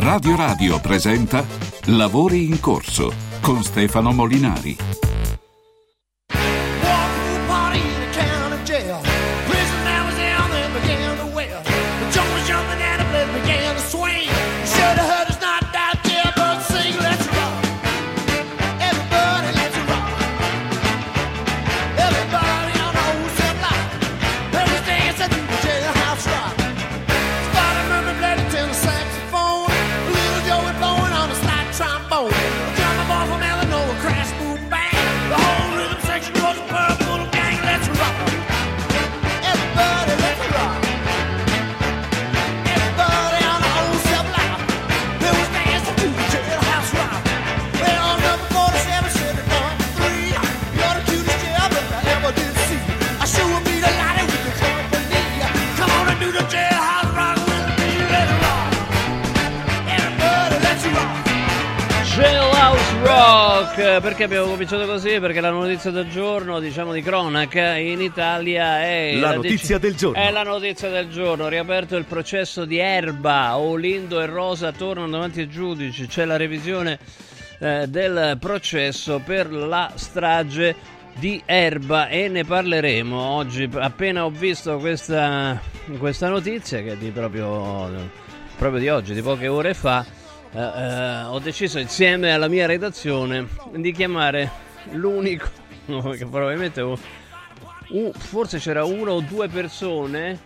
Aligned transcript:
Radio 0.00 0.34
Radio 0.34 0.80
presenta 0.80 1.44
Lavori 1.88 2.46
in 2.46 2.58
corso 2.58 3.12
con 3.42 3.62
Stefano 3.62 4.12
Molinari. 4.12 4.74
Perché 64.10 64.24
abbiamo 64.24 64.50
cominciato 64.50 64.86
così? 64.86 65.20
Perché 65.20 65.40
la 65.40 65.50
notizia 65.50 65.92
del 65.92 66.10
giorno, 66.10 66.58
diciamo 66.58 66.92
di 66.92 67.00
cronaca, 67.00 67.76
in 67.76 68.00
Italia 68.00 68.82
è... 68.82 69.14
La, 69.14 69.28
la 69.28 69.34
notizia 69.36 69.78
dec- 69.78 69.82
del 69.82 69.94
giorno. 69.94 70.20
È 70.20 70.32
la 70.32 70.42
notizia 70.42 70.88
del 70.90 71.08
giorno. 71.08 71.46
Riaperto 71.46 71.94
il 71.94 72.04
processo 72.06 72.64
di 72.64 72.78
Erba, 72.78 73.56
Olindo 73.56 74.20
e 74.20 74.26
Rosa 74.26 74.72
tornano 74.72 75.08
davanti 75.08 75.40
ai 75.40 75.48
giudici. 75.48 76.08
C'è 76.08 76.24
la 76.24 76.36
revisione 76.36 76.98
eh, 77.60 77.86
del 77.86 78.36
processo 78.40 79.20
per 79.24 79.52
la 79.52 79.92
strage 79.94 80.74
di 81.14 81.40
Erba 81.46 82.08
e 82.08 82.26
ne 82.26 82.44
parleremo 82.44 83.16
oggi. 83.16 83.70
Appena 83.72 84.24
ho 84.24 84.30
visto 84.30 84.78
questa, 84.78 85.60
questa 85.98 86.28
notizia, 86.28 86.82
che 86.82 86.92
è 86.92 86.96
di 86.96 87.10
proprio, 87.10 88.10
proprio 88.58 88.80
di 88.80 88.88
oggi, 88.88 89.14
di 89.14 89.22
poche 89.22 89.46
ore 89.46 89.72
fa 89.72 90.04
Uh, 90.52 90.58
uh, 90.58 91.32
ho 91.32 91.38
deciso 91.38 91.78
insieme 91.78 92.32
alla 92.32 92.48
mia 92.48 92.66
redazione 92.66 93.46
di 93.76 93.92
chiamare 93.92 94.50
l'unico, 94.92 95.48
che 95.86 96.26
probabilmente 96.26 96.80
uh, 96.80 96.98
forse 98.16 98.58
c'era 98.58 98.84
una 98.84 99.12
o 99.12 99.20
due 99.20 99.48
persone 99.48 100.38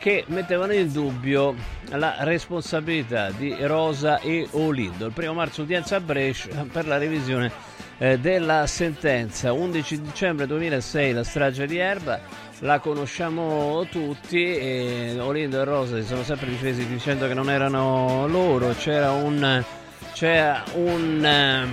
che 0.00 0.24
mettevano 0.28 0.72
in 0.72 0.90
dubbio 0.90 1.54
la 1.90 2.16
responsabilità 2.20 3.30
di 3.32 3.54
Rosa 3.60 4.18
e 4.20 4.46
Olindo. 4.52 5.06
Il 5.06 5.12
primo 5.12 5.34
marzo 5.34 5.62
udienza 5.62 5.96
a 5.96 6.00
Brescia 6.00 6.64
per 6.70 6.86
la 6.86 6.96
revisione 6.96 7.52
eh, 7.98 8.18
della 8.18 8.66
sentenza. 8.66 9.52
11 9.52 10.00
dicembre 10.00 10.46
2006 10.46 11.12
la 11.12 11.22
strage 11.22 11.66
di 11.66 11.76
Erba 11.76 12.18
la 12.60 12.78
conosciamo 12.78 13.86
tutti 13.90 14.56
e 14.56 15.16
Olindo 15.18 15.60
e 15.60 15.64
Rosa 15.64 15.96
si 15.96 16.06
sono 16.06 16.22
sempre 16.22 16.48
difesi 16.48 16.86
dicendo 16.86 17.26
che 17.26 17.34
non 17.34 17.48
erano 17.48 18.26
loro, 18.26 18.74
c'era 18.76 19.12
un, 19.12 19.64
c'era 20.12 20.62
un, 20.74 21.68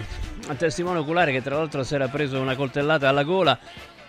uh, 0.48 0.56
testimone 0.56 1.00
oculare 1.00 1.32
che 1.32 1.42
tra 1.42 1.58
l'altro 1.58 1.84
si 1.84 1.96
era 1.96 2.08
preso 2.08 2.40
una 2.40 2.56
coltellata 2.56 3.10
alla 3.10 3.24
gola 3.24 3.58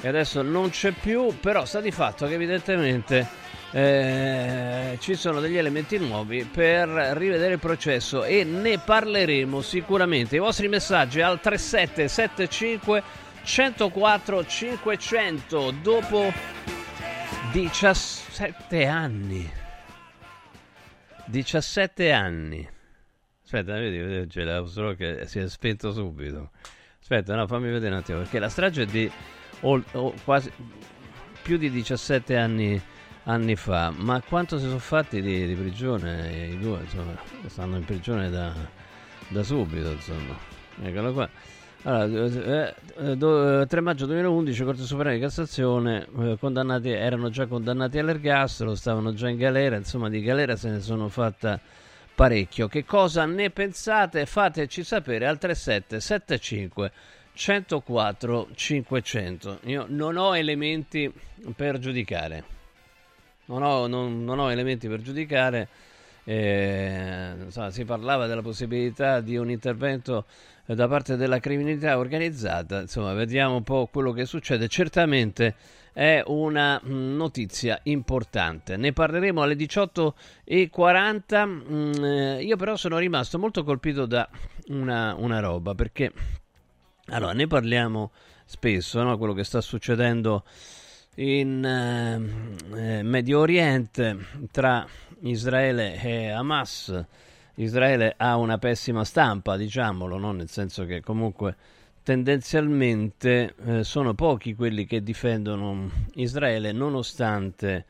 e 0.00 0.06
adesso 0.06 0.43
non 0.43 0.71
c'è 0.71 0.93
più, 0.93 1.37
però 1.41 1.65
sta 1.65 1.81
di 1.81 1.91
fatto 1.91 2.27
che 2.27 2.34
evidentemente 2.34 3.27
eh, 3.72 4.97
ci 5.00 5.15
sono 5.15 5.41
degli 5.41 5.56
elementi 5.56 5.99
nuovi 5.99 6.44
per 6.44 6.88
rivedere 6.88 7.55
il 7.55 7.59
processo 7.59 8.22
e 8.22 8.44
ne 8.44 8.78
parleremo 8.78 9.61
sicuramente. 9.61 10.37
I 10.37 10.38
vostri 10.38 10.69
messaggi 10.69 11.21
al 11.21 11.41
3775 11.41 13.03
104 13.49 14.45
500 14.45 15.71
dopo 15.83 16.31
17 17.51 18.85
anni. 18.85 19.51
17 21.25 22.13
anni. 22.13 22.69
Aspetta 23.43 23.73
vedi 23.73 24.27
c'è 24.27 24.45
la 24.45 24.67
solo 24.67 24.95
che 24.95 25.27
si 25.27 25.39
è 25.39 25.49
spento 25.49 25.93
subito. 25.93 26.51
Aspetta 27.01 27.35
no 27.37 27.47
fammi 27.47 27.71
vedere 27.71 27.95
un 27.95 28.01
attimo 28.01 28.19
perché 28.19 28.39
la 28.39 28.51
strage 28.51 28.83
è 28.83 28.87
di 28.87 29.11
oh, 29.61 29.83
oh, 29.93 30.13
quasi 30.25 30.53
più 31.43 31.57
di 31.57 31.71
17 31.71 32.37
anni, 32.37 32.81
anni 33.25 33.57
fa. 33.57 33.91
Ma 33.97 34.21
quanto 34.21 34.59
si 34.59 34.67
sono 34.67 34.79
fatti 34.79 35.23
di, 35.23 35.47
di 35.47 35.55
prigione? 35.55 36.49
I 36.49 36.59
due 36.59 36.81
insomma 36.81 37.19
stanno 37.47 37.79
in 37.79 37.85
prigione 37.85 38.29
da, 38.29 38.53
da 39.29 39.43
subito 39.43 39.91
insomma. 39.91 40.37
Eccolo 40.83 41.13
qua 41.15 41.57
allora, 41.83 42.75
eh, 42.97 43.62
eh, 43.62 43.66
3 43.66 43.81
maggio 43.81 44.06
2011 44.06 44.65
Corte 44.65 44.83
Suprema 44.83 45.15
di 45.15 45.21
Cassazione 45.21 46.06
eh, 46.19 46.37
condannati, 46.39 46.91
erano 46.91 47.31
già 47.31 47.47
condannati 47.47 47.99
all'ergastolo, 47.99 48.75
stavano 48.75 49.15
già 49.15 49.28
in 49.28 49.37
galera, 49.37 49.77
insomma 49.77 50.09
di 50.09 50.21
galera 50.21 50.56
se 50.56 50.71
ne 50.71 50.81
sono 50.81 51.09
fatta 51.09 51.61
parecchio. 52.15 52.67
Che 52.67 52.84
cosa 52.84 53.25
ne 53.27 53.50
pensate? 53.50 54.27
Fateci 54.27 54.83
sapere 54.83 55.27
al 55.27 55.38
3775 55.38 56.93
104 57.33 58.49
500. 58.53 59.61
Io 59.67 59.87
non 59.88 60.17
ho 60.17 60.37
elementi 60.37 61.12
per 61.55 61.78
giudicare. 61.78 62.43
Non 63.44 63.62
ho, 63.62 63.87
non, 63.87 64.25
non 64.25 64.41
ho 64.41 64.50
elementi 64.50 64.88
per 64.88 65.00
giudicare. 65.00 65.69
Eh, 66.25 67.34
insomma, 67.44 67.71
si 67.71 67.84
parlava 67.84 68.27
della 68.27 68.43
possibilità 68.43 69.21
di 69.21 69.37
un 69.37 69.49
intervento 69.50 70.27
da 70.75 70.87
parte 70.89 71.17
della 71.17 71.39
criminalità 71.39 71.99
organizzata. 71.99 72.81
Insomma, 72.81 73.12
vediamo 73.15 73.56
un 73.56 73.62
po' 73.62 73.89
quello 73.91 74.12
che 74.12 74.27
succede. 74.27 74.69
Certamente 74.69 75.55
è 75.93 76.23
una 76.27 76.81
mm, 76.84 77.17
notizia 77.17 77.81
importante. 77.84 78.77
Ne 78.77 78.93
parleremo 78.93 79.43
alle 79.43 79.55
18.40. 79.55 81.47
Mm, 81.47 82.05
eh, 82.05 82.43
io 82.43 82.56
però 82.56 82.77
sono 82.77 82.99
rimasto 82.99 83.39
molto 83.39 83.65
colpito 83.65 84.06
da 84.06 84.29
una, 84.69 85.15
una 85.17 85.41
roba 85.41 85.75
perché 85.75 86.12
allora 87.06 87.33
ne 87.33 87.47
parliamo 87.47 88.12
spesso, 88.45 89.03
no? 89.03 89.17
quello 89.17 89.33
che 89.33 89.45
sta 89.45 89.61
succedendo 89.61 90.45
in 91.17 91.65
eh, 91.65 92.99
eh 92.99 93.03
Medio 93.03 93.41
Oriente 93.41 94.19
tra 94.50 94.87
Israele 95.23 96.00
e 96.00 96.29
Hamas 96.31 97.06
Israele 97.59 98.15
ha 98.17 98.37
una 98.37 98.59
pessima 98.59 99.05
stampa, 99.05 99.57
diciamolo, 99.57 100.17
no? 100.17 100.31
nel 100.31 100.49
senso 100.49 100.85
che 100.85 101.01
comunque 101.01 101.57
tendenzialmente 102.05 103.55
eh, 103.65 103.85
sono 103.85 104.15
pochi 104.15 104.55
quelli 104.55 104.85
che 104.87 105.03
difendono 105.03 105.91
Israele 106.15 106.71
nonostante 106.71 107.85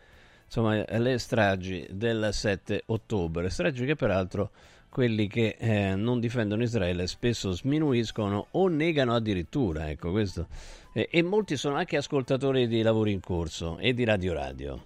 insomma, 0.47 0.83
le 0.87 1.19
stragi 1.19 1.87
del 1.91 2.31
7 2.33 2.85
ottobre, 2.87 3.51
stragi 3.51 3.85
che 3.85 3.95
peraltro 3.95 4.51
quelli 4.89 5.29
che 5.29 5.57
eh, 5.59 5.95
non 5.95 6.19
difendono 6.19 6.63
Israele 6.63 7.07
spesso 7.07 7.51
sminuiscono 7.51 8.47
o 8.53 8.69
negano 8.69 9.15
addirittura, 9.15 9.91
ecco 9.91 10.11
questo. 10.11 10.47
E, 10.95 11.09
e 11.11 11.23
molti 11.23 11.59
sono 11.59 11.77
anche 11.77 11.99
ascoltatori 11.99 12.67
di 12.69 12.81
lavori 12.81 13.13
in 13.13 13.21
corso 13.21 13.77
e 13.77 13.93
di 13.93 14.05
Radio 14.05 14.33
Radio. 14.33 14.85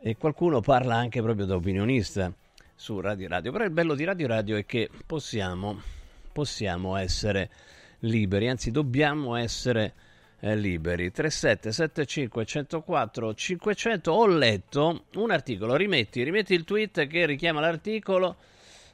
E 0.00 0.16
qualcuno 0.16 0.62
parla 0.62 0.96
anche 0.96 1.20
proprio 1.20 1.44
da 1.44 1.54
opinionista 1.54 2.32
su 2.76 3.00
Radio 3.00 3.26
Radio. 3.26 3.50
Però 3.50 3.64
il 3.64 3.70
bello 3.70 3.94
di 3.94 4.04
Radio 4.04 4.28
Radio 4.28 4.56
è 4.56 4.66
che 4.66 4.88
possiamo, 5.06 5.80
possiamo 6.30 6.96
essere 6.96 7.50
liberi, 8.00 8.48
anzi 8.48 8.70
dobbiamo 8.70 9.34
essere 9.34 9.94
eh, 10.40 10.54
liberi. 10.54 11.10
3775 11.10 12.44
104 12.44 13.34
500. 13.34 14.12
Ho 14.12 14.26
letto 14.26 15.04
un 15.14 15.30
articolo, 15.30 15.74
rimetti, 15.74 16.22
rimetti 16.22 16.54
il 16.54 16.64
tweet 16.64 17.06
che 17.06 17.26
richiama 17.26 17.60
l'articolo. 17.60 18.36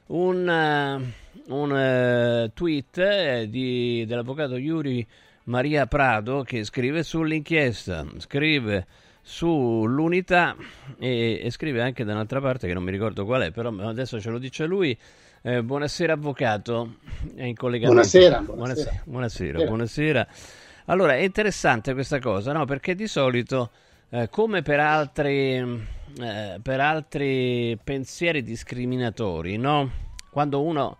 Un, 0.05 0.47
uh, 0.47 1.53
un 1.53 1.71
uh, 1.71 2.51
tweet 2.53 2.97
eh, 2.97 3.47
di, 3.49 4.03
dell'avvocato 4.05 4.57
Yuri 4.57 5.05
Maria 5.45 5.87
Prado 5.87 6.43
che 6.43 6.63
scrive 6.63 7.03
sull'inchiesta, 7.03 8.05
scrive 8.17 8.85
sull'unità 9.25 10.55
e, 10.99 11.39
e, 11.41 11.49
scrive 11.49 11.81
anche 11.81 12.03
da 12.03 12.11
un'altra 12.11 12.41
parte 12.41 12.67
che 12.67 12.73
non 12.73 12.83
mi 12.83 12.91
ricordo 12.91 13.23
qual 13.23 13.43
è, 13.43 13.51
però 13.51 13.73
adesso 13.79 14.19
ce 14.19 14.29
lo 14.29 14.37
dice 14.37 14.65
lui. 14.65 14.95
Eh, 15.45 15.63
buonasera 15.63 16.13
avvocato, 16.13 16.97
è 17.35 17.43
in 17.43 17.55
collegamento. 17.55 17.93
Buonasera, 17.93 18.39
buonasera. 18.41 19.01
Buonasera, 19.05 19.65
buonasera. 19.65 20.27
Allora, 20.85 21.15
è 21.15 21.21
interessante 21.21 21.93
questa 21.93 22.19
cosa, 22.19 22.51
no? 22.51 22.65
Perché 22.65 22.95
di 22.95 23.07
solito, 23.07 23.71
eh, 24.09 24.29
come 24.29 24.61
per 24.61 24.79
altri, 24.79 25.57
eh, 26.21 26.59
per 26.61 26.79
altri 26.79 27.77
pensieri 27.83 28.43
discriminatori, 28.43 29.57
no? 29.57 30.03
quando 30.33 30.63
uno 30.63 30.97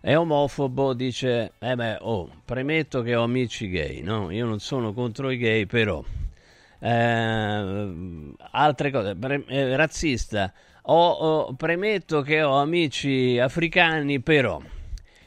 è 0.00 0.16
omofobo 0.16 0.92
dice, 0.92 1.52
eh 1.60 1.76
beh, 1.76 1.98
oh, 2.00 2.28
premetto 2.44 3.00
che 3.02 3.14
ho 3.14 3.22
amici 3.22 3.68
gay, 3.70 4.02
no? 4.02 4.30
Io 4.32 4.44
non 4.44 4.58
sono 4.58 4.92
contro 4.92 5.30
i 5.30 5.38
gay, 5.38 5.64
però... 5.64 6.02
Eh, 6.84 8.34
altre 8.50 8.90
cose, 8.90 9.14
pre- 9.14 9.44
eh, 9.46 9.76
razzista, 9.76 10.52
ho, 10.82 11.10
ho, 11.10 11.54
premetto 11.54 12.22
che 12.22 12.42
ho 12.42 12.58
amici 12.58 13.38
africani, 13.38 14.20
però... 14.20 14.60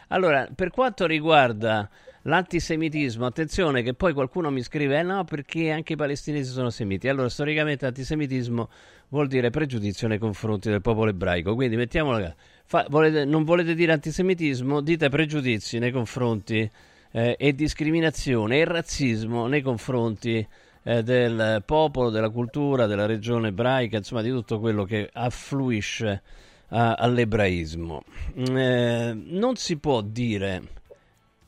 Allora, 0.10 0.48
per 0.54 0.70
quanto 0.70 1.08
riguarda 1.08 1.90
l'antisemitismo, 2.24 3.26
attenzione 3.26 3.84
che 3.84 3.94
poi 3.94 4.14
qualcuno 4.14 4.52
mi 4.52 4.62
scrive, 4.62 5.00
eh 5.00 5.04
no, 5.04 5.24
perché 5.24 5.72
anche 5.72 5.94
i 5.94 5.96
palestinesi 5.96 6.52
sono 6.52 6.70
semiti. 6.70 7.08
Allora, 7.08 7.30
storicamente 7.30 7.86
antisemitismo 7.86 8.70
vuol 9.10 9.28
dire 9.28 9.50
pregiudizio 9.50 10.08
nei 10.10 10.18
confronti 10.18 10.70
del 10.70 10.82
popolo 10.82 11.10
ebraico, 11.10 11.56
quindi 11.56 11.76
mettiamola 11.78 12.36
Fa, 12.66 12.86
volete, 12.90 13.26
non 13.26 13.44
volete 13.44 13.76
dire 13.76 13.94
antisemitismo, 13.94 14.82
dite 14.82 15.08
pregiudizi 15.08 15.78
nei 15.78 15.92
confronti 15.92 16.70
eh, 17.12 17.36
e 17.40 17.54
discriminazione 17.54 18.58
e 18.58 18.66
razzismo 18.66 19.48
nei 19.48 19.62
confronti 19.62 20.46
eh, 20.88 21.02
del 21.02 21.64
popolo, 21.66 22.12
della 22.12 22.30
cultura, 22.30 22.86
della 22.86 23.08
regione 23.08 23.48
ebraica, 23.48 23.98
insomma 23.98 24.22
di 24.22 24.30
tutto 24.30 24.60
quello 24.60 24.84
che 24.84 25.10
affluisce 25.12 26.22
a, 26.70 26.94
all'ebraismo. 26.94 28.04
Eh, 28.36 29.14
non 29.14 29.56
si 29.56 29.78
può 29.78 30.02
dire, 30.02 30.62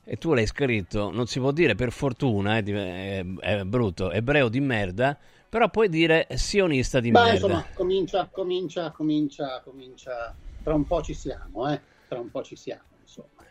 e 0.04 0.18
tu 0.18 0.34
l'hai 0.34 0.48
scritto, 0.48 1.12
non 1.12 1.28
si 1.28 1.40
può 1.40 1.52
dire 1.52 1.76
per 1.76 1.92
fortuna, 1.92 2.58
è, 2.58 2.64
è, 2.64 3.26
è 3.40 3.64
brutto, 3.64 4.12
ebreo 4.12 4.50
di 4.50 4.60
merda, 4.60 5.16
però 5.48 5.70
puoi 5.70 5.88
dire 5.88 6.28
sionista 6.34 7.00
di 7.00 7.12
Beh, 7.12 7.20
merda. 7.20 7.34
insomma, 7.34 7.66
comincia, 7.74 8.28
comincia, 8.32 8.92
comincia, 8.92 9.62
comincia 9.64 10.36
tra 10.64 10.74
un 10.74 10.86
po' 10.86 11.02
ci 11.02 11.14
siamo, 11.14 11.72
eh? 11.72 11.80
Tra 12.10 12.20
un 12.20 12.32
po' 12.32 12.44
ci 12.44 12.56
siamo. 12.56 12.87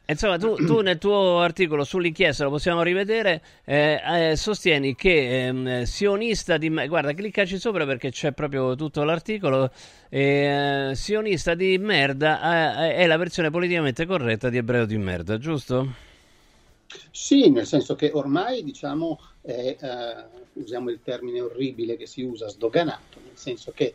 Insomma, 0.08 0.38
tu, 0.38 0.54
tu, 0.54 0.80
nel 0.82 0.98
tuo 0.98 1.40
articolo 1.40 1.82
sull'inchiesta, 1.84 2.44
lo 2.44 2.50
possiamo 2.50 2.82
rivedere, 2.82 3.42
eh, 3.64 4.00
eh, 4.30 4.36
sostieni 4.36 4.94
che 4.94 5.46
ehm, 5.46 5.82
sionista 5.82 6.56
di... 6.58 6.68
Guarda, 6.68 7.12
cliccaci 7.12 7.58
sopra 7.58 7.84
perché 7.84 8.10
c'è 8.10 8.32
proprio 8.32 8.76
tutto 8.76 9.02
l'articolo. 9.02 9.70
Eh, 10.08 10.92
sionista 10.94 11.54
di 11.54 11.76
merda 11.78 12.86
eh, 12.86 12.94
è 12.96 13.06
la 13.06 13.16
versione 13.16 13.50
politicamente 13.50 14.06
corretta 14.06 14.48
di 14.48 14.58
ebreo 14.58 14.86
di 14.86 14.96
merda, 14.96 15.38
giusto? 15.38 16.04
Sì, 17.10 17.50
nel 17.50 17.66
senso 17.66 17.96
che 17.96 18.10
ormai, 18.14 18.62
diciamo, 18.62 19.18
è, 19.40 19.76
uh, 19.80 20.60
usiamo 20.60 20.90
il 20.90 21.00
termine 21.02 21.40
orribile 21.40 21.96
che 21.96 22.06
si 22.06 22.22
usa, 22.22 22.48
sdoganato, 22.48 23.18
nel 23.24 23.36
senso 23.36 23.72
che 23.72 23.94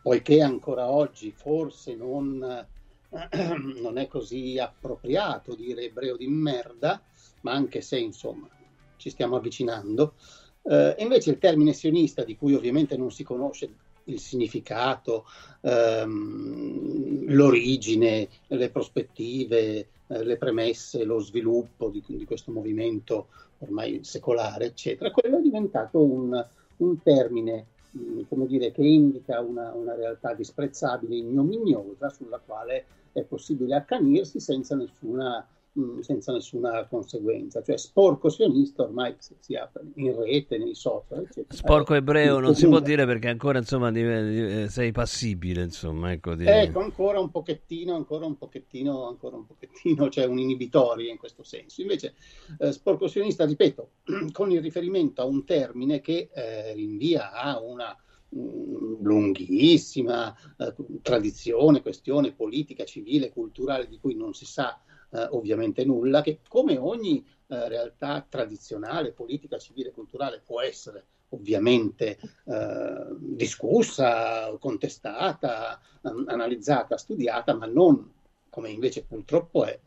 poiché 0.00 0.40
ancora 0.40 0.88
oggi 0.88 1.32
forse 1.36 1.94
non, 1.94 2.66
non 3.80 3.98
è 3.98 4.06
così 4.06 4.58
appropriato 4.58 5.54
dire 5.54 5.82
ebreo 5.82 6.16
di 6.16 6.26
merda, 6.26 7.00
ma 7.42 7.52
anche 7.52 7.80
se 7.80 7.98
insomma 7.98 8.48
ci 8.96 9.10
stiamo 9.10 9.36
avvicinando, 9.36 10.14
eh, 10.62 10.94
invece 10.98 11.30
il 11.30 11.38
termine 11.38 11.72
sionista, 11.72 12.24
di 12.24 12.36
cui 12.36 12.54
ovviamente 12.54 12.96
non 12.96 13.10
si 13.10 13.24
conosce 13.24 13.74
il 14.04 14.18
significato, 14.18 15.26
ehm, 15.60 17.26
l'origine, 17.32 18.28
le 18.48 18.70
prospettive, 18.70 19.88
eh, 20.06 20.24
le 20.24 20.36
premesse, 20.36 21.04
lo 21.04 21.18
sviluppo 21.18 21.88
di, 21.88 22.02
di, 22.06 22.24
questo 22.24 22.50
movimento 22.50 23.28
ormai 23.58 24.00
secolare, 24.02 24.66
eccetera, 24.66 25.10
quello 25.10 25.38
è 25.38 25.42
diventato 25.42 26.02
un, 26.02 26.46
un 26.78 27.02
termine 27.02 27.66
Mm, 27.96 28.22
come 28.28 28.46
dire, 28.46 28.72
che 28.72 28.82
indica 28.82 29.40
una, 29.40 29.72
una 29.72 29.94
realtà 29.94 30.32
disprezzabile, 30.32 31.16
ignominiosa, 31.16 32.08
sulla 32.08 32.40
quale 32.44 32.86
è 33.12 33.22
possibile 33.22 33.74
accanirsi 33.74 34.40
senza 34.40 34.74
nessuna 34.74 35.46
Mm, 35.78 36.00
senza 36.00 36.32
nessuna 36.32 36.86
conseguenza. 36.86 37.62
Cioè, 37.62 37.78
sporco 37.78 38.28
sionista 38.28 38.82
ormai 38.82 39.14
si, 39.16 39.34
si 39.38 39.54
apre 39.54 39.82
in 39.94 40.14
rete, 40.20 40.58
nei 40.58 40.74
social, 40.74 41.20
eccetera. 41.20 41.54
Sporco 41.54 41.94
ebreo 41.94 42.40
non 42.40 42.54
si 42.54 42.68
può 42.68 42.78
dire 42.78 43.06
perché 43.06 43.28
ancora 43.28 43.56
insomma 43.56 43.88
eh, 43.88 44.66
sei 44.68 44.92
passibile, 44.92 45.62
insomma. 45.62 46.12
Ecco, 46.12 46.34
di... 46.34 46.44
ecco, 46.44 46.80
ancora 46.80 47.20
un 47.20 47.30
pochettino, 47.30 47.94
ancora 47.94 48.26
un 48.26 48.36
pochettino, 48.36 49.06
ancora 49.06 49.36
un 49.36 49.46
pochettino, 49.46 50.08
c'è 50.08 50.20
cioè 50.20 50.26
un 50.26 50.38
inibitorio 50.38 51.10
in 51.10 51.16
questo 51.16 51.42
senso. 51.42 51.80
Invece, 51.80 52.16
eh, 52.58 52.70
sporco 52.70 53.08
sionista, 53.08 53.46
ripeto, 53.46 53.88
con 54.30 54.50
il 54.50 54.60
riferimento 54.60 55.22
a 55.22 55.24
un 55.24 55.46
termine 55.46 56.02
che 56.02 56.28
eh, 56.34 56.74
rinvia 56.74 57.32
a 57.32 57.58
una 57.58 57.96
lunghissima 58.34 60.34
eh, 60.56 60.74
tradizione, 61.02 61.82
questione 61.82 62.32
politica, 62.32 62.84
civile, 62.84 63.30
culturale 63.30 63.88
di 63.88 63.98
cui 63.98 64.14
non 64.14 64.34
si 64.34 64.46
sa 64.46 64.80
eh, 65.10 65.26
ovviamente 65.30 65.84
nulla, 65.84 66.22
che 66.22 66.40
come 66.48 66.78
ogni 66.78 67.24
eh, 67.46 67.68
realtà 67.68 68.24
tradizionale, 68.28 69.12
politica, 69.12 69.58
civile, 69.58 69.90
culturale 69.90 70.40
può 70.44 70.60
essere 70.60 71.06
ovviamente 71.28 72.18
eh, 72.44 73.06
discussa, 73.18 74.56
contestata, 74.58 75.80
um, 76.02 76.24
analizzata, 76.28 76.96
studiata, 76.96 77.54
ma 77.54 77.66
non 77.66 78.10
come 78.52 78.68
invece 78.68 79.04
purtroppo 79.04 79.64
è 79.64 79.80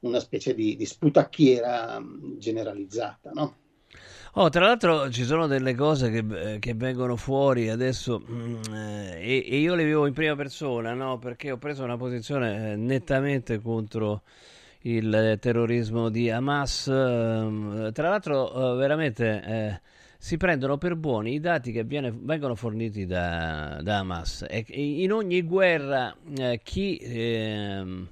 una 0.00 0.20
specie 0.20 0.54
di, 0.54 0.74
di 0.74 0.86
sputacchiera 0.86 2.02
generalizzata. 2.38 3.30
No? 3.32 3.56
Oh, 4.38 4.50
tra 4.50 4.66
l'altro 4.66 5.10
ci 5.10 5.24
sono 5.24 5.46
delle 5.46 5.74
cose 5.74 6.10
che, 6.10 6.52
eh, 6.52 6.58
che 6.58 6.74
vengono 6.74 7.16
fuori 7.16 7.70
adesso 7.70 8.22
mm, 8.30 8.62
eh, 8.70 9.18
e, 9.18 9.46
e, 9.48 9.56
io 9.56 9.74
le 9.74 9.84
vivo 9.84 10.06
in 10.06 10.12
prima 10.12 10.36
persona, 10.36 10.92
no? 10.92 11.16
Perché 11.18 11.50
ho 11.52 11.56
preso 11.56 11.84
una 11.84 11.96
posizione 11.96 12.72
eh, 12.72 12.76
nettamente 12.76 13.62
contro 13.62 14.24
il 14.82 15.38
terrorismo 15.40 16.10
di 16.10 16.30
Hamas. 16.30 16.86
Ehm, 16.88 17.90
tra 17.94 18.10
l'altro, 18.10 18.74
eh, 18.74 18.76
veramente 18.76 19.42
eh, 19.42 19.80
si 20.18 20.36
prendono 20.36 20.76
per 20.76 20.96
buoni 20.96 21.32
i 21.32 21.40
dati 21.40 21.72
che 21.72 21.84
viene, 21.84 22.12
vengono 22.14 22.54
forniti 22.54 23.06
da, 23.06 23.80
da, 23.82 24.00
Hamas. 24.00 24.44
E 24.46 24.66
in 24.68 25.12
ogni 25.12 25.40
guerra 25.44 26.14
eh, 26.36 26.60
chi, 26.62 26.98
ehm, 26.98 28.06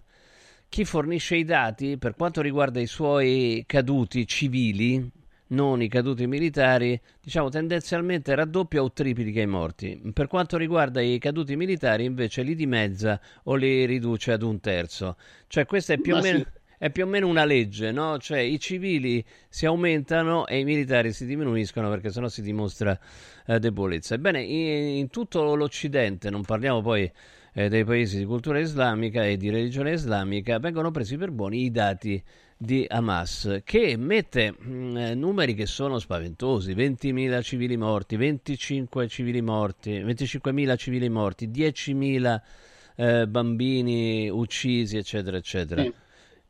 chi 0.70 0.87
fornisce 0.87 1.37
i 1.37 1.44
dati 1.44 1.99
per 1.99 2.15
quanto 2.15 2.41
riguarda 2.41 2.81
i 2.81 2.87
suoi 2.87 3.62
caduti 3.67 4.27
civili, 4.27 5.23
non 5.55 5.81
i 5.81 5.89
caduti 5.89 6.27
militari, 6.27 7.01
diciamo 7.23 7.49
tendenzialmente 7.49 8.35
raddoppia 8.35 8.83
o 8.83 8.93
triplica 8.93 9.41
i 9.41 9.47
morti. 9.47 10.01
Per 10.12 10.27
quanto 10.27 10.56
riguarda 10.56 11.01
i 11.01 11.19
caduti 11.19 11.56
militari, 11.56 12.05
invece 12.05 12.43
li 12.43 12.55
dimezza 12.55 13.21
o 13.45 13.55
li 13.55 13.87
riduce 13.87 14.33
ad 14.33 14.43
un 14.43 14.61
terzo. 14.61 15.17
Cioè, 15.47 15.65
questo 15.65 15.93
è 15.93 15.99
più 15.99 16.13
Ma 16.13 16.19
o 16.19 16.23
meno. 16.23 16.39
Sì 16.39 16.63
è 16.84 16.91
più 16.91 17.05
o 17.05 17.06
meno 17.06 17.29
una 17.29 17.46
legge, 17.46 17.93
no? 17.93 18.19
Cioè 18.19 18.41
i 18.41 18.58
civili 18.61 19.25
si 19.49 19.65
aumentano 19.65 20.46
e 20.46 20.58
i 20.58 20.65
militari 20.65 21.13
si 21.13 21.25
diminuiscono 21.25 21.89
perché 21.89 22.11
sennò 22.11 22.29
si 22.29 22.43
dimostra 22.43 22.99
eh, 23.46 23.58
debolezza. 23.58 24.17
Ebbene, 24.17 24.43
in, 24.43 24.99
in, 24.99 25.08
tutto 25.08 25.55
l'Occidente, 25.55 26.29
non 26.29 26.43
parliamo 26.43 26.82
poi 26.82 27.11
eh, 27.55 27.69
dei 27.70 27.84
paesi 27.84 28.19
di 28.19 28.25
cultura 28.27 28.58
islamica 28.58 29.25
e 29.25 29.39
di 29.39 29.49
religione 29.49 29.93
islamica, 29.93 30.58
vengono 30.58 30.91
presi 30.91 31.17
per 31.17 31.31
buoni 31.31 31.65
i 31.65 31.70
dati 31.70 32.23
di 32.65 32.87
Hamas, 32.89 33.61
che 33.65 33.97
mette 33.97 34.53
mh, 34.53 34.73
mm, 34.73 34.97
eh, 34.97 35.15
numeri 35.15 35.55
che 35.55 35.67
sono 35.67 35.99
spaventosi, 35.99 36.73
20.000 36.73 37.43
civili 37.43 37.77
morti, 37.77 38.17
25 38.17 39.06
civili 39.09 39.43
morti, 39.43 40.01
25.000 40.03 40.77
civili 40.77 41.09
morti, 41.09 41.49
10.000 41.49 42.41
eh, 42.97 43.27
bambini 43.27 44.29
uccisi, 44.29 44.97
eccetera, 44.97 45.37
eccetera. 45.37 45.83
Sì. 45.83 45.94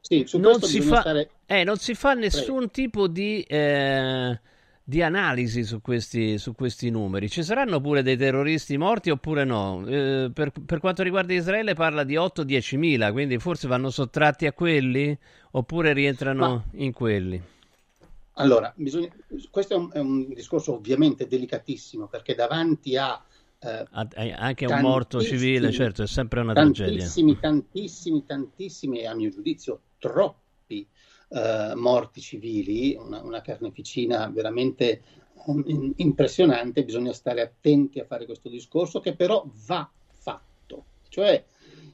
Sì, 0.04 0.26
non, 0.36 0.60
si 0.60 0.82
fa, 0.82 1.00
stare... 1.00 1.30
eh, 1.46 1.64
non 1.64 1.78
si 1.78 1.94
fa 1.94 2.12
nessun 2.12 2.68
Prego. 2.68 2.68
tipo 2.68 3.06
di, 3.06 3.40
eh, 3.40 4.38
di 4.86 5.00
analisi 5.00 5.64
su 5.64 5.80
questi, 5.80 6.36
su 6.36 6.54
questi, 6.54 6.90
numeri. 6.90 7.30
Ci 7.30 7.42
saranno 7.42 7.80
pure 7.80 8.02
dei 8.02 8.18
terroristi 8.18 8.76
morti 8.76 9.08
oppure 9.08 9.44
no? 9.44 9.82
Eh, 9.86 10.30
per, 10.32 10.52
per, 10.64 10.78
quanto 10.78 11.02
riguarda 11.02 11.32
Israele 11.32 11.72
parla 11.72 12.04
di 12.04 12.16
8-10 12.16 12.76
mila, 12.76 13.10
quindi 13.10 13.38
forse 13.38 13.66
vanno 13.66 13.88
sottratti 13.88 14.46
a 14.46 14.52
quelli 14.52 15.16
oppure 15.52 15.94
rientrano 15.94 16.48
Ma... 16.48 16.64
in 16.72 16.92
quelli. 16.92 17.42
Allora, 18.34 18.70
bisogna... 18.76 19.08
questo 19.50 19.74
è 19.74 19.76
un, 19.78 19.90
è 19.90 19.98
un 20.00 20.28
discorso 20.34 20.74
ovviamente 20.74 21.26
delicatissimo 21.26 22.06
perché 22.06 22.34
davanti 22.34 22.96
a 22.96 23.22
eh, 23.58 23.86
anche 24.36 24.66
un 24.66 24.80
morto 24.80 25.22
civile, 25.22 25.72
certo, 25.72 26.02
è 26.02 26.06
sempre 26.06 26.40
una 26.40 26.52
tantissimi, 26.52 26.98
tragedia. 26.98 27.04
Tantissimi, 27.04 27.38
tantissimi, 27.40 28.26
tantissimi, 28.26 29.00
e 29.00 29.06
a 29.06 29.14
mio 29.14 29.30
giudizio 29.30 29.80
troppi 29.98 30.42
eh, 31.28 31.72
morti 31.74 32.20
civili, 32.20 32.96
una, 32.98 33.22
una, 33.22 33.40
carneficina 33.40 34.28
veramente 34.28 35.02
um, 35.46 35.92
impressionante, 35.96 36.84
bisogna 36.84 37.12
stare 37.12 37.40
attenti 37.40 38.00
a 38.00 38.04
fare 38.04 38.24
questo 38.26 38.48
discorso 38.48 39.00
che 39.00 39.14
però 39.14 39.44
va 39.66 39.90
fatto. 40.12 40.84
Cioè, 41.08 41.44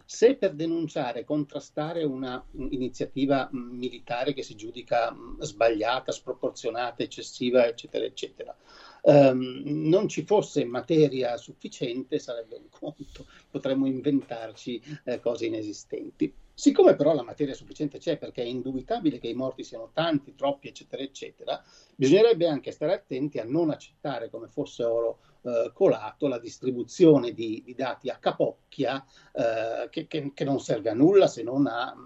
se 0.05 0.35
per 0.35 0.55
denunciare, 0.55 1.25
contrastare 1.25 2.03
un'iniziativa 2.03 3.49
militare 3.53 4.33
che 4.33 4.43
si 4.43 4.57
giudica 4.57 5.15
sbagliata, 5.39 6.11
sproporzionata, 6.11 7.05
eccessiva, 7.05 7.65
eccetera, 7.65 8.05
eccetera, 8.05 8.57
um, 9.03 9.63
non 9.65 10.09
ci 10.09 10.25
fosse 10.25 10.65
materia 10.65 11.37
sufficiente 11.37 12.19
sarebbe 12.19 12.57
un 12.57 12.69
conto, 12.69 13.27
potremmo 13.49 13.87
inventarci 13.87 14.83
eh, 15.05 15.21
cose 15.21 15.47
inesistenti. 15.47 16.35
Siccome 16.61 16.95
però 16.95 17.15
la 17.15 17.23
materia 17.23 17.55
sufficiente 17.55 17.97
c'è 17.97 18.19
perché 18.19 18.43
è 18.43 18.45
indubitabile 18.45 19.19
che 19.19 19.29
i 19.29 19.35
morti 19.35 19.65
siano 19.65 19.93
tanti, 19.95 20.35
troppi, 20.35 20.69
eccetera, 20.69 21.03
eccetera, 21.03 21.65
bisognerebbe 21.97 22.47
anche 22.47 22.71
stare 22.71 22.93
attenti 22.93 23.39
a 23.39 23.45
non 23.45 23.71
accettare 23.71 24.29
come 24.29 24.47
fosse 24.47 24.85
oro 24.85 25.21
eh, 25.41 25.71
colato 25.73 26.29
la 26.29 26.39
distribuzione 26.39 27.33
di, 27.33 27.63
di, 27.65 27.75
dati 27.75 28.11
a 28.11 28.19
capocchia 28.19 29.03
eh, 29.33 29.89
che, 29.89 30.07
che, 30.07 30.33
che, 30.35 30.45
non 30.45 30.61
serve 30.61 30.91
a 30.91 30.93
nulla 30.93 31.29
se 31.29 31.43
non 31.43 31.67
a 31.67 31.97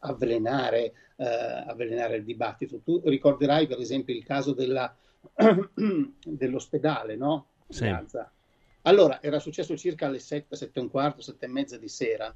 avvelenare, 0.00 0.92
eh, 1.14 1.24
avvelenare 1.68 2.16
il 2.16 2.24
dibattito. 2.24 2.80
Tu 2.80 3.00
ricorderai 3.04 3.68
per 3.68 3.78
esempio 3.78 4.12
il 4.12 4.24
caso 4.24 4.54
della, 4.54 4.92
dell'ospedale, 6.24 7.14
no? 7.14 7.46
Sì. 7.68 7.94
Allora, 8.82 9.22
era 9.22 9.38
successo 9.38 9.76
circa 9.76 10.06
alle 10.06 10.18
7, 10.18 10.56
7 10.56 10.80
e 10.80 10.82
un 10.82 10.90
quarto, 10.90 11.22
7 11.22 11.44
e 11.44 11.48
mezza 11.48 11.78
di 11.78 11.88
sera 11.88 12.34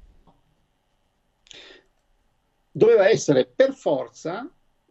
doveva 2.71 3.07
essere 3.07 3.45
per 3.45 3.73
forza, 3.73 4.49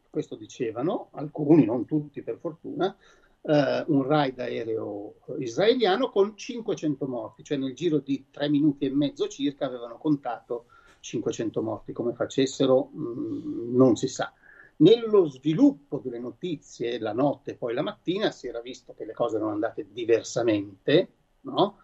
questo 0.08 0.36
dicevano, 0.36 1.10
alcuni, 1.12 1.64
non 1.64 1.84
tutti 1.84 2.22
per 2.22 2.38
fortuna, 2.38 2.96
eh, 3.42 3.84
un 3.88 4.02
raid 4.04 4.38
aereo 4.38 5.16
israeliano 5.38 6.10
con 6.10 6.36
500 6.36 7.06
morti, 7.06 7.44
cioè 7.44 7.58
nel 7.58 7.74
giro 7.74 7.98
di 7.98 8.26
tre 8.30 8.48
minuti 8.48 8.86
e 8.86 8.90
mezzo 8.90 9.28
circa 9.28 9.66
avevano 9.66 9.98
contato 9.98 10.66
500 11.00 11.62
morti, 11.62 11.92
come 11.92 12.14
facessero 12.14 12.90
mh, 12.92 13.02
mm, 13.02 13.76
non 13.76 13.96
si 13.96 14.08
sa. 14.08 14.32
Nello 14.76 15.26
sviluppo 15.26 16.00
delle 16.02 16.18
notizie 16.18 16.98
la 16.98 17.12
notte 17.12 17.52
e 17.52 17.56
poi 17.56 17.74
la 17.74 17.82
mattina 17.82 18.30
si 18.30 18.48
era 18.48 18.60
visto 18.60 18.94
che 18.94 19.04
le 19.04 19.12
cose 19.12 19.36
erano 19.36 19.52
andate 19.52 19.86
diversamente, 19.92 21.08
no? 21.42 21.78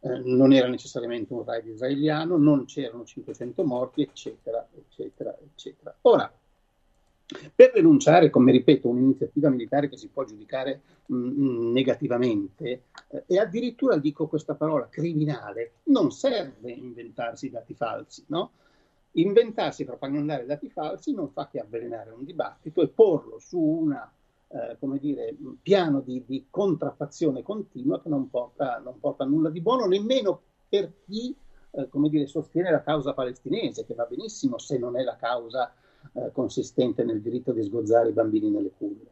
Eh, 0.00 0.18
non 0.24 0.52
era 0.52 0.68
necessariamente 0.68 1.32
un 1.32 1.44
raid 1.44 1.66
israeliano, 1.66 2.36
non 2.36 2.66
c'erano 2.66 3.04
500 3.04 3.64
morti, 3.64 4.02
eccetera, 4.02 4.66
eccetera, 4.72 5.36
eccetera. 5.42 5.96
Ora, 6.02 6.32
per 7.54 7.72
denunciare, 7.72 8.30
come 8.30 8.52
ripeto, 8.52 8.88
un'iniziativa 8.88 9.50
militare 9.50 9.88
che 9.88 9.96
si 9.96 10.08
può 10.08 10.24
giudicare 10.24 10.80
mh, 11.06 11.16
mm, 11.16 11.72
negativamente, 11.72 12.82
eh, 13.08 13.24
e 13.26 13.38
addirittura 13.38 13.96
dico 13.96 14.28
questa 14.28 14.54
parola 14.54 14.88
criminale, 14.88 15.72
non 15.84 16.10
serve 16.10 16.70
inventarsi 16.70 17.50
dati 17.50 17.74
falsi, 17.74 18.24
no? 18.28 18.52
Inventarsi 19.12 19.84
propagandare 19.84 20.46
dati 20.46 20.68
falsi 20.68 21.12
non 21.12 21.28
fa 21.30 21.48
che 21.48 21.58
avvelenare 21.58 22.10
un 22.10 22.24
dibattito 22.24 22.82
e 22.82 22.88
porlo 22.88 23.38
su 23.40 23.58
una 23.58 24.10
eh, 24.48 24.76
come 24.78 24.98
dire, 24.98 25.36
piano 25.60 26.00
di, 26.00 26.24
di, 26.26 26.46
contraffazione 26.48 27.42
continua 27.42 28.00
che 28.00 28.08
non 28.08 28.30
porta, 28.30 28.78
non 28.78 28.98
porta, 28.98 29.24
a 29.24 29.26
nulla 29.26 29.50
di 29.50 29.60
buono, 29.60 29.86
nemmeno 29.86 30.40
per 30.68 30.92
chi 31.04 31.36
eh, 31.72 31.88
come 31.88 32.08
dire, 32.08 32.26
sostiene 32.26 32.70
la 32.70 32.82
causa 32.82 33.12
palestinese, 33.12 33.84
che 33.84 33.94
va 33.94 34.04
benissimo 34.04 34.58
se 34.58 34.78
non 34.78 34.98
è 34.98 35.02
la 35.02 35.16
causa 35.16 35.72
eh, 36.14 36.30
consistente 36.32 37.04
nel 37.04 37.20
diritto 37.20 37.52
di 37.52 37.62
sgozzare 37.62 38.08
i 38.08 38.12
bambini 38.12 38.50
nelle 38.50 38.72
culle. 38.76 39.10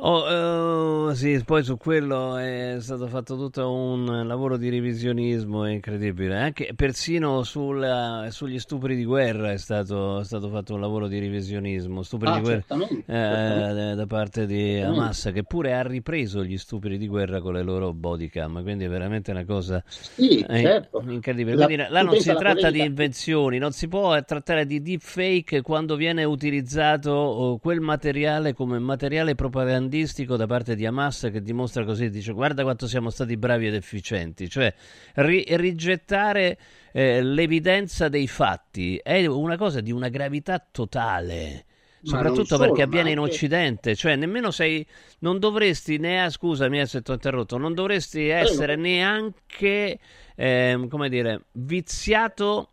Oh, 0.00 1.08
uh, 1.08 1.12
sì, 1.14 1.42
poi 1.44 1.64
su 1.64 1.76
quello 1.76 2.36
è 2.36 2.76
stato 2.78 3.08
fatto 3.08 3.36
tutto 3.36 3.72
un 3.72 4.26
lavoro 4.28 4.56
di 4.56 4.68
revisionismo 4.68 5.68
incredibile. 5.68 6.38
Anche 6.38 6.72
persino 6.76 7.42
sulla, 7.42 8.28
sugli 8.30 8.60
stupri 8.60 8.94
di 8.94 9.04
guerra 9.04 9.50
è 9.50 9.58
stato, 9.58 10.20
è 10.20 10.24
stato, 10.24 10.50
fatto 10.50 10.74
un 10.74 10.80
lavoro 10.80 11.08
di 11.08 11.18
revisionismo. 11.18 12.02
Stupri 12.04 12.28
ah, 12.28 12.34
di 12.36 12.40
guerra 12.40 13.90
eh, 13.90 13.94
da 13.96 14.06
parte 14.06 14.46
di 14.46 14.78
Hamas, 14.78 15.30
che 15.34 15.42
pure 15.42 15.74
ha 15.74 15.82
ripreso 15.82 16.44
gli 16.44 16.58
stupri 16.58 16.96
di 16.96 17.08
guerra 17.08 17.40
con 17.40 17.54
le 17.54 17.62
loro 17.62 17.92
bodycam. 17.92 18.62
Quindi 18.62 18.84
è 18.84 18.88
veramente 18.88 19.32
una 19.32 19.44
cosa 19.44 19.82
sì, 19.84 20.46
certo. 20.48 21.02
incredibile. 21.08 21.56
La, 21.56 21.64
quindi 21.64 21.86
là 21.88 22.02
non 22.02 22.14
si 22.20 22.32
tratta 22.34 22.70
di 22.70 22.84
invenzioni, 22.84 23.58
non 23.58 23.72
si 23.72 23.88
può 23.88 24.16
trattare 24.22 24.64
di 24.64 24.80
deepfake 24.80 25.60
quando 25.60 25.96
viene 25.96 26.22
utilizzato 26.22 27.10
oh, 27.10 27.58
quel 27.58 27.80
materiale 27.80 28.54
come 28.54 28.78
materiale 28.78 29.34
propagandistico 29.34 29.47
propagandistico 29.50 30.36
da 30.36 30.46
parte 30.46 30.74
di 30.74 30.86
Hamas 30.86 31.28
che 31.32 31.42
dimostra 31.42 31.84
così, 31.84 32.10
dice 32.10 32.32
guarda 32.32 32.62
quanto 32.62 32.86
siamo 32.86 33.10
stati 33.10 33.36
bravi 33.36 33.66
ed 33.66 33.74
efficienti, 33.74 34.48
cioè 34.48 34.72
ri- 35.14 35.44
rigettare 35.50 36.58
eh, 36.92 37.22
l'evidenza 37.22 38.08
dei 38.08 38.28
fatti 38.28 39.00
è 39.02 39.24
una 39.26 39.56
cosa 39.56 39.80
di 39.80 39.92
una 39.92 40.08
gravità 40.08 40.64
totale. 40.70 41.64
Soprattutto 42.00 42.56
solo, 42.56 42.66
perché 42.66 42.82
avviene 42.82 43.10
anche... 43.10 43.20
in 43.20 43.26
Occidente, 43.26 43.96
cioè 43.96 44.14
nemmeno 44.14 44.52
sei, 44.52 44.86
non 45.20 45.40
dovresti 45.40 45.98
ne, 45.98 46.30
scusami 46.30 46.86
se 46.86 47.02
ti 47.02 47.10
ho 47.10 47.14
interrotto, 47.14 47.58
non 47.58 47.74
dovresti 47.74 48.28
essere 48.28 48.74
Prego. 48.74 48.82
neanche, 48.82 49.98
eh, 50.36 50.86
come 50.88 51.08
dire, 51.08 51.46
viziato 51.52 52.70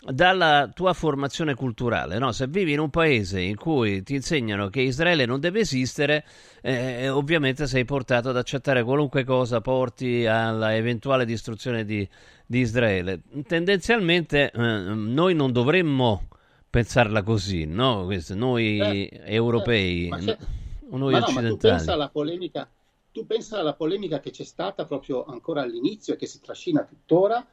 dalla 0.00 0.70
tua 0.72 0.92
formazione 0.92 1.54
culturale. 1.54 2.18
No? 2.18 2.30
Se 2.32 2.46
vivi 2.46 2.72
in 2.72 2.78
un 2.78 2.90
paese 2.90 3.40
in 3.40 3.56
cui 3.56 4.02
ti 4.02 4.14
insegnano 4.14 4.68
che 4.68 4.80
Israele 4.80 5.26
non 5.26 5.40
deve 5.40 5.60
esistere, 5.60 6.24
eh, 6.62 7.08
ovviamente 7.08 7.66
sei 7.66 7.84
portato 7.84 8.28
ad 8.28 8.36
accettare 8.36 8.84
qualunque 8.84 9.24
cosa 9.24 9.60
porti 9.60 10.24
alla 10.26 10.74
eventuale 10.76 11.24
distruzione 11.24 11.84
di, 11.84 12.08
di 12.46 12.60
Israele. 12.60 13.22
Tendenzialmente 13.46 14.50
eh, 14.50 14.60
noi 14.60 15.34
non 15.34 15.50
dovremmo 15.50 16.28
pensarla 16.70 17.22
così, 17.22 17.64
no? 17.64 18.04
Questo, 18.04 18.34
noi 18.34 18.78
eh, 18.78 19.20
europei, 19.24 20.08
eh, 20.08 20.38
noi 20.90 21.12
ma 21.12 21.18
occidentali. 21.18 21.48
No, 21.48 21.56
tu 21.56 21.56
pensa 21.56 21.92
alla 21.92 22.08
polemica 22.08 22.70
tu 23.10 23.26
pensa 23.26 23.58
alla 23.58 23.74
polemica 23.74 24.20
che 24.20 24.30
c'è 24.30 24.44
stata 24.44 24.84
proprio 24.84 25.24
ancora 25.24 25.62
all'inizio 25.62 26.14
e 26.14 26.16
che 26.16 26.26
si 26.26 26.40
trascina 26.40 26.84
tuttora 26.84 27.44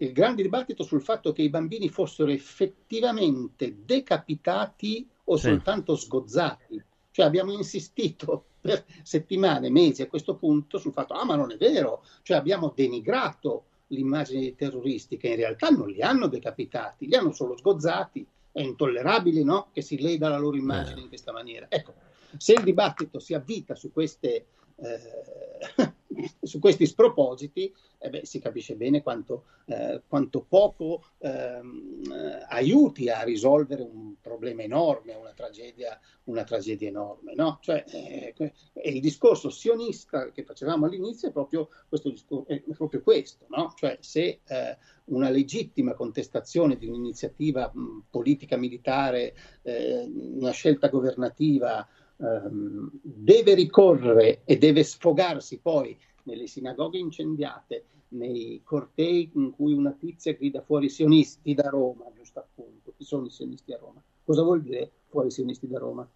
il 0.00 0.12
grande 0.12 0.42
dibattito 0.42 0.84
sul 0.84 1.02
fatto 1.02 1.32
che 1.32 1.42
i 1.42 1.48
bambini 1.48 1.88
fossero 1.88 2.30
effettivamente 2.30 3.84
decapitati 3.84 5.08
o 5.24 5.36
sì. 5.36 5.48
soltanto 5.48 5.96
sgozzati. 5.96 6.82
Cioè 7.10 7.26
abbiamo 7.26 7.52
insistito 7.52 8.44
per 8.60 8.84
settimane, 9.02 9.70
mesi 9.70 10.02
a 10.02 10.08
questo 10.08 10.36
punto 10.36 10.78
sul 10.78 10.92
fatto, 10.92 11.14
ah 11.14 11.24
ma 11.24 11.34
non 11.34 11.50
è 11.50 11.56
vero, 11.56 12.04
cioè 12.22 12.36
abbiamo 12.36 12.72
denigrato 12.74 13.64
l'immagine 13.88 14.40
dei 14.40 14.54
terroristi 14.54 15.16
che 15.16 15.28
in 15.28 15.36
realtà 15.36 15.70
non 15.70 15.88
li 15.88 16.02
hanno 16.02 16.28
decapitati, 16.28 17.06
li 17.06 17.14
hanno 17.14 17.32
solo 17.32 17.56
sgozzati. 17.56 18.26
È 18.50 18.60
intollerabile 18.60 19.42
no? 19.42 19.68
che 19.72 19.82
si 19.82 20.00
leda 20.00 20.28
la 20.28 20.38
loro 20.38 20.56
immagine 20.56 21.00
eh. 21.00 21.02
in 21.02 21.08
questa 21.08 21.32
maniera. 21.32 21.66
Ecco, 21.68 21.94
se 22.36 22.54
il 22.54 22.62
dibattito 22.62 23.18
si 23.18 23.34
avvita 23.34 23.74
su 23.74 23.92
queste 23.92 24.46
eh, 24.76 25.92
su 26.42 26.58
questi 26.58 26.86
spropositi 26.86 27.72
eh 27.98 28.10
beh, 28.10 28.24
si 28.24 28.38
capisce 28.38 28.76
bene 28.76 29.02
quanto, 29.02 29.44
eh, 29.66 30.02
quanto 30.06 30.44
poco 30.48 31.04
ehm, 31.18 32.02
eh, 32.12 32.46
aiuti 32.48 33.08
a 33.08 33.22
risolvere 33.22 33.82
un 33.82 34.14
problema 34.20 34.62
enorme, 34.62 35.14
una 35.14 35.32
tragedia, 35.32 35.98
una 36.24 36.44
tragedia 36.44 36.88
enorme. 36.88 37.34
No? 37.34 37.58
Cioè, 37.60 37.84
eh, 37.88 38.52
il 38.84 39.00
discorso 39.00 39.50
sionista 39.50 40.30
che 40.30 40.44
facevamo 40.44 40.86
all'inizio 40.86 41.28
è 41.28 41.32
proprio 41.32 41.68
questo, 41.88 42.46
è 42.46 42.62
proprio 42.76 43.02
questo 43.02 43.46
no? 43.48 43.72
cioè, 43.76 43.98
se 44.00 44.40
eh, 44.46 44.76
una 45.06 45.30
legittima 45.30 45.94
contestazione 45.94 46.76
di 46.76 46.86
un'iniziativa 46.86 47.70
mh, 47.72 48.04
politica 48.10 48.56
militare, 48.56 49.34
eh, 49.62 50.04
una 50.06 50.52
scelta 50.52 50.88
governativa, 50.88 51.86
ehm, 52.18 52.90
deve 53.02 53.54
ricorrere 53.54 54.42
e 54.44 54.56
deve 54.58 54.84
sfogarsi 54.84 55.58
poi 55.58 55.98
nelle 56.28 56.46
sinagoghe 56.46 56.98
incendiate, 56.98 57.84
nei 58.08 58.60
cortei 58.62 59.30
in 59.34 59.50
cui 59.50 59.72
una 59.72 59.92
tizia 59.92 60.34
grida 60.34 60.60
fuori 60.60 60.88
sionisti 60.88 61.54
da 61.54 61.68
Roma, 61.70 62.04
giusto 62.14 62.38
appunto, 62.38 62.92
chi 62.96 63.04
sono 63.04 63.26
i 63.26 63.30
sionisti 63.30 63.72
a 63.72 63.78
Roma? 63.78 64.02
Cosa 64.24 64.42
vuol 64.42 64.62
dire 64.62 64.90
fuori 65.08 65.30
sionisti 65.30 65.66
da 65.66 65.78
Roma? 65.78 66.08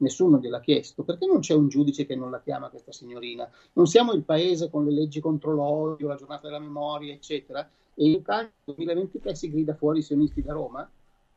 Nessuno 0.00 0.38
gliel'ha 0.38 0.60
chiesto, 0.60 1.02
perché 1.02 1.26
non 1.26 1.40
c'è 1.40 1.54
un 1.54 1.68
giudice 1.68 2.06
che 2.06 2.14
non 2.14 2.30
la 2.30 2.40
chiama 2.40 2.70
questa 2.70 2.92
signorina? 2.92 3.50
Non 3.72 3.86
siamo 3.86 4.12
il 4.12 4.22
paese 4.22 4.70
con 4.70 4.84
le 4.84 4.92
leggi 4.92 5.20
contro 5.20 5.52
l'odio, 5.52 6.06
la 6.06 6.14
giornata 6.14 6.46
della 6.46 6.60
memoria, 6.60 7.12
eccetera, 7.12 7.68
e 7.94 8.04
in 8.04 8.12
Italia 8.12 8.50
nel 8.64 8.76
2023 8.76 9.34
si 9.34 9.50
grida 9.50 9.74
fuori 9.74 10.02
sionisti 10.02 10.40
da 10.40 10.52
Roma, 10.52 10.88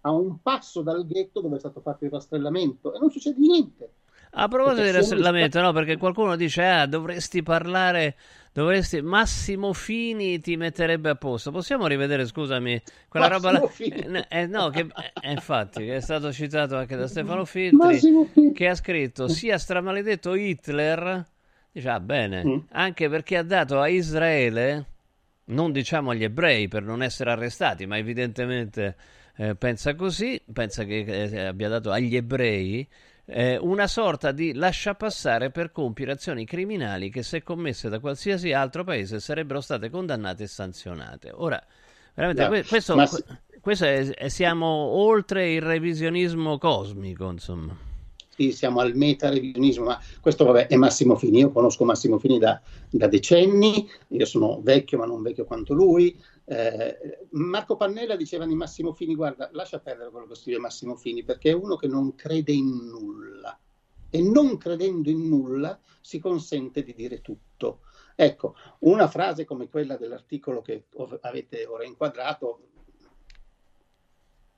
a 0.02 0.12
un 0.12 0.42
passo 0.42 0.82
dal 0.82 1.06
ghetto 1.06 1.42
dove 1.42 1.56
è 1.56 1.60
stato 1.60 1.82
fatto 1.82 2.06
il 2.06 2.12
rastrellamento 2.12 2.94
e 2.94 3.00
non 3.00 3.10
succede 3.10 3.40
niente. 3.40 3.94
A 4.34 4.48
proposito 4.48 4.84
di 4.84 4.92
rastrellamento, 4.92 5.60
no, 5.60 5.74
perché 5.74 5.98
qualcuno 5.98 6.38
dice, 6.38 6.64
ah, 6.64 6.86
dovresti 6.86 7.44
parlare, 7.44 8.16
dovresti, 8.54 9.02
Massimo 9.02 9.74
Fini 9.74 10.40
ti 10.40 10.56
metterebbe 10.56 11.10
a 11.10 11.16
posto. 11.16 11.52
Possiamo 11.52 11.86
rivedere, 11.86 12.26
scusami, 12.26 12.82
quella 13.10 13.28
Massimo 13.28 13.52
roba 13.52 13.70
là? 14.10 14.28
Eh, 14.30 14.46
no, 14.46 14.70
che, 14.70 14.88
eh, 15.22 15.32
infatti, 15.32 15.84
che 15.84 15.98
è 15.98 16.00
stato 16.00 16.32
citato 16.32 16.78
anche 16.78 16.96
da 16.96 17.08
Stefano 17.08 17.44
Filtri, 17.44 18.54
che 18.54 18.70
ha 18.70 18.76
scritto, 18.76 19.28
sia 19.28 19.58
stramaledetto 19.58 20.34
Hitler, 20.34 21.26
dice, 21.70 21.90
ah, 21.90 22.00
bene, 22.00 22.46
mm. 22.46 22.58
anche 22.72 23.10
perché 23.10 23.36
ha 23.36 23.44
dato 23.44 23.82
a 23.82 23.90
Israele, 23.90 24.86
non 25.46 25.74
diciamo 25.74 26.12
agli 26.12 26.24
ebrei 26.24 26.70
per 26.70 26.84
non 26.84 27.04
essere 27.04 27.32
arrestati, 27.32 27.86
ma 27.86 27.98
evidentemente 27.98 28.96
eh, 29.36 29.56
pensa 29.56 29.94
così, 29.96 30.42
pensa 30.54 30.86
che 30.86 31.00
eh, 31.00 31.46
abbia 31.48 31.68
dato 31.68 31.92
agli 31.92 32.16
ebrei 32.16 32.88
eh, 33.26 33.58
una 33.58 33.88
sorta 33.88 34.32
di 34.32 34.54
lasciapassare 34.54 35.52
per 35.52 35.72
compiere 35.72 36.14
azioni 36.14 36.46
criminali 36.46 37.10
che 37.10 37.24
se 37.24 37.44
commesse 37.44 37.90
da 37.90 38.00
qualsiasi 38.00 38.54
altro 38.54 38.84
paese 38.84 39.20
sarebbero 39.20 39.62
state 39.62 39.90
condannate 39.90 40.44
e 40.44 40.48
sanzionate. 40.48 41.32
Ora, 41.34 41.62
veramente, 42.14 42.44
no, 42.48 42.64
questo... 42.68 42.96
Ma, 42.96 43.08
questo 43.62 43.86
è, 43.86 44.28
siamo 44.28 44.66
oltre 44.66 45.54
il 45.54 45.62
revisionismo 45.62 46.58
cosmico, 46.58 47.30
insomma. 47.30 47.78
Sì, 48.28 48.52
siamo 48.52 48.80
al 48.80 48.96
meta-revisionismo, 48.96 49.84
ma 49.86 50.02
questo 50.20 50.46
vabbè, 50.46 50.66
è 50.66 50.76
Massimo 50.78 51.16
Fini, 51.16 51.40
io 51.40 51.52
conosco 51.52 51.86
Massimo 51.86 52.18
Fini 52.18 52.40
da, 52.40 52.60
da 52.90 53.08
decenni, 53.08 53.88
io 54.08 54.26
sono 54.26 54.60
vecchio 54.64 54.98
ma 54.98 55.06
non 55.06 55.22
vecchio 55.22 55.46
quanto 55.46 55.76
lui, 55.76 56.20
eh, 56.46 57.28
Marco 57.32 57.76
Pannella 57.76 58.16
diceva 58.16 58.46
di 58.46 58.56
Massimo 58.56 58.94
Fini, 58.94 59.16
guarda, 59.16 59.50
lascia 59.54 59.80
perdere 59.80 60.10
quello 60.10 60.28
che 60.28 60.36
scrive 60.36 60.60
Massimo 60.60 60.96
Fini, 60.96 61.24
perché 61.24 61.52
è 61.52 61.54
uno 61.54 61.76
che 61.76 61.88
non 61.88 62.16
crede 62.16 62.52
in 62.52 62.88
nulla 62.88 63.58
e 64.10 64.22
non 64.22 64.58
credendo 64.58 65.10
in 65.10 65.28
nulla 65.30 65.80
si 66.02 66.20
consente 66.20 66.84
di 66.84 66.94
dire 66.94 67.22
tutto. 67.22 67.82
Ecco, 68.16 68.56
una 68.80 69.08
frase 69.08 69.46
come 69.46 69.70
quella 69.70 69.96
dell'articolo 69.96 70.62
che 70.62 70.86
avete 71.22 71.66
ora 71.66 71.86
inquadrato 71.86 72.68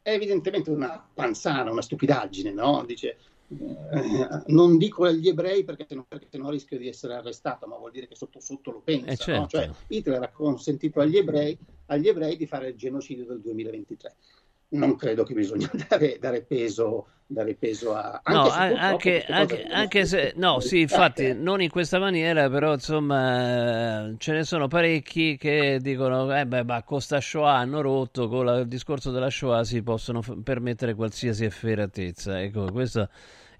è 0.02 0.12
evidentemente 0.12 0.70
una 0.70 1.08
panzana, 1.13 1.72
una 1.72 1.82
stupidaggine, 1.82 2.52
no? 2.52 2.84
Dice, 2.86 3.18
eh, 3.60 4.43
non 4.48 4.77
dico 4.77 5.05
agli 5.05 5.27
ebrei 5.27 5.63
perché 5.63 5.86
perché 6.07 6.27
sennò 6.29 6.50
rischio 6.50 6.77
di 6.77 6.88
essere 6.88 7.15
arrestato, 7.15 7.67
ma 7.67 7.77
vuol 7.77 7.91
dire 7.91 8.07
che 8.07 8.15
sotto 8.15 8.39
sotto 8.39 8.72
lo 8.72 8.81
pensa. 8.83 9.12
Eh 9.12 9.17
certo. 9.17 9.41
no? 9.41 9.48
Cioè, 9.48 9.69
Hitler 9.88 10.24
ha 10.24 10.29
consentito 10.29 11.00
agli 11.00 11.17
ebrei, 11.17 11.57
agli 11.88 12.07
ebrei 12.07 12.38
di 12.38 12.48
fare 12.48 12.69
il 12.69 12.75
genocidio 12.75 13.25
del 13.25 13.41
2023 13.41 14.15
non 14.74 14.95
credo 14.95 15.24
che 15.24 15.33
bisogna 15.33 15.69
dare, 15.88 16.17
dare, 16.19 16.41
peso, 16.41 17.07
dare 17.25 17.55
peso, 17.55 17.93
a... 17.95 18.22
Anche 18.24 18.39
no, 18.39 18.50
se 18.50 18.60
anche, 18.60 19.25
anche, 19.25 19.63
anche 19.63 20.05
se... 20.05 20.33
No, 20.36 20.60
sì, 20.60 20.81
infatti, 20.81 21.33
non 21.33 21.62
in 21.62 21.69
questa 21.69 22.00
maniera, 22.00 22.50
però 22.50 22.74
insomma 22.74 24.13
ce 24.17 24.31
ne 24.33 24.43
sono 24.43 24.67
parecchi 24.67 25.38
che 25.38 25.79
dicono, 25.81 26.36
eh 26.36 26.45
beh, 26.45 26.63
ma 26.63 26.83
con 26.83 27.01
sta 27.01 27.19
Shoah 27.19 27.55
hanno 27.55 27.81
rotto, 27.81 28.27
con 28.27 28.45
la, 28.45 28.60
il 28.60 28.67
discorso 28.67 29.12
della 29.12 29.29
Shoah 29.29 29.63
si 29.63 29.81
possono 29.81 30.22
f- 30.22 30.41
permettere 30.41 30.93
qualsiasi 30.93 31.45
efferatezza. 31.45 32.41
Ecco, 32.41 32.72
questo 32.72 33.10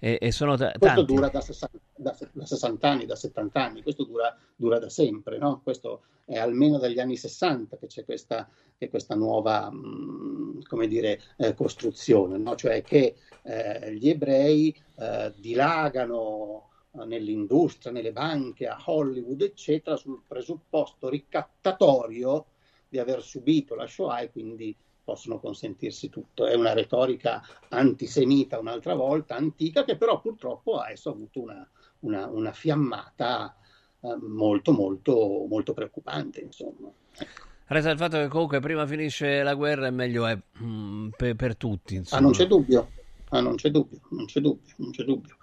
e, 0.04 0.18
e 0.20 0.32
sono 0.32 0.54
t- 0.54 0.76
questo 0.78 1.00
dura 1.00 1.30
da 1.30 1.40
60, 1.40 1.78
da, 1.96 2.14
da 2.32 2.44
60, 2.44 2.86
anni, 2.90 3.06
da 3.06 3.16
70 3.16 3.64
anni, 3.64 3.82
questo 3.82 4.04
dura, 4.04 4.36
dura 4.54 4.78
da 4.78 4.90
sempre, 4.90 5.38
no? 5.38 5.62
questo 5.62 6.02
è 6.26 6.36
almeno 6.36 6.76
dagli 6.76 7.00
anni 7.00 7.16
60 7.16 7.78
che 7.78 7.86
c'è 7.86 8.04
questa, 8.04 8.46
che 8.76 8.90
questa 8.90 9.14
nuova 9.14 9.70
mh, 9.70 9.76
mm, 9.78 10.60
come 10.68 10.88
dire, 10.88 11.22
eh, 11.38 11.54
costruzione, 11.54 12.36
no? 12.36 12.54
cioè 12.54 12.82
che 12.82 13.14
eh, 13.44 13.94
gli 13.94 14.10
ebrei 14.10 14.76
eh, 14.98 15.32
dilagano 15.38 16.68
eh, 16.92 17.06
nell'industria, 17.06 17.90
nelle 17.90 18.12
banche, 18.12 18.66
a 18.66 18.76
Hollywood, 18.84 19.40
eccetera, 19.40 19.96
sul 19.96 20.20
presupposto 20.28 21.08
ricattatorio 21.08 22.44
di 22.90 22.98
aver 22.98 23.22
subito 23.22 23.74
la 23.74 23.86
Shoah 23.86 24.20
e 24.20 24.30
quindi 24.30 24.76
possono 25.04 25.38
consentirsi 25.38 26.08
tutto. 26.08 26.46
È 26.46 26.54
una 26.54 26.72
retorica 26.72 27.42
antisemita 27.68 28.58
un'altra 28.58 28.94
volta, 28.94 29.36
antica, 29.36 29.84
che 29.84 29.96
però 29.96 30.20
purtroppo 30.20 30.78
adesso 30.78 31.10
ha 31.10 31.12
avuto 31.12 31.40
una, 31.40 31.70
una, 32.00 32.26
una 32.26 32.52
fiammata 32.52 33.54
eh, 34.00 34.16
molto, 34.16 34.72
molto, 34.72 35.46
molto 35.48 35.74
preoccupante. 35.74 36.40
Insomma. 36.40 36.90
Resta 37.66 37.90
il 37.90 37.98
fatto 37.98 38.18
che 38.18 38.28
comunque 38.28 38.60
prima 38.60 38.86
finisce 38.86 39.42
la 39.42 39.54
guerra 39.54 39.86
e 39.86 39.90
meglio 39.90 40.26
è 40.26 40.34
mh, 40.34 40.64
mm, 40.64 41.08
per, 41.16 41.36
per, 41.36 41.56
tutti. 41.56 41.94
Insomma. 41.94 42.20
Ah, 42.20 42.24
non 42.24 42.32
c'è 42.32 42.46
dubbio, 42.46 42.90
ah, 43.28 43.40
non 43.40 43.56
c'è 43.56 43.70
dubbio, 43.70 44.00
non 44.10 44.24
c'è 44.24 44.40
dubbio, 44.40 44.74
non 44.76 44.90
c'è 44.90 45.04
dubbio, 45.04 45.36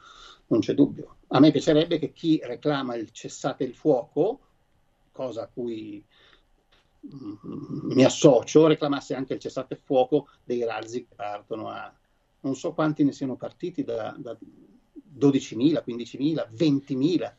non 0.47 0.59
c'è 0.59 0.73
dubbio. 0.73 1.15
A 1.27 1.39
me 1.39 1.51
piacerebbe 1.51 1.99
che 1.99 2.11
chi 2.11 2.39
reclama 2.43 2.95
il 2.95 3.11
cessate 3.11 3.63
il 3.63 3.75
fuoco, 3.75 4.39
cosa 5.11 5.43
a 5.43 5.49
cui 5.51 6.03
mi 7.03 8.03
associo, 8.03 8.67
reclamasse 8.67 9.15
anche 9.15 9.33
il 9.33 9.39
cessate 9.39 9.75
fuoco 9.75 10.27
dei 10.43 10.63
razzi 10.63 11.05
che 11.07 11.15
partono 11.15 11.67
a 11.69 11.93
non 12.41 12.55
so 12.55 12.73
quanti 12.73 13.03
ne 13.03 13.11
siano 13.11 13.35
partiti 13.35 13.83
da, 13.83 14.15
da 14.17 14.35
12.000, 15.17 15.83
15.000, 15.85 16.47
20.000 16.53 17.33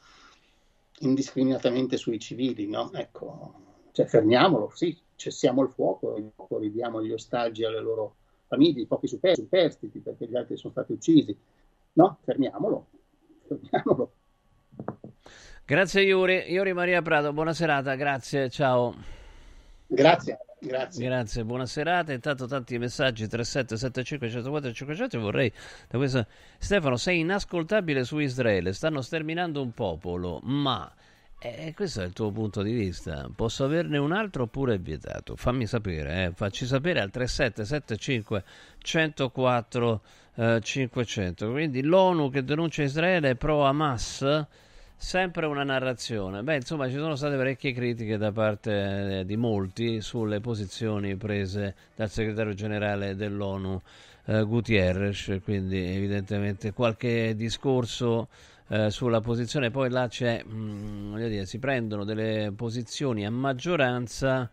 indiscriminatamente 1.01 1.97
sui 1.97 2.19
civili, 2.19 2.69
no? 2.69 2.93
Ecco, 2.93 3.55
cioè 3.93 4.07
fermiamolo, 4.07 4.71
sì, 4.75 4.97
cessiamo 5.17 5.63
il 5.63 5.71
fuoco, 5.71 6.33
ridiamo 6.59 7.03
gli 7.03 7.11
ostaggi 7.11 7.65
alle 7.65 7.81
loro 7.81 8.17
famiglie, 8.47 8.83
i 8.83 8.87
pochi 8.87 9.09
superstiti 9.09 9.99
perché 10.01 10.29
gli 10.29 10.37
altri 10.37 10.57
sono 10.57 10.73
stati 10.73 10.93
uccisi. 10.93 11.37
No, 11.95 12.19
fermiamolo, 12.23 12.87
fermiamolo. 13.47 14.13
Grazie 15.65 16.03
Iuri, 16.03 16.53
Iuri 16.53 16.73
Maria 16.73 17.03
Prato, 17.03 17.33
buona 17.33 17.53
serata, 17.53 17.95
grazie, 17.95 18.49
ciao. 18.51 19.22
Grazie. 19.95 20.39
Grazie. 20.59 21.05
Grazie, 21.05 21.45
buona 21.45 21.67
serata. 21.67 22.13
Intanto 22.13 22.47
tanti 22.47 22.79
messaggi 22.79 23.27
3775 23.27 24.31
104 24.31 24.73
500. 24.73 25.21
Vorrei 25.21 25.53
da 25.89 25.99
questo 25.99 26.27
Stefano, 26.57 26.97
sei 26.97 27.21
inascoltabile 27.21 28.05
su 28.05 28.19
Israele, 28.19 28.73
stanno 28.73 29.03
sterminando 29.03 29.61
un 29.61 29.73
popolo, 29.73 30.41
ma 30.45 30.91
eh, 31.41 31.75
questo 31.75 32.01
è 32.01 32.05
il 32.05 32.13
tuo 32.13 32.31
punto 32.31 32.63
di 32.63 32.73
vista. 32.73 33.29
Posso 33.35 33.65
averne 33.65 33.99
un 33.99 34.13
altro 34.13 34.45
oppure 34.45 34.75
è 34.75 34.79
vietato? 34.79 35.35
Fammi 35.35 35.67
sapere, 35.67 36.27
eh. 36.27 36.33
facci 36.33 36.65
sapere 36.65 37.01
al 37.01 37.11
3775 37.11 38.45
104 38.79 40.03
eh, 40.37 40.61
500. 40.63 41.51
Quindi 41.51 41.83
l'ONU 41.83 42.31
che 42.31 42.45
denuncia 42.45 42.83
Israele 42.83 43.31
è 43.31 43.35
pro 43.35 43.65
Hamas 43.65 44.47
Sempre 45.03 45.47
una 45.47 45.65
narrazione. 45.65 46.45
Beh, 46.45 46.55
insomma, 46.55 46.89
ci 46.89 46.95
sono 46.95 47.17
state 47.17 47.37
parecchie 47.37 47.73
critiche 47.73 48.17
da 48.17 48.31
parte 48.31 49.19
eh, 49.19 49.25
di 49.27 49.37
molti 49.37 50.01
sulle 50.01 50.41
posizioni 50.41 51.17
prese 51.17 51.75
dal 51.97 52.09
segretario 52.09 52.55
generale 52.55 53.17
dell'ONU 53.17 53.83
eh, 54.27 54.43
Gutierrez, 54.45 55.41
quindi 55.43 55.77
evidentemente 55.77 56.73
qualche 56.73 57.35
discorso 57.35 58.29
eh, 58.69 58.91
sulla 58.91 59.21
posizione. 59.21 59.73
Poi 59.73 59.91
là 59.91 60.07
c'è, 60.07 60.45
mh, 60.45 60.55
mm, 60.55 61.17
dire, 61.17 61.47
si 61.47 61.59
prendono 61.59 62.05
delle 62.05 62.53
posizioni 62.57 63.27
a 63.27 63.31
maggioranza 63.31 64.49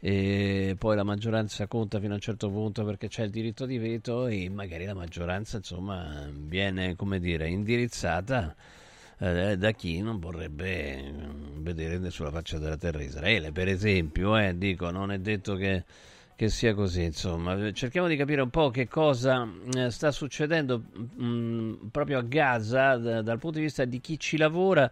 e 0.00 0.74
poi 0.76 0.96
la 0.96 1.04
maggioranza 1.04 1.68
conta 1.68 2.00
fino 2.00 2.12
a 2.12 2.16
un 2.16 2.20
certo 2.20 2.50
punto 2.50 2.84
perché 2.84 3.06
c'è 3.06 3.22
il 3.22 3.30
diritto 3.30 3.64
di 3.64 3.78
veto 3.78 4.26
e 4.26 4.50
magari 4.50 4.86
la 4.86 4.94
maggioranza, 4.94 5.58
insomma, 5.58 6.28
viene, 6.32 6.96
come 6.96 7.20
dire, 7.20 7.48
indirizzata 7.48 8.54
eh, 9.18 9.56
da 9.56 9.70
chi 9.72 10.00
non 10.00 10.18
vorrebbe 10.18 11.02
mm, 11.02 11.62
vedere 11.62 12.10
sulla 12.10 12.30
faccia 12.30 12.58
della 12.58 12.76
terra 12.76 13.02
Israele, 13.02 13.52
per 13.52 13.68
esempio, 13.68 14.36
eh, 14.36 14.56
dico, 14.56 14.90
non 14.90 15.12
è 15.12 15.18
detto 15.18 15.54
che, 15.54 15.84
che, 16.34 16.48
sia 16.48 16.74
così, 16.74 17.04
insomma, 17.04 17.72
cerchiamo 17.72 18.08
di 18.08 18.16
capire 18.16 18.42
un 18.42 18.50
po' 18.50 18.70
che 18.70 18.88
cosa 18.88 19.48
eh, 19.76 19.90
sta 19.90 20.10
succedendo 20.10 20.82
mh, 20.92 21.24
mm, 21.24 21.74
proprio 21.90 22.18
a 22.18 22.22
Gaza 22.22 22.96
d- 22.96 23.22
dal 23.22 23.38
punto 23.38 23.58
di 23.58 23.64
vista 23.64 23.84
di 23.84 24.00
chi 24.00 24.18
ci 24.18 24.36
lavora. 24.36 24.90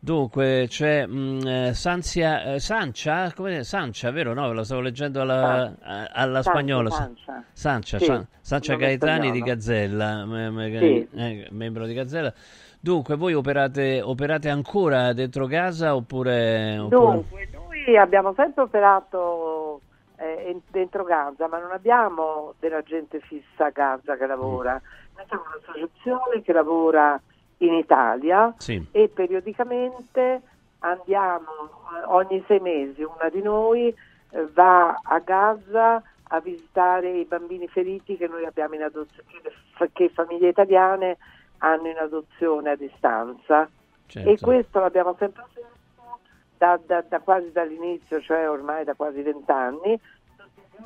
Dunque 0.00 0.66
c'è 0.68 1.06
mh, 1.06 1.12
mm, 1.12 1.46
eh, 1.46 1.74
Sanzia, 1.74 2.54
eh, 2.54 2.60
Sancia, 2.60 3.32
come 3.32 3.64
Sancia, 3.64 4.12
vero? 4.12 4.32
No, 4.32 4.52
lo 4.52 4.62
stavo 4.62 4.80
leggendo 4.80 5.20
alla, 5.20 5.74
ah. 5.80 6.08
alla 6.12 6.40
spagnola. 6.40 6.88
Sancia, 6.88 7.44
Sancia, 7.52 7.98
sì, 7.98 8.26
Sancia 8.40 8.76
Gaetani 8.76 9.32
di 9.32 9.40
Gazzella, 9.40 10.24
me, 10.24 10.50
me, 10.50 10.78
sì. 10.78 11.08
eh, 11.16 11.48
membro 11.50 11.84
di 11.84 11.94
Gazzella. 11.94 12.32
Dunque, 12.80 13.16
voi 13.16 13.34
operate, 13.34 14.00
operate 14.00 14.48
ancora 14.48 15.12
dentro 15.12 15.46
Gaza 15.46 15.96
oppure, 15.96 16.78
oppure... 16.78 16.96
Dunque, 16.96 17.48
noi 17.52 17.96
abbiamo 17.96 18.32
sempre 18.34 18.62
operato 18.62 19.80
eh, 20.16 20.60
dentro 20.70 21.04
Gaza, 21.04 21.48
ma 21.48 21.58
non 21.58 21.72
abbiamo 21.72 22.54
della 22.60 22.82
gente 22.82 23.20
fissa 23.20 23.66
a 23.66 23.70
Gaza 23.70 24.16
che 24.16 24.26
lavora. 24.26 24.74
Mm. 24.74 25.16
Noi 25.16 25.26
siamo 25.26 25.42
un'associazione 25.46 26.42
che 26.42 26.52
lavora 26.52 27.20
in 27.58 27.74
Italia 27.74 28.54
sì. 28.58 28.86
e 28.92 29.08
periodicamente 29.08 30.40
andiamo 30.80 31.46
eh, 31.46 32.04
ogni 32.06 32.44
sei 32.46 32.60
mesi, 32.60 33.02
una 33.02 33.28
di 33.28 33.42
noi 33.42 33.88
eh, 33.88 34.46
va 34.52 35.00
a 35.02 35.18
Gaza 35.18 36.02
a 36.30 36.40
visitare 36.40 37.10
i 37.10 37.24
bambini 37.24 37.66
feriti 37.68 38.16
che 38.16 38.28
noi 38.28 38.44
abbiamo 38.44 38.74
in 38.74 38.82
adozione, 38.82 39.28
che 39.92 40.10
famiglie 40.10 40.48
italiane 40.48 41.16
hanno 41.58 41.88
in 41.88 41.98
adozione 41.98 42.70
a 42.70 42.76
distanza 42.76 43.68
certo. 44.06 44.28
e 44.28 44.38
questo 44.38 44.80
l'abbiamo 44.80 45.14
sempre 45.18 45.42
fatto 45.42 45.76
da, 46.56 46.78
da, 46.84 47.02
da, 47.02 47.20
quasi 47.20 47.52
dall'inizio, 47.52 48.20
cioè 48.20 48.48
ormai 48.50 48.84
da 48.84 48.94
quasi 48.94 49.22
vent'anni, 49.22 49.98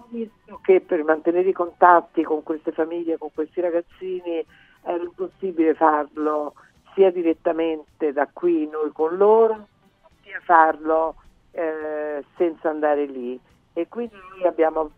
visto 0.08 0.60
che 0.62 0.80
per 0.80 1.02
mantenere 1.02 1.48
i 1.48 1.54
contatti 1.54 2.22
con 2.22 2.42
queste 2.42 2.72
famiglie, 2.72 3.18
con 3.18 3.30
questi 3.32 3.60
ragazzini, 3.60 4.44
era 4.82 5.02
impossibile 5.02 5.74
farlo 5.74 6.54
sia 6.94 7.10
direttamente 7.10 8.12
da 8.12 8.28
qui 8.30 8.68
noi 8.68 8.92
con 8.92 9.16
loro, 9.16 9.66
sia 10.22 10.40
farlo 10.40 11.16
eh, 11.52 12.24
senza 12.36 12.68
andare 12.68 13.06
lì. 13.06 13.38
E 13.72 13.88
quindi 13.88 14.16
noi 14.36 14.46
abbiamo 14.46 14.90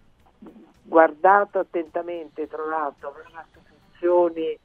guardato 0.83 1.61
attentamente, 1.61 2.49
trovato 2.49 3.15
associazioni 3.33 4.59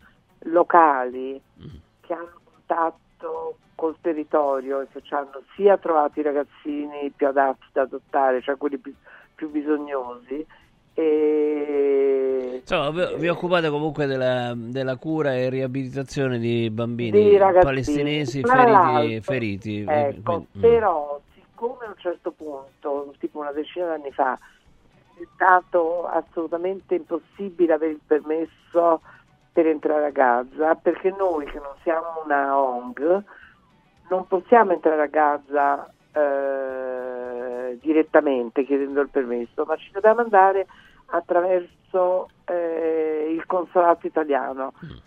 locali 0.43 1.39
mm. 1.61 1.67
che 2.01 2.13
hanno 2.13 2.39
contatto 2.43 3.57
col 3.75 3.95
territorio 4.01 4.81
e 4.81 4.87
che 4.91 5.01
ci 5.01 5.13
hanno 5.13 5.41
sia 5.55 5.77
trovato 5.77 6.19
i 6.19 6.23
ragazzini 6.23 7.11
più 7.15 7.27
adatti 7.27 7.65
da 7.71 7.83
adottare, 7.83 8.41
cioè 8.41 8.57
quelli 8.57 8.77
più, 8.77 8.93
più 9.35 9.49
bisognosi, 9.49 10.45
e 10.93 12.59
Insomma, 12.59 13.15
vi 13.15 13.27
occupate 13.29 13.69
comunque 13.69 14.05
della, 14.05 14.53
della, 14.55 14.97
cura 14.97 15.33
e 15.33 15.49
riabilitazione 15.49 16.39
di 16.39 16.69
bambini 16.69 17.37
palestinesi 17.37 18.41
feriti, 18.41 19.21
feriti. 19.21 19.85
Ecco, 19.87 20.45
mm. 20.57 20.59
però 20.59 21.19
siccome 21.33 21.85
a 21.85 21.87
un 21.87 21.95
certo 21.97 22.31
punto, 22.31 23.13
tipo 23.17 23.39
una 23.39 23.53
decina 23.53 23.95
di 23.95 24.01
anni 24.01 24.11
fa, 24.11 24.33
è 24.33 25.25
stato 25.35 26.05
assolutamente 26.05 26.95
impossibile 26.95 27.73
avere 27.73 27.93
il 27.93 28.01
permesso 28.05 29.01
per 29.51 29.67
entrare 29.67 30.05
a 30.05 30.11
Gaza, 30.11 30.75
perché 30.75 31.13
noi 31.17 31.45
che 31.45 31.59
non 31.59 31.73
siamo 31.83 32.21
una 32.23 32.57
ONG 32.57 33.23
non 34.09 34.27
possiamo 34.27 34.73
entrare 34.73 35.01
a 35.01 35.07
Gaza 35.07 35.91
eh, 36.13 37.77
direttamente 37.81 38.65
chiedendo 38.65 39.01
il 39.01 39.09
permesso, 39.09 39.63
ma 39.65 39.75
ci 39.75 39.91
dobbiamo 39.91 40.21
andare 40.21 40.67
attraverso 41.07 42.29
eh, 42.45 43.33
il 43.35 43.45
consolato 43.45 44.07
italiano. 44.07 44.73
Mm. 44.83 44.97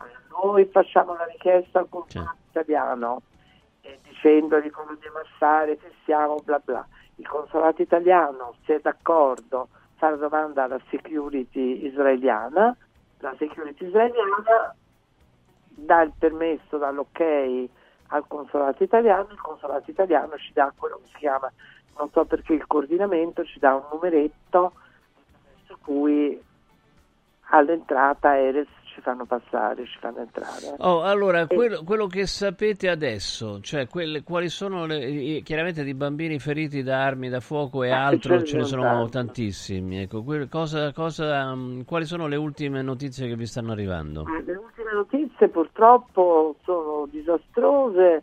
Noi 0.42 0.64
facciamo 0.66 1.14
la 1.14 1.24
richiesta 1.24 1.80
al 1.80 1.88
consolato 1.88 2.36
italiano 2.50 3.22
eh, 3.82 3.98
dicendogli 4.02 4.70
come 4.70 4.92
a 4.92 5.36
fare, 5.38 5.78
se 5.80 5.92
siamo, 6.04 6.36
bla 6.44 6.60
bla. 6.64 6.86
Il 7.16 7.28
consolato 7.28 7.82
italiano 7.82 8.54
si 8.64 8.72
è 8.72 8.80
d'accordo, 8.80 9.68
fa 9.96 10.10
la 10.10 10.16
domanda 10.16 10.64
alla 10.64 10.80
security 10.88 11.84
israeliana, 11.84 12.74
la 13.22 13.34
security 13.38 13.86
israeliana 13.86 14.74
dà 15.68 16.02
il 16.02 16.12
permesso, 16.18 16.76
dà 16.76 16.90
l'ok 16.90 17.20
al 18.08 18.24
consolato 18.26 18.82
italiano, 18.82 19.28
il 19.30 19.40
consolato 19.40 19.90
italiano 19.90 20.36
ci 20.36 20.52
dà 20.52 20.72
quello 20.76 21.00
che 21.02 21.08
si 21.12 21.18
chiama, 21.18 21.50
non 21.96 22.10
so 22.10 22.24
perché 22.24 22.52
il 22.52 22.66
coordinamento 22.66 23.44
ci 23.44 23.58
dà 23.58 23.74
un 23.74 23.84
numeretto 23.90 24.72
su 25.64 25.76
cui 25.80 26.40
all'entrata 27.50 28.38
Eres 28.38 28.68
ci 28.92 29.00
fanno 29.00 29.24
passare, 29.24 29.84
ci 29.86 29.98
fanno 29.98 30.18
entrare. 30.18 30.74
Oh, 30.78 31.02
allora, 31.02 31.46
quello, 31.46 31.82
quello, 31.82 32.06
che 32.06 32.26
sapete 32.26 32.88
adesso, 32.88 33.60
cioè 33.60 33.88
quelle, 33.88 34.22
quali 34.22 34.48
sono 34.48 34.84
le, 34.84 35.40
chiaramente 35.42 35.82
di 35.82 35.94
bambini 35.94 36.38
feriti 36.38 36.82
da 36.82 37.02
armi 37.02 37.28
da 37.28 37.40
fuoco 37.40 37.82
e 37.82 37.90
ah, 37.90 38.06
altro, 38.06 38.42
ce 38.42 38.58
ne 38.58 38.64
sono 38.64 38.82
tanto. 38.82 39.08
tantissimi. 39.10 40.02
Ecco, 40.02 40.22
que, 40.22 40.48
cosa, 40.48 40.92
cosa, 40.92 41.50
um, 41.50 41.84
quali 41.84 42.04
sono 42.04 42.26
le 42.26 42.36
ultime 42.36 42.82
notizie 42.82 43.28
che 43.28 43.36
vi 43.36 43.46
stanno 43.46 43.72
arrivando? 43.72 44.24
Eh, 44.26 44.42
le 44.44 44.56
ultime 44.56 44.92
notizie 44.92 45.48
purtroppo 45.48 46.56
sono 46.62 47.06
disastrose, 47.10 48.22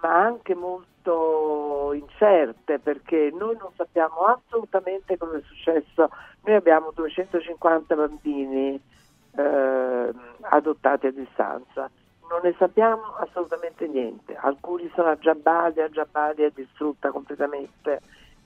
ma 0.00 0.24
anche 0.24 0.54
molto 0.54 1.92
incerte, 1.92 2.78
perché 2.78 3.30
noi 3.32 3.56
non 3.58 3.70
sappiamo 3.76 4.24
assolutamente 4.24 5.16
cosa 5.18 5.36
è 5.36 5.42
successo. 5.42 6.10
Noi 6.44 6.54
abbiamo 6.56 6.92
250 6.94 7.94
bambini 7.94 8.80
eh, 9.38 10.12
adottati 10.40 11.06
a 11.06 11.12
distanza. 11.12 11.88
Non 12.28 12.40
ne 12.42 12.54
sappiamo 12.58 13.14
assolutamente 13.18 13.86
niente. 13.86 14.36
Alcuni 14.36 14.90
sono 14.94 15.08
a 15.08 15.18
Giabalia, 15.18 15.88
Giabalia 15.88 16.46
è 16.46 16.52
distrutta 16.54 17.10
completamente 17.10 18.00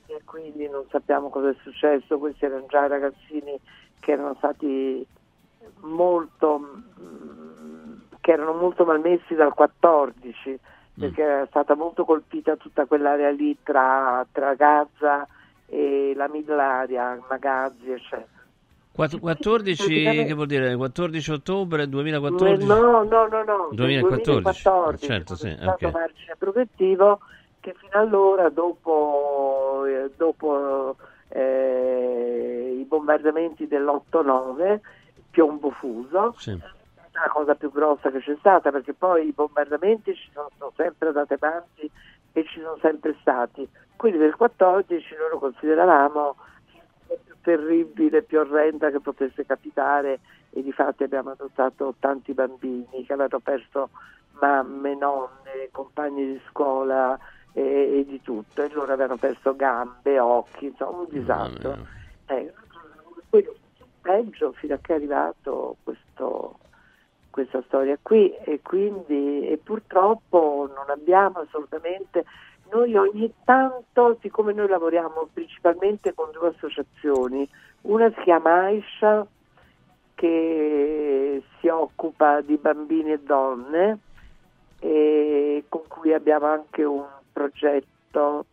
e 0.07 0.20
quindi 0.24 0.68
non 0.68 0.85
sappiamo 0.90 1.31
cosa 1.31 1.48
è 1.48 1.57
successo. 1.62 2.18
Questi 2.18 2.44
erano 2.44 2.66
già 2.66 2.87
ragazzini 2.87 3.59
che 3.98 4.12
erano 4.12 4.35
stati 4.37 5.05
molto, 5.81 6.59
mm, 7.00 8.00
che 8.20 8.33
erano 8.33 8.52
molto 8.52 8.85
malmessi 8.85 9.35
dal 9.35 9.55
14 9.55 10.59
perché 10.94 11.22
mm. 11.22 11.26
era 11.26 11.46
stata 11.46 11.74
molto 11.74 12.05
colpita 12.05 12.57
tutta 12.57 12.85
quell'area 12.85 13.31
lì 13.31 13.57
tra, 13.62 14.24
tra 14.31 14.55
Gaza 14.55 15.26
e 15.66 16.12
la 16.14 16.28
Middle 16.28 16.61
Area, 16.61 17.18
Magazzi, 17.28 17.90
eccetera. 17.90 18.32
14, 18.94 20.26
che 20.26 20.35
vuol 20.35 20.46
dire? 20.46 20.76
14 20.76 21.33
ottobre 21.33 21.88
2014? 21.88 22.66
No, 22.66 22.81
no, 22.81 23.02
no, 23.05 23.26
no. 23.42 23.68
2014, 23.72 24.42
2014 24.42 25.07
certo, 25.07 25.35
sì. 25.35 25.48
È 25.48 25.66
okay. 25.66 25.90
margine 25.90 26.35
progressivo 26.37 27.20
che 27.61 27.74
fino 27.78 27.92
allora, 27.92 28.48
dopo, 28.50 29.85
eh, 29.87 30.11
dopo 30.16 30.96
eh, 31.28 32.76
i 32.81 32.85
bombardamenti 32.85 33.68
dell'8-9, 33.68 34.81
piombo 35.31 35.70
fuso, 35.70 36.35
sì. 36.37 36.50
la 36.50 37.31
cosa 37.33 37.55
più 37.55 37.70
grossa 37.70 38.11
che 38.11 38.18
c'è 38.18 38.37
stata, 38.40 38.70
perché 38.70 38.92
poi 38.92 39.28
i 39.28 39.33
bombardamenti 39.33 40.14
ci 40.14 40.28
sono, 40.35 40.50
sono 40.59 40.72
sempre 40.76 41.09
andati 41.09 41.35
avanti 41.35 41.90
e 42.33 42.44
ci 42.44 42.61
sono 42.61 42.76
sempre 42.81 43.16
stati. 43.20 43.66
Quelli 43.96 44.18
del 44.18 44.35
14 44.35 45.14
noi 45.18 45.31
lo 45.31 45.38
consideravamo 45.38 46.37
terribile, 47.42 48.22
più 48.22 48.38
orrenda 48.38 48.90
che 48.90 49.00
potesse 49.00 49.44
capitare 49.44 50.20
e 50.50 50.62
di 50.62 50.72
fatti 50.72 51.02
abbiamo 51.02 51.31
adottato 51.31 51.94
tanti 51.98 52.33
bambini 52.33 53.05
che 53.05 53.12
avevano 53.12 53.40
perso 53.40 53.90
mamme, 54.40 54.94
nonne, 54.94 55.68
compagni 55.70 56.26
di 56.26 56.40
scuola 56.48 57.18
e, 57.52 57.98
e 57.98 58.05
di 58.07 58.20
tutto. 58.22 58.62
E 58.62 58.70
loro 58.72 58.92
avevano 58.92 59.16
perso 59.16 59.55
gambe, 59.55 60.18
occhi, 60.18 60.66
insomma 60.66 60.98
un 60.98 61.07
disastro. 61.09 61.76
Eh, 62.26 62.52
peggio 64.00 64.52
fino 64.52 64.74
a 64.74 64.78
che 64.78 64.92
è 64.92 64.96
arrivato 64.96 65.76
questo, 65.83 66.59
questa 67.31 67.62
storia 67.66 67.98
qui. 68.00 68.35
E 68.44 68.61
quindi 68.62 69.48
e 69.48 69.59
purtroppo 69.62 70.70
non 70.74 70.90
abbiamo 70.90 71.40
assolutamente 71.40 72.24
noi 72.73 72.97
ogni 72.97 73.33
tanto, 73.45 74.19
siccome 74.21 74.53
noi 74.53 74.69
lavoriamo 74.69 75.29
principalmente 75.33 76.15
con 76.15 76.31
due 76.33 76.49
associazioni, 76.49 77.49
una 77.83 78.11
si 78.11 78.21
chiama 78.23 78.65
Aisha 78.65 79.27
che 80.15 81.43
si 81.59 81.69
occupa 81.69 82.41
di 82.41 82.57
bambini 82.57 83.13
e 83.13 83.21
donne 83.21 83.99
e 84.79 85.65
con 85.69 85.83
cui 85.89 86.13
abbiamo 86.13 86.47
anche 86.47 86.85
un 86.85 87.05
progetto 87.33 88.47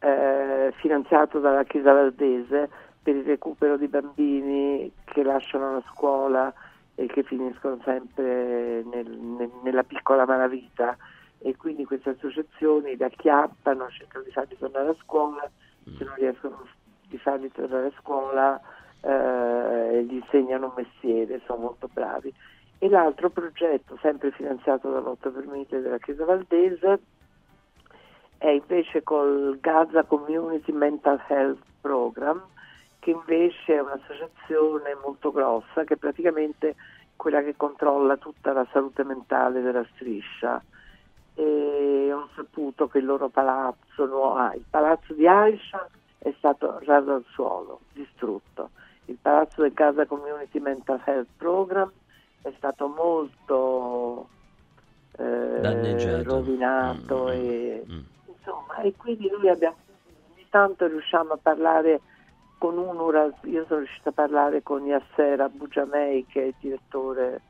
eh, 0.00 0.72
finanziato 0.76 1.38
dalla 1.38 1.64
Chiesa 1.64 1.92
Valdese 1.92 2.68
per 3.02 3.16
il 3.16 3.24
recupero 3.24 3.76
di 3.76 3.88
bambini 3.88 4.90
che 5.04 5.22
lasciano 5.22 5.74
la 5.74 5.82
scuola 5.92 6.52
e 6.94 7.06
che 7.06 7.22
finiscono 7.22 7.78
sempre 7.84 8.82
nel, 8.84 9.10
nel, 9.10 9.50
nella 9.62 9.82
piccola 9.82 10.24
malavita 10.24 10.96
e 11.38 11.56
quindi 11.56 11.84
queste 11.84 12.10
associazioni 12.10 12.96
li 12.96 13.04
acchiappano, 13.04 13.88
cercano 13.90 14.24
di 14.24 14.30
farli 14.30 14.56
tornare 14.58 14.88
a 14.88 14.96
scuola, 15.02 15.50
se 15.84 16.04
non 16.04 16.14
riescono 16.16 16.66
di 17.08 17.18
farli 17.18 17.50
tornare 17.52 17.86
a 17.88 17.92
scuola 18.00 18.60
eh, 19.00 20.04
gli 20.04 20.14
insegnano 20.14 20.66
un 20.66 20.72
mestiere, 20.76 21.40
sono 21.44 21.60
molto 21.60 21.88
bravi. 21.92 22.32
E 22.78 22.88
l'altro 22.88 23.30
progetto, 23.30 23.98
sempre 24.00 24.30
finanziato 24.32 24.90
dall'Otto 24.90 25.30
per 25.30 25.46
Mite 25.46 25.80
della 25.80 25.98
Chiesa 25.98 26.24
Valdese, 26.24 27.00
è 28.38 28.48
invece 28.48 29.02
col 29.02 29.58
Gaza 29.60 30.02
Community 30.04 30.72
Mental 30.72 31.22
Health 31.28 31.62
Program, 31.80 32.42
che 32.98 33.10
invece 33.10 33.74
è 33.74 33.80
un'associazione 33.80 34.96
molto 35.02 35.30
grossa, 35.30 35.84
che 35.84 35.94
è 35.94 35.98
praticamente 35.98 36.74
quella 37.16 37.42
che 37.42 37.54
controlla 37.56 38.16
tutta 38.16 38.52
la 38.52 38.66
salute 38.72 39.04
mentale 39.04 39.60
della 39.60 39.86
striscia 39.94 40.62
ho 42.24 42.28
saputo 42.34 42.88
che 42.88 42.98
il 42.98 43.04
loro 43.04 43.28
palazzo, 43.28 44.04
il 44.54 44.64
palazzo 44.68 45.12
di 45.12 45.26
Aisha 45.26 45.88
è 46.18 46.32
stato 46.38 46.80
raso 46.84 47.12
al 47.12 47.24
suolo, 47.30 47.80
distrutto. 47.92 48.70
Il 49.06 49.18
palazzo 49.20 49.60
del 49.60 49.74
Casa 49.74 50.06
Community 50.06 50.58
Mental 50.58 51.00
Health 51.04 51.28
Program 51.36 51.92
è 52.40 52.52
stato 52.56 52.88
molto 52.88 54.28
eh, 55.18 56.22
rovinato 56.22 57.24
mm, 57.24 57.26
mm 57.26 57.30
e, 57.30 57.84
mm. 57.86 58.00
Insomma, 58.26 58.76
e 58.78 58.94
quindi 58.96 59.30
noi 59.30 59.48
abbiamo 59.48 59.76
ogni 60.34 60.46
tanto 60.50 60.86
riusciamo 60.86 61.34
a 61.34 61.38
parlare 61.40 62.00
con 62.58 62.78
uno, 62.78 63.10
io 63.42 63.64
sono 63.66 63.80
riuscita 63.80 64.08
a 64.08 64.12
parlare 64.12 64.62
con 64.62 64.84
Yasser 64.86 65.40
Abu 65.40 65.68
Jamei 65.68 66.24
che 66.26 66.42
è 66.42 66.46
il 66.46 66.54
direttore 66.58 67.40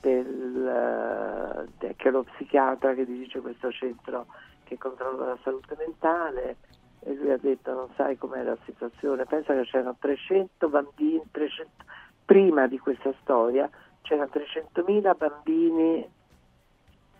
del, 0.00 1.68
de, 1.78 1.94
che 1.96 2.08
è 2.08 2.10
lo 2.10 2.24
psichiatra 2.24 2.94
che 2.94 3.04
dirige 3.04 3.40
questo 3.40 3.70
centro 3.70 4.26
che 4.64 4.78
controlla 4.78 5.26
la 5.26 5.38
salute 5.42 5.76
mentale 5.76 6.56
e 7.00 7.14
lui 7.14 7.30
ha 7.30 7.38
detto 7.38 7.72
non 7.72 7.88
sai 7.96 8.16
com'è 8.16 8.42
la 8.42 8.56
situazione, 8.64 9.24
pensa 9.24 9.54
che 9.54 9.62
c'erano 9.62 9.96
300 9.98 10.68
bambini, 10.68 11.22
300, 11.30 11.70
prima 12.24 12.66
di 12.66 12.78
questa 12.78 13.12
storia 13.20 13.68
c'erano 14.02 14.30
300.000 14.32 15.16
bambini 15.16 16.08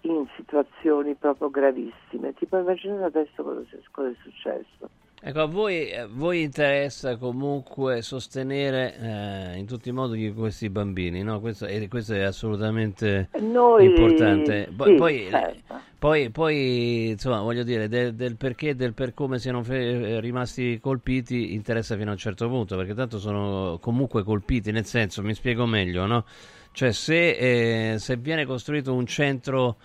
in 0.03 0.27
situazioni 0.37 1.15
proprio 1.15 1.51
gravissime, 1.51 2.35
ti 2.35 2.47
puoi 2.47 2.61
immaginare 2.61 3.05
adesso 3.05 3.43
cosa, 3.43 3.63
cosa 3.91 4.09
è 4.09 4.15
successo? 4.23 5.00
Ecco, 5.23 5.43
a 5.43 5.45
voi, 5.45 5.95
a 5.95 6.09
voi 6.11 6.41
interessa 6.41 7.19
comunque 7.19 8.01
sostenere 8.01 8.97
eh, 9.53 9.59
in 9.59 9.67
tutti 9.67 9.91
i 9.91 9.93
modi 9.93 10.33
questi 10.33 10.71
bambini, 10.71 11.23
no? 11.23 11.41
Questo, 11.41 11.67
e 11.67 11.89
questo 11.89 12.15
è 12.15 12.23
assolutamente 12.23 13.29
Noi, 13.41 13.85
importante. 13.85 14.71
Poi, 14.75 14.93
sì, 14.93 14.97
poi, 14.97 15.27
certo. 15.29 15.81
poi, 15.99 16.31
poi, 16.31 17.09
insomma, 17.11 17.41
voglio 17.43 17.65
dire, 17.65 17.87
del, 17.87 18.15
del 18.15 18.37
perché 18.39 18.71
e 18.71 18.75
del 18.75 18.95
per 18.95 19.13
come 19.13 19.39
siano 19.39 19.63
fe- 19.63 20.21
rimasti 20.21 20.79
colpiti 20.81 21.53
interessa 21.53 21.99
fino 21.99 22.09
a 22.09 22.13
un 22.13 22.19
certo 22.19 22.49
punto, 22.49 22.77
perché 22.77 22.95
tanto 22.95 23.19
sono 23.19 23.79
comunque 23.79 24.23
colpiti, 24.23 24.73
nel 24.73 24.87
senso, 24.87 25.21
mi 25.23 25.35
spiego 25.35 25.67
meglio, 25.67 26.07
no? 26.07 26.25
Cioè, 26.73 26.93
se, 26.93 27.93
eh, 27.93 27.99
se 27.99 28.17
viene 28.17 28.47
costruito 28.47 28.95
un 28.95 29.05
centro 29.05 29.77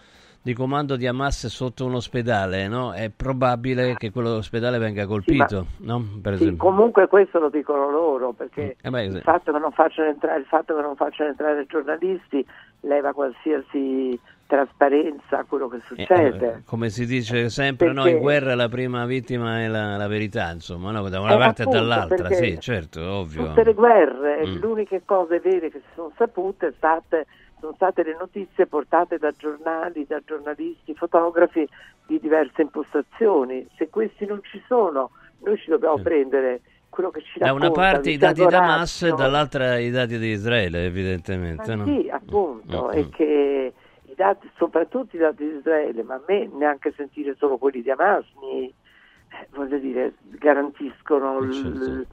di 0.45 0.53
comando 0.53 0.95
di 0.95 1.07
Hamas 1.07 1.47
sotto 1.47 1.85
un 1.85 1.95
ospedale, 1.95 2.67
no? 2.67 2.93
È 2.93 3.09
probabile 3.09 3.95
che 3.97 4.11
quell'ospedale 4.11 4.77
venga 4.77 5.07
colpito, 5.07 5.65
Sì, 5.77 5.85
no? 5.87 6.03
Per 6.21 6.35
Sì, 6.37 6.43
esempio. 6.43 6.69
comunque 6.69 7.07
questo 7.07 7.39
lo 7.39 7.49
dicono 7.49 7.89
loro, 7.89 8.31
perché 8.31 8.75
Eh 8.79 8.89
beh, 8.91 9.09
sì. 9.09 9.15
il, 9.15 9.21
fatto 9.23 9.51
che 9.51 9.57
non 9.57 9.71
facciano 9.71 10.07
entrare, 10.09 10.37
il 10.39 10.45
fatto 10.45 10.75
che 10.75 10.81
non 10.83 10.95
facciano 10.95 11.29
entrare 11.31 11.65
giornalisti 11.65 12.45
leva 12.81 13.11
qualsiasi 13.13 14.19
trasparenza 14.45 15.39
a 15.39 15.45
quello 15.45 15.67
che 15.67 15.77
Eh, 15.77 15.81
succede. 15.87 16.47
eh, 16.57 16.63
come 16.63 16.89
si 16.91 17.07
dice 17.07 17.49
sempre, 17.49 17.87
no, 17.87 18.01
in 18.01 18.03
Perché- 18.03 18.19
guerra 18.19 18.53
la 18.53 18.69
prima 18.69 19.03
vittima 19.07 19.61
è 19.61 19.67
la, 19.67 19.97
la 19.97 20.07
verità, 20.07 20.51
insomma, 20.51 20.91
no? 20.91 21.09
da 21.09 21.19
una 21.21 21.33
Eh, 21.33 21.37
parte 21.39 21.63
e 21.63 21.65
dall'altra, 21.65 22.27
perché 22.27 22.35
sì, 22.35 22.59
certo, 22.59 23.01
ovvio. 23.03 23.47
Tutte 23.47 23.63
le 23.63 23.73
guerre, 23.73 24.45
Mm. 24.45 24.59
le 24.61 24.65
uniche 24.67 25.01
cose 25.05 25.39
vere 25.39 25.71
che 25.71 25.79
si 25.79 25.87
sono 25.95 26.11
sapute 26.15 26.71
state, 26.77 27.25
sono 27.65 27.73
state 27.73 28.03
le 28.03 28.15
notizie 28.19 28.67
portate 28.67 29.17
da 29.17 29.31
giornali, 29.31 30.05
da 30.05 30.19
giornalisti, 30.23 30.93
fotografi 30.93 31.67
di 32.05 32.19
diverse 32.19 32.61
impostazioni. 32.61 33.67
Se 33.75 33.89
questi 33.89 34.25
non 34.27 34.39
ci 34.43 34.61
sono, 34.67 35.09
noi 35.39 35.57
ci 35.57 35.69
dobbiamo 35.71 35.97
Sì. 35.97 36.03
prendere 36.03 36.61
quello 36.89 37.09
che 37.09 37.21
ci 37.23 37.39
Da 37.39 37.47
racconta 37.47 37.65
una 37.65 37.75
parte 37.75 38.11
i 38.11 38.17
dati 38.17 38.45
da 38.45 38.57
Hamas 38.63 39.01
e 39.01 39.11
dall'altra 39.13 39.79
i 39.79 39.89
dati 39.89 40.17
di 40.19 40.27
Israele, 40.27 40.85
evidentemente. 40.85 41.73
No? 41.75 41.85
sì, 41.85 42.07
appunto, 42.09 42.87
Mm, 42.87 42.97
e 42.97 43.03
mm. 43.03 43.09
che 43.09 43.73
i 44.05 44.13
dati, 44.15 44.49
soprattutto 44.55 45.15
i 45.15 45.19
dati 45.19 45.43
di 45.43 45.55
Israele, 45.57 46.03
ma 46.03 46.15
a 46.15 46.21
me 46.27 46.47
neanche 46.53 46.93
sentire 46.95 47.35
solo 47.35 47.57
quelli 47.57 47.81
di 47.81 47.89
Hamas 47.89 48.25
mi, 48.39 48.67
eh, 48.67 49.47
voglio 49.55 49.77
dire, 49.79 50.13
garantiscono 50.21 51.39
l- 51.39 51.51
Certo. 51.51 52.05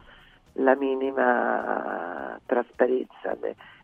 la 0.55 0.75
minima 0.77 2.41
trasparenza 2.47 3.37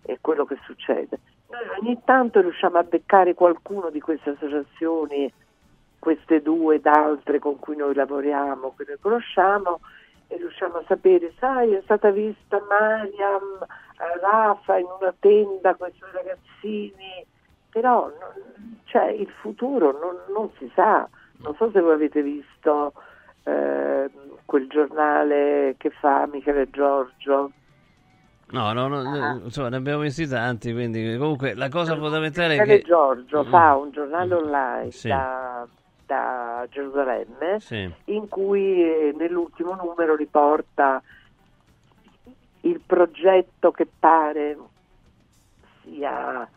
e 0.03 0.19
quello 0.21 0.45
che 0.47 0.57
succede. 0.65 1.19
Noi 1.51 1.79
ogni 1.81 2.01
tanto 2.05 2.41
riusciamo 2.41 2.79
a 2.79 2.83
beccare 2.83 3.35
qualcuno 3.35 3.91
di 3.91 4.01
queste 4.01 4.31
associazioni, 4.31 5.33
queste 5.99 6.43
due 6.43 6.77
ed 6.77 6.87
altre 6.87 7.39
con 7.39 7.59
cui 7.59 7.77
noi 7.77 7.95
lavoriamo, 7.95 8.75
che 8.77 8.85
noi 8.87 8.99
conosciamo, 9.01 9.81
e 10.27 10.37
riusciamo 10.37 10.77
a 10.77 10.85
sapere, 10.87 11.33
sai, 11.39 11.73
è 11.73 11.81
stata 11.85 12.11
vista 12.11 12.63
Mariam 12.69 13.61
eh, 13.63 14.21
Rafa 14.21 14.77
in 14.77 14.87
una 15.01 15.15
tenda 15.19 15.75
con 15.75 15.89
i 15.89 15.95
suoi 15.97 16.11
ragazzini, 16.13 17.25
però 17.71 18.13
cioè, 18.85 19.07
il 19.07 19.31
futuro 19.41 19.99
non, 19.99 20.17
non 20.35 20.51
si 20.59 20.71
sa. 20.75 21.09
Non 21.39 21.55
so 21.57 21.71
se 21.71 21.81
voi 21.81 21.95
avete 21.95 22.21
visto 22.23 22.93
eh, 23.45 24.11
quel 24.45 24.69
giornale 24.69 25.77
che 25.79 25.91
fa 25.91 26.27
Michele 26.27 26.69
Giorgio. 26.71 27.53
No, 28.51 28.73
no, 28.73 28.89
no, 28.89 29.01
Ah. 29.01 29.33
eh, 29.35 29.45
insomma, 29.45 29.69
ne 29.69 29.77
abbiamo 29.77 30.01
visti 30.01 30.27
tanti, 30.27 30.73
quindi 30.73 31.17
comunque 31.19 31.55
la 31.55 31.69
cosa 31.69 31.97
fondamentale 31.97 32.57
è 32.57 32.65
che... 32.65 32.81
Giorgio 32.83 33.45
Mm. 33.45 33.51
fa 33.51 33.77
un 33.77 33.91
giornale 33.91 34.35
Mm. 34.35 34.39
online 34.39 34.91
Sì. 34.91 35.09
da, 35.09 35.67
da 36.07 36.67
Gerusalemme 36.71 37.61
Sì. 37.61 37.93
in 38.07 38.27
cui 38.29 38.83
eh, 38.83 39.15
nell'ultimo 39.19 39.75
numero 39.75 40.17
riporta 40.17 41.03
il 42.63 42.81
progetto 42.85 43.71
che 43.71 43.87
pare 43.99 44.57
sia 45.83 46.49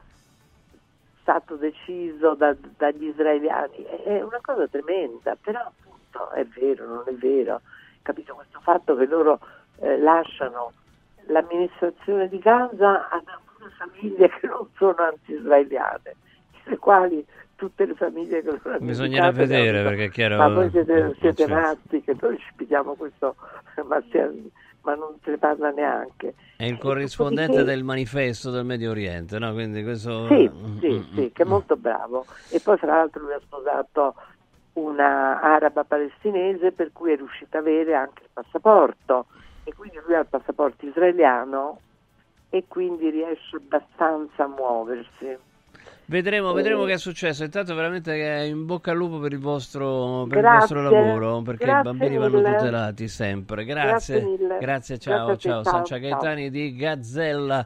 stato 1.22 1.56
deciso 1.58 2.36
da- 2.36 2.56
dagli 2.78 3.06
israeliani. 3.08 3.84
È 3.84 4.22
una 4.22 4.40
cosa 4.42 4.66
tremenda, 4.68 5.36
però 5.40 5.60
appunto 5.60 6.32
è 6.32 6.46
vero, 6.46 6.88
non 6.88 7.04
è 7.06 7.14
vero. 7.14 7.62
Capito 8.02 8.34
questo 8.34 8.60
fatto 8.62 8.96
che 8.96 9.06
loro 9.06 9.40
eh, 9.82 9.98
lasciano 10.00 10.72
l'amministrazione 11.28 12.28
di 12.30 12.40
Gaza 12.40 13.10
ad 13.10 13.24
alcune 13.28 13.70
famiglie 13.78 14.30
che 14.30 14.48
non 14.48 14.68
sono 14.78 14.96
anti-israeliane, 14.98 16.16
le 16.66 16.78
quali 16.78 17.26
tutte 17.56 17.86
le 17.86 17.94
famiglie 17.96 18.42
che 18.42 18.50
loro 18.52 18.62
hanno 18.76 18.86
Bisognerà 18.86 19.32
vedere, 19.32 19.84
perché 19.84 20.06
è 20.06 20.10
chiaro- 20.10 20.38
Ma 20.38 20.50
voi 20.50 20.70
siete, 20.72 21.16
siete 21.20 21.48
matti 21.48 22.02
che 22.02 22.16
noi 22.20 22.38
ci 22.40 22.52
pigliamo 22.56 22.94
questo, 22.96 23.36
ma, 23.88 24.02
sia- 24.10 24.32
ma 24.82 24.96
non 24.96 25.16
se 25.24 25.30
ne 25.32 25.38
parla 25.38 25.70
neanche. 25.70 26.34
È 26.58 26.66
il 26.66 26.80
corrispondente 26.80 27.52
dopodiché- 27.52 27.74
del 27.76 27.84
manifesto 27.84 28.50
del 28.50 28.66
Medio 28.66 28.90
Oriente, 28.90 29.38
no? 29.38 29.54
Quindi 29.54 29.84
questo... 29.84 30.28
Sì, 30.28 30.50
Mm, 30.52 30.80
sì, 30.80 30.90
mm, 30.92 31.14
sì, 31.16 31.32
che 31.32 31.44
è 31.44 31.46
mm. 31.46 31.50
molto 31.50 31.76
bravo. 31.76 32.26
E 32.50 32.60
poi 32.62 32.78
fra 32.78 32.96
l'altro 32.96 33.22
lui 33.22 33.34
ha 33.34 33.40
sposato 33.40 34.16
una 34.74 35.40
araba 35.42 35.84
palestinese 35.84 36.72
per 36.72 36.92
cui 36.94 37.12
è 37.12 37.16
riuscita 37.16 37.58
a 37.58 37.62
avere 37.62 37.94
anche 37.94 38.24
il 38.24 38.30
passaporto 38.34 39.26
e 39.72 39.76
quindi 39.76 40.00
lui 40.06 40.16
ha 40.16 40.20
il 40.20 40.28
passaporto 40.30 40.86
israeliano 40.86 41.80
e 42.50 42.66
quindi 42.68 43.10
riesce 43.10 43.56
abbastanza 43.56 44.44
a 44.44 44.48
muoversi. 44.48 45.38
Vedremo, 46.06 46.52
Eh. 46.52 46.54
vedremo 46.54 46.84
che 46.84 46.94
è 46.94 46.98
successo. 46.98 47.46
Intanto 47.46 47.74
veramente 47.74 48.14
in 48.46 48.66
bocca 48.66 48.92
al 48.92 48.98
lupo 48.98 49.20
per 49.20 49.32
il 49.32 49.40
vostro, 49.40 50.26
per 50.28 50.40
il 50.40 50.44
vostro 50.44 50.82
lavoro, 50.82 51.42
perché 51.42 51.64
i 51.64 51.82
bambini 51.82 52.18
vanno 52.18 52.42
mille. 52.42 52.58
tutelati 52.58 53.08
sempre. 53.08 53.64
Grazie, 53.64 54.20
Grazie 54.20 54.58
grazie, 54.60 54.98
ciao, 55.00 55.26
Grazie 55.28 55.50
ciao, 55.50 55.64
ciao, 55.64 55.72
Sancia 55.72 55.98
Gaetani 56.00 56.50
di 56.50 56.76
Gazzella. 56.76 57.66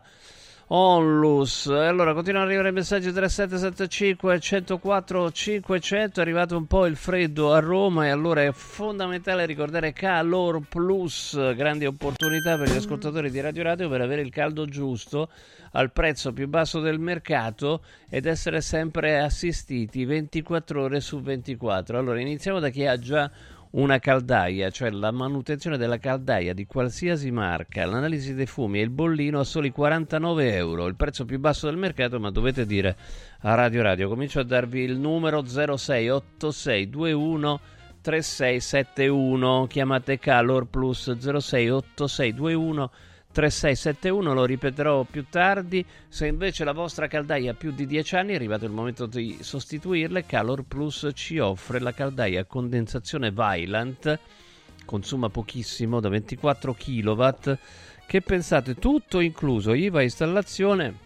Onlus, 0.68 1.68
allora 1.68 2.16
continuano 2.16 2.46
ad 2.46 2.52
arrivare 2.52 2.72
messaggi 2.72 3.12
3775 3.12 4.40
104 4.40 5.32
500 5.32 6.20
è 6.20 6.24
arrivato 6.24 6.58
un 6.58 6.66
po' 6.66 6.88
il 6.88 6.96
freddo 6.96 7.54
a 7.54 7.60
Roma 7.60 8.08
e 8.08 8.10
allora 8.10 8.42
è 8.42 8.52
fondamentale 8.52 9.46
ricordare 9.46 9.94
Calor 9.94 10.62
Plus, 10.68 11.54
grandi 11.54 11.86
opportunità 11.86 12.58
per 12.58 12.72
gli 12.72 12.78
ascoltatori 12.78 13.30
di 13.30 13.42
Radio 13.42 13.62
Radio 13.62 13.90
per 13.90 14.02
avere 14.02 14.22
il 14.22 14.32
caldo 14.32 14.66
giusto 14.66 15.30
al 15.74 15.92
prezzo 15.92 16.34
più 16.34 16.48
basso 16.48 16.80
del 16.80 16.98
mercato 16.98 17.84
ed 18.10 18.26
essere 18.26 18.60
sempre 18.62 19.20
assistiti 19.20 20.04
24 20.04 20.82
ore 20.82 21.00
su 21.00 21.22
24. 21.22 22.00
Allora 22.00 22.20
iniziamo 22.20 22.60
da 22.60 22.70
chi 22.70 22.88
ha 22.88 22.98
già 22.98 23.30
una 23.72 24.00
caldaia, 24.00 24.70
cioè 24.70 24.90
la 24.90 25.12
manutenzione 25.12 25.78
della 25.78 25.98
caldaia 25.98 26.54
di 26.54 26.66
qualsiasi 26.66 27.32
marca, 27.32 27.86
l'analisi 27.86 28.34
dei 28.34 28.46
fumi 28.46 28.80
e 28.80 28.84
il 28.84 28.90
bollino 28.90 29.40
a 29.40 29.44
soli 29.44 29.72
49 29.72 30.56
euro, 30.56 30.88
il 30.88 30.96
prezzo 30.96 31.26
più 31.26 31.40
basso 31.40 31.68
del 31.68 31.78
mercato, 31.78 32.20
ma 32.20 32.32
dovete 32.32 32.66
dire 32.66 32.96
a 33.42 33.54
Radio 33.56 33.82
Radio. 33.82 34.08
Comincio 34.08 34.40
a 34.40 34.44
darvi 34.44 34.82
il 34.82 34.98
numero 34.98 35.44
068621 35.46 37.60
3671, 38.02 39.68
chiamate 39.68 40.20
Calor 40.20 40.68
Plus 40.68 41.18
068621 41.18 42.92
3671, 43.36 44.34
lo 44.34 44.46
ripeterò 44.46 45.04
più 45.04 45.26
tardi. 45.30 45.86
Se 46.08 46.26
invece 46.26 46.64
la 46.64 46.72
vostra 46.72 47.08
caldaia 47.08 47.52
ha 47.52 47.54
più 47.54 47.72
di 47.72 47.86
10 47.86 48.16
anni, 48.16 48.32
è 48.32 48.36
arrivato 48.36 48.64
il 48.64 48.72
momento 48.72 49.08
di 49.08 49.40
sostituirle. 49.42 50.26
Calor 50.26 50.64
Plus 50.64 51.10
ci 51.14 51.38
offre 51.40 51.82
la 51.82 51.92
caldaia 51.92 52.40
a 52.40 52.46
condensazione 52.46 53.32
Vylant, 53.32 54.20
consuma 54.86 55.28
pochissimo, 55.28 56.00
da 56.00 56.08
24 56.08 56.74
kW, 56.76 57.28
che 58.08 58.22
pensate 58.22 58.76
tutto 58.76 59.20
incluso, 59.20 59.74
IVA 59.74 60.02
installazione. 60.02 61.04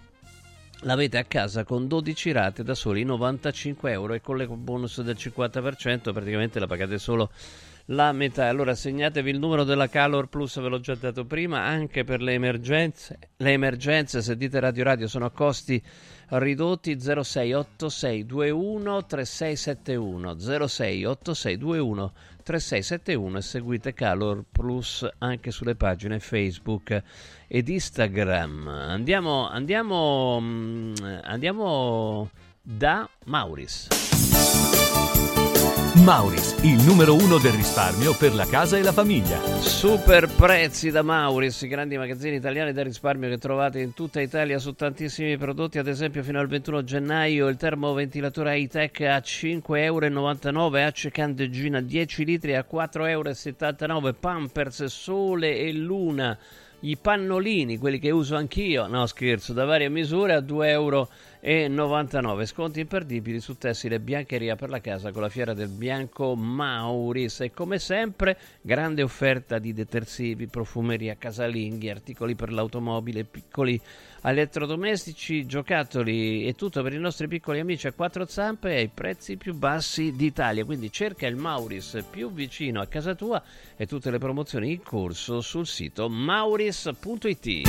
L'avete 0.81 1.17
a 1.17 1.23
casa 1.23 1.63
con 1.63 1.87
12 1.87 2.31
rate 2.31 2.61
da 2.61 2.75
soli 2.75 3.03
95 3.03 3.91
euro 3.91 4.13
e 4.13 4.21
con 4.21 4.37
le 4.37 4.45
bonus 4.45 5.01
del 5.01 5.17
50% 5.17 6.13
praticamente 6.13 6.59
la 6.59 6.67
pagate 6.67 6.99
solo 6.99 7.31
la 7.89 8.11
metà. 8.11 8.47
Allora 8.47 8.75
segnatevi 8.75 9.29
il 9.29 9.39
numero 9.39 9.63
della 9.63 9.87
Calor 9.87 10.27
Plus, 10.27 10.59
ve 10.59 10.67
l'ho 10.67 10.79
già 10.79 10.95
dato 10.95 11.25
prima, 11.25 11.63
anche 11.63 12.03
per 12.03 12.21
le 12.21 12.33
emergenze. 12.33 13.19
Le 13.37 13.51
emergenze, 13.51 14.21
se 14.21 14.35
dite 14.35 14.59
Radio 14.59 14.83
Radio, 14.83 15.07
sono 15.07 15.25
a 15.25 15.31
costi 15.31 15.81
ridotti 16.29 16.97
068621 16.99 19.05
3671 19.05 20.39
068621 20.39 22.13
3671 22.43 23.37
e 23.37 23.41
seguite 23.41 23.93
Calor 23.93 24.43
Plus 24.51 25.07
anche 25.19 25.51
sulle 25.51 25.75
pagine 25.75 26.19
Facebook 26.19 27.03
ed 27.47 27.67
Instagram. 27.67 28.67
Andiamo, 28.67 29.47
andiamo, 29.47 30.39
mm, 30.39 30.93
andiamo 31.23 32.29
da 32.61 33.09
Mauris. 33.25 33.98
Mauris, 35.95 36.55
il 36.61 36.81
numero 36.83 37.15
uno 37.15 37.39
del 37.39 37.51
risparmio 37.51 38.15
per 38.15 38.35
la 38.35 38.45
casa 38.45 38.77
e 38.77 38.83
la 38.83 38.91
famiglia. 38.91 39.39
Super 39.59 40.27
prezzi 40.27 40.91
da 40.91 41.01
Mauris, 41.01 41.63
i 41.63 41.67
grandi 41.67 41.97
magazzini 41.97 42.35
italiani 42.35 42.73
del 42.73 42.85
risparmio 42.85 43.27
che 43.27 43.39
trovate 43.39 43.79
in 43.79 43.93
tutta 43.93 44.21
Italia 44.21 44.59
su 44.59 44.73
tantissimi 44.73 45.35
prodotti, 45.37 45.79
ad 45.79 45.87
esempio 45.87 46.21
fino 46.21 46.39
al 46.39 46.47
21 46.47 46.83
gennaio 46.83 47.47
il 47.47 47.57
termoventilatore 47.57 48.59
high-tech 48.59 49.01
a 49.01 49.17
5,99 49.17 50.53
euro, 50.53 50.77
Ace 50.77 51.09
Candeggina 51.09 51.81
10 51.81 52.23
litri 52.23 52.55
a 52.55 52.65
4,79 52.71 53.89
euro, 53.89 54.13
Pampers 54.13 54.85
Sole 54.85 55.57
e 55.57 55.73
Luna 55.73 56.37
i 56.81 56.95
pannolini, 56.95 57.77
quelli 57.77 57.99
che 57.99 58.11
uso 58.11 58.35
anch'io, 58.35 58.87
no 58.87 59.05
scherzo, 59.05 59.53
da 59.53 59.65
varie 59.65 59.89
misure 59.89 60.33
a 60.33 60.39
2,99 60.39 60.65
euro. 60.67 61.09
Sconti 62.45 62.81
imperdibili 62.81 63.39
su 63.39 63.57
tessile 63.57 64.01
biancheria 64.01 64.57
per 64.57 64.69
la 64.69 64.81
casa 64.81 65.11
con 65.11 65.21
la 65.21 65.29
fiera 65.29 65.53
del 65.53 65.69
bianco 65.69 66.35
Mauris. 66.35 67.39
E 67.41 67.51
come 67.51 67.79
sempre, 67.79 68.37
grande 68.61 69.03
offerta 69.03 69.57
di 69.57 69.71
detersivi, 69.71 70.47
profumeria, 70.47 71.15
casalinghi, 71.17 71.89
articoli 71.89 72.35
per 72.35 72.51
l'automobile, 72.51 73.23
piccoli 73.23 73.79
elettrodomestici, 74.21 75.45
giocattoli 75.45 76.45
e 76.45 76.55
tutto 76.55 76.83
per 76.83 76.91
i 76.91 76.99
nostri 76.99 77.29
piccoli 77.29 77.61
amici 77.61 77.87
a 77.87 77.93
quattro 77.93 78.25
zampe 78.25 78.75
ai 78.75 78.89
prezzi 78.93 79.37
più 79.37 79.55
bassi 79.55 80.13
d'Italia. 80.15 80.65
Quindi 80.65 80.91
cerca 80.91 81.25
il 81.25 81.37
Mauris 81.37 82.03
più 82.09 82.33
vicino 82.33 82.81
a 82.81 82.87
casa 82.87 83.15
tua 83.15 83.41
e 83.77 83.85
tutte 83.85 84.11
le 84.11 84.17
promozioni 84.17 84.73
in 84.73 84.83
corso 84.83 85.39
sul 85.39 85.65
sito 85.65 86.09
mauris.it. 86.09 87.61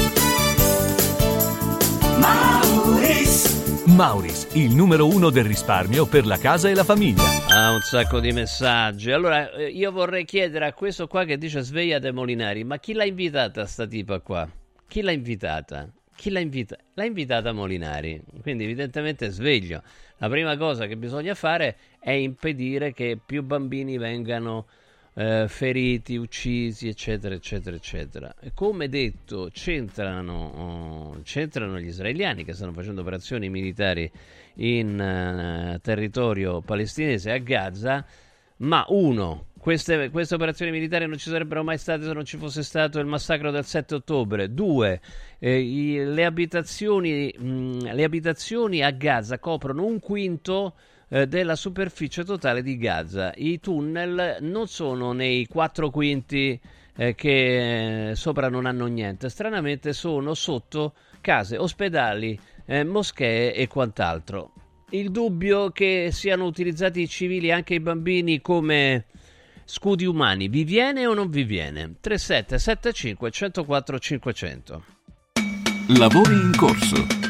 Mauris. 2.20 3.84
Mauris, 3.86 4.48
il 4.52 4.74
numero 4.74 5.06
uno 5.06 5.30
del 5.30 5.44
risparmio 5.44 6.06
per 6.06 6.26
la 6.26 6.36
casa 6.36 6.68
e 6.68 6.74
la 6.74 6.84
famiglia. 6.84 7.22
Ah, 7.48 7.72
un 7.72 7.80
sacco 7.80 8.20
di 8.20 8.30
messaggi. 8.30 9.10
Allora, 9.10 9.50
eh, 9.52 9.68
io 9.68 9.90
vorrei 9.90 10.26
chiedere 10.26 10.66
a 10.66 10.74
questo 10.74 11.06
qua 11.06 11.24
che 11.24 11.38
dice 11.38 11.62
sveglia 11.62 11.98
dei 11.98 12.12
Molinari, 12.12 12.62
ma 12.62 12.78
chi 12.78 12.92
l'ha 12.92 13.04
invitata 13.04 13.64
sta 13.64 13.86
tipa 13.86 14.20
qua? 14.20 14.46
Chi 14.86 15.00
l'ha 15.00 15.12
invitata? 15.12 15.90
Chi 16.14 16.28
l'ha 16.30 16.40
invitata? 16.40 16.82
L'ha 16.92 17.04
invitata 17.04 17.52
Molinari, 17.52 18.22
quindi 18.42 18.64
evidentemente 18.64 19.30
sveglio. 19.30 19.82
La 20.18 20.28
prima 20.28 20.58
cosa 20.58 20.86
che 20.86 20.98
bisogna 20.98 21.34
fare 21.34 21.76
è 21.98 22.10
impedire 22.10 22.92
che 22.92 23.18
più 23.24 23.42
bambini 23.42 23.96
vengano 23.96 24.66
eh, 25.20 25.48
feriti, 25.48 26.16
uccisi, 26.16 26.88
eccetera, 26.88 27.34
eccetera, 27.34 27.76
eccetera. 27.76 28.34
Come 28.54 28.88
detto, 28.88 29.50
c'entrano, 29.52 30.32
oh, 30.32 31.20
c'entrano, 31.22 31.78
gli 31.78 31.88
israeliani 31.88 32.42
che 32.42 32.54
stanno 32.54 32.72
facendo 32.72 33.02
operazioni 33.02 33.50
militari 33.50 34.10
in 34.54 35.74
uh, 35.74 35.78
territorio 35.80 36.62
palestinese 36.62 37.32
a 37.32 37.36
Gaza, 37.36 38.02
ma 38.58 38.82
uno, 38.88 39.48
queste, 39.58 40.08
queste, 40.08 40.36
operazioni 40.36 40.70
militari 40.70 41.06
non 41.06 41.18
ci 41.18 41.28
sarebbero 41.28 41.62
mai 41.62 41.76
state 41.76 42.04
se 42.04 42.12
non 42.14 42.24
ci 42.24 42.38
fosse 42.38 42.62
stato 42.62 42.98
il 42.98 43.06
massacro 43.06 43.50
del 43.50 43.66
7 43.66 43.96
ottobre. 43.96 44.54
Due, 44.54 45.02
eh, 45.38 45.60
i, 45.60 46.02
le, 46.02 46.24
abitazioni, 46.24 47.30
mh, 47.36 47.92
le, 47.92 48.04
abitazioni, 48.04 48.82
a 48.82 48.90
Gaza 48.90 49.38
coprono 49.38 49.84
un 49.84 50.00
quinto 50.00 50.76
eh, 51.10 51.26
della 51.26 51.56
superficie 51.56 52.24
totale 52.24 52.62
di 52.62 52.76
Gaza. 52.78 53.32
I 53.36 53.60
tunnel 53.60 54.38
non 54.40 54.68
sono 54.68 55.12
nei 55.12 55.46
quattro 55.46 55.90
quinti 55.90 56.58
eh, 56.96 57.14
che 57.14 58.10
eh, 58.10 58.14
sopra 58.14 58.48
non 58.48 58.66
hanno 58.66 58.86
niente, 58.86 59.28
stranamente 59.28 59.92
sono 59.92 60.34
sotto 60.34 60.94
case, 61.20 61.56
ospedali, 61.58 62.38
eh, 62.64 62.84
moschee 62.84 63.54
e 63.54 63.66
quant'altro. 63.68 64.52
Il 64.90 65.10
dubbio 65.10 65.70
che 65.70 66.10
siano 66.12 66.46
utilizzati 66.46 67.00
i 67.00 67.08
civili, 67.08 67.52
anche 67.52 67.74
i 67.74 67.80
bambini, 67.80 68.40
come 68.40 69.06
scudi 69.64 70.04
umani, 70.04 70.48
vi 70.48 70.64
viene 70.64 71.06
o 71.06 71.14
non 71.14 71.30
vi 71.30 71.44
viene? 71.44 71.94
3775 72.00 73.30
104 73.30 73.98
500. 73.98 74.84
Lavori 75.96 76.34
in 76.34 76.52
corso. 76.56 77.29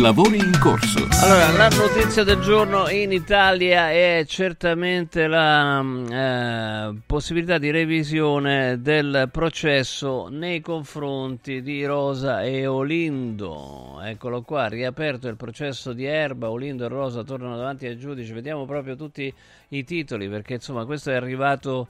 Lavori 0.00 0.38
in 0.38 0.58
corso. 0.58 1.06
Allora, 1.22 1.52
la 1.52 1.68
notizia 1.68 2.24
del 2.24 2.40
giorno 2.40 2.88
in 2.88 3.12
Italia 3.12 3.90
è 3.90 4.24
certamente 4.26 5.26
la 5.26 5.80
eh, 5.80 6.94
possibilità 7.06 7.58
di 7.58 7.70
revisione 7.70 8.80
del 8.80 9.28
processo 9.30 10.28
nei 10.28 10.60
confronti 10.60 11.62
di 11.62 11.84
Rosa 11.84 12.42
e 12.42 12.66
Olindo. 12.66 14.00
Eccolo 14.02 14.42
qua, 14.42 14.66
riaperto 14.68 15.28
il 15.28 15.36
processo 15.36 15.92
di 15.92 16.04
Erba, 16.04 16.50
Olindo 16.50 16.84
e 16.84 16.88
Rosa 16.88 17.22
tornano 17.22 17.56
davanti 17.56 17.86
ai 17.86 17.96
giudici. 17.96 18.32
Vediamo 18.32 18.64
proprio 18.64 18.96
tutti 18.96 19.32
i 19.68 19.84
titoli 19.84 20.28
perché 20.28 20.54
insomma 20.54 20.84
questo 20.86 21.10
è 21.10 21.14
arrivato 21.14 21.88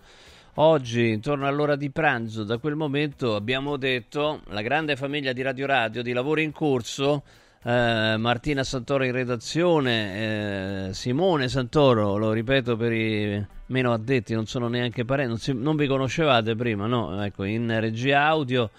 oggi 0.54 1.10
intorno 1.10 1.46
all'ora 1.46 1.74
di 1.74 1.90
pranzo. 1.90 2.44
Da 2.44 2.58
quel 2.58 2.76
momento 2.76 3.34
abbiamo 3.34 3.76
detto 3.76 4.42
la 4.48 4.62
grande 4.62 4.94
famiglia 4.94 5.32
di 5.32 5.42
Radio 5.42 5.66
Radio 5.66 6.02
di 6.02 6.12
lavori 6.12 6.42
in 6.42 6.52
corso 6.52 7.22
eh, 7.64 8.16
Martina 8.18 8.62
Santoro 8.62 9.04
in 9.04 9.12
redazione, 9.12 10.88
eh, 10.88 10.94
Simone 10.94 11.48
Santoro, 11.48 12.16
lo 12.16 12.30
ripeto 12.32 12.76
per 12.76 12.92
i 12.92 13.46
meno 13.66 13.92
addetti, 13.92 14.34
non 14.34 14.46
sono 14.46 14.68
neanche 14.68 15.04
parenti, 15.04 15.30
non, 15.30 15.38
si, 15.38 15.52
non 15.54 15.74
vi 15.74 15.86
conoscevate 15.86 16.54
prima, 16.54 16.86
no? 16.86 17.22
Ecco, 17.24 17.44
in 17.44 17.80
regia 17.80 18.26
audio. 18.26 18.70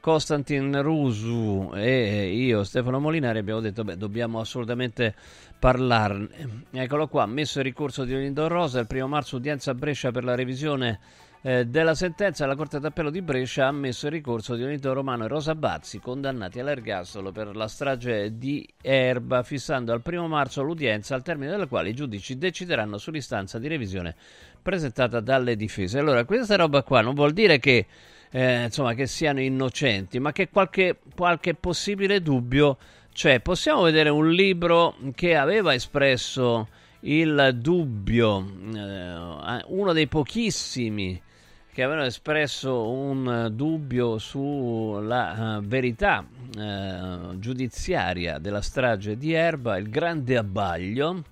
Costantin 0.00 0.80
Rusu 0.80 1.72
e 1.74 2.32
io, 2.32 2.62
Stefano 2.62 3.00
Molinari, 3.00 3.40
abbiamo 3.40 3.60
detto: 3.60 3.82
beh, 3.82 3.96
dobbiamo 3.96 4.38
assolutamente 4.38 5.14
parlarne. 5.58 6.28
Eccolo 6.70 7.08
qua, 7.08 7.26
messo 7.26 7.58
il 7.58 7.64
ricorso 7.64 8.04
di 8.04 8.14
Olindo 8.14 8.46
Rosa, 8.46 8.78
il 8.78 8.86
primo 8.86 9.08
marzo 9.08 9.36
udienza 9.36 9.72
a 9.72 9.74
Brescia 9.74 10.12
per 10.12 10.22
la 10.22 10.36
revisione 10.36 11.00
eh, 11.42 11.66
della 11.66 11.94
sentenza, 11.94 12.46
la 12.46 12.56
Corte 12.56 12.80
d'Appello 12.80 13.10
di 13.10 13.22
Brescia 13.22 13.64
ha 13.64 13.68
ammesso 13.68 14.06
il 14.06 14.12
ricorso 14.12 14.56
di 14.56 14.64
Onito 14.64 14.92
Romano 14.92 15.24
e 15.24 15.28
Rosa 15.28 15.54
Bazzi, 15.54 16.00
condannati 16.00 16.58
all'ergastolo 16.58 17.30
per 17.30 17.54
la 17.54 17.68
strage 17.68 18.36
di 18.36 18.68
Erba, 18.82 19.44
fissando 19.44 19.92
al 19.92 20.02
primo 20.02 20.26
marzo 20.26 20.62
l'udienza, 20.62 21.14
al 21.14 21.22
termine 21.22 21.50
della 21.50 21.66
quale 21.66 21.90
i 21.90 21.94
giudici 21.94 22.36
decideranno 22.36 22.98
sull'istanza 22.98 23.58
di 23.58 23.68
revisione 23.68 24.16
presentata 24.60 25.20
dalle 25.20 25.54
difese. 25.54 26.00
Allora, 26.00 26.24
questa 26.24 26.56
roba 26.56 26.82
qua 26.82 27.02
non 27.02 27.14
vuol 27.14 27.32
dire 27.32 27.60
che, 27.60 27.86
eh, 28.30 28.64
insomma, 28.64 28.94
che 28.94 29.06
siano 29.06 29.40
innocenti, 29.40 30.18
ma 30.18 30.32
che 30.32 30.48
qualche, 30.48 30.98
qualche 31.14 31.54
possibile 31.54 32.20
dubbio 32.20 32.78
c'è. 33.12 33.38
Possiamo 33.40 33.82
vedere 33.82 34.08
un 34.08 34.28
libro 34.30 34.96
che 35.14 35.36
aveva 35.36 35.72
espresso 35.72 36.68
il 37.00 37.56
dubbio, 37.60 38.44
eh, 38.74 39.62
uno 39.68 39.92
dei 39.92 40.08
pochissimi 40.08 41.22
che 41.78 41.84
avevano 41.84 42.06
espresso 42.06 42.90
un 42.90 43.50
dubbio 43.52 44.18
sulla 44.18 45.58
uh, 45.58 45.60
verità 45.64 46.26
uh, 46.26 47.38
giudiziaria 47.38 48.38
della 48.38 48.62
strage 48.62 49.16
di 49.16 49.32
Erba, 49.32 49.76
il 49.76 49.88
grande 49.88 50.36
abbaglio 50.36 51.22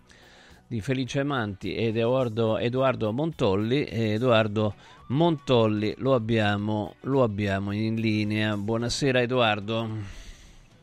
di 0.64 0.80
Felice 0.80 1.24
Manti 1.24 1.74
ed 1.74 1.96
Edoardo, 1.96 2.58
Edoardo 2.58 3.12
Montolli. 3.12 3.86
E 3.86 4.10
Edoardo 4.10 4.76
Montolli 5.08 5.96
lo 5.98 6.14
abbiamo, 6.14 6.94
lo 7.00 7.24
abbiamo 7.24 7.72
in 7.72 7.96
linea. 7.96 8.56
Buonasera 8.56 9.20
Edoardo. 9.20 9.88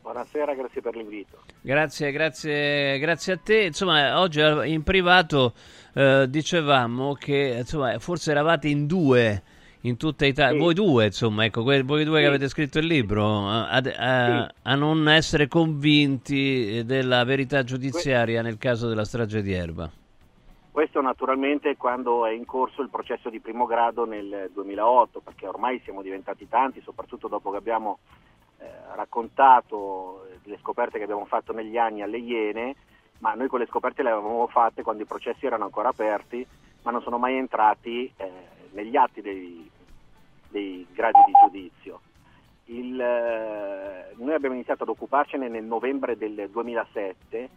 Buonasera, 0.01 0.55
grazie 0.55 0.81
per 0.81 0.97
l'invito. 0.97 1.37
Grazie, 1.61 2.11
grazie, 2.11 2.99
grazie 2.99 3.31
a 3.31 3.37
te. 3.41 3.61
Insomma, 3.61 4.19
oggi 4.19 4.41
in 4.41 4.83
privato 4.83 5.53
eh, 5.93 6.25
dicevamo 6.27 7.13
che 7.13 7.55
insomma, 7.59 7.97
forse 7.99 8.31
eravate 8.31 8.67
in 8.67 8.87
due 8.87 9.41
in 9.85 9.97
tutta 9.97 10.25
Italia, 10.25 10.57
sì. 10.57 10.63
voi 10.63 10.73
due, 10.73 11.05
insomma, 11.05 11.45
ecco, 11.45 11.61
voi 11.63 11.83
due 11.83 12.03
sì. 12.03 12.21
che 12.21 12.25
avete 12.25 12.47
scritto 12.47 12.79
il 12.79 12.85
libro, 12.85 13.47
a, 13.49 13.67
a, 13.67 13.81
sì. 13.83 14.53
a, 14.61 14.75
non 14.75 15.09
essere 15.09 15.47
convinti 15.47 16.83
della 16.85 17.23
verità 17.25 17.63
giudiziaria 17.63 18.41
nel 18.41 18.57
caso 18.57 18.87
della 18.87 19.03
strage 19.03 19.41
di 19.41 19.51
Erba. 19.51 19.91
Questo 20.71 21.01
naturalmente 21.01 21.75
quando 21.75 22.25
è 22.25 22.31
in 22.31 22.45
corso 22.45 22.81
il 22.81 22.89
processo 22.89 23.29
di 23.29 23.39
primo 23.39 23.65
grado 23.65 24.05
nel 24.05 24.49
2008, 24.53 25.19
perché 25.19 25.47
ormai 25.47 25.81
siamo 25.83 26.01
diventati 26.01 26.47
tanti, 26.47 26.81
soprattutto 26.81 27.27
dopo 27.27 27.51
che 27.51 27.57
abbiamo 27.57 27.99
eh, 28.59 28.65
raccontato 28.95 30.27
le 30.43 30.57
scoperte 30.61 30.97
che 30.97 31.03
abbiamo 31.03 31.25
fatto 31.25 31.51
negli 31.51 31.77
anni 31.77 32.01
alle 32.01 32.17
Iene, 32.17 32.75
ma 33.19 33.33
noi 33.33 33.49
quelle 33.49 33.67
scoperte 33.67 34.01
le 34.01 34.11
avevamo 34.11 34.47
fatte 34.47 34.81
quando 34.81 35.03
i 35.03 35.07
processi 35.07 35.45
erano 35.45 35.65
ancora 35.65 35.89
aperti, 35.89 36.45
ma 36.83 36.91
non 36.91 37.01
sono 37.01 37.17
mai 37.17 37.35
entrati 37.35 38.11
eh, 38.15 38.31
negli 38.71 38.95
atti 38.95 39.21
dei, 39.21 39.69
dei 40.53 40.87
gradi 40.93 41.19
di 41.25 41.33
giudizio. 41.43 41.99
Il, 42.65 43.01
eh, 43.01 44.13
noi 44.15 44.33
abbiamo 44.33 44.55
iniziato 44.55 44.83
ad 44.83 44.89
occuparcene 44.89 45.49
nel 45.49 45.65
novembre 45.65 46.15
del 46.15 46.47
2007 46.49 47.49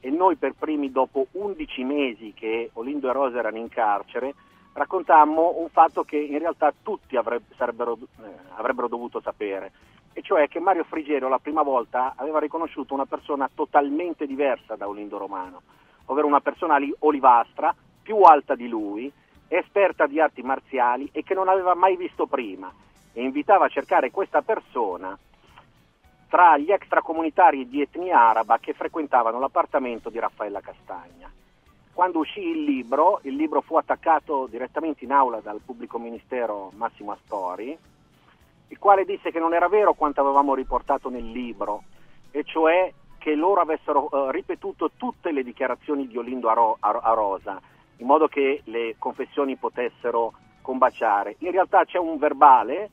e 0.00 0.10
noi 0.10 0.36
per 0.36 0.54
primi, 0.58 0.90
dopo 0.90 1.28
11 1.30 1.84
mesi 1.84 2.34
che 2.34 2.70
Olindo 2.74 3.08
e 3.08 3.12
Rosa 3.12 3.38
erano 3.38 3.58
in 3.58 3.68
carcere, 3.68 4.34
raccontammo 4.72 5.54
un 5.58 5.68
fatto 5.68 6.02
che 6.02 6.16
in 6.16 6.38
realtà 6.38 6.72
tutti 6.82 7.16
avrebbe, 7.16 7.54
eh, 7.54 8.34
avrebbero 8.56 8.88
dovuto 8.88 9.20
sapere, 9.20 9.72
e 10.12 10.22
cioè 10.22 10.48
che 10.48 10.58
Mario 10.58 10.84
Frigerio 10.84 11.28
la 11.28 11.38
prima 11.38 11.62
volta 11.62 12.14
aveva 12.16 12.40
riconosciuto 12.40 12.94
una 12.94 13.06
persona 13.06 13.48
totalmente 13.54 14.26
diversa 14.26 14.74
da 14.74 14.88
Olindo 14.88 15.18
Romano, 15.18 15.62
ovvero 16.06 16.26
una 16.26 16.40
persona 16.40 16.78
olivastra, 17.00 17.74
più 18.02 18.20
alta 18.22 18.54
di 18.54 18.68
lui, 18.68 19.12
esperta 19.58 20.06
di 20.06 20.20
arti 20.20 20.42
marziali 20.42 21.08
e 21.12 21.24
che 21.24 21.34
non 21.34 21.48
aveva 21.48 21.74
mai 21.74 21.96
visto 21.96 22.26
prima 22.26 22.72
e 23.12 23.22
invitava 23.22 23.64
a 23.64 23.68
cercare 23.68 24.12
questa 24.12 24.42
persona 24.42 25.18
tra 26.28 26.56
gli 26.56 26.70
extracomunitari 26.70 27.68
di 27.68 27.82
etnia 27.82 28.20
araba 28.20 28.58
che 28.58 28.72
frequentavano 28.72 29.40
l'appartamento 29.40 30.08
di 30.08 30.20
Raffaella 30.20 30.60
Castagna. 30.60 31.28
Quando 31.92 32.20
uscì 32.20 32.40
il 32.40 32.62
libro, 32.62 33.18
il 33.24 33.34
libro 33.34 33.60
fu 33.60 33.74
attaccato 33.74 34.46
direttamente 34.46 35.04
in 35.04 35.10
aula 35.10 35.40
dal 35.40 35.60
pubblico 35.64 35.98
ministero 35.98 36.70
Massimo 36.76 37.10
Astori, 37.10 37.76
il 38.68 38.78
quale 38.78 39.04
disse 39.04 39.32
che 39.32 39.40
non 39.40 39.52
era 39.52 39.68
vero 39.68 39.94
quanto 39.94 40.20
avevamo 40.20 40.54
riportato 40.54 41.10
nel 41.10 41.28
libro, 41.28 41.82
e 42.30 42.44
cioè 42.44 42.92
che 43.18 43.34
loro 43.34 43.60
avessero 43.60 44.06
uh, 44.08 44.30
ripetuto 44.30 44.92
tutte 44.96 45.32
le 45.32 45.42
dichiarazioni 45.42 46.06
di 46.06 46.16
Olindo 46.16 46.48
a, 46.48 46.54
Ro- 46.54 46.78
a 46.78 47.12
Rosa, 47.12 47.60
in 48.00 48.06
modo 48.06 48.28
che 48.28 48.62
le 48.64 48.96
confessioni 48.98 49.56
potessero 49.56 50.32
combaciare. 50.62 51.36
In 51.38 51.50
realtà 51.50 51.84
c'è 51.84 51.98
un 51.98 52.18
verbale 52.18 52.90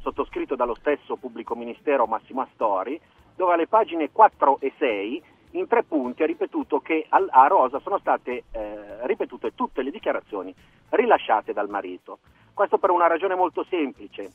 sottoscritto 0.00 0.54
dallo 0.54 0.74
stesso 0.74 1.16
pubblico 1.16 1.54
ministero 1.54 2.06
Massimo 2.06 2.42
Astori, 2.42 3.00
dove 3.34 3.52
alle 3.52 3.66
pagine 3.66 4.10
4 4.10 4.58
e 4.60 4.72
6 4.78 5.22
in 5.52 5.66
tre 5.66 5.82
punti 5.82 6.22
ha 6.22 6.26
ripetuto 6.26 6.80
che 6.80 7.06
a 7.08 7.46
Rosa 7.46 7.78
sono 7.80 7.98
state 7.98 8.44
eh, 8.50 9.06
ripetute 9.06 9.54
tutte 9.54 9.82
le 9.82 9.90
dichiarazioni 9.90 10.54
rilasciate 10.90 11.52
dal 11.52 11.68
marito. 11.68 12.18
Questo 12.52 12.78
per 12.78 12.90
una 12.90 13.06
ragione 13.06 13.34
molto 13.34 13.64
semplice. 13.64 14.30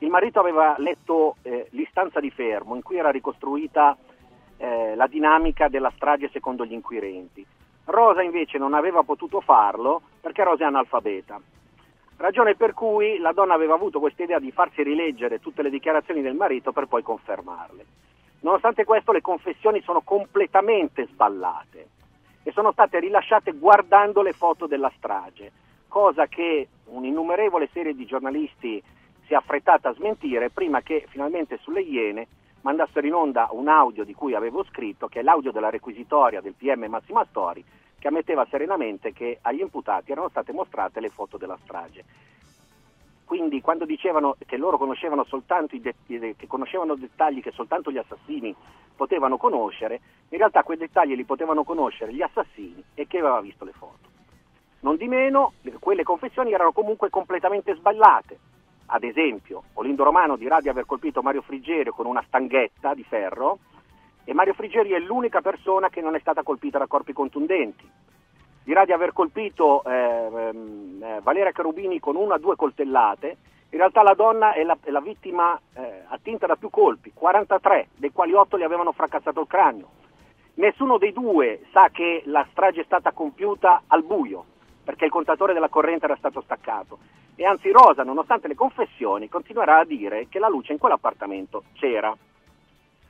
Il 0.00 0.10
marito 0.10 0.40
aveva 0.40 0.74
letto 0.78 1.36
eh, 1.42 1.68
l'istanza 1.70 2.20
di 2.20 2.30
fermo 2.30 2.74
in 2.74 2.82
cui 2.82 2.96
era 2.96 3.10
ricostruita 3.10 3.96
eh, 4.58 4.94
la 4.94 5.06
dinamica 5.06 5.68
della 5.68 5.92
strage 5.94 6.28
secondo 6.30 6.64
gli 6.64 6.72
inquirenti. 6.72 7.46
Rosa 7.88 8.20
invece 8.22 8.58
non 8.58 8.74
aveva 8.74 9.02
potuto 9.02 9.40
farlo 9.40 10.02
perché 10.20 10.44
Rosa 10.44 10.64
è 10.64 10.66
analfabeta. 10.66 11.40
Ragione 12.18 12.54
per 12.54 12.74
cui 12.74 13.16
la 13.16 13.32
donna 13.32 13.54
aveva 13.54 13.74
avuto 13.74 13.98
questa 13.98 14.24
idea 14.24 14.38
di 14.38 14.50
farsi 14.50 14.82
rileggere 14.82 15.40
tutte 15.40 15.62
le 15.62 15.70
dichiarazioni 15.70 16.20
del 16.20 16.34
marito 16.34 16.70
per 16.72 16.86
poi 16.86 17.02
confermarle. 17.02 17.86
Nonostante 18.40 18.84
questo 18.84 19.12
le 19.12 19.22
confessioni 19.22 19.80
sono 19.80 20.02
completamente 20.02 21.06
sballate 21.06 21.88
e 22.42 22.52
sono 22.52 22.72
state 22.72 23.00
rilasciate 23.00 23.52
guardando 23.52 24.20
le 24.20 24.32
foto 24.32 24.66
della 24.66 24.92
strage, 24.96 25.50
cosa 25.88 26.26
che 26.26 26.68
un'innumerevole 26.84 27.70
serie 27.72 27.94
di 27.94 28.04
giornalisti 28.04 28.82
si 29.26 29.32
è 29.32 29.36
affrettata 29.36 29.88
a 29.88 29.94
smentire 29.94 30.50
prima 30.50 30.82
che 30.82 31.06
finalmente 31.08 31.58
sulle 31.62 31.80
Iene 31.80 32.26
mandassero 32.60 33.06
in 33.06 33.14
onda 33.14 33.48
un 33.52 33.68
audio 33.68 34.04
di 34.04 34.12
cui 34.12 34.34
avevo 34.34 34.62
scritto, 34.64 35.08
che 35.08 35.20
è 35.20 35.22
l'audio 35.22 35.52
della 35.52 35.70
requisitoria 35.70 36.42
del 36.42 36.54
PM 36.54 36.84
Massimo 36.86 37.20
Astori, 37.20 37.64
che 37.98 38.08
ammetteva 38.08 38.46
serenamente 38.50 39.12
che 39.12 39.38
agli 39.42 39.60
imputati 39.60 40.12
erano 40.12 40.28
state 40.28 40.52
mostrate 40.52 41.00
le 41.00 41.10
foto 41.10 41.36
della 41.36 41.58
strage. 41.62 42.04
Quindi 43.24 43.60
quando 43.60 43.84
dicevano 43.84 44.36
che 44.46 44.56
loro 44.56 44.78
conoscevano 44.78 45.24
soltanto 45.24 45.76
i 45.76 45.80
de- 45.80 46.34
che 46.34 46.46
conoscevano 46.46 46.94
dettagli 46.94 47.42
che 47.42 47.50
soltanto 47.50 47.90
gli 47.90 47.98
assassini 47.98 48.54
potevano 48.96 49.36
conoscere, 49.36 50.00
in 50.30 50.38
realtà 50.38 50.62
quei 50.62 50.78
dettagli 50.78 51.14
li 51.14 51.24
potevano 51.24 51.62
conoscere 51.62 52.14
gli 52.14 52.22
assassini 52.22 52.82
e 52.94 53.06
chi 53.06 53.18
aveva 53.18 53.40
visto 53.40 53.64
le 53.64 53.72
foto. 53.72 54.08
Non 54.80 54.96
di 54.96 55.08
meno, 55.08 55.52
quelle 55.78 56.04
confessioni 56.04 56.52
erano 56.52 56.72
comunque 56.72 57.10
completamente 57.10 57.74
sballate. 57.74 58.38
Ad 58.86 59.02
esempio, 59.02 59.64
Olindo 59.74 60.04
Romano 60.04 60.36
dirà 60.36 60.60
di 60.60 60.70
aver 60.70 60.86
colpito 60.86 61.20
Mario 61.20 61.42
Frigerio 61.42 61.92
con 61.92 62.06
una 62.06 62.24
stanghetta 62.26 62.94
di 62.94 63.04
ferro, 63.04 63.58
e 64.28 64.34
Mario 64.34 64.52
Frigeri 64.52 64.90
è 64.90 64.98
l'unica 64.98 65.40
persona 65.40 65.88
che 65.88 66.02
non 66.02 66.14
è 66.14 66.18
stata 66.18 66.42
colpita 66.42 66.76
da 66.76 66.86
corpi 66.86 67.14
contundenti. 67.14 67.90
Dirà 68.62 68.84
di 68.84 68.92
aver 68.92 69.14
colpito 69.14 69.82
eh, 69.84 69.90
ehm, 69.90 71.02
eh, 71.02 71.20
Valeria 71.22 71.50
Carubini 71.50 71.98
con 71.98 72.14
una 72.14 72.34
o 72.34 72.38
due 72.38 72.54
coltellate, 72.54 73.38
in 73.70 73.78
realtà 73.78 74.02
la 74.02 74.12
donna 74.12 74.52
è 74.52 74.64
la, 74.64 74.76
è 74.84 74.90
la 74.90 75.00
vittima 75.00 75.58
eh, 75.72 76.02
attinta 76.08 76.46
da 76.46 76.56
più 76.56 76.68
colpi, 76.68 77.12
43, 77.14 77.88
dei 77.96 78.12
quali 78.12 78.34
8 78.34 78.58
le 78.58 78.66
avevano 78.66 78.92
fracassato 78.92 79.40
il 79.40 79.46
cranio. 79.46 79.88
Nessuno 80.56 80.98
dei 80.98 81.14
due 81.14 81.62
sa 81.72 81.88
che 81.88 82.20
la 82.26 82.46
strage 82.50 82.82
è 82.82 82.84
stata 82.84 83.12
compiuta 83.12 83.84
al 83.86 84.02
buio, 84.02 84.44
perché 84.84 85.06
il 85.06 85.10
contatore 85.10 85.54
della 85.54 85.70
corrente 85.70 86.04
era 86.04 86.16
stato 86.16 86.42
staccato. 86.42 86.98
E 87.34 87.46
anzi 87.46 87.70
Rosa, 87.70 88.02
nonostante 88.02 88.46
le 88.46 88.54
confessioni, 88.54 89.30
continuerà 89.30 89.78
a 89.78 89.84
dire 89.86 90.28
che 90.28 90.38
la 90.38 90.50
luce 90.50 90.72
in 90.72 90.78
quell'appartamento 90.78 91.62
c'era. 91.72 92.14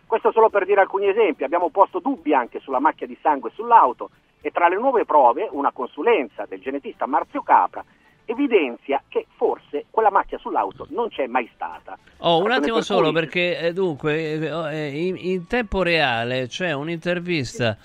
Questo 0.09 0.33
solo 0.33 0.49
per 0.49 0.65
dire 0.65 0.81
alcuni 0.81 1.07
esempi, 1.07 1.45
abbiamo 1.45 1.69
posto 1.69 1.99
dubbi 1.99 2.33
anche 2.33 2.61
sulla 2.61 2.81
macchia 2.81 3.07
di 3.07 3.15
sangue 3.21 3.51
sull'auto 3.55 4.09
e 4.41 4.51
tra 4.51 4.67
le 4.67 4.79
nuove 4.79 5.05
prove 5.05 5.47
una 5.53 5.71
consulenza 5.71 6.47
del 6.49 6.63
genetista 6.63 7.05
Marzio 7.05 7.43
Capra 7.43 7.85
evidenzia 8.25 9.03
che 9.07 9.27
forse 9.37 9.85
quella 9.91 10.11
macchia 10.11 10.39
sull'auto 10.39 10.87
non 10.93 11.11
c'è 11.11 11.27
mai 11.27 11.47
stata. 11.55 11.99
Oh, 12.21 12.43
un 12.43 12.51
attimo 12.51 12.81
solo 12.81 13.11
cui... 13.11 13.21
perché 13.21 13.59
eh, 13.59 13.73
dunque 13.75 14.15
eh, 14.15 14.77
eh, 14.77 15.07
in, 15.09 15.17
in, 15.19 15.47
tempo 15.47 15.83
reale 15.83 16.47
c'è 16.47 16.73
un'intervista 16.73 17.77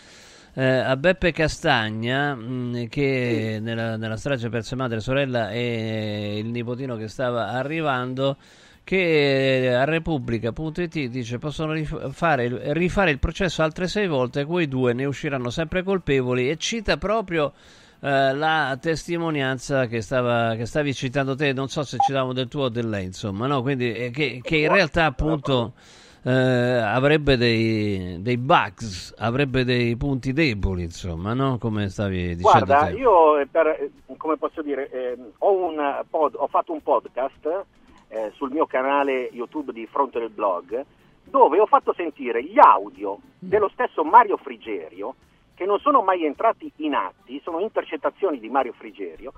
eh, 0.53 0.63
a 0.63 0.95
Beppe 0.95 1.33
Castagna 1.33 2.35
mh, 2.35 2.41
mm, 2.45 2.85
che 2.85 3.55
sì. 3.57 3.61
nella, 3.61 3.97
nella 3.97 4.15
strage 4.15 4.47
perse 4.47 4.77
madre, 4.77 5.01
sorella 5.01 5.51
e 5.51 6.37
il 6.37 6.47
nipotino 6.47 6.95
che 6.95 7.09
stava 7.09 7.49
arrivando 7.49 8.37
che 8.83 9.63
eh, 9.63 9.73
a 9.73 9.85
Repubblica.it 9.85 11.05
dice 11.07 11.37
possono 11.37 11.71
rifare, 11.71 12.73
rifare 12.73 13.11
il 13.11 13.19
processo 13.19 13.63
altre 13.63 13.87
sei 13.87 14.07
volte, 14.07 14.45
quei 14.45 14.67
due 14.67 14.93
ne 14.93 15.05
usciranno 15.05 15.49
sempre 15.49 15.83
colpevoli 15.83 16.49
e 16.49 16.57
cita 16.57 16.97
proprio 16.97 17.53
eh, 18.01 18.33
la 18.33 18.77
testimonianza 18.79 19.85
che, 19.85 20.01
stava, 20.01 20.55
che, 20.55 20.65
stavi 20.65 20.93
citando 20.93 21.35
te, 21.35 21.53
non 21.53 21.69
so 21.69 21.83
se 21.83 21.97
citavamo 21.97 22.33
del 22.33 22.49
tuo 22.49 22.63
o 22.63 22.69
del 22.69 22.89
lei, 22.89 23.05
insomma, 23.05 23.47
no? 23.47 23.61
Quindi 23.61 23.93
eh, 23.93 24.09
che, 24.11 24.41
che, 24.43 24.57
in 24.57 24.71
realtà 24.71 25.05
appunto 25.05 25.71
eh, 26.23 26.31
avrebbe 26.31 27.37
dei, 27.37 28.21
dei, 28.21 28.37
bugs, 28.37 29.13
avrebbe 29.17 29.63
dei 29.63 29.95
punti 29.95 30.33
deboli, 30.33 30.83
insomma, 30.83 31.33
no? 31.33 31.57
Come 31.57 31.87
stavi 31.87 32.35
dicendo 32.35 32.65
Guarda, 32.65 32.87
te. 32.87 32.93
io 32.97 33.37
eh, 33.39 33.47
per, 33.47 33.67
eh, 33.67 33.91
come 34.17 34.35
posso 34.35 34.61
dire, 34.61 34.89
eh, 34.91 35.17
ho, 35.37 35.73
pod, 36.09 36.33
ho 36.35 36.47
fatto 36.47 36.73
un 36.73 36.81
podcast 36.83 37.65
eh, 38.13 38.31
sul 38.35 38.51
mio 38.51 38.67
canale 38.67 39.29
YouTube 39.31 39.73
di 39.73 39.87
Fronte 39.87 40.19
del 40.19 40.29
Blog, 40.29 40.85
dove 41.23 41.59
ho 41.59 41.65
fatto 41.65 41.93
sentire 41.93 42.43
gli 42.43 42.59
audio 42.59 43.17
dello 43.39 43.69
stesso 43.69 44.03
Mario 44.03 44.37
Frigerio, 44.37 45.15
che 45.55 45.65
non 45.65 45.79
sono 45.79 46.01
mai 46.01 46.23
entrati 46.23 46.71
in 46.77 46.93
atti, 46.93 47.41
sono 47.43 47.59
intercettazioni 47.59 48.39
di 48.39 48.49
Mario 48.49 48.73
Frigerio, 48.73 49.33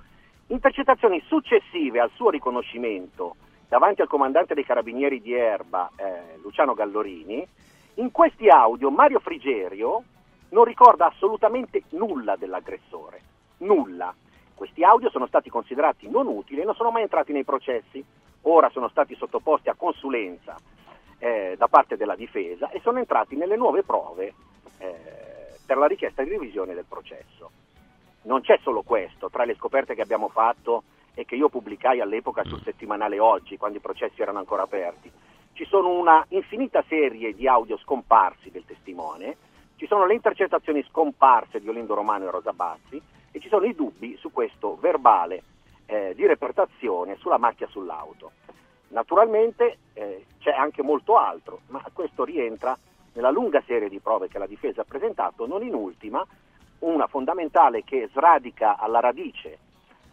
intercettazioni 0.48 1.24
successive 1.26 2.00
al 2.00 2.12
suo 2.16 2.30
riconoscimento 2.30 3.36
davanti 3.68 4.02
al 4.02 4.08
comandante 4.08 4.54
dei 4.54 4.66
carabinieri 4.66 5.22
di 5.22 5.34
Erba, 5.34 5.90
eh, 5.96 6.38
Luciano 6.42 6.74
Gallorini. 6.74 7.48
In 7.96 8.12
questi 8.12 8.50
audio 8.50 8.90
Mario 8.92 9.20
Frigerio 9.20 10.04
non 10.50 10.66
ricorda 10.66 11.08
assolutamente 11.08 11.84
nulla 11.92 12.36
dell'aggressore, 12.36 13.22
nulla. 13.60 14.14
Questi 14.56 14.84
audio 14.84 15.10
sono 15.10 15.28
stati 15.28 15.50
considerati 15.50 16.10
non 16.10 16.28
utili 16.28 16.62
e 16.62 16.64
non 16.64 16.76
sono 16.76 16.92
mai 16.92 17.04
entrati 17.04 17.34
nei 17.34 17.44
processi 17.44 18.04
ora 18.48 18.70
sono 18.70 18.88
stati 18.90 19.16
sottoposti 19.16 19.70
a 19.70 19.76
consulenza 19.76 20.56
eh, 21.18 21.56
da 21.58 21.68
parte 21.68 21.98
della 21.98 22.16
difesa 22.16 22.70
e 22.70 22.80
sono 22.82 23.00
entrati 23.00 23.36
nelle 23.36 23.56
nuove 23.56 23.84
prove 23.84 24.34
eh, 24.78 24.96
per 25.66 25.78
la 25.78 25.88
richiesta 25.88 26.24
di 26.24 26.30
revisione 26.30 26.74
del 26.74 26.86
processo. 26.88 27.52
Non 28.24 28.42
c'è 28.42 28.60
solo 28.62 28.82
questo, 28.82 29.30
tra 29.30 29.46
le 29.46 29.56
scoperte 29.56 29.94
che 29.94 30.02
abbiamo 30.02 30.30
fatto 30.30 30.84
e 31.14 31.26
che 31.26 31.36
io 31.36 31.50
pubblicai 31.50 32.02
all'epoca 32.02 32.44
sul 32.44 32.62
settimanale 32.62 33.20
Oggi, 33.20 33.58
quando 33.58 33.78
i 33.78 33.82
processi 33.82 34.22
erano 34.22 34.40
ancora 34.40 34.64
aperti, 34.64 35.12
ci 35.54 35.66
sono 35.66 35.90
una 35.98 36.24
infinita 36.30 36.84
serie 36.88 37.34
di 37.34 37.48
audio 37.48 37.78
scomparsi 37.78 38.52
del 38.52 38.66
testimone, 38.66 39.38
ci 39.78 39.88
sono 39.88 40.06
le 40.06 40.14
intercettazioni 40.14 40.84
scomparse 40.90 41.60
di 41.60 41.70
Olindo 41.70 41.94
Romano 41.94 42.28
e 42.28 42.32
Rosa 42.32 42.52
Bazzi 42.52 43.02
e 43.36 43.42
ci 43.42 43.50
sono 43.50 43.66
i 43.66 43.76
dubbi 43.76 44.16
su 44.16 44.32
questo 44.32 44.78
verbale 44.80 45.44
eh, 45.88 46.14
di 46.16 46.26
reportazione 46.26 47.18
sulla 47.18 47.38
macchia 47.38 47.68
sull'auto. 47.68 48.32
Naturalmente 48.90 49.80
eh, 49.92 50.26
c'è 50.40 50.52
anche 50.52 50.82
molto 50.82 51.18
altro, 51.18 51.60
ma 51.68 51.84
questo 51.92 52.24
rientra 52.24 52.78
nella 53.12 53.32
lunga 53.32 53.62
serie 53.66 53.90
di 53.90 54.00
prove 54.00 54.30
che 54.30 54.38
la 54.38 54.48
difesa 54.48 54.82
ha 54.82 54.86
presentato, 54.88 55.46
non 55.46 55.64
in 55.64 55.74
ultima 55.74 56.26
una 56.80 57.08
fondamentale 57.08 57.84
che 57.84 58.08
sradica 58.14 58.78
alla 58.78 59.02
radice 59.02 59.58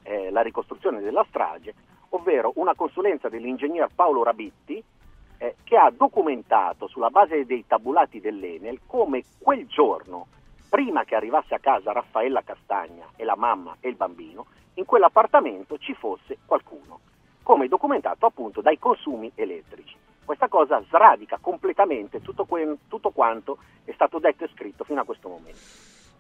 eh, 0.03 0.31
la 0.31 0.41
ricostruzione 0.41 1.01
della 1.01 1.25
strage, 1.29 1.75
ovvero 2.09 2.51
una 2.57 2.75
consulenza 2.75 3.29
dell'ingegner 3.29 3.89
Paolo 3.95 4.25
Rabitti 4.25 4.83
eh, 5.39 5.55
che 5.63 5.77
ha 5.77 5.93
documentato 5.97 6.89
sulla 6.89 7.11
base 7.11 7.47
dei 7.47 7.65
tabulati 7.69 8.19
dell'Enel 8.19 8.81
come 8.85 9.23
quel 9.39 9.65
giorno, 9.69 10.27
prima 10.73 11.05
che 11.05 11.15
arrivasse 11.15 11.55
a 11.55 11.59
casa 11.59 11.93
Raffaella 11.93 12.41
Castagna 12.41 13.05
e 13.17 13.25
la 13.25 13.37
mamma 13.37 13.77
e 13.79 13.91
il 13.91 13.95
bambino, 13.95 14.47
in 14.75 14.87
quell'appartamento 14.87 15.77
ci 15.77 15.93
fosse 15.93 16.39
qualcuno, 16.47 17.01
come 17.43 17.69
documentato 17.69 18.25
appunto 18.25 18.63
dai 18.63 18.79
consumi 18.79 19.31
elettrici. 19.35 19.95
questa 20.25 20.49
cosa 20.49 20.83
sradica 20.89 21.37
completamente 21.43 22.23
tutto, 22.23 22.47
que- 22.47 22.79
tutto 22.89 23.11
quanto 23.11 23.59
è 23.85 23.93
stato 23.93 24.19
detto 24.19 24.45
e 24.45 24.51
scritto 24.55 24.83
fino 24.85 25.03
a 25.03 25.05
questo 25.05 25.29
momento. 25.29 25.59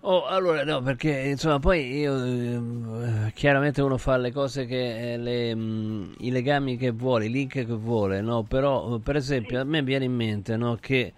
Oh, 0.00 0.26
allora 0.26 0.64
no, 0.64 0.82
perché 0.82 1.28
insomma 1.28 1.58
poi 1.58 2.00
io 2.00 2.22
eh, 2.22 3.32
chiaramente 3.32 3.80
uno 3.80 3.96
fa 3.96 4.18
le 4.18 4.32
cose 4.32 4.66
che 4.66 5.14
eh, 5.14 5.16
le, 5.16 5.54
mh, 5.54 6.16
i 6.18 6.30
legami 6.30 6.76
che 6.76 6.90
vuole, 6.90 7.24
i 7.24 7.30
link 7.30 7.52
che 7.52 7.64
vuole, 7.64 8.20
no? 8.20 8.42
Però 8.42 8.98
per 8.98 9.16
esempio 9.16 9.60
a 9.60 9.64
me 9.64 9.80
viene 9.82 10.04
in 10.04 10.14
mente 10.14 10.56
no, 10.58 10.76
che 10.78 11.14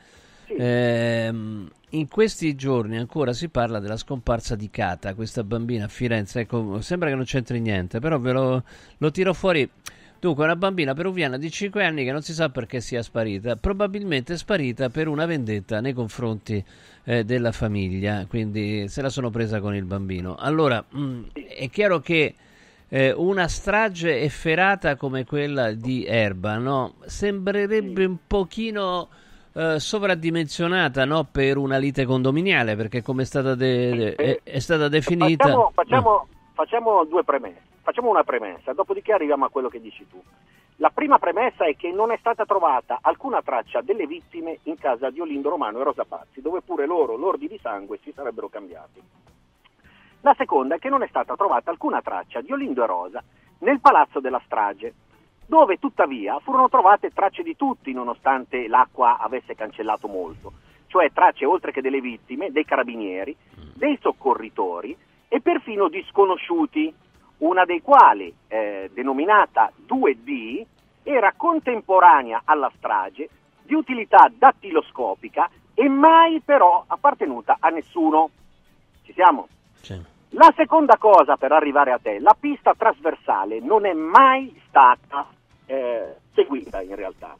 ehm, 0.58 1.70
in 1.90 2.08
questi 2.08 2.54
giorni 2.54 2.96
ancora 2.96 3.32
si 3.32 3.48
parla 3.48 3.78
della 3.78 3.96
scomparsa 3.96 4.56
di 4.56 4.70
Cata, 4.70 5.14
questa 5.14 5.44
bambina 5.44 5.84
a 5.84 5.88
Firenze, 5.88 6.40
ecco, 6.40 6.80
sembra 6.80 7.08
che 7.08 7.14
non 7.14 7.24
c'entri 7.24 7.60
niente, 7.60 8.00
però 8.00 8.18
ve 8.18 8.32
lo, 8.32 8.64
lo 8.98 9.10
tiro 9.10 9.32
fuori. 9.32 9.68
Dunque, 10.18 10.44
una 10.44 10.56
bambina 10.56 10.94
peruviana 10.94 11.36
di 11.36 11.50
5 11.50 11.84
anni 11.84 12.02
che 12.02 12.10
non 12.10 12.22
si 12.22 12.32
sa 12.32 12.48
perché 12.48 12.80
sia 12.80 13.02
sparita, 13.02 13.56
probabilmente 13.56 14.32
è 14.32 14.36
sparita 14.38 14.88
per 14.88 15.06
una 15.06 15.26
vendetta 15.26 15.80
nei 15.80 15.92
confronti 15.92 16.64
eh, 17.04 17.24
della 17.24 17.52
famiglia, 17.52 18.24
quindi 18.26 18.88
se 18.88 19.02
la 19.02 19.10
sono 19.10 19.28
presa 19.28 19.60
con 19.60 19.74
il 19.74 19.84
bambino. 19.84 20.34
Allora, 20.36 20.82
mh, 20.88 21.24
è 21.58 21.68
chiaro 21.68 22.00
che 22.00 22.34
eh, 22.88 23.12
una 23.12 23.48
strage 23.48 24.20
efferata 24.20 24.96
come 24.96 25.24
quella 25.24 25.72
di 25.72 26.06
Erba, 26.06 26.56
no? 26.56 26.94
Sembrerebbe 27.04 28.04
un 28.04 28.16
pochino 28.26 29.08
eh, 29.54 29.78
sovradimensionata 29.78 31.04
no? 31.04 31.26
per 31.30 31.56
una 31.56 31.76
lite 31.76 32.04
condominiale, 32.04 32.76
perché 32.76 33.02
come 33.02 33.22
è 33.22 33.24
stata, 33.24 33.54
de- 33.54 34.14
è, 34.14 34.40
è 34.42 34.58
stata 34.58 34.88
definita... 34.88 35.44
Facciamo, 35.44 35.70
facciamo, 35.72 36.26
facciamo 36.52 37.04
due 37.04 37.24
premesse. 37.24 37.72
Facciamo 37.82 38.08
una 38.08 38.24
premessa, 38.24 38.72
dopodiché 38.72 39.12
arriviamo 39.12 39.44
a 39.44 39.50
quello 39.50 39.68
che 39.68 39.80
dici 39.80 40.06
tu. 40.08 40.20
La 40.76 40.90
prima 40.90 41.18
premessa 41.18 41.66
è 41.66 41.76
che 41.76 41.92
non 41.92 42.10
è 42.10 42.16
stata 42.18 42.44
trovata 42.44 42.98
alcuna 43.02 43.42
traccia 43.42 43.82
delle 43.82 44.06
vittime 44.06 44.58
in 44.64 44.76
casa 44.78 45.10
di 45.10 45.20
Olindo 45.20 45.50
Romano 45.50 45.80
e 45.80 45.84
Rosa 45.84 46.04
Pazzi, 46.04 46.40
dove 46.40 46.62
pure 46.62 46.86
loro, 46.86 47.16
l'ordi 47.16 47.46
di 47.46 47.58
sangue, 47.62 48.00
si 48.02 48.10
sarebbero 48.12 48.48
cambiati. 48.48 49.00
La 50.22 50.34
seconda 50.36 50.76
è 50.76 50.78
che 50.78 50.88
non 50.88 51.02
è 51.02 51.06
stata 51.08 51.36
trovata 51.36 51.70
alcuna 51.70 52.00
traccia 52.00 52.40
di 52.40 52.50
Olindo 52.50 52.82
e 52.82 52.86
Rosa 52.86 53.22
nel 53.58 53.80
palazzo 53.80 54.18
della 54.18 54.40
strage, 54.46 54.94
dove 55.46 55.78
tuttavia 55.78 56.38
furono 56.40 56.68
trovate 56.68 57.10
tracce 57.10 57.42
di 57.42 57.56
tutti, 57.56 57.92
nonostante 57.92 58.66
l'acqua 58.68 59.18
avesse 59.18 59.54
cancellato 59.54 60.08
molto, 60.08 60.52
cioè 60.86 61.12
tracce 61.12 61.44
oltre 61.44 61.72
che 61.72 61.80
delle 61.80 62.00
vittime, 62.00 62.50
dei 62.50 62.64
carabinieri, 62.64 63.36
dei 63.74 63.98
soccorritori 64.00 64.96
e 65.28 65.40
perfino 65.40 65.88
di 65.88 66.04
sconosciuti, 66.08 66.92
una 67.38 67.64
dei 67.64 67.82
quali, 67.82 68.32
eh, 68.48 68.90
denominata 68.92 69.72
2D, 69.86 70.64
era 71.02 71.34
contemporanea 71.36 72.42
alla 72.44 72.70
strage, 72.76 73.28
di 73.62 73.74
utilità 73.74 74.30
dattiloscopica 74.34 75.50
e 75.74 75.88
mai 75.88 76.40
però 76.40 76.84
appartenuta 76.86 77.56
a 77.60 77.68
nessuno. 77.68 78.30
Ci 79.02 79.12
siamo? 79.12 79.48
Sì. 79.80 80.12
La 80.36 80.52
seconda 80.56 80.96
cosa 80.98 81.36
per 81.36 81.52
arrivare 81.52 81.92
a 81.92 82.00
te, 82.02 82.18
la 82.18 82.36
pista 82.38 82.74
trasversale 82.76 83.60
non 83.60 83.86
è 83.86 83.92
mai 83.92 84.60
stata 84.66 85.28
eh, 85.64 86.16
seguita 86.34 86.82
in 86.82 86.96
realtà. 86.96 87.36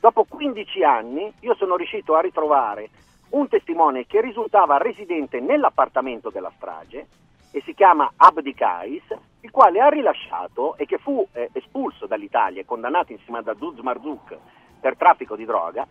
Dopo 0.00 0.24
15 0.24 0.82
anni 0.82 1.32
io 1.40 1.54
sono 1.54 1.76
riuscito 1.76 2.16
a 2.16 2.20
ritrovare 2.20 2.90
un 3.30 3.46
testimone 3.46 4.06
che 4.06 4.20
risultava 4.20 4.78
residente 4.78 5.38
nell'appartamento 5.38 6.30
della 6.30 6.50
strage 6.56 7.06
e 7.52 7.62
si 7.64 7.72
chiama 7.72 8.10
Abdi 8.16 8.52
Kais, 8.52 9.04
il 9.42 9.52
quale 9.52 9.80
ha 9.80 9.88
rilasciato 9.88 10.76
e 10.76 10.86
che 10.86 10.98
fu 10.98 11.24
eh, 11.34 11.50
espulso 11.52 12.06
dall'Italia 12.06 12.62
e 12.62 12.64
condannato 12.64 13.12
insieme 13.12 13.38
ad 13.38 13.46
Azuz 13.46 13.78
Marzouk 13.78 14.36
per 14.80 14.96
traffico 14.96 15.36
di 15.36 15.44
droga, 15.44 15.86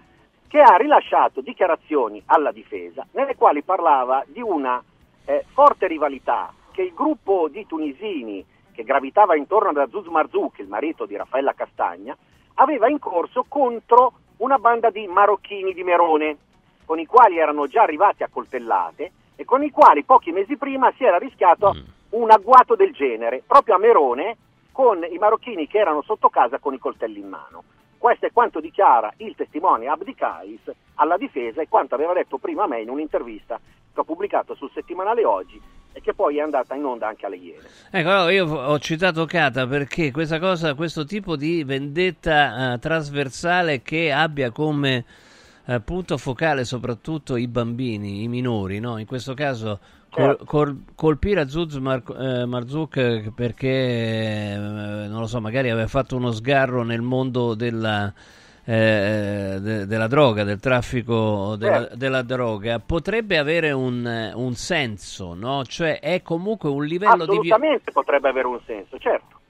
che 0.49 0.59
ha 0.59 0.75
rilasciato 0.75 1.39
dichiarazioni 1.39 2.21
alla 2.25 2.51
difesa 2.51 3.07
nelle 3.11 3.35
quali 3.35 3.63
parlava 3.63 4.25
di 4.27 4.41
una 4.41 4.83
eh, 5.25 5.45
forte 5.53 5.87
rivalità 5.87 6.53
che 6.71 6.81
il 6.81 6.93
gruppo 6.93 7.47
di 7.49 7.65
tunisini 7.65 8.45
che 8.71 8.83
gravitava 8.83 9.35
intorno 9.35 9.69
ad 9.69 9.77
Azuz 9.77 10.07
Marzouk, 10.07 10.59
il 10.59 10.67
marito 10.67 11.05
di 11.05 11.15
Raffaella 11.15 11.53
Castagna, 11.53 12.17
aveva 12.55 12.89
in 12.89 12.99
corso 12.99 13.45
contro 13.47 14.13
una 14.37 14.57
banda 14.57 14.89
di 14.89 15.05
marocchini 15.07 15.73
di 15.73 15.83
Merone, 15.83 16.37
con 16.85 16.99
i 16.99 17.05
quali 17.05 17.37
erano 17.37 17.67
già 17.67 17.83
arrivati 17.83 18.23
a 18.23 18.29
coltellate 18.29 19.11
e 19.35 19.45
con 19.45 19.63
i 19.63 19.69
quali 19.69 20.03
pochi 20.03 20.31
mesi 20.31 20.57
prima 20.57 20.91
si 20.97 21.03
era 21.03 21.17
rischiato 21.17 21.75
un 22.09 22.31
agguato 22.31 22.75
del 22.75 22.91
genere, 22.91 23.43
proprio 23.45 23.75
a 23.75 23.79
Merone, 23.79 24.37
con 24.71 25.05
i 25.09 25.17
marocchini 25.17 25.67
che 25.67 25.77
erano 25.77 26.01
sotto 26.01 26.29
casa 26.29 26.59
con 26.59 26.73
i 26.73 26.79
coltelli 26.79 27.19
in 27.19 27.29
mano. 27.29 27.63
Questo 28.03 28.25
è 28.25 28.33
quanto 28.33 28.59
dichiara 28.59 29.13
il 29.19 29.33
testimone 29.33 29.87
Abdi 29.87 30.13
Kais 30.13 30.59
alla 30.95 31.15
difesa 31.15 31.61
e 31.61 31.69
quanto 31.69 31.95
aveva 31.95 32.11
detto 32.11 32.37
prima 32.37 32.65
a 32.65 32.67
me 32.67 32.81
in 32.81 32.89
un'intervista 32.89 33.57
che 33.93 33.97
ho 33.97 34.03
pubblicato 34.03 34.55
sul 34.55 34.69
settimanale 34.73 35.23
Oggi 35.23 35.57
e 35.93 36.01
che 36.01 36.13
poi 36.13 36.35
è 36.35 36.41
andata 36.41 36.75
in 36.75 36.83
onda 36.83 37.07
anche 37.07 37.25
alle 37.25 37.37
Iene. 37.37 37.63
Ecco, 37.89 38.27
io 38.27 38.45
ho 38.45 38.77
citato 38.79 39.23
Cata 39.23 39.65
perché 39.67 40.11
questa 40.11 40.37
cosa, 40.37 40.73
questo 40.73 41.05
tipo 41.05 41.37
di 41.37 41.63
vendetta 41.63 42.73
uh, 42.73 42.77
trasversale 42.77 43.81
che 43.81 44.11
abbia 44.11 44.51
come 44.51 45.05
uh, 45.63 45.81
punto 45.81 46.17
focale 46.17 46.65
soprattutto 46.65 47.37
i 47.37 47.47
bambini, 47.47 48.23
i 48.23 48.27
minori, 48.27 48.79
no? 48.79 48.97
in 48.97 49.05
questo 49.05 49.33
caso 49.33 49.79
col, 50.13 50.37
col, 50.45 50.83
colpire 50.95 51.41
Azuz 51.41 51.75
Mar- 51.75 52.03
eh, 52.17 52.45
Marzouk 52.45 53.31
perché, 53.33 53.67
eh, 54.53 54.57
non 54.57 55.19
lo 55.19 55.27
so, 55.27 55.41
magari 55.41 55.69
aveva 55.69 55.87
fatto 55.87 56.15
uno 56.15 56.31
sgarro 56.31 56.83
nel 56.83 57.01
mondo 57.01 57.53
della... 57.55 58.13
Eh, 58.65 59.57
de- 59.59 59.85
della 59.85 60.07
droga, 60.07 60.45
del 60.45 60.61
traffico 60.61 61.57
della, 61.57 61.89
Eh. 61.89 61.97
della 61.97 62.21
droga, 62.21 62.79
potrebbe 62.79 63.37
avere 63.37 63.73
un, 63.73 64.31
un 64.35 64.53
senso, 64.53 65.33
no? 65.33 65.65
Cioè 65.65 65.99
è 65.99 66.21
comunque 66.21 66.69
un 66.69 66.85
livello 66.85 67.25
di 67.25 67.31
Assolutamente 67.31 67.91
potrebbe 67.91 68.29
avere 68.29 68.47
un 68.47 68.61
senso, 68.65 68.97
certo. 68.99 69.41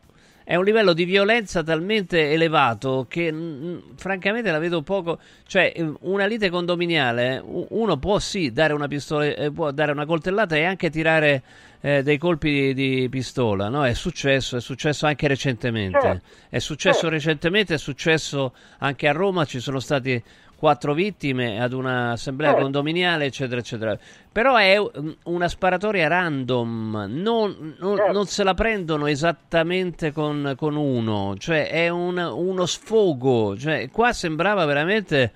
È 0.43 0.55
un 0.55 0.63
livello 0.63 0.93
di 0.93 1.05
violenza 1.05 1.63
talmente 1.63 2.31
elevato 2.31 3.05
che 3.07 3.31
mh, 3.31 3.95
francamente 3.95 4.51
la 4.51 4.59
vedo 4.59 4.81
poco. 4.81 5.19
Cioè, 5.45 5.73
una 6.01 6.25
lite 6.25 6.49
condominiale, 6.49 7.41
uno 7.43 7.97
può 7.97 8.19
sì 8.19 8.51
dare 8.51 8.73
una 8.73 8.87
pistola, 8.87 9.25
eh, 9.25 9.51
può 9.51 9.71
dare 9.71 9.91
una 9.91 10.05
coltellata 10.05 10.55
e 10.55 10.63
anche 10.63 10.89
tirare 10.89 11.43
eh, 11.81 12.03
dei 12.03 12.17
colpi 12.17 12.73
di, 12.73 12.73
di 12.73 13.09
pistola, 13.09 13.69
no? 13.69 13.85
È 13.85 13.93
successo, 13.93 14.57
è 14.57 14.61
successo 14.61 15.05
anche 15.05 15.27
recentemente. 15.27 15.99
Certo. 15.99 16.25
È 16.49 16.59
successo 16.59 16.99
Certo. 16.99 17.15
recentemente, 17.15 17.73
è 17.73 17.77
successo 17.77 18.53
anche 18.79 19.07
a 19.07 19.11
Roma, 19.11 19.45
ci 19.45 19.59
sono 19.59 19.79
stati 19.79 20.21
quattro 20.63 20.93
vittime 20.93 21.61
ad 21.61 21.73
un'assemblea 21.73 22.51
Certo. 22.51 22.63
condominiale, 22.63 23.25
eccetera, 23.25 23.59
eccetera. 23.59 23.99
Però 24.31 24.55
è 24.55 24.77
una 25.25 25.49
sparatoria 25.49 26.07
random, 26.07 27.07
non, 27.09 27.75
non- 27.79 27.97
Certo. 27.97 28.11
non 28.13 28.25
se 28.27 28.43
la 28.45 28.53
prendono 28.53 29.07
esattamente 29.07 30.13
con, 30.13 30.53
con 30.55 30.77
uno, 30.77 31.35
cioè 31.37 31.67
è 31.69 31.89
un- 31.89 32.17
uno 32.17 32.65
sfogo. 32.65 33.57
Cioè, 33.57 33.89
qua 33.91 34.13
sembrava 34.13 34.63
veramente 34.63 35.33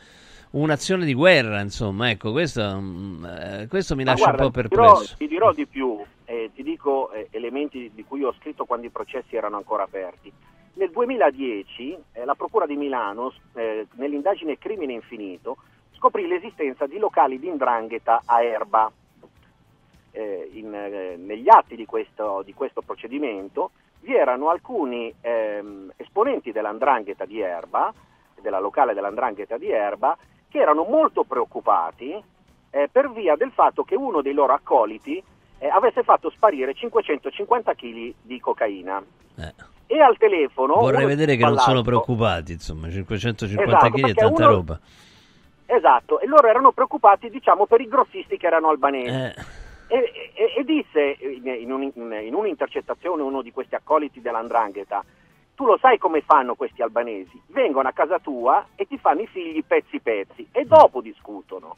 un'azione 0.52 1.04
di 1.04 1.14
guerra, 1.14 1.60
insomma, 1.60 2.10
ecco, 2.10 2.32
questo, 2.32 2.64
mm, 2.80 3.26
eh, 3.26 3.66
questo 3.68 3.98
mi 3.98 4.06
lascia 4.06 4.28
guarda, 4.32 4.46
un 4.46 4.52
po' 4.52 4.62
ti 4.62 4.68
dirò, 4.70 4.84
perplesso. 4.94 5.16
ti 5.18 5.28
dirò 5.28 5.52
di 5.52 5.68
più, 5.68 6.02
eh, 6.24 6.52
ti 6.56 6.64
dico 6.64 7.12
eh, 7.12 7.28
elementi 7.32 7.92
di 7.94 8.06
cui 8.06 8.24
ho 8.24 8.34
scritto 8.40 8.64
quando 8.64 8.86
i 8.86 8.92
processi 8.92 9.36
erano 9.36 9.58
ancora 9.58 9.84
aperti. 9.84 10.32
Nel 10.78 10.92
2010 10.92 11.98
eh, 12.12 12.24
la 12.24 12.36
Procura 12.36 12.68
di 12.68 12.76
Milano, 12.76 13.34
eh, 13.56 13.88
nell'indagine 13.94 14.60
Crimine 14.60 14.94
Infinito, 14.94 15.58
scoprì 15.96 16.28
l'esistenza 16.28 16.86
di 16.86 17.00
locali 17.00 17.40
di 17.40 17.48
indrangheta 17.48 18.22
a 18.24 18.44
Erba. 18.44 18.92
Eh, 20.12 20.50
in, 20.54 20.72
eh, 20.72 21.16
negli 21.18 21.50
atti 21.50 21.76
di 21.76 21.86
questo, 21.86 22.44
di 22.44 22.54
questo 22.54 22.84
procedimento 22.84 23.72
vi 24.02 24.14
erano 24.14 24.50
alcuni 24.50 25.12
ehm, 25.20 25.94
esponenti 25.96 26.52
dell'andrangheta 26.52 27.26
di 27.26 27.42
Erba, 27.42 27.92
della 28.40 28.60
locale 28.60 28.94
dell'andrangheta 28.94 29.58
di 29.58 29.72
Erba, 29.72 30.16
che 30.48 30.60
erano 30.60 30.84
molto 30.84 31.24
preoccupati 31.24 32.24
eh, 32.70 32.88
per 32.92 33.12
via 33.12 33.36
del 33.36 33.52
fatto 33.52 33.84
che 33.84 33.96
uno 33.96 34.22
dei 34.22 34.34
loro 34.34 34.54
accoliti 34.54 35.22
eh, 35.58 35.68
avesse 35.68 36.04
fatto 36.04 36.30
sparire 36.30 36.76
550 36.76 37.74
kg 37.74 38.14
di 38.22 38.40
cocaina. 38.40 39.04
E 39.88 40.00
al 40.02 40.18
telefono... 40.18 40.76
Vorrei 40.76 41.06
vedere 41.06 41.36
che 41.38 41.44
non 41.46 41.58
sono 41.58 41.82
preoccupati, 41.82 42.52
insomma, 42.52 42.90
550 42.90 43.78
Esatto, 43.78 43.90
kg 43.90 44.10
è 44.10 44.14
tanta 44.14 44.46
uno- 44.46 44.56
roba. 44.56 44.80
Esatto, 45.66 46.20
e 46.20 46.28
loro 46.28 46.48
erano 46.48 46.72
preoccupati, 46.72 47.30
diciamo, 47.30 47.66
per 47.66 47.82
i 47.82 47.88
grossisti 47.88 48.38
che 48.38 48.48
erano 48.48 48.70
albanesi. 48.70 49.10
Eh, 49.10 49.56
E, 49.90 50.12
e- 50.34 50.54
e 50.58 50.64
disse 50.66 51.16
in, 51.22 51.48
in 51.48 51.72
un- 51.72 51.84
in 52.22 52.34
un'intercettazione 52.34 53.22
uno 53.22 53.42
di 53.42 53.54
questi 53.54 53.76
accoliti 53.76 54.20
dell'andrangheta, 54.20 55.02
tu 55.56 55.64
lo 55.66 55.78
sai 55.80 55.98
come 55.98 56.20
fanno 56.20 56.56
questi 56.56 56.82
albanesi? 56.82 57.42
Vengono 57.48 57.88
a 57.88 57.94
casa 57.94 58.20
tua 58.20 58.68
e 58.76 58.86
ti 58.86 58.98
fanno 58.98 59.22
i 59.22 59.28
figli 59.28 59.64
pezzi 59.66 60.02
pezzi 60.02 60.46
e 60.52 60.66
dopo 60.66 61.00
discutono. 61.00 61.78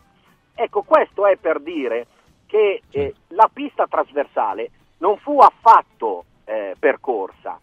Ecco, 0.55 0.81
questo 0.81 1.27
è 1.27 1.35
per 1.37 1.59
dire 1.59 2.07
che 2.47 2.81
eh, 2.89 3.13
la 3.27 3.47
pista 3.53 3.85
trasversale 3.87 4.71
non 4.97 5.17
fu 5.17 5.39
affatto 5.39 6.25
eh, 6.45 6.75
percorsa, 6.79 7.59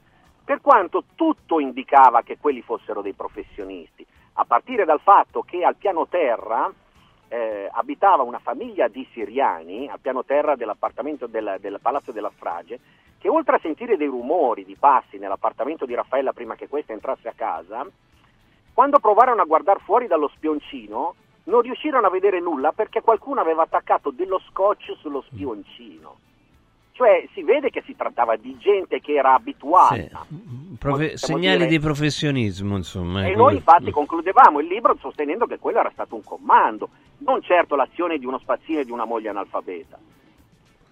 per 0.47 0.61
quanto 0.61 1.03
tutto 1.17 1.59
indicava 1.59 2.23
che 2.23 2.39
quelli 2.39 2.63
fossero 2.63 3.03
dei 3.03 3.15
professionisti. 3.15 4.07
a 4.39 4.45
partire 4.45 4.85
dal 4.85 5.01
fatto 5.01 5.41
che 5.41 5.65
al 5.65 5.77
piano 5.77 6.07
terra 6.09 6.71
eh, 7.29 7.69
abitava 7.73 8.23
una 8.23 8.39
famiglia 8.39 8.87
di 8.87 9.09
siriani, 9.13 9.89
al 9.89 9.99
piano 9.99 10.25
terra 10.25 10.57
dell'appartamento 10.57 11.27
del, 11.27 11.57
del 11.59 11.79
Palazzo 11.81 12.13
della 12.13 12.31
Strage, 12.37 12.79
che 13.19 13.31
oltre 13.31 13.57
a 13.57 13.61
sentire 13.61 13.97
dei 13.97 14.07
rumori 14.07 14.67
di 14.67 14.77
passi 14.79 15.17
nell'appartamento 15.19 15.87
di 15.87 15.95
Raffaella 15.95 16.35
prima 16.35 16.55
che 16.55 16.69
questa 16.69 16.93
entrasse 16.93 17.29
a 17.29 17.35
casa, 17.35 17.87
quando 18.75 18.99
provarono 18.99 19.41
a 19.41 19.47
guardare 19.47 19.81
fuori 19.81 20.07
dallo 20.07 20.29
spioncino, 20.29 21.15
non 21.45 21.63
riuscirono 21.63 22.07
a 22.07 22.11
vedere 22.11 22.41
nulla 22.41 22.73
perché 22.73 23.01
qualcuno 23.01 23.41
aveva 23.41 23.63
attaccato 23.63 24.11
dello 24.11 24.39
scotch 24.51 24.95
sullo 24.99 25.23
spioncino. 25.23 26.19
Cioè 26.97 27.29
si 27.35 27.43
vede 27.43 27.69
che 27.69 27.83
si 27.85 27.95
trattava 27.95 28.37
di 28.37 28.57
gente 28.57 29.01
che 29.01 29.13
era 29.13 29.35
abituata. 29.35 30.25
Profe- 30.79 31.19
segnali 31.19 31.59
dire- 31.59 31.69
di 31.69 31.79
professionismo, 31.79 32.75
insomma. 32.75 33.27
E 33.27 33.33
ecco. 33.33 33.43
noi 33.43 33.57
infatti 33.57 33.91
concludevamo 33.91 34.61
il 34.61 34.67
libro 34.67 34.97
sostenendo 34.99 35.45
che 35.45 35.59
quello 35.59 35.81
era 35.81 35.91
stato 35.93 36.15
un 36.15 36.25
comando, 36.25 36.89
non 37.19 37.43
certo 37.43 37.77
l'azione 37.77 38.17
di 38.17 38.25
uno 38.25 38.39
spazzino 38.39 38.81
e 38.81 38.87
di 38.87 38.93
una 38.93 39.05
moglie 39.05 39.29
analfabeta. 39.29 39.99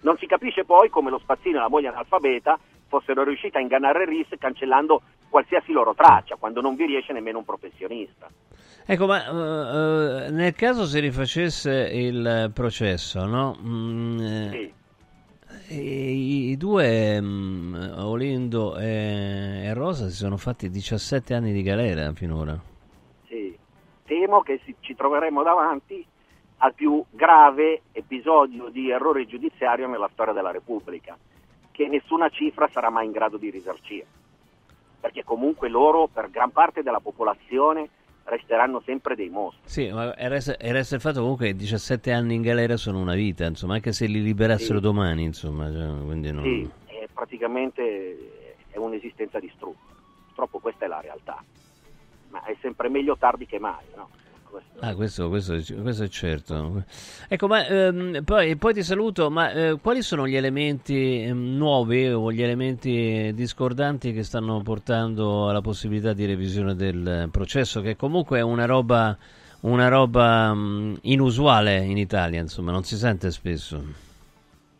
Non 0.01 0.15
si 0.17 0.27
capisce 0.27 0.63
poi 0.63 0.89
come 0.89 1.09
lo 1.09 1.17
spazzino 1.17 1.57
e 1.57 1.61
la 1.61 1.69
moglie 1.69 1.87
analfabeta 1.87 2.59
fossero 2.87 3.23
riusciti 3.23 3.57
a 3.57 3.61
ingannare 3.61 4.05
RIS 4.05 4.27
cancellando 4.37 5.01
qualsiasi 5.27 5.71
loro 5.71 5.95
traccia, 5.95 6.35
quando 6.35 6.61
non 6.61 6.75
vi 6.75 6.85
riesce 6.85 7.13
nemmeno 7.13 7.39
un 7.39 7.45
professionista. 7.45 8.29
Ecco, 8.85 9.07
ma 9.07 9.25
eh, 9.25 10.27
eh, 10.27 10.29
nel 10.29 10.53
caso 10.53 10.85
si 10.85 10.99
rifacesse 10.99 11.89
il 11.91 12.51
processo, 12.53 13.25
no? 13.25 13.57
Mm, 13.59 14.19
eh, 14.19 14.73
i, 15.69 16.55
due, 16.57 17.19
mm, 17.21 17.75
Olindo 17.97 18.77
e, 18.77 19.63
e 19.65 19.73
Rosa, 19.73 20.09
si 20.09 20.15
sono 20.15 20.37
fatti 20.37 20.69
17 20.69 21.33
anni 21.33 21.51
di 21.51 21.63
galera 21.63 22.11
finora. 22.13 22.59
Sì. 23.27 23.57
Temo 24.05 24.41
che 24.41 24.59
si- 24.63 24.75
ci 24.79 24.95
troveremo 24.95 25.41
davanti 25.43 26.05
al 26.57 26.73
più 26.73 27.03
grave 27.09 27.81
episodio 27.91 28.69
di 28.69 28.89
errore 28.89 29.25
giudiziario 29.25 29.87
nella 29.87 30.09
storia 30.13 30.33
della 30.33 30.51
Repubblica, 30.51 31.17
che 31.71 31.87
nessuna 31.87 32.29
cifra 32.29 32.69
sarà 32.71 32.89
mai 32.89 33.05
in 33.05 33.11
grado 33.11 33.37
di 33.37 33.49
risarcire, 33.49 34.05
perché 34.99 35.23
comunque 35.23 35.67
loro, 35.67 36.07
per 36.07 36.29
gran 36.29 36.51
parte 36.51 36.83
della 36.83 36.99
popolazione, 37.01 37.89
resteranno 38.25 38.81
sempre 38.85 39.15
dei 39.15 39.29
mostri. 39.29 39.61
Sì, 39.65 39.91
ma 39.91 40.13
resta, 40.17 40.55
resta 40.59 40.95
il 40.95 41.01
fatto 41.01 41.21
comunque 41.21 41.47
che 41.47 41.55
17 41.55 42.11
anni 42.11 42.35
in 42.35 42.41
galera 42.41 42.77
sono 42.77 42.99
una 42.99 43.13
vita, 43.15 43.45
insomma, 43.45 43.75
anche 43.75 43.91
se 43.93 44.05
li 44.07 44.21
liberassero 44.21 44.77
Sì. 44.79 44.83
domani, 44.83 45.23
insomma. 45.23 45.65
cioè, 45.71 45.81
non- 46.31 46.41
Sì, 46.43 46.69
è 46.85 47.07
praticamente 47.13 48.57
è 48.69 48.77
un'esistenza 48.77 49.39
distrutta. 49.39 49.93
Purtroppo 50.27 50.59
questa 50.59 50.85
è 50.85 50.87
la 50.87 50.99
realtà. 51.01 51.41
Ma 52.29 52.43
è 52.43 52.55
sempre 52.61 52.89
meglio 52.89 53.15
tardi 53.17 53.45
che 53.45 53.59
mai, 53.59 53.85
no? 53.95 54.09
Questo- 54.55 54.79
Ah, 54.85 54.95
questo, 54.95 55.27
questo, 55.27 55.81
questo 55.81 56.03
è 56.03 56.07
certo. 56.07 56.83
Ecco, 57.27 57.47
ma 57.47 57.65
ehm, 57.67 58.23
poi, 58.23 58.55
poi 58.55 58.73
ti 58.73 58.83
saluto, 58.83 59.29
ma 59.29 59.51
eh, 59.51 59.77
quali 59.81 60.01
sono 60.01 60.25
gli 60.25 60.35
elementi 60.37 61.23
ehm, 61.23 61.57
nuovi 61.57 62.07
o 62.07 62.31
gli 62.31 62.41
elementi 62.41 63.33
discordanti 63.33 64.13
che 64.13 64.23
stanno 64.23 64.61
portando 64.61 65.49
alla 65.49 65.59
possibilità 65.59 66.13
di 66.13 66.25
revisione 66.25 66.73
del 66.73 67.27
processo, 67.31 67.81
che 67.81 67.97
comunque 67.97 68.37
è 68.37 68.41
una 68.41 68.65
roba, 68.65 69.17
una 69.61 69.89
roba 69.89 70.53
mh, 70.53 70.99
inusuale 71.01 71.79
in 71.83 71.97
Italia, 71.97 72.39
insomma, 72.39 72.71
non 72.71 72.83
si 72.85 72.95
sente 72.95 73.31
spesso. 73.31 73.83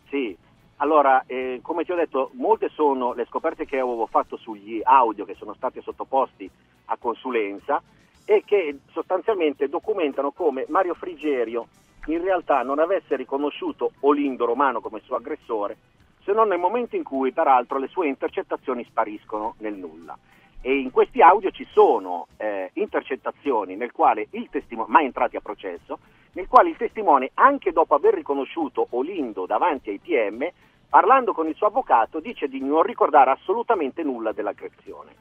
Sì, 0.08 0.38
allora, 0.78 1.24
eh, 1.26 1.60
come 1.62 1.84
ti 1.84 1.92
ho 1.92 1.96
detto, 1.96 2.32
molte 2.36 2.70
sono 2.74 3.14
le 3.14 3.26
scoperte 3.28 3.66
che 3.66 3.80
avevo 3.80 4.06
fatto 4.06 4.38
sugli 4.38 4.80
audio 4.84 5.26
che 5.26 5.36
sono 5.38 5.54
stati 5.54 5.82
sottoposti 5.82 6.50
a 6.86 6.96
consulenza 6.98 7.82
e 8.26 8.44
che 8.46 8.80
sostanzialmente 8.92 9.70
documentano 9.70 10.32
come 10.32 10.66
Mario 10.68 10.96
Frigerio 10.96 11.68
in 12.08 12.22
realtà 12.22 12.64
non 12.64 12.80
avesse 12.80 13.16
riconosciuto 13.16 13.92
Olindo 14.02 14.46
Romano 14.46 14.82
come 14.82 15.02
suo 15.04 15.16
aggressore, 15.16 15.78
se 16.24 16.34
non 16.34 16.48
nel 16.48 16.60
momento 16.60 16.96
in 16.96 17.04
cui, 17.04 17.32
peraltro, 17.32 17.78
le 17.78 17.88
sue 17.88 18.08
intercettazioni 18.08 18.84
spariscono 18.86 19.56
nel 19.60 19.76
nulla. 19.76 20.18
E 20.62 20.80
in 20.80 20.90
questi 20.90 21.22
audio 21.22 21.52
ci 21.52 21.68
sono 21.72 22.28
eh, 22.38 22.72
intercettazioni 22.74 23.76
nel 23.76 23.92
quale 23.92 24.28
il 24.32 24.50
testimone, 24.50 24.92
mai 24.92 25.06
entrati 25.06 25.36
a 25.36 25.42
processo, 25.42 26.00
nel 26.34 26.48
quale 26.48 26.70
il 26.70 26.78
testimone, 26.78 27.30
anche 27.36 27.72
dopo 27.72 27.94
aver 27.94 28.16
riconosciuto 28.16 28.88
Olindo 28.92 29.46
davanti 29.46 29.92
ai 29.92 30.00
PM, 30.00 30.48
parlando 30.90 31.34
con 31.34 31.48
il 31.48 31.56
suo 31.56 31.68
avvocato, 31.68 32.20
dice 32.20 32.48
di 32.48 32.60
non 32.60 32.82
ricordare 32.82 33.30
assolutamente 33.32 34.02
nulla 34.02 34.32
dell'aggressione. 34.32 35.14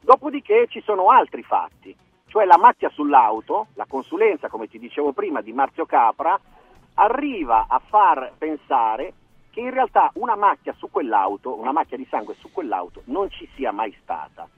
Dopodiché 0.00 0.66
ci 0.68 0.82
sono 0.82 1.08
altri 1.08 1.42
fatti, 1.42 1.96
cioè 2.28 2.44
la 2.44 2.58
macchia 2.58 2.90
sull'auto, 2.90 3.68
la 3.74 3.86
consulenza, 3.88 4.48
come 4.48 4.68
ti 4.68 4.78
dicevo 4.78 5.12
prima, 5.12 5.40
di 5.40 5.52
Marzio 5.52 5.86
Capra, 5.86 6.38
arriva 6.94 7.66
a 7.68 7.80
far 7.80 8.32
pensare 8.36 9.14
che 9.50 9.60
in 9.60 9.70
realtà 9.70 10.10
una 10.14 10.36
macchia 10.36 10.74
su 10.76 10.90
quell'auto, 10.90 11.58
una 11.58 11.72
macchia 11.72 11.96
di 11.96 12.06
sangue 12.08 12.34
su 12.34 12.52
quell'auto, 12.52 13.02
non 13.06 13.30
ci 13.30 13.48
sia 13.54 13.72
mai 13.72 13.96
stata. 14.02 14.48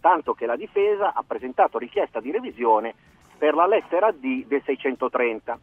Tanto 0.00 0.34
che 0.34 0.46
la 0.46 0.56
difesa 0.56 1.12
ha 1.14 1.22
presentato 1.26 1.78
richiesta 1.78 2.20
di 2.20 2.30
revisione 2.30 2.94
per 3.38 3.54
la 3.54 3.66
lettera 3.66 4.10
D 4.10 4.46
del 4.46 4.62
630, 4.64 5.58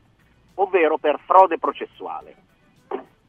ovvero 0.55 0.97
per 0.97 1.19
frode 1.25 1.59
processuale. 1.59 2.35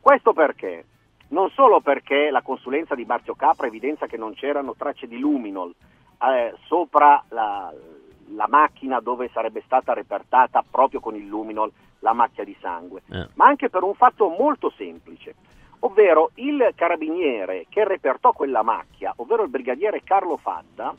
Questo 0.00 0.32
perché? 0.32 0.84
Non 1.28 1.50
solo 1.50 1.80
perché 1.80 2.30
la 2.30 2.40
consulenza 2.42 2.94
di 2.94 3.04
Marzio 3.04 3.34
Capra 3.34 3.66
evidenzia 3.66 4.06
che 4.06 4.16
non 4.16 4.32
c'erano 4.34 4.74
tracce 4.74 5.08
di 5.08 5.18
luminol 5.18 5.74
eh, 6.20 6.54
sopra 6.66 7.22
la, 7.28 7.72
la 8.34 8.46
macchina 8.48 9.00
dove 9.00 9.30
sarebbe 9.32 9.62
stata 9.64 9.92
repertata 9.92 10.64
proprio 10.68 11.00
con 11.00 11.14
il 11.14 11.26
luminol 11.26 11.70
la 12.00 12.12
macchia 12.12 12.44
di 12.44 12.56
sangue, 12.60 13.02
Eh. 13.10 13.28
ma 13.34 13.46
anche 13.46 13.68
per 13.70 13.82
un 13.82 13.94
fatto 13.94 14.28
molto 14.28 14.70
semplice, 14.76 15.34
ovvero 15.80 16.30
il 16.34 16.72
carabiniere 16.74 17.66
che 17.68 17.84
repertò 17.84 18.32
quella 18.32 18.62
macchia, 18.62 19.12
ovvero 19.16 19.42
il 19.42 19.50
brigadiere 19.50 20.02
Carlo 20.04 20.36
Fadda, 20.36 20.94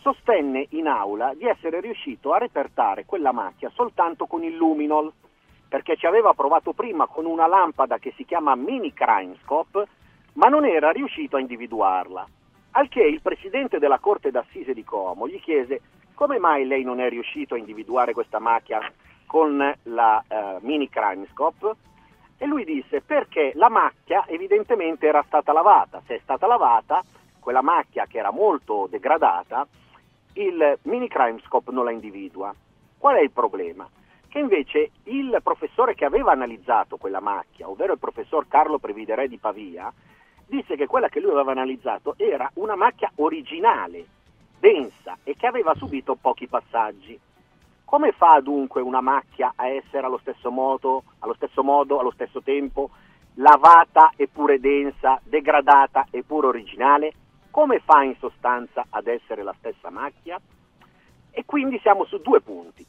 sostenne 0.00 0.66
in 0.70 0.86
aula 0.86 1.32
di 1.34 1.46
essere 1.46 1.80
riuscito 1.80 2.32
a 2.32 2.38
repertare 2.38 3.06
quella 3.06 3.32
macchia 3.32 3.70
soltanto 3.74 4.26
con 4.26 4.44
il 4.44 4.54
luminol, 4.54 5.10
perché 5.66 5.96
ci 5.96 6.06
aveva 6.06 6.34
provato 6.34 6.72
prima 6.72 7.06
con 7.06 7.24
una 7.24 7.46
lampada 7.46 7.98
che 7.98 8.12
si 8.16 8.24
chiama 8.24 8.54
Mini 8.54 8.92
Crime 8.92 9.36
Scope, 9.42 9.86
ma 10.34 10.48
non 10.48 10.64
era 10.64 10.90
riuscito 10.90 11.36
a 11.36 11.40
individuarla. 11.40 12.26
Al 12.72 12.88
che 12.88 13.02
il 13.02 13.22
presidente 13.22 13.78
della 13.78 13.98
Corte 13.98 14.30
d'Assise 14.30 14.74
di 14.74 14.84
Como 14.84 15.26
gli 15.26 15.40
chiese 15.40 15.80
come 16.14 16.38
mai 16.38 16.66
lei 16.66 16.82
non 16.82 17.00
è 17.00 17.08
riuscito 17.08 17.54
a 17.54 17.58
individuare 17.58 18.12
questa 18.12 18.38
macchia 18.38 18.80
con 19.26 19.74
la 19.82 20.24
eh, 20.26 20.56
Mini 20.60 20.88
Crime 20.88 21.26
Scope? 21.32 21.74
E 22.38 22.46
lui 22.46 22.64
disse 22.64 23.00
perché 23.00 23.52
la 23.54 23.68
macchia 23.68 24.24
evidentemente 24.26 25.06
era 25.06 25.22
stata 25.26 25.52
lavata. 25.52 26.02
Se 26.06 26.16
è 26.16 26.20
stata 26.22 26.46
lavata, 26.46 27.02
quella 27.40 27.62
macchia 27.62 28.06
che 28.06 28.18
era 28.18 28.30
molto 28.30 28.86
degradata, 28.90 29.66
il 30.34 30.78
Mini 30.82 31.08
Crime 31.08 31.40
Scope 31.44 31.70
non 31.70 31.84
la 31.84 31.90
individua. 31.90 32.54
Qual 32.98 33.16
è 33.16 33.20
il 33.20 33.30
problema? 33.30 33.88
Che 34.28 34.38
invece 34.38 34.90
il 35.04 35.38
professore 35.42 35.94
che 35.94 36.04
aveva 36.04 36.32
analizzato 36.32 36.96
quella 36.96 37.20
macchia, 37.20 37.68
ovvero 37.68 37.92
il 37.92 37.98
professor 37.98 38.48
Carlo 38.48 38.78
Previdere 38.78 39.28
di 39.28 39.38
Pavia, 39.38 39.92
disse 40.46 40.76
che 40.76 40.86
quella 40.86 41.08
che 41.08 41.20
lui 41.20 41.30
aveva 41.30 41.52
analizzato 41.52 42.14
era 42.16 42.50
una 42.54 42.74
macchia 42.74 43.10
originale, 43.16 44.06
densa 44.64 45.18
e 45.24 45.36
che 45.36 45.46
aveva 45.46 45.74
subito 45.74 46.14
pochi 46.18 46.46
passaggi. 46.46 47.20
Come 47.84 48.12
fa 48.12 48.40
dunque 48.40 48.80
una 48.80 49.02
macchia 49.02 49.52
a 49.54 49.68
essere 49.68 50.06
allo 50.06 50.16
stesso 50.16 50.50
modo, 50.50 51.02
allo 51.18 51.34
stesso, 51.34 51.62
modo, 51.62 51.98
allo 51.98 52.12
stesso 52.12 52.40
tempo, 52.40 52.88
lavata 53.34 54.12
eppure 54.16 54.58
densa, 54.60 55.20
degradata 55.22 56.06
eppure 56.10 56.46
originale? 56.46 57.12
Come 57.50 57.80
fa 57.80 58.04
in 58.04 58.16
sostanza 58.18 58.86
ad 58.88 59.06
essere 59.06 59.42
la 59.42 59.54
stessa 59.58 59.90
macchia? 59.90 60.40
E 61.30 61.44
quindi 61.44 61.78
siamo 61.80 62.06
su 62.06 62.22
due 62.22 62.40
punti. 62.40 62.86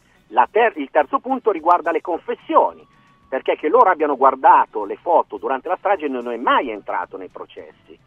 Ter- 0.51 0.77
il 0.77 0.89
terzo 0.89 1.19
punto 1.19 1.51
riguarda 1.51 1.91
le 1.91 1.99
confessioni, 1.99 2.87
perché 3.27 3.57
che 3.57 3.67
loro 3.67 3.89
abbiano 3.89 4.15
guardato 4.15 4.85
le 4.85 4.95
foto 4.95 5.35
durante 5.35 5.67
la 5.67 5.75
strage 5.75 6.07
non 6.07 6.31
è 6.31 6.37
mai 6.37 6.69
entrato 6.69 7.17
nei 7.17 7.27
processi. 7.27 7.99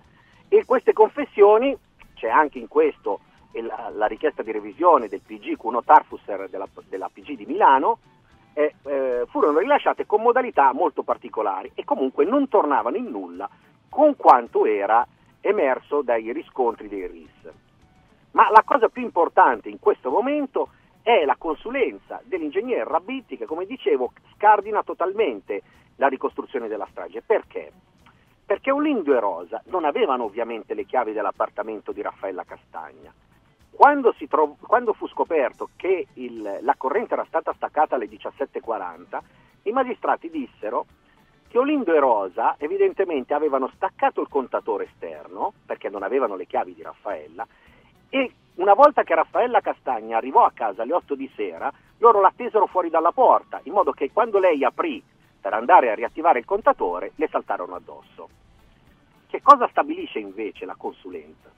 E 0.48 0.64
queste 0.64 0.94
confessioni, 0.94 1.76
c'è 2.14 2.28
anche 2.28 2.58
in 2.58 2.66
questo 2.66 3.20
la, 3.52 3.90
la 3.92 4.06
richiesta 4.06 4.42
di 4.42 4.52
revisione 4.52 5.08
del 5.08 5.22
PG 5.24 5.56
Cuno 5.56 5.82
Tarfusser 5.82 6.48
della, 6.48 6.68
della 6.88 7.10
PG 7.12 7.36
di 7.36 7.46
Milano, 7.46 7.98
eh, 8.52 8.74
eh, 8.84 9.24
furono 9.28 9.58
rilasciate 9.58 10.06
con 10.06 10.22
modalità 10.22 10.72
molto 10.72 11.02
particolari 11.02 11.70
e 11.74 11.84
comunque 11.84 12.24
non 12.24 12.48
tornavano 12.48 12.96
in 12.96 13.06
nulla 13.06 13.48
con 13.88 14.16
quanto 14.16 14.66
era 14.66 15.06
emerso 15.40 16.02
dai 16.02 16.32
riscontri 16.32 16.88
dei 16.88 17.06
RIS. 17.06 17.52
Ma 18.32 18.50
la 18.50 18.62
cosa 18.64 18.88
più 18.88 19.02
importante 19.02 19.68
in 19.68 19.78
questo 19.78 20.10
momento 20.10 20.70
è 21.02 21.24
la 21.24 21.36
consulenza 21.36 22.20
dell'ingegner 22.24 22.86
Rabitti 22.86 23.36
che, 23.36 23.46
come 23.46 23.64
dicevo, 23.64 24.12
scardina 24.34 24.82
totalmente 24.82 25.62
la 25.96 26.08
ricostruzione 26.08 26.68
della 26.68 26.86
strage. 26.90 27.22
Perché? 27.22 27.72
Perché 28.44 28.70
Olindo 28.70 29.14
e 29.14 29.20
Rosa 29.20 29.62
non 29.66 29.84
avevano 29.84 30.24
ovviamente 30.24 30.74
le 30.74 30.84
chiavi 30.84 31.12
dell'appartamento 31.12 31.92
di 31.92 32.02
Raffaella 32.02 32.44
Castagna, 32.44 33.12
Quando, 33.70 34.14
trov- 34.28 34.60
quando 34.60 34.92
fu 34.92 35.06
scoperto 35.08 35.70
che 35.76 36.08
il, 36.14 36.58
la 36.62 36.74
corrente 36.76 37.14
era 37.14 37.24
stata 37.26 37.52
staccata 37.54 37.94
alle 37.94 38.08
17.40, 38.08 39.20
i 39.62 39.70
magistrati 39.70 40.30
dissero 40.30 40.86
che 41.48 41.58
Olindo 41.58 41.94
e 41.94 41.98
Rosa 41.98 42.56
evidentemente 42.58 43.34
avevano 43.34 43.70
staccato 43.74 44.20
il 44.20 44.28
contatore 44.28 44.84
esterno, 44.84 45.52
perché 45.64 45.88
non 45.88 46.02
avevano 46.02 46.36
le 46.36 46.46
chiavi 46.46 46.74
di 46.74 46.82
Raffaella, 46.82 47.46
e 48.10 48.32
una 48.56 48.74
volta 48.74 49.02
che 49.02 49.14
Raffaella 49.14 49.60
Castagna 49.60 50.16
arrivò 50.16 50.44
a 50.44 50.52
casa 50.52 50.82
alle 50.82 50.92
8 50.92 51.14
di 51.14 51.30
sera, 51.34 51.72
loro 51.98 52.20
l'attesero 52.20 52.66
fuori 52.66 52.90
dalla 52.90 53.12
porta, 53.12 53.60
in 53.64 53.72
modo 53.72 53.92
che 53.92 54.10
quando 54.12 54.38
lei 54.38 54.64
aprì 54.64 55.02
per 55.40 55.52
andare 55.52 55.90
a 55.90 55.94
riattivare 55.94 56.40
il 56.40 56.44
contatore, 56.44 57.12
le 57.14 57.28
saltarono 57.28 57.74
addosso. 57.74 58.28
Che 59.28 59.42
cosa 59.42 59.68
stabilisce 59.68 60.18
invece 60.18 60.64
la 60.64 60.74
consulenza? 60.76 61.50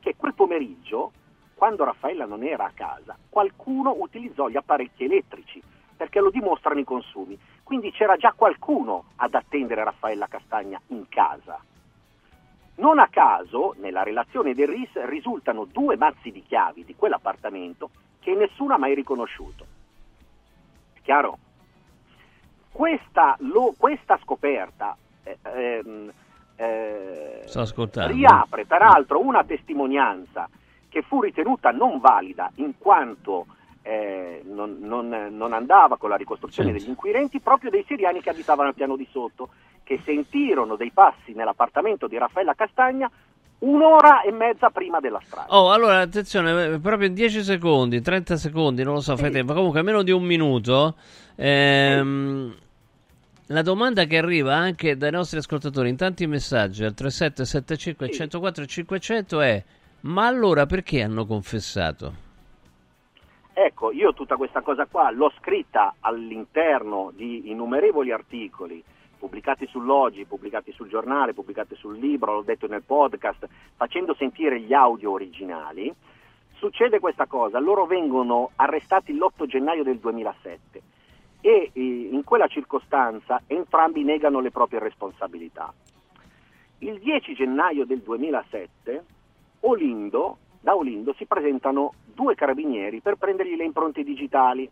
Che 0.00 0.14
quel 0.16 0.34
pomeriggio, 0.34 1.12
quando 1.58 1.82
Raffaella 1.82 2.24
non 2.24 2.44
era 2.44 2.66
a 2.66 2.72
casa, 2.72 3.18
qualcuno 3.28 3.96
utilizzò 3.98 4.46
gli 4.46 4.56
apparecchi 4.56 5.02
elettrici, 5.02 5.60
perché 5.96 6.20
lo 6.20 6.30
dimostrano 6.30 6.78
i 6.78 6.84
consumi. 6.84 7.36
Quindi 7.64 7.90
c'era 7.90 8.16
già 8.16 8.32
qualcuno 8.32 9.06
ad 9.16 9.34
attendere 9.34 9.82
Raffaella 9.82 10.28
Castagna 10.28 10.80
in 10.86 11.08
casa. 11.08 11.60
Non 12.76 13.00
a 13.00 13.08
caso, 13.08 13.74
nella 13.78 14.04
relazione 14.04 14.54
del 14.54 14.68
RIS 14.68 15.04
risultano 15.06 15.64
due 15.64 15.96
mazzi 15.96 16.30
di 16.30 16.44
chiavi 16.44 16.84
di 16.84 16.94
quell'appartamento 16.94 17.90
che 18.20 18.36
nessuno 18.36 18.74
ha 18.74 18.78
mai 18.78 18.94
riconosciuto. 18.94 19.66
È 20.92 21.00
chiaro? 21.02 21.38
Questa, 22.70 23.34
lo, 23.40 23.74
questa 23.76 24.16
scoperta 24.22 24.96
eh, 25.24 25.38
ehm, 25.42 26.12
eh, 26.54 27.42
riapre 28.06 28.64
peraltro 28.64 29.20
una 29.20 29.42
testimonianza 29.42 30.48
che 30.98 31.02
fu 31.06 31.20
ritenuta 31.20 31.70
non 31.70 32.00
valida 32.00 32.50
in 32.56 32.72
quanto 32.76 33.46
eh, 33.82 34.42
non, 34.44 34.78
non, 34.80 35.08
non, 35.30 35.52
andava 35.52 35.96
con 35.96 36.10
la 36.10 36.16
ricostruzione 36.16 36.72
degli 36.72 36.88
inquirenti 36.88 37.38
proprio 37.38 37.70
dei 37.70 37.84
siriani 37.86 38.20
che 38.20 38.30
abitavano 38.30 38.70
al 38.70 38.74
piano 38.74 38.96
di 38.96 39.06
sotto, 39.10 39.50
che 39.84 40.00
sentirono 40.04 40.74
dei 40.74 40.90
passi 40.90 41.32
nell'appartamento 41.34 42.08
di 42.08 42.18
Raffaella 42.18 42.54
Castagna 42.54 43.08
un'ora 43.60 44.22
e 44.22 44.32
mezza 44.32 44.70
prima 44.70 44.98
della 44.98 45.20
strada. 45.22 45.56
Oh, 45.56 45.70
allora 45.70 46.00
attenzione, 46.00 46.64
eh, 46.64 46.78
proprio 46.80 47.06
in 47.06 47.14
10 47.14 47.44
secondi, 47.44 48.00
30 48.00 48.36
secondi, 48.36 48.82
non 48.82 48.94
lo 48.94 49.00
so, 49.00 49.16
fai 49.16 49.30
tempo, 49.30 49.54
comunque 49.54 49.82
meno 49.82 50.02
di 50.02 50.10
un 50.10 50.24
minuto. 50.24 50.96
Ehm, 51.36 52.54
la 53.46 53.62
domanda 53.62 54.04
che 54.04 54.18
arriva 54.18 54.54
anche 54.54 54.96
dai 54.96 55.12
nostri 55.12 55.38
ascoltatori 55.38 55.88
in 55.88 55.96
tanti 55.96 56.26
messaggi 56.26 56.84
al 56.84 56.92
3775 56.92 58.10
104 58.10 58.66
500 58.66 59.40
è: 59.40 59.64
ma 60.02 60.26
allora 60.26 60.66
perché 60.66 61.02
hanno 61.02 61.26
confessato? 61.26 62.26
Ecco, 63.52 63.90
io 63.90 64.14
tutta 64.14 64.36
questa 64.36 64.60
cosa 64.60 64.86
qua 64.86 65.10
l'ho 65.10 65.32
scritta 65.38 65.96
all'interno 66.00 67.10
di 67.14 67.50
innumerevoli 67.50 68.12
articoli 68.12 68.82
pubblicati 69.18 69.66
sull'Oggi, 69.66 70.24
pubblicati 70.24 70.72
sul 70.72 70.88
giornale, 70.88 71.34
pubblicati 71.34 71.74
sul 71.74 71.98
libro, 71.98 72.34
l'ho 72.34 72.42
detto 72.42 72.68
nel 72.68 72.82
podcast, 72.82 73.48
facendo 73.74 74.14
sentire 74.14 74.60
gli 74.60 74.72
audio 74.72 75.10
originali. 75.10 75.92
Succede 76.54 77.00
questa 77.00 77.26
cosa, 77.26 77.58
loro 77.58 77.86
vengono 77.86 78.50
arrestati 78.56 79.12
l'8 79.12 79.46
gennaio 79.46 79.82
del 79.82 79.98
2007 79.98 80.82
e 81.40 81.70
in 81.74 82.22
quella 82.24 82.46
circostanza 82.46 83.42
entrambi 83.46 84.02
negano 84.02 84.40
le 84.40 84.50
proprie 84.50 84.80
responsabilità. 84.80 85.72
Il 86.78 86.98
10 87.00 87.34
gennaio 87.34 87.84
del 87.84 88.00
2007 88.00 89.04
Olindo 89.60 90.38
da 90.60 90.74
Olindo 90.74 91.14
si 91.14 91.24
presentano 91.24 91.94
due 92.04 92.34
carabinieri 92.34 93.00
per 93.00 93.16
prendergli 93.16 93.56
le 93.56 93.64
impronte 93.64 94.02
digitali. 94.02 94.68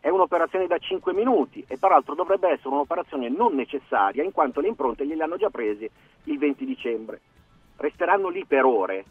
È 0.00 0.08
un'operazione 0.08 0.66
da 0.66 0.78
5 0.78 1.12
minuti 1.12 1.64
e 1.66 1.76
peraltro 1.76 2.14
dovrebbe 2.14 2.50
essere 2.50 2.68
un'operazione 2.68 3.28
non 3.28 3.54
necessaria 3.54 4.22
in 4.22 4.32
quanto 4.32 4.60
le 4.60 4.68
impronte 4.68 5.06
gliele 5.06 5.22
hanno 5.22 5.36
già 5.36 5.50
prese 5.50 5.90
il 6.24 6.38
20 6.38 6.64
dicembre. 6.64 7.20
Resteranno 7.76 8.28
lì 8.28 8.44
per 8.44 8.64
ore, 8.64 9.04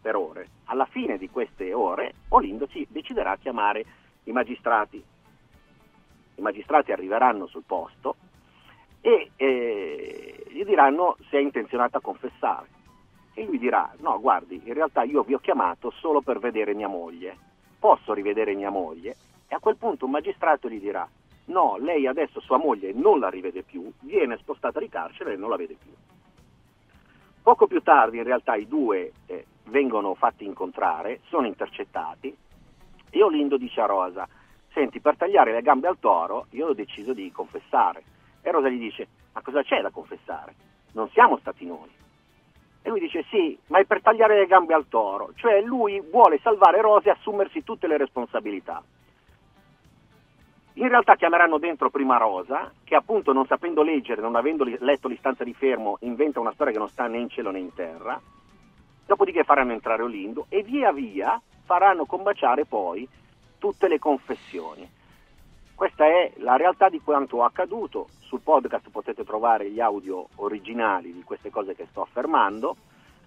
per 0.00 0.16
ore. 0.16 0.48
Alla 0.64 0.86
fine 0.86 1.18
di 1.18 1.28
queste 1.28 1.72
ore 1.72 2.14
Olindo 2.28 2.66
ci 2.68 2.86
deciderà 2.88 3.32
a 3.32 3.38
chiamare 3.38 3.84
i 4.24 4.32
magistrati. 4.32 5.02
I 6.36 6.40
magistrati 6.40 6.92
arriveranno 6.92 7.46
sul 7.46 7.64
posto 7.66 8.16
e 9.00 9.30
eh, 9.36 10.46
gli 10.48 10.64
diranno 10.64 11.16
se 11.28 11.38
è 11.38 11.40
intenzionato 11.40 11.98
a 11.98 12.00
confessare 12.00 12.78
e 13.34 13.44
lui 13.44 13.58
dirà 13.58 13.92
no 13.98 14.20
guardi 14.20 14.60
in 14.64 14.74
realtà 14.74 15.02
io 15.02 15.22
vi 15.22 15.34
ho 15.34 15.38
chiamato 15.38 15.90
solo 15.90 16.20
per 16.20 16.38
vedere 16.38 16.74
mia 16.74 16.88
moglie, 16.88 17.36
posso 17.78 18.12
rivedere 18.12 18.54
mia 18.54 18.70
moglie? 18.70 19.16
E 19.48 19.54
a 19.54 19.58
quel 19.58 19.76
punto 19.76 20.04
un 20.04 20.12
magistrato 20.12 20.68
gli 20.68 20.80
dirà 20.80 21.08
no, 21.46 21.76
lei 21.78 22.06
adesso 22.06 22.40
sua 22.40 22.58
moglie 22.58 22.92
non 22.92 23.18
la 23.18 23.28
rivede 23.28 23.62
più, 23.62 23.90
viene 24.00 24.36
spostata 24.36 24.78
di 24.78 24.88
carcere 24.88 25.32
e 25.32 25.36
non 25.36 25.50
la 25.50 25.56
vede 25.56 25.74
più. 25.74 25.90
Poco 27.42 27.66
più 27.66 27.82
tardi 27.82 28.18
in 28.18 28.24
realtà 28.24 28.54
i 28.54 28.68
due 28.68 29.12
eh, 29.26 29.46
vengono 29.64 30.14
fatti 30.14 30.44
incontrare, 30.44 31.20
sono 31.28 31.46
intercettati 31.46 32.36
e 33.10 33.22
Olindo 33.22 33.56
dice 33.56 33.80
a 33.80 33.86
Rosa 33.86 34.28
senti 34.72 35.00
per 35.00 35.16
tagliare 35.16 35.52
le 35.52 35.62
gambe 35.62 35.88
al 35.88 35.98
toro 35.98 36.46
io 36.50 36.68
ho 36.68 36.74
deciso 36.74 37.12
di 37.12 37.32
confessare 37.32 38.04
e 38.40 38.50
Rosa 38.52 38.68
gli 38.68 38.78
dice 38.78 39.08
ma 39.32 39.42
cosa 39.42 39.62
c'è 39.62 39.80
da 39.80 39.90
confessare? 39.90 40.54
Non 40.92 41.08
siamo 41.10 41.38
stati 41.38 41.66
noi. 41.66 41.88
E 42.82 42.88
lui 42.88 43.00
dice 43.00 43.24
sì, 43.28 43.58
ma 43.66 43.78
è 43.78 43.84
per 43.84 44.00
tagliare 44.00 44.38
le 44.38 44.46
gambe 44.46 44.72
al 44.72 44.88
toro, 44.88 45.32
cioè 45.36 45.60
lui 45.60 46.00
vuole 46.00 46.38
salvare 46.42 46.80
Rose 46.80 47.08
e 47.08 47.12
assumersi 47.12 47.62
tutte 47.62 47.86
le 47.86 47.98
responsabilità. 47.98 48.82
In 50.74 50.88
realtà 50.88 51.16
chiameranno 51.16 51.58
dentro 51.58 51.90
prima 51.90 52.16
Rosa, 52.16 52.72
che 52.84 52.94
appunto 52.94 53.32
non 53.32 53.44
sapendo 53.44 53.82
leggere, 53.82 54.22
non 54.22 54.34
avendo 54.34 54.64
letto 54.64 55.08
l'istanza 55.08 55.44
di 55.44 55.52
fermo, 55.52 55.98
inventa 56.00 56.40
una 56.40 56.52
storia 56.52 56.72
che 56.72 56.78
non 56.78 56.88
sta 56.88 57.06
né 57.06 57.18
in 57.18 57.28
cielo 57.28 57.50
né 57.50 57.58
in 57.58 57.74
terra, 57.74 58.18
dopodiché 59.04 59.44
faranno 59.44 59.72
entrare 59.72 60.02
Olindo 60.02 60.46
e 60.48 60.62
via 60.62 60.90
via 60.90 61.40
faranno 61.64 62.06
combaciare 62.06 62.64
poi 62.64 63.06
tutte 63.58 63.88
le 63.88 63.98
confessioni. 63.98 64.88
Questa 65.80 66.04
è 66.04 66.32
la 66.40 66.56
realtà 66.56 66.90
di 66.90 67.00
quanto 67.00 67.42
accaduto, 67.42 68.08
sul 68.18 68.42
podcast 68.42 68.90
potete 68.90 69.24
trovare 69.24 69.70
gli 69.70 69.80
audio 69.80 70.28
originali 70.34 71.10
di 71.10 71.22
queste 71.22 71.48
cose 71.48 71.74
che 71.74 71.86
sto 71.88 72.02
affermando 72.02 72.76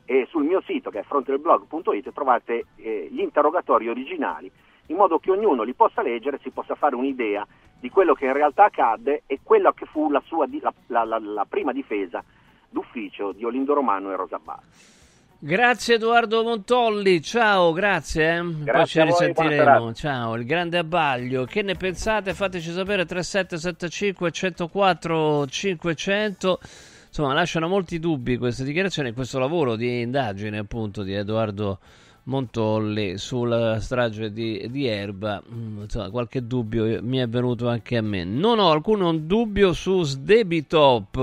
e 0.05 0.27
sul 0.29 0.43
mio 0.43 0.61
sito 0.61 0.91
che 0.91 0.99
è 0.99 1.01
frontelblog.it 1.03 2.13
trovate 2.13 2.65
eh, 2.75 3.07
gli 3.09 3.21
interrogatori 3.21 3.89
originali 3.89 4.51
in 4.85 4.95
modo 4.95 5.17
che 5.17 5.31
ognuno 5.31 5.63
li 5.63 5.73
possa 5.73 6.03
leggere 6.03 6.35
e 6.35 6.41
si 6.43 6.51
possa 6.51 6.75
fare 6.75 6.93
un'idea 6.93 7.43
di 7.79 7.89
quello 7.89 8.13
che 8.13 8.25
in 8.25 8.33
realtà 8.33 8.65
accadde 8.65 9.23
e 9.25 9.39
quella 9.41 9.73
che 9.73 9.87
fu 9.87 10.11
la, 10.11 10.21
sua, 10.23 10.47
la, 10.89 11.03
la, 11.05 11.17
la 11.17 11.45
prima 11.49 11.71
difesa 11.71 12.23
d'ufficio 12.69 13.31
di 13.31 13.43
Olindo 13.45 13.73
Romano 13.73 14.11
e 14.11 14.15
Rosa 14.15 14.37
Bassi. 14.37 15.02
Grazie 15.45 15.95
Edoardo 15.95 16.41
Montolli, 16.41 17.21
ciao, 17.21 17.73
grazie. 17.73 18.37
Eh. 18.37 18.63
grazie 18.63 19.03
Poi 19.03 19.13
ci 19.13 19.23
risentiremo. 19.25 19.93
Ciao, 19.93 20.35
il 20.35 20.45
grande 20.45 20.77
abbaglio. 20.77 21.43
Che 21.43 21.61
ne 21.61 21.75
pensate? 21.75 22.33
Fateci 22.33 22.71
sapere 22.71 23.03
3775 23.03 24.31
104 24.31 25.45
500. 25.45 26.59
Insomma, 27.07 27.33
lasciano 27.33 27.67
molti 27.67 27.99
dubbi 27.99 28.37
queste 28.37 28.63
dichiarazioni 28.63 29.09
e 29.09 29.13
questo 29.13 29.37
lavoro 29.37 29.75
di 29.75 29.99
indagine 29.99 30.59
appunto 30.59 31.03
di 31.03 31.13
Edoardo 31.13 31.79
Montolli 32.23 33.17
sulla 33.17 33.81
strage 33.81 34.31
di, 34.31 34.65
di 34.69 34.87
Erba. 34.87 35.43
Mm, 35.53 35.81
insomma, 35.81 36.09
qualche 36.09 36.47
dubbio 36.47 37.03
mi 37.03 37.17
è 37.17 37.27
venuto 37.27 37.67
anche 37.67 37.97
a 37.97 38.01
me. 38.01 38.23
Non 38.23 38.59
ho 38.59 38.71
alcun 38.71 39.27
dubbio 39.27 39.73
su 39.73 40.03
Sdebitop. 40.03 41.17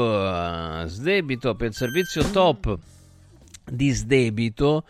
Sdebitop, 0.84 1.62
il 1.62 1.72
servizio 1.72 2.22
top 2.30 2.78
disdebito 3.70 4.84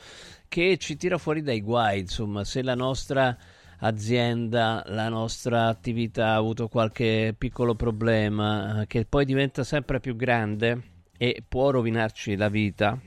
che 0.48 0.76
ci 0.78 0.96
tira 0.96 1.18
fuori 1.18 1.42
dai 1.42 1.60
guai, 1.60 2.00
insomma, 2.00 2.44
se 2.44 2.62
la 2.62 2.74
nostra 2.74 3.36
azienda, 3.78 4.82
la 4.86 5.08
nostra 5.08 5.66
attività 5.66 6.28
ha 6.28 6.36
avuto 6.36 6.68
qualche 6.68 7.34
piccolo 7.36 7.74
problema 7.74 8.84
che 8.86 9.04
poi 9.06 9.24
diventa 9.24 9.64
sempre 9.64 10.00
più 10.00 10.16
grande 10.16 10.82
e 11.16 11.42
può 11.46 11.70
rovinarci 11.70 12.36
la 12.36 12.48
vita, 12.48 12.98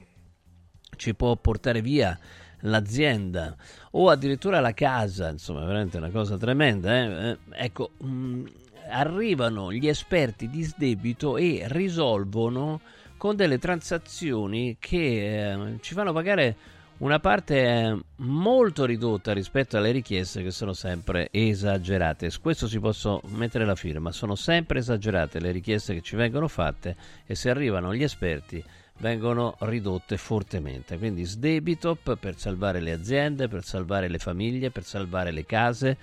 ci 0.96 1.16
può 1.16 1.36
portare 1.36 1.82
via 1.82 2.18
l'azienda 2.62 3.56
o 3.92 4.10
addirittura 4.10 4.60
la 4.60 4.74
casa, 4.74 5.30
insomma, 5.30 5.66
veramente 5.66 5.98
una 5.98 6.12
cosa 6.12 6.38
tremenda. 6.38 6.96
Eh? 6.96 7.30
eh 7.30 7.38
ecco, 7.52 7.92
mh, 7.98 8.08
mm, 8.08 8.46
arrivano 8.90 9.72
gli 9.72 9.88
esperti 9.88 10.50
di 10.50 10.64
sdebito 10.64 11.38
e 11.38 11.64
risolvono 11.68 12.82
con 13.24 13.38
delle 13.38 13.58
transazioni 13.58 14.76
che 14.78 15.54
eh, 15.54 15.78
ci 15.80 15.94
fanno 15.94 16.12
pagare 16.12 16.58
una 16.98 17.22
parte 17.22 17.98
molto 18.18 18.84
ridotta 18.84 19.32
rispetto 19.32 19.78
alle 19.78 19.92
richieste 19.92 20.44
che 20.44 20.52
sono 20.52 20.74
sempre 20.74 21.30
esagerate. 21.32 22.30
Su 22.30 22.42
questo 22.42 22.68
si 22.68 22.82
può 22.82 22.92
mettere 23.28 23.64
la 23.64 23.76
firma, 23.76 24.12
sono 24.12 24.36
sempre 24.36 24.80
esagerate 24.80 25.40
le 25.40 25.52
richieste 25.52 25.94
che 25.94 26.02
ci 26.02 26.18
vengono 26.18 26.50
fatte 26.50 26.98
e 27.26 27.34
se 27.34 27.50
arrivano 27.50 27.96
gli 27.96 28.04
esperti 28.04 28.62
vengono 28.98 29.56
ridotte 29.60 30.18
fortemente. 30.18 30.98
Quindi 30.98 31.24
Sdebitop 31.24 32.18
per 32.18 32.38
salvare 32.38 32.82
le 32.82 32.92
aziende, 32.92 33.48
per 33.48 33.64
salvare 33.64 34.10
le 34.10 34.18
famiglie, 34.18 34.70
per 34.70 34.84
salvare 34.84 35.32
le 35.32 35.46
case. 35.46 35.96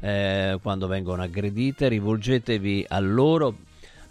Eh, 0.00 0.58
quando 0.62 0.86
vengono 0.86 1.20
aggredite, 1.20 1.88
rivolgetevi 1.88 2.86
a 2.88 3.00
loro. 3.00 3.54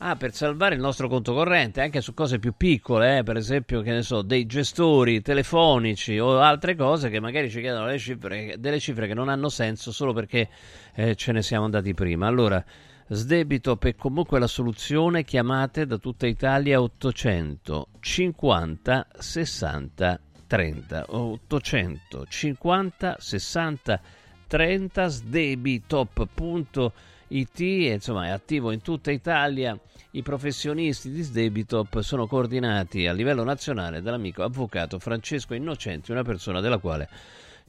Ah, 0.05 0.17
per 0.17 0.33
salvare 0.33 0.75
il 0.75 0.81
nostro 0.81 1.07
conto 1.07 1.33
corrente, 1.33 1.79
anche 1.79 2.01
su 2.01 2.13
cose 2.13 2.37
più 2.37 2.55
piccole, 2.57 3.19
eh, 3.19 3.23
per 3.23 3.37
esempio, 3.37 3.79
che 3.79 3.91
ne 3.91 4.01
so, 4.01 4.21
dei 4.21 4.45
gestori 4.45 5.21
telefonici 5.21 6.19
o 6.19 6.39
altre 6.39 6.75
cose 6.75 7.09
che 7.09 7.21
magari 7.21 7.49
ci 7.49 7.61
chiedono 7.61 7.85
delle 7.85 7.99
cifre, 7.99 8.55
delle 8.59 8.81
cifre 8.81 9.07
che 9.07 9.13
non 9.13 9.29
hanno 9.29 9.47
senso 9.47 9.93
solo 9.93 10.11
perché 10.11 10.49
eh, 10.95 11.15
ce 11.15 11.31
ne 11.31 11.41
siamo 11.41 11.63
andati 11.63 11.93
prima. 11.93 12.27
Allora, 12.27 12.61
sdebito 13.07 13.77
per 13.77 13.95
comunque 13.95 14.39
la 14.39 14.47
soluzione, 14.47 15.23
chiamate 15.23 15.85
da 15.85 15.95
tutta 15.95 16.27
Italia 16.27 16.81
850 16.81 19.07
60 19.19 20.19
30 20.47 21.05
850 21.07 23.15
60 23.19 24.01
30 24.47 25.07
sdebitop.it 25.07 27.59
insomma 27.59 28.25
è 28.25 28.31
attivo 28.31 28.71
in 28.71 28.81
tutta 28.81 29.09
Italia 29.09 29.79
i 30.15 30.21
professionisti 30.21 31.09
di 31.09 31.23
Sdebitop 31.23 32.01
sono 32.01 32.27
coordinati 32.27 33.07
a 33.07 33.13
livello 33.13 33.43
nazionale 33.43 33.99
dall'amico 34.01 34.43
avvocato 34.43 34.99
Francesco 34.99 35.55
Innocenti 35.55 36.11
una 36.11 36.21
persona 36.23 36.59
della 36.59 36.77
quale 36.77 37.09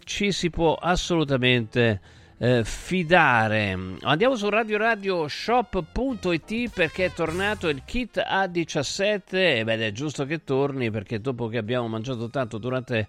ci 0.05 0.31
si 0.31 0.51
può 0.51 0.75
assolutamente 0.75 2.01
eh, 2.37 2.63
fidare. 2.65 3.79
Andiamo 4.03 4.37
su 4.37 4.51
radioradioshop.it 4.51 6.71
perché 6.75 7.07
è 7.07 7.13
tornato 7.13 7.69
il 7.69 7.81
kit 7.87 8.19
A17 8.19 9.23
e 9.31 9.65
beh 9.65 9.79
è 9.79 9.93
giusto 9.93 10.27
che 10.27 10.45
torni 10.45 10.91
perché 10.91 11.21
dopo 11.21 11.49
che 11.49 11.57
abbiamo 11.57 11.89
mangiato 11.89 12.29
tanto 12.29 12.59
durante 12.59 13.09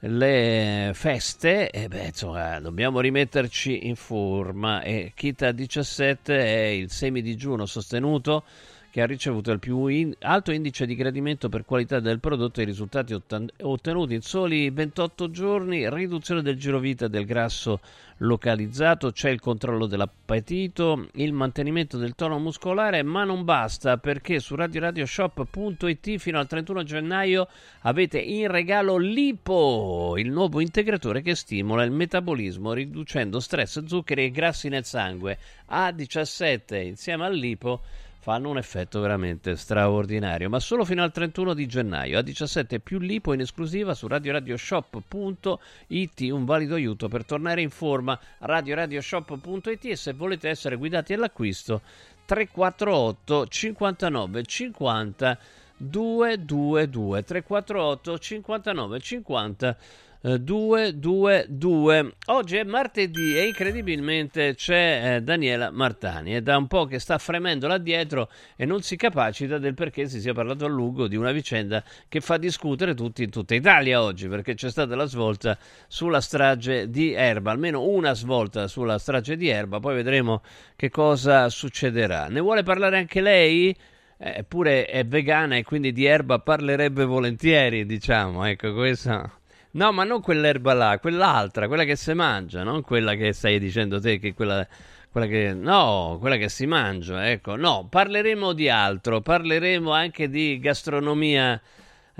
le 0.00 0.92
feste 0.94 1.70
e 1.70 1.88
beh 1.88 2.06
insomma 2.06 2.58
dobbiamo 2.60 3.00
rimetterci 3.00 3.86
in 3.86 3.96
forma. 3.96 4.82
E 4.82 5.12
kit 5.14 5.42
A17 5.42 6.18
è 6.24 6.66
il 6.66 6.90
semidigiuno 6.90 7.66
sostenuto 7.66 8.44
che 8.90 9.00
ha 9.00 9.06
ricevuto 9.06 9.52
il 9.52 9.60
più 9.60 9.86
in- 9.86 10.14
alto 10.20 10.50
indice 10.50 10.84
di 10.84 10.96
gradimento 10.96 11.48
per 11.48 11.64
qualità 11.64 12.00
del 12.00 12.18
prodotto 12.18 12.60
e 12.60 12.64
i 12.64 12.66
risultati 12.66 13.14
ottan- 13.14 13.48
ottenuti 13.62 14.14
in 14.14 14.22
soli 14.22 14.68
28 14.70 15.30
giorni, 15.30 15.88
riduzione 15.88 16.42
del 16.42 16.58
girovita 16.58 17.06
del 17.06 17.24
grasso 17.24 17.80
localizzato, 18.18 19.12
c'è 19.12 19.30
il 19.30 19.40
controllo 19.40 19.86
dell'appetito, 19.86 21.08
il 21.14 21.32
mantenimento 21.32 21.96
del 21.96 22.14
tono 22.14 22.38
muscolare, 22.38 23.02
ma 23.02 23.24
non 23.24 23.44
basta 23.44 23.96
perché 23.96 24.40
su 24.40 24.54
radioradioshop.it 24.56 26.18
fino 26.18 26.38
al 26.38 26.46
31 26.46 26.82
gennaio 26.82 27.48
avete 27.82 28.18
in 28.18 28.48
regalo 28.48 28.96
Lipo, 28.96 30.14
il 30.18 30.30
nuovo 30.30 30.60
integratore 30.60 31.22
che 31.22 31.34
stimola 31.34 31.84
il 31.84 31.92
metabolismo 31.92 32.72
riducendo 32.72 33.40
stress, 33.40 33.84
zuccheri 33.84 34.24
e 34.24 34.30
grassi 34.30 34.68
nel 34.68 34.84
sangue. 34.84 35.38
A17 35.70 36.84
insieme 36.84 37.24
al 37.24 37.34
Lipo 37.34 37.80
fanno 38.20 38.50
un 38.50 38.58
effetto 38.58 39.00
veramente 39.00 39.56
straordinario, 39.56 40.50
ma 40.50 40.60
solo 40.60 40.84
fino 40.84 41.02
al 41.02 41.10
31 41.10 41.54
di 41.54 41.66
gennaio. 41.66 42.18
A 42.18 42.22
17 42.22 42.78
più 42.80 42.98
lipo 42.98 43.32
in 43.32 43.40
esclusiva 43.40 43.94
su 43.94 44.06
radioradioshop.it, 44.06 46.20
un 46.30 46.44
valido 46.44 46.74
aiuto 46.74 47.08
per 47.08 47.24
tornare 47.24 47.62
in 47.62 47.70
forma. 47.70 48.20
radioradioshop.it 48.40 49.86
e 49.86 49.96
se 49.96 50.12
volete 50.12 50.50
essere 50.50 50.76
guidati 50.76 51.14
all'acquisto 51.14 51.80
348 52.26 53.46
59 53.46 54.42
50 54.44 55.38
222 55.78 57.24
348 57.24 58.18
59 58.18 59.00
50 59.00 59.76
222. 60.22 62.14
Oggi 62.26 62.56
è 62.56 62.64
martedì 62.64 63.38
e 63.38 63.46
incredibilmente 63.46 64.54
c'è 64.54 65.14
eh, 65.16 65.22
Daniela 65.22 65.70
Martani. 65.70 66.32
È 66.32 66.42
da 66.42 66.58
un 66.58 66.66
po' 66.66 66.84
che 66.84 66.98
sta 66.98 67.16
fremendo 67.16 67.66
là 67.66 67.78
dietro 67.78 68.28
e 68.54 68.66
non 68.66 68.82
si 68.82 68.96
capacita 68.96 69.56
del 69.56 69.72
perché 69.72 70.08
si 70.08 70.20
sia 70.20 70.34
parlato 70.34 70.66
a 70.66 70.68
lungo 70.68 71.08
di 71.08 71.16
una 71.16 71.32
vicenda 71.32 71.82
che 72.06 72.20
fa 72.20 72.36
discutere 72.36 72.92
tutti 72.92 73.22
in 73.22 73.30
tutta 73.30 73.54
Italia 73.54 74.02
oggi, 74.02 74.28
perché 74.28 74.52
c'è 74.52 74.70
stata 74.70 74.94
la 74.94 75.06
svolta 75.06 75.56
sulla 75.88 76.20
strage 76.20 76.90
di 76.90 77.14
Erba, 77.14 77.52
almeno 77.52 77.82
una 77.82 78.12
svolta 78.12 78.68
sulla 78.68 78.98
strage 78.98 79.36
di 79.36 79.48
Erba, 79.48 79.80
poi 79.80 79.94
vedremo 79.94 80.42
che 80.76 80.90
cosa 80.90 81.48
succederà. 81.48 82.28
Ne 82.28 82.40
vuole 82.40 82.62
parlare 82.62 82.98
anche 82.98 83.22
lei? 83.22 83.74
Eppure 84.22 84.84
è 84.84 85.06
vegana 85.06 85.56
e 85.56 85.64
quindi 85.64 85.92
di 85.92 86.04
erba 86.04 86.40
parlerebbe 86.40 87.06
volentieri, 87.06 87.86
diciamo. 87.86 88.44
Ecco, 88.44 88.74
questa 88.74 89.39
No, 89.72 89.92
ma 89.92 90.04
non 90.04 90.20
quell'erba 90.20 90.72
là, 90.72 90.98
quell'altra, 90.98 91.68
quella 91.68 91.84
che 91.84 91.96
si 91.96 92.12
mangia, 92.12 92.62
non 92.62 92.82
quella 92.82 93.14
che 93.14 93.32
stai 93.32 93.58
dicendo 93.58 94.00
te 94.00 94.18
che 94.18 94.34
quella, 94.34 94.66
quella 95.10 95.26
che 95.26 95.54
no, 95.54 96.16
quella 96.20 96.36
che 96.36 96.48
si 96.48 96.66
mangia, 96.66 97.30
ecco. 97.30 97.56
No, 97.56 97.86
parleremo 97.88 98.52
di 98.52 98.68
altro, 98.68 99.20
parleremo 99.20 99.92
anche 99.92 100.28
di 100.28 100.58
gastronomia 100.58 101.60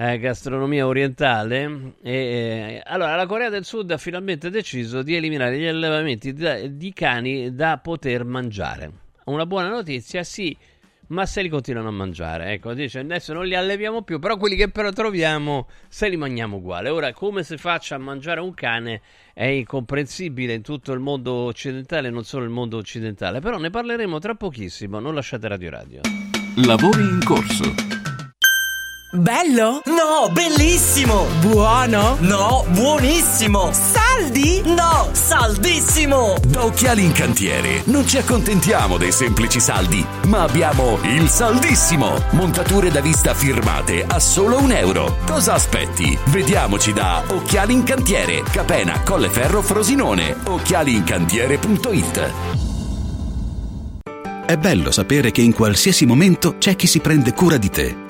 eh, 0.01 0.19
gastronomia 0.19 0.87
orientale. 0.87 1.95
E, 2.03 2.13
eh, 2.13 2.83
allora, 2.87 3.17
la 3.17 3.27
Corea 3.27 3.51
del 3.51 3.65
Sud 3.65 3.91
ha 3.91 3.99
finalmente 3.99 4.49
deciso 4.49 5.03
di 5.03 5.15
eliminare 5.15 5.59
gli 5.59 5.67
allevamenti 5.67 6.33
di, 6.33 6.77
di 6.77 6.93
cani 6.95 7.55
da 7.55 7.79
poter 7.79 8.25
mangiare. 8.25 8.91
Una 9.25 9.45
buona 9.45 9.69
notizia, 9.69 10.23
sì, 10.23 10.57
ma 11.11 11.27
se 11.27 11.43
li 11.43 11.49
continuano 11.49 11.89
a 11.89 11.93
mangiare. 11.93 12.53
Ecco, 12.53 12.75
dice 12.75 13.01
adesso 13.01 13.33
non 13.33 13.47
li 13.47 13.55
alleviamo 13.55 14.03
più, 14.03 14.19
però 14.19 14.37
quelli 14.37 14.57
che 14.57 14.71
però 14.71 14.91
troviamo 14.91 15.69
se 15.89 16.09
li 16.09 16.17
mangiamo 16.17 16.57
uguali. 16.57 16.89
Ora, 16.89 17.13
come 17.13 17.43
si 17.43 17.57
faccia 17.57 17.95
a 17.95 17.99
mangiare 17.99 18.41
un 18.41 18.55
cane 18.55 19.01
è 19.33 19.45
incomprensibile 19.45 20.55
in 20.55 20.63
tutto 20.63 20.93
il 20.93 21.01
mondo 21.01 21.33
occidentale, 21.33 22.11
non 22.11 22.25
solo 22.25 22.45
il 22.45 22.51
mondo 22.51 22.77
occidentale, 22.77 23.41
però 23.41 23.59
ne 23.59 23.71
parleremo 23.71 24.19
tra 24.19 24.35
pochissimo, 24.35 24.99
non 24.99 25.15
lasciate 25.15 25.49
Radio 25.49 25.71
Radio. 25.71 26.01
Lavori 26.57 27.03
in 27.03 27.21
corso. 27.25 28.00
Bello? 29.13 29.83
No, 29.87 30.31
bellissimo! 30.31 31.27
Buono? 31.41 32.17
No, 32.21 32.65
buonissimo! 32.69 33.71
Saldi? 33.73 34.63
No, 34.65 35.09
saldissimo! 35.11 36.37
Da 36.47 36.65
Occhiali 36.65 37.03
in 37.03 37.11
Cantiere 37.11 37.83
non 37.87 38.07
ci 38.07 38.19
accontentiamo 38.19 38.99
dei 38.99 39.11
semplici 39.11 39.59
saldi, 39.59 40.07
ma 40.27 40.43
abbiamo 40.43 41.01
il 41.03 41.29
saldissimo! 41.29 42.23
Montature 42.31 42.93
da 42.93 43.01
vista 43.01 43.35
firmate 43.35 44.05
a 44.07 44.21
solo 44.21 44.61
un 44.61 44.71
euro. 44.71 45.17
Cosa 45.27 45.55
aspetti? 45.55 46.17
Vediamoci 46.27 46.93
da 46.93 47.25
Occhiali 47.27 47.73
in 47.73 47.83
Cantiere, 47.83 48.45
Capena, 48.45 49.03
Colleferro, 49.03 49.61
Frosinone. 49.61 50.37
Occhialiincantiere.it 50.45 52.33
È 54.47 54.57
bello 54.57 54.93
sapere 54.93 55.33
che 55.33 55.41
in 55.41 55.53
qualsiasi 55.53 56.07
momento 56.07 56.59
c'è 56.59 56.77
chi 56.77 56.87
si 56.87 57.01
prende 57.01 57.33
cura 57.33 57.57
di 57.57 57.71
te. 57.71 58.10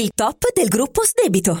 il 0.00 0.10
top 0.14 0.52
del 0.52 0.68
gruppo 0.68 1.04
Sdebito. 1.04 1.60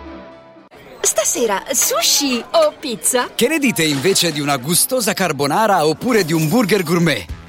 Stasera 1.03 1.63
sushi 1.71 2.43
o 2.51 2.73
pizza? 2.79 3.29
Che 3.33 3.47
ne 3.47 3.57
dite 3.57 3.83
invece 3.83 4.31
di 4.31 4.39
una 4.39 4.57
gustosa 4.57 5.13
carbonara 5.13 5.85
oppure 5.85 6.23
di 6.23 6.31
un 6.31 6.47
burger 6.47 6.83
gourmet? 6.83 7.25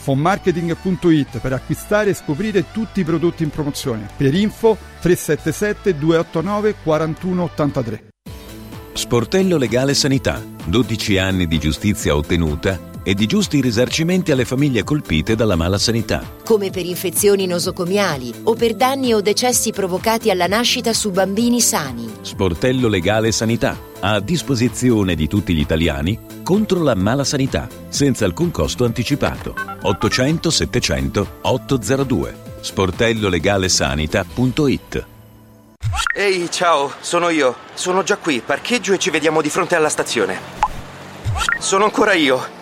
fonmarketing.it 0.00 1.38
per 1.38 1.52
acquistare 1.52 2.10
e 2.10 2.14
scoprire 2.14 2.72
tutti 2.72 3.00
i 3.00 3.04
prodotti 3.04 3.42
in 3.42 3.50
promozione. 3.50 4.08
Per 4.16 4.34
info 4.34 4.76
377 5.00 5.98
289 5.98 6.74
4183. 6.82 8.04
Sportello 8.92 9.56
Legale 9.56 9.94
Sanità. 9.94 10.42
12 10.64 11.18
anni 11.18 11.46
di 11.46 11.58
giustizia 11.58 12.14
ottenuta 12.14 12.89
e 13.10 13.14
di 13.14 13.26
giusti 13.26 13.60
risarcimenti 13.60 14.30
alle 14.30 14.44
famiglie 14.44 14.84
colpite 14.84 15.34
dalla 15.34 15.56
mala 15.56 15.78
sanità. 15.78 16.22
come 16.44 16.70
per 16.70 16.86
infezioni 16.86 17.44
nosocomiali 17.44 18.32
o 18.44 18.54
per 18.54 18.76
danni 18.76 19.12
o 19.12 19.20
decessi 19.20 19.72
provocati 19.72 20.30
alla 20.30 20.46
nascita 20.46 20.92
su 20.92 21.10
bambini 21.10 21.60
sani. 21.60 22.08
Sportello 22.20 22.86
Legale 22.86 23.32
Sanità. 23.32 23.76
A 23.98 24.20
disposizione 24.20 25.16
di 25.16 25.26
tutti 25.26 25.54
gli 25.54 25.58
italiani 25.58 26.16
contro 26.44 26.84
la 26.84 26.94
mala 26.94 27.24
sanità, 27.24 27.66
senza 27.88 28.26
alcun 28.26 28.52
costo 28.52 28.84
anticipato. 28.84 29.56
800 29.82 30.48
700 30.48 31.38
802. 31.40 32.36
Sportellolegalesanita.it 32.60 35.06
Ehi, 36.14 36.48
ciao, 36.48 36.92
sono 37.00 37.28
io. 37.28 37.56
Sono 37.74 38.04
già 38.04 38.18
qui, 38.18 38.40
parcheggio 38.44 38.92
e 38.92 38.98
ci 38.98 39.10
vediamo 39.10 39.42
di 39.42 39.50
fronte 39.50 39.74
alla 39.74 39.88
stazione. 39.88 40.38
Sono 41.58 41.82
ancora 41.82 42.12
io. 42.12 42.58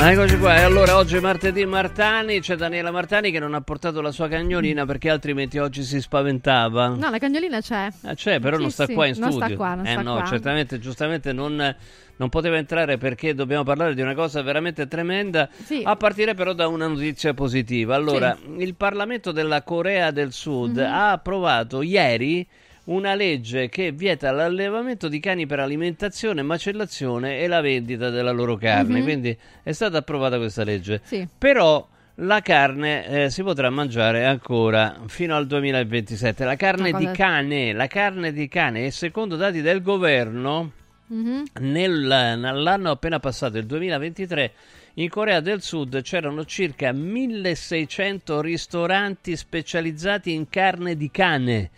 Eccoci 0.00 0.38
qua, 0.38 0.56
e 0.56 0.62
allora 0.62 0.96
oggi 0.96 1.16
è 1.16 1.20
martedì 1.20 1.66
Martani, 1.66 2.40
c'è 2.40 2.54
Daniela 2.54 2.90
Martani 2.92 3.30
che 3.32 3.40
non 3.40 3.52
ha 3.54 3.60
portato 3.60 4.00
la 4.00 4.12
sua 4.12 4.28
cagnolina 4.28 4.86
perché 4.86 5.10
altrimenti 5.10 5.58
oggi 5.58 5.82
si 5.82 6.00
spaventava. 6.00 6.86
No, 6.88 7.10
la 7.10 7.18
cagnolina 7.18 7.60
c'è. 7.60 7.88
Ah, 8.02 8.14
c'è, 8.14 8.38
però 8.38 8.56
Sì, 8.56 8.62
non 8.62 8.70
sta 8.70 8.86
sì, 8.86 8.94
qua 8.94 9.06
in 9.06 9.14
non 9.18 9.30
studio. 9.32 9.48
sta 9.48 9.56
qua, 9.56 9.74
non 9.74 9.86
eh 9.86 9.90
sta 9.92 10.02
no, 10.02 10.14
qua. 10.14 10.24
certamente, 10.24 10.78
giustamente 10.78 11.32
non, 11.32 11.76
non 12.16 12.28
poteva 12.28 12.56
entrare 12.56 12.96
perché 12.96 13.34
dobbiamo 13.34 13.64
parlare 13.64 13.94
di 13.94 14.00
una 14.00 14.14
cosa 14.14 14.40
veramente 14.40 14.86
tremenda, 14.86 15.48
Sì. 15.64 15.82
a 15.84 15.96
partire 15.96 16.34
però 16.34 16.52
da 16.54 16.68
una 16.68 16.86
notizia 16.86 17.34
positiva. 17.34 17.94
Allora, 17.96 18.36
il 18.56 18.76
Parlamento 18.76 19.32
della 19.32 19.62
Corea 19.62 20.10
del 20.12 20.32
Sud 20.32 20.76
Mhm. 20.78 20.84
ha 20.84 21.10
approvato 21.10 21.82
ieri 21.82 22.46
una 22.88 23.14
legge 23.14 23.68
che 23.68 23.92
vieta 23.92 24.30
l'allevamento 24.30 25.08
di 25.08 25.20
cani 25.20 25.46
per 25.46 25.60
alimentazione, 25.60 26.42
macellazione 26.42 27.38
e 27.40 27.46
la 27.46 27.60
vendita 27.60 28.10
della 28.10 28.30
loro 28.32 28.56
carne. 28.56 28.98
Mhm. 28.98 29.02
Quindi 29.04 29.36
è 29.62 29.72
stata 29.72 29.98
approvata 29.98 30.36
questa 30.38 30.64
legge. 30.64 31.00
Sì. 31.04 31.26
Però 31.36 31.86
la 32.20 32.40
carne 32.40 33.06
eh, 33.24 33.30
si 33.30 33.42
potrà 33.42 33.70
mangiare 33.70 34.24
ancora 34.24 35.00
fino 35.06 35.36
al 35.36 35.46
2027. 35.46 36.44
La 36.44 36.56
carne 36.56 36.92
di 36.92 37.08
cane, 37.12 37.72
la 37.72 37.86
carne 37.86 38.32
di 38.32 38.48
cane, 38.48 38.86
e 38.86 38.90
secondo 38.90 39.36
dati 39.36 39.60
del 39.60 39.82
governo, 39.82 40.72
Mhm. 41.08 41.44
nel- 41.60 42.34
nell'anno 42.38 42.90
appena 42.90 43.20
passato, 43.20 43.56
il 43.58 43.66
2023, 43.66 44.52
in 44.94 45.08
Corea 45.10 45.40
del 45.40 45.62
Sud 45.62 46.00
c'erano 46.02 46.44
circa 46.44 46.90
1600 46.92 48.40
ristoranti 48.40 49.36
specializzati 49.36 50.32
in 50.32 50.48
carne 50.48 50.96
di 50.96 51.10
cane. 51.10 51.70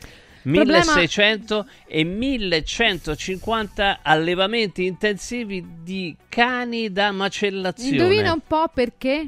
Problema- 0.42 0.78
1600 0.94 1.66
e 1.86 2.04
1150 2.04 3.98
allevamenti 4.02 4.84
intensivi 4.86 5.64
di 5.82 6.16
cani 6.28 6.90
da 6.92 7.10
macellazione. 7.12 7.96
Indovina 7.96 8.32
un 8.32 8.40
po' 8.46 8.66
perché? 8.72 9.26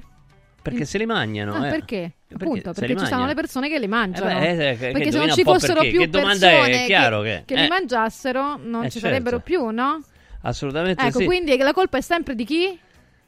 Perché 0.62 0.84
se 0.84 0.98
li 0.98 1.06
mangiano. 1.06 1.54
Ah, 1.54 1.66
eh. 1.66 1.70
perché? 1.70 2.12
Appunto, 2.32 2.72
perché 2.72 2.92
li 2.92 2.94
ci 2.94 3.00
mangiano. 3.00 3.26
le 3.26 3.34
persone 3.34 3.68
che 3.68 3.78
li 3.78 3.88
mangiano. 3.88 4.30
Eh 4.30 4.54
beh, 4.54 4.70
eh, 4.70 4.74
perché 4.92 5.10
se 5.10 5.18
non 5.18 5.32
ci 5.32 5.42
fossero 5.42 5.80
perché. 5.80 5.90
più 5.90 6.00
Che 6.00 6.08
persone 6.08 6.86
che, 6.86 7.42
che- 7.44 7.54
li 7.56 7.64
eh. 7.64 7.68
mangiassero, 7.68 8.58
non 8.62 8.84
Eh, 8.84 8.90
ci 8.90 8.98
sarebbero 9.00 9.36
certo. 9.38 9.44
più, 9.44 9.68
no? 9.70 10.02
Assolutamente 10.42 11.04
Ecco, 11.04 11.18
sì. 11.18 11.24
quindi 11.24 11.56
la 11.56 11.72
colpa 11.72 11.98
è 11.98 12.00
sempre 12.00 12.34
di 12.34 12.44
chi? 12.44 12.78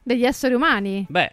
Degli 0.03 0.25
esseri 0.25 0.55
umani. 0.55 1.05
Beh, 1.09 1.31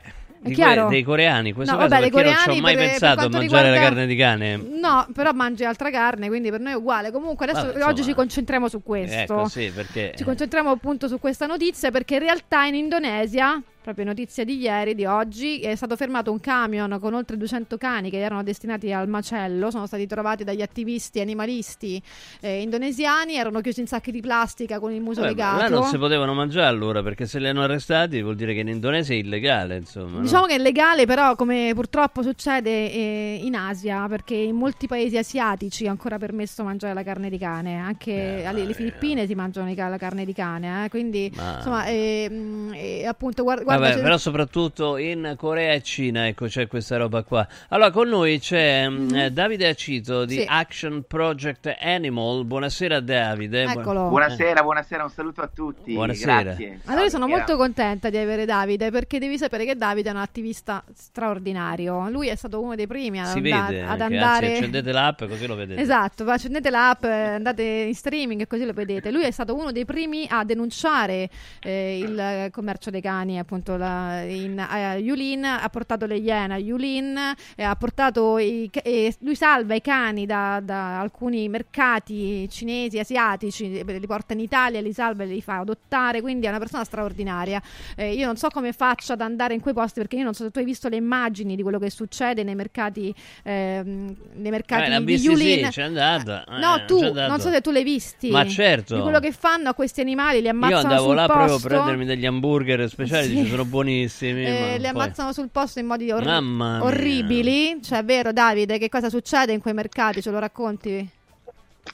di 0.50 0.54
chiaro? 0.56 0.88
dei 0.90 1.04
coreani, 1.04 1.54
questo 1.54 1.74
No, 1.74 1.80
caso 1.82 1.90
vabbè, 1.90 2.06
io 2.06 2.12
non 2.12 2.22
ci 2.22 2.28
ho 2.28 2.32
coreani 2.34 2.62
mai 2.62 2.74
per- 2.74 2.82
per 2.82 2.90
pensato 2.90 3.12
a 3.14 3.16
quanto 3.16 3.38
mangiare 3.38 3.68
la 3.70 3.74
riguarda- 3.74 3.96
carne 3.96 4.08
di 4.08 4.16
cane. 4.16 4.56
No, 4.80 5.08
però 5.14 5.32
mangi 5.34 5.64
altra 5.66 5.90
carne, 5.92 6.28
quindi 6.28 6.50
per 6.50 6.60
noi 6.60 6.72
è 6.74 6.76
uguale. 6.76 7.12
Comunque 7.12 7.48
adesso 7.48 7.66
Vabbè, 7.68 7.84
oggi 7.86 8.04
ci 8.04 8.14
concentriamo 8.14 8.68
su 8.68 8.82
questo. 8.84 9.34
Ecco, 9.34 9.48
sì, 9.48 9.72
perché 9.74 10.14
Ci 10.16 10.24
concentriamo 10.24 10.70
appunto 10.72 11.08
su 11.08 11.20
questa 11.20 11.46
notizia 11.46 11.92
perché 11.92 12.16
in 12.16 12.22
realtà 12.22 12.64
in 12.66 12.76
Indonesia 12.76 13.62
proprio 13.82 14.06
notizia 14.06 14.44
di 14.44 14.60
ieri, 14.60 14.96
di 14.96 15.06
oggi, 15.06 15.60
è 15.60 15.76
stato 15.76 15.96
fermato 15.96 16.32
un 16.32 16.40
camion 16.40 16.98
con 17.00 17.14
oltre 17.14 17.38
200 17.38 17.78
cani 17.78 18.10
che 18.10 18.20
erano 18.20 18.44
destinati 18.44 18.92
al 18.92 19.08
macello, 19.08 19.72
sono 19.72 19.88
stati 19.88 20.08
trovati 20.08 20.44
dagli 20.44 20.62
attivisti 20.62 21.20
animalisti 21.20 22.02
eh, 22.40 22.62
indonesiani, 22.62 23.36
erano 23.36 23.62
chiusi 23.62 23.82
in 23.82 23.88
sacchi 23.88 24.12
di 24.12 24.22
plastica 24.22 24.80
con 24.80 24.92
il 24.92 25.02
muso 25.02 25.22
ma 25.22 25.28
legato. 25.28 25.70
non 25.70 25.84
si 25.84 25.98
potevano 25.98 26.34
mangiare 26.34 26.68
allora 26.68 27.02
perché 27.04 27.26
se 27.26 27.40
li 27.40 27.48
hanno 27.48 27.62
arrestati 27.62 28.22
vuol 28.22 28.36
dire 28.36 28.54
che 28.54 28.60
in 28.62 28.68
Indonesia 28.68 29.14
è 29.14 29.18
illegale, 29.18 29.78
insomma. 29.78 30.18
no? 30.18 30.22
Diciamo 30.22 30.46
che 30.46 30.56
è 30.56 30.60
legale, 30.60 31.06
però, 31.06 31.36
come 31.36 31.72
purtroppo 31.74 32.22
succede 32.22 32.92
eh, 32.92 33.40
in 33.42 33.56
Asia, 33.56 34.08
perché 34.08 34.36
in 34.36 34.56
molti 34.56 34.88
paesi 34.88 35.18
asiatici 35.18 35.86
è 35.86 35.88
ancora 35.88 36.18
permesso 36.18 36.64
mangiare 36.64 36.94
la 36.94 37.04
carne 37.04 37.30
di 37.30 37.38
cane, 37.38 37.78
anche 37.78 38.44
alle 38.46 38.66
le 38.66 38.74
Filippine 38.74 39.26
si 39.26 39.36
mangiano 39.36 39.74
la 39.74 39.98
carne 39.98 40.26
di 40.26 40.34
cane, 40.34 40.86
eh, 40.86 40.90
quindi 40.90 41.32
Ma- 41.36 41.56
insomma, 41.58 41.86
eh, 41.86 42.30
mh, 42.30 42.72
eh, 42.74 43.06
appunto, 43.06 43.44
guarda, 43.44 43.64
guarda, 43.78 43.96
c'è- 43.96 44.02
però 44.02 44.18
soprattutto 44.18 44.98
in 44.98 45.36
Corea 45.38 45.74
e 45.74 45.82
Cina, 45.82 46.28
ecco, 46.28 46.46
c'è 46.48 46.68
questa 46.68 46.98
roba 46.98 47.24
qua. 47.24 47.48
Allora, 47.70 47.92
con 47.92 48.08
noi 48.10 48.40
c'è 48.40 48.88
mm, 48.90 49.14
eh, 49.16 49.32
Davide 49.32 49.68
Acito 49.68 50.26
di 50.26 50.36
Sì. 50.40 50.46
Action 50.48 51.04
Project 51.08 51.76
Animal. 51.80 52.46
Buonasera 52.46 53.00
Davide. 53.00 53.64
Eccolo. 53.64 54.08
Buonasera, 54.10 54.62
buonasera, 54.64 55.04
un 55.04 55.10
saluto 55.12 55.42
a 55.42 55.50
tutti. 55.54 55.94
Buonasera. 55.94 56.42
Grazie. 56.42 56.80
Allora 56.86 57.04
io 57.04 57.10
sono 57.10 57.28
molto 57.28 57.58
contenta 57.58 58.10
di 58.10 58.18
avere 58.18 58.46
Davide 58.46 58.90
perché 58.92 59.20
devi 59.20 59.38
sapere 59.38 59.66
che 59.66 59.76
Davide 59.76 60.10
è 60.10 60.12
un 60.14 60.20
attivista 60.20 60.84
straordinario. 60.94 62.10
Lui 62.10 62.28
è 62.28 62.36
stato 62.36 62.60
uno 62.62 62.76
dei 62.76 62.88
primi 62.88 63.20
ad, 63.20 63.28
Si 63.28 63.38
anda- 63.38 63.66
vede, 63.68 63.82
ad 63.84 64.02
andare. 64.02 64.46
anzi, 64.48 64.58
accendete 64.58 64.92
l'app 64.92 65.24
così 65.26 65.46
lo 65.46 65.56
vedete. 65.56 65.80
Esatto, 65.82 66.24
va- 66.24 66.34
accendete 66.34 66.70
l'app, 66.70 67.04
eh, 67.04 67.10
andate 67.12 67.62
in 67.64 67.94
streaming 67.94 68.42
e 68.42 68.48
così 68.48 68.66
lo 68.66 68.74
vedete. 68.74 69.12
Lui 69.12 69.24
è 69.24 69.32
stato 69.32 69.56
uno 69.56 69.72
dei 69.72 69.86
primi 69.86 70.26
a 70.30 70.44
denunciare 70.44 71.30
eh, 71.62 72.00
il 72.00 72.50
commercio 72.52 72.90
dei 72.90 73.02
cani, 73.02 73.38
appunto 73.38 73.61
la- 73.78 74.22
in 74.22 74.60
a 74.60 74.96
Yulin, 74.96 75.44
ha 75.46 75.68
portato 75.70 76.06
le 76.06 76.18
iene 76.18 76.54
a 76.54 76.58
Yulin, 76.58 77.18
e 77.56 77.64
ha 77.64 77.76
portato 77.76 78.38
i, 78.38 78.70
ca- 78.72 78.82
e 78.84 79.14
lui 79.20 79.36
salva 79.36 79.76
i 79.76 79.82
cani 79.82 80.26
da, 80.26 80.60
da 80.64 81.00
alcuni 81.00 81.48
mercati 81.50 82.48
cinesi, 82.50 83.00
asiatici, 83.00 83.84
li 83.84 84.08
porta 84.08 84.34
in 84.34 84.40
Italia, 84.40 84.82
li 84.82 84.94
salva 84.94 85.24
e 85.24 85.28
li 85.28 85.42
fa 85.42 85.60
adottare, 85.60 86.22
quindi 86.22 86.46
è 86.46 86.50
una 86.50 86.60
persona 86.60 86.84
straordinaria. 86.84 87.62
Eh, 87.96 88.14
io 88.14 88.26
non 88.26 88.38
so 88.38 88.50
come 88.50 88.72
faccia 88.74 89.14
ad 89.14 89.22
andare 89.22 89.54
in 89.54 89.60
quei 89.62 89.74
posti 89.74 90.00
perché 90.00 90.16
io 90.18 90.24
non 90.24 90.34
so 90.34 90.44
se 90.44 90.52
tu 90.52 90.60
hai 90.60 90.66
visto 90.66 90.90
le 90.90 90.96
immagini 90.98 91.56
di 91.56 91.62
quello 91.62 91.80
che 91.80 91.90
succede 91.90 92.44
nei 92.44 92.56
mercati, 92.56 93.14
ehm, 93.44 94.16
nei 94.36 94.52
mercati 94.52 94.84
Eh, 94.84 94.90
l'ha 94.90 95.00
di 95.00 95.16
Yulin. 95.16 95.66
sì, 95.66 95.70
c'è 95.72 95.84
andato. 95.84 96.32
eh, 96.32 96.60
No, 96.60 96.86
tu, 96.86 97.00
c'è 97.00 97.06
andato. 97.08 97.30
non 97.32 97.40
so 97.40 97.50
se 97.52 97.62
tu 97.62 97.72
l'hai 97.72 97.84
visti. 97.84 98.30
Ma 98.30 98.46
certo. 98.48 98.96
Di 98.96 99.02
quello 99.02 99.20
che 99.20 99.32
fanno 99.32 99.70
a 99.70 99.74
questi 99.74 100.02
animali, 100.02 100.40
li 100.40 100.46
Io 100.46 100.52
ammazzano 100.52 100.80
andavo 100.82 101.06
sul 101.08 101.16
là 101.16 101.26
posto. 101.28 101.40
proprio 101.42 101.56
a 101.56 101.60
prendermi 101.84 102.06
degli 102.06 102.26
hamburger 102.26 102.90
speciali, 102.90 103.28
Sì. 103.28 103.34
Sono 103.52 103.66
buonissimi. 103.66 104.46
eh, 104.46 104.60
ma 104.60 104.66
li 104.72 104.78
poi- 104.78 104.88
ammazzano 104.88 105.34
sul 105.34 105.50
posto 105.50 105.80
in 105.80 105.86
modi 105.86 106.06
mia. 106.06 106.84
orribili. 106.84 107.82
Cioè, 107.82 108.04
vero, 108.04 108.32
Davide, 108.32 108.78
che 108.78 108.90
cosa 108.90 109.10
succede 109.10 109.54
in 109.54 109.62
quei 109.62 109.74
mercati? 109.74 110.22
Ce 110.22 110.32
lo 110.32 110.40
racconti? 110.40 111.10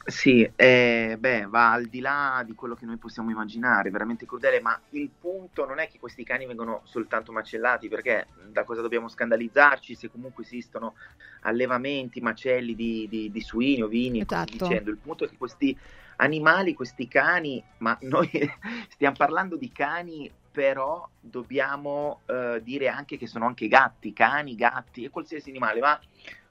Sì, 0.06 0.50
eh, 0.56 1.16
beh, 1.18 1.46
va 1.48 1.72
al 1.72 1.86
di 1.86 2.02
là 2.02 2.44
di 2.46 2.54
quello 2.54 2.76
che 2.76 2.86
noi 2.86 2.98
possiamo 2.98 3.30
immaginare, 3.32 3.90
veramente 3.90 4.26
crudele, 4.26 4.60
ma 4.60 4.78
il 4.92 5.10
punto 5.20 5.66
non 5.66 5.80
è 5.80 5.88
che 5.90 5.98
questi 5.98 6.24
cani 6.26 6.46
vengono 6.46 6.82
soltanto 6.84 7.32
macellati, 7.32 7.88
perché 7.88 8.28
da 8.52 8.64
cosa 8.66 8.82
dobbiamo 8.82 9.08
scandalizzarci 9.08 9.96
se 9.96 10.10
comunque 10.12 10.44
esistono 10.44 10.96
allevamenti, 11.42 12.20
macelli 12.20 12.76
di, 12.76 13.08
di- 13.10 13.32
di 13.32 13.42
suini, 13.42 13.82
ovini 13.82 14.26
così 14.26 14.42
Esatto. 14.44 14.68
dicendo. 14.68 14.90
Il 14.92 14.98
punto 14.98 15.24
è 15.26 15.30
che 15.30 15.38
questi 15.38 15.78
animali, 16.18 16.74
questi 16.74 17.08
cani, 17.08 17.64
ma 17.80 17.98
noi 18.02 18.30
stiamo 18.92 19.16
parlando 19.18 19.56
di 19.56 19.72
cani, 19.72 20.30
però 20.58 21.08
dobbiamo 21.20 22.22
eh, 22.26 22.62
dire 22.64 22.88
anche 22.88 23.16
che 23.16 23.28
sono 23.28 23.46
anche 23.46 23.68
gatti, 23.68 24.12
cani, 24.12 24.56
gatti 24.56 25.04
e 25.04 25.12
qualsiasi 25.12 25.52
animale, 25.52 25.80
ma 25.80 26.00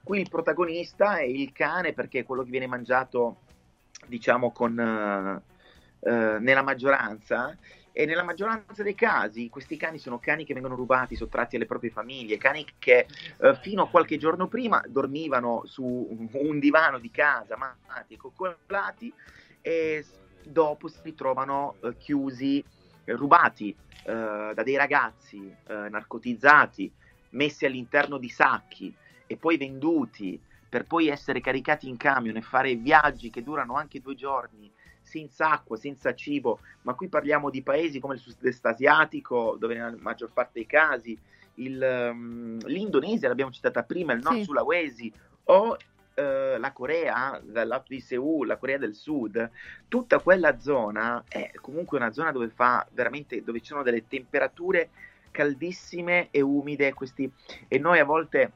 qui 0.01 0.21
il 0.21 0.29
protagonista 0.29 1.17
è 1.17 1.25
il 1.25 1.51
cane 1.51 1.91
perché 1.91 2.19
è 2.19 2.23
quello 2.23 2.43
che 2.43 2.49
viene 2.49 2.67
mangiato, 2.67 3.41
diciamo, 4.05 4.53
con, 4.53 4.79
eh, 4.79 5.41
eh, 6.09 6.39
nella 6.39 6.61
maggioranza. 6.61 7.57
E 7.91 8.05
nella 8.05 8.23
maggioranza 8.23 8.81
dei 8.81 8.95
casi 8.95 9.49
questi 9.49 9.75
cani 9.75 9.97
sono 9.97 10.19
cani 10.19 10.45
che 10.45 10.53
vengono 10.53 10.75
rubati, 10.75 11.17
sottratti 11.17 11.57
alle 11.57 11.65
proprie 11.65 11.89
famiglie, 11.89 12.37
cani 12.37 12.65
che 12.79 13.07
eh, 13.41 13.55
fino 13.55 13.81
a 13.81 13.89
qualche 13.89 14.17
giorno 14.17 14.47
prima 14.47 14.81
dormivano 14.87 15.63
su 15.65 15.83
un 16.31 16.59
divano 16.59 16.97
di 16.97 17.11
casa, 17.11 17.55
amati 17.55 18.15
coccolati, 18.15 19.11
e 19.59 20.05
dopo 20.43 20.87
si 20.87 20.99
ritrovano 21.03 21.75
eh, 21.81 21.97
chiusi, 21.97 22.63
rubati 23.15 23.75
eh, 24.07 24.53
da 24.53 24.63
dei 24.63 24.77
ragazzi 24.77 25.53
eh, 25.67 25.89
narcotizzati, 25.89 26.89
messi 27.31 27.65
all'interno 27.65 28.17
di 28.17 28.29
sacchi 28.29 28.93
e 29.27 29.35
poi 29.35 29.57
venduti 29.57 30.39
per 30.69 30.85
poi 30.85 31.07
essere 31.09 31.41
caricati 31.41 31.89
in 31.89 31.97
camion 31.97 32.37
e 32.37 32.41
fare 32.41 32.75
viaggi 32.75 33.29
che 33.29 33.43
durano 33.43 33.75
anche 33.75 33.99
due 33.99 34.15
giorni 34.15 34.71
senza 35.01 35.51
acqua, 35.51 35.75
senza 35.77 36.13
cibo, 36.13 36.59
ma 36.83 36.93
qui 36.93 37.09
parliamo 37.09 37.49
di 37.49 37.61
paesi 37.61 37.99
come 37.99 38.15
il 38.15 38.19
sud-est 38.21 38.65
asiatico, 38.65 39.55
dove 39.57 39.75
nella 39.75 39.95
maggior 39.99 40.31
parte 40.31 40.51
dei 40.53 40.65
casi 40.65 41.17
il, 41.55 41.81
ehm, 41.81 42.65
l'Indonesia, 42.65 43.27
l'abbiamo 43.27 43.51
citata 43.51 43.83
prima, 43.83 44.13
il 44.13 44.21
Nord 44.21 44.37
Sì. 44.37 44.43
Sulawesi 44.43 45.11
o 45.45 45.77
eh, 46.19 46.57
la 46.57 46.71
Corea, 46.71 47.39
dal 47.43 47.67
lato 47.67 47.85
di 47.89 47.99
Seoul, 47.99 48.47
la 48.47 48.57
Corea 48.57 48.79
del 48.79 48.95
Sud, 48.95 49.51
tutta 49.87 50.17
quella 50.17 50.57
zona 50.57 51.23
è 51.27 51.51
comunque 51.61 51.97
una 51.97 52.11
zona 52.11 52.31
dove 52.31 52.49
fa 52.49 52.87
veramente, 52.91 53.43
dove 53.43 53.59
ci 53.59 53.67
sono 53.67 53.83
delle 53.83 54.07
temperature 54.07 54.89
caldissime 55.29 56.29
e 56.31 56.41
umide, 56.41 56.91
questi, 56.93 57.31
e 57.67 57.77
noi 57.77 57.99
a 57.99 58.03
volte 58.03 58.51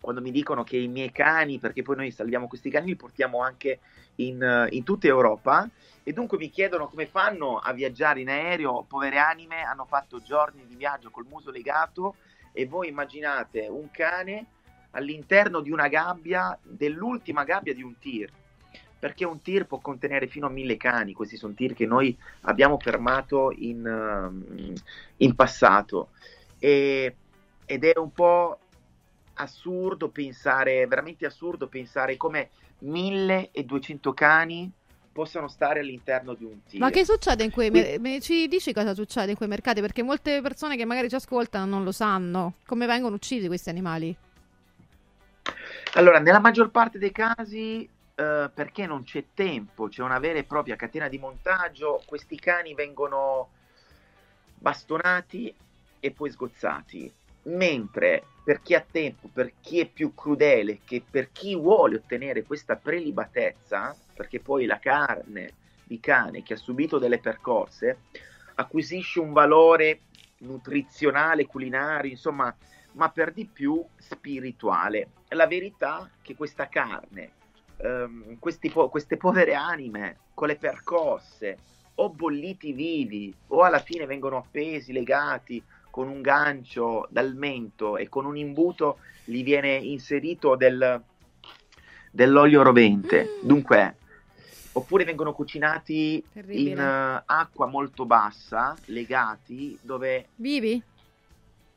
quando 0.00 0.22
mi 0.22 0.30
dicono 0.30 0.64
che 0.64 0.78
i 0.78 0.88
miei 0.88 1.12
cani, 1.12 1.58
perché 1.58 1.82
poi 1.82 1.96
noi 1.96 2.10
salviamo 2.10 2.46
questi 2.46 2.70
cani, 2.70 2.86
li 2.86 2.96
portiamo 2.96 3.42
anche 3.42 3.80
in, 4.16 4.68
in 4.70 4.82
tutta 4.82 5.06
Europa 5.06 5.68
e 6.02 6.12
dunque 6.14 6.38
mi 6.38 6.48
chiedono 6.48 6.88
come 6.88 7.04
fanno 7.04 7.58
a 7.58 7.72
viaggiare 7.72 8.20
in 8.20 8.30
aereo, 8.30 8.86
povere 8.88 9.18
anime, 9.18 9.64
hanno 9.64 9.84
fatto 9.84 10.22
giorni 10.22 10.64
di 10.66 10.76
viaggio 10.76 11.10
col 11.10 11.26
muso 11.28 11.50
legato 11.50 12.14
e 12.52 12.66
voi 12.66 12.88
immaginate 12.88 13.66
un 13.68 13.90
cane 13.90 14.46
all'interno 14.96 15.60
di 15.60 15.70
una 15.70 15.88
gabbia, 15.88 16.58
dell'ultima 16.62 17.44
gabbia 17.44 17.74
di 17.74 17.82
un 17.82 17.98
tir, 17.98 18.30
perché 18.98 19.24
un 19.26 19.42
tir 19.42 19.66
può 19.66 19.78
contenere 19.78 20.26
fino 20.26 20.46
a 20.46 20.50
mille 20.50 20.76
cani, 20.76 21.12
questi 21.12 21.36
sono 21.36 21.52
tir 21.52 21.74
che 21.74 21.86
noi 21.86 22.16
abbiamo 22.42 22.78
fermato 22.78 23.52
in, 23.54 23.86
ehm, 23.86 24.72
in 25.18 25.34
passato 25.34 26.10
e- 26.58 27.14
ed 27.66 27.84
è 27.84 27.98
un 27.98 28.12
po' 28.12 28.58
assurdo 29.34 30.08
pensare, 30.08 30.86
veramente 30.86 31.26
assurdo 31.26 31.66
pensare 31.68 32.16
come 32.16 32.50
1200 32.78 34.14
cani 34.14 34.70
possano 35.12 35.48
stare 35.48 35.80
all'interno 35.80 36.32
di 36.34 36.44
un 36.44 36.62
tir. 36.66 36.80
Ma 36.80 36.90
che 36.90 37.04
succede 37.04 37.44
in 37.44 37.50
quei 37.50 37.68
Qui- 37.68 37.80
mer- 37.80 38.00
me- 38.00 38.20
Ci 38.20 38.48
dici 38.48 38.72
cosa 38.72 38.94
succede 38.94 39.30
in 39.30 39.36
quei 39.36 39.48
mercati? 39.48 39.80
Perché 39.82 40.02
molte 40.02 40.40
persone 40.40 40.76
che 40.76 40.84
magari 40.86 41.08
ci 41.10 41.14
ascoltano 41.16 41.66
non 41.66 41.84
lo 41.84 41.92
sanno. 41.92 42.54
Come 42.66 42.86
vengono 42.86 43.14
uccisi 43.14 43.46
questi 43.46 43.68
animali? 43.68 44.16
Allora, 45.96 46.18
nella 46.18 46.40
maggior 46.40 46.70
parte 46.70 46.98
dei 46.98 47.10
casi, 47.10 47.88
eh, 48.14 48.50
perché 48.52 48.86
non 48.86 49.02
c'è 49.02 49.28
tempo, 49.32 49.88
c'è 49.88 50.02
una 50.02 50.18
vera 50.18 50.38
e 50.38 50.44
propria 50.44 50.76
catena 50.76 51.08
di 51.08 51.16
montaggio, 51.16 52.02
questi 52.04 52.38
cani 52.38 52.74
vengono 52.74 53.48
bastonati 54.56 55.54
e 55.98 56.10
poi 56.10 56.30
sgozzati. 56.30 57.10
Mentre 57.44 58.24
per 58.44 58.60
chi 58.60 58.74
ha 58.74 58.84
tempo, 58.88 59.30
per 59.32 59.54
chi 59.62 59.80
è 59.80 59.86
più 59.86 60.14
crudele, 60.14 60.80
che 60.84 61.02
per 61.08 61.32
chi 61.32 61.56
vuole 61.56 61.96
ottenere 61.96 62.42
questa 62.42 62.76
prelibatezza, 62.76 63.96
perché 64.12 64.38
poi 64.38 64.66
la 64.66 64.78
carne 64.78 65.54
di 65.82 65.98
cane 65.98 66.42
che 66.42 66.54
ha 66.54 66.58
subito 66.58 66.98
delle 66.98 67.20
percosse 67.20 68.00
acquisisce 68.56 69.18
un 69.18 69.32
valore 69.32 70.00
nutrizionale, 70.40 71.46
culinario, 71.46 72.10
insomma, 72.10 72.54
ma 72.92 73.08
per 73.08 73.32
di 73.32 73.46
più 73.46 73.82
spirituale. 73.96 75.15
La 75.30 75.46
verità 75.46 76.04
è 76.04 76.22
che 76.22 76.36
questa 76.36 76.68
carne, 76.68 77.30
ehm, 77.78 78.38
po- 78.72 78.88
queste 78.88 79.16
povere 79.16 79.54
anime 79.54 80.18
con 80.34 80.48
le 80.48 80.56
percosse 80.56 81.58
o 81.96 82.10
bolliti 82.10 82.72
vivi 82.72 83.34
o 83.48 83.62
alla 83.62 83.80
fine 83.80 84.06
vengono 84.06 84.36
appesi, 84.36 84.92
legati 84.92 85.62
con 85.90 86.08
un 86.08 86.20
gancio 86.20 87.06
dal 87.10 87.34
mento 87.34 87.96
e 87.96 88.08
con 88.08 88.26
un 88.26 88.36
imbuto 88.36 88.98
gli 89.24 89.42
viene 89.42 89.74
inserito 89.74 90.54
del- 90.54 91.02
dell'olio 92.10 92.62
rovente. 92.62 93.38
Dunque, 93.42 93.96
oppure 94.72 95.04
vengono 95.04 95.32
cucinati 95.32 96.22
Terribile. 96.32 96.70
in 96.70 96.78
eh, 96.78 97.22
acqua 97.24 97.66
molto 97.66 98.04
bassa, 98.04 98.76
legati, 98.86 99.78
dove 99.80 100.28
Vivi? 100.36 100.82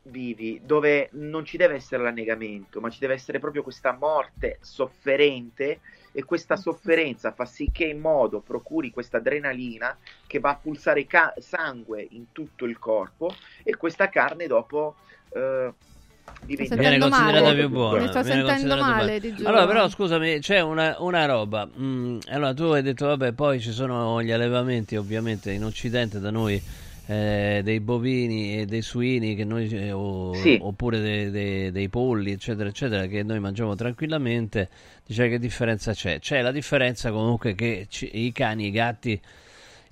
Vivi, 0.03 0.61
dove 0.63 1.09
non 1.13 1.45
ci 1.45 1.57
deve 1.57 1.75
essere 1.75 2.03
l'annegamento, 2.03 2.79
ma 2.79 2.89
ci 2.89 2.99
deve 2.99 3.13
essere 3.13 3.39
proprio 3.39 3.63
questa 3.63 3.93
morte 3.93 4.57
sofferente 4.61 5.81
e 6.11 6.23
questa 6.23 6.55
sofferenza 6.55 7.31
fa 7.31 7.45
sì 7.45 7.69
che 7.71 7.85
in 7.85 7.99
modo 7.99 8.39
procuri 8.39 8.89
questa 8.89 9.17
adrenalina 9.17 9.97
che 10.25 10.39
va 10.39 10.51
a 10.51 10.55
pulsare 10.55 11.05
ca- 11.05 11.33
sangue 11.37 12.05
in 12.11 12.31
tutto 12.31 12.65
il 12.65 12.79
corpo 12.79 13.35
e 13.63 13.75
questa 13.75 14.09
carne 14.09 14.47
dopo 14.47 14.95
eh, 15.33 15.71
diventa 16.45 16.75
viene 16.75 16.97
considerata 16.97 17.41
male. 17.43 17.55
più 17.55 17.69
buona. 17.69 18.01
Mi 18.01 18.07
sto 18.07 18.21
viene 18.21 18.43
sentendo 18.45 18.77
considerata 18.77 18.85
male, 18.85 19.19
buona. 19.19 19.49
Allora, 19.49 19.67
però, 19.67 19.89
scusami, 19.89 20.39
c'è 20.39 20.61
una, 20.61 20.95
una 20.99 21.25
roba. 21.25 21.69
Mm, 21.77 22.19
allora, 22.29 22.53
tu 22.53 22.63
hai 22.63 22.81
detto, 22.81 23.05
vabbè, 23.05 23.33
poi 23.33 23.59
ci 23.59 23.71
sono 23.71 24.21
gli 24.23 24.31
allevamenti, 24.31 24.95
ovviamente, 24.95 25.51
in 25.51 25.63
Occidente 25.63 26.19
da 26.19 26.31
noi. 26.31 26.87
Eh, 27.11 27.61
dei 27.63 27.79
bovini 27.79 28.59
e 28.59 28.65
dei 28.67 28.83
suini 28.83 29.33
che 29.33 29.43
noi, 29.43 29.67
eh, 29.69 29.91
o- 29.91 30.31
Sì. 30.35 30.59
oppure 30.61 30.99
dei, 30.99 31.31
dei- 31.31 31.71
dei 31.71 31.89
polli 31.89 32.31
eccetera 32.33 32.69
eccetera 32.69 33.07
che 33.07 33.23
noi 33.23 33.39
mangiamo 33.39 33.73
tranquillamente 33.73 34.69
dice 35.07 35.27
che 35.27 35.39
differenza 35.39 35.91
c'è 35.93 36.19
c'è 36.19 36.41
la 36.43 36.51
differenza 36.51 37.09
comunque 37.11 37.55
che 37.55 37.87
ci- 37.89 38.11
i 38.13 38.31
cani 38.31 38.65
e 38.65 38.67
i 38.67 38.71
gatti 38.71 39.19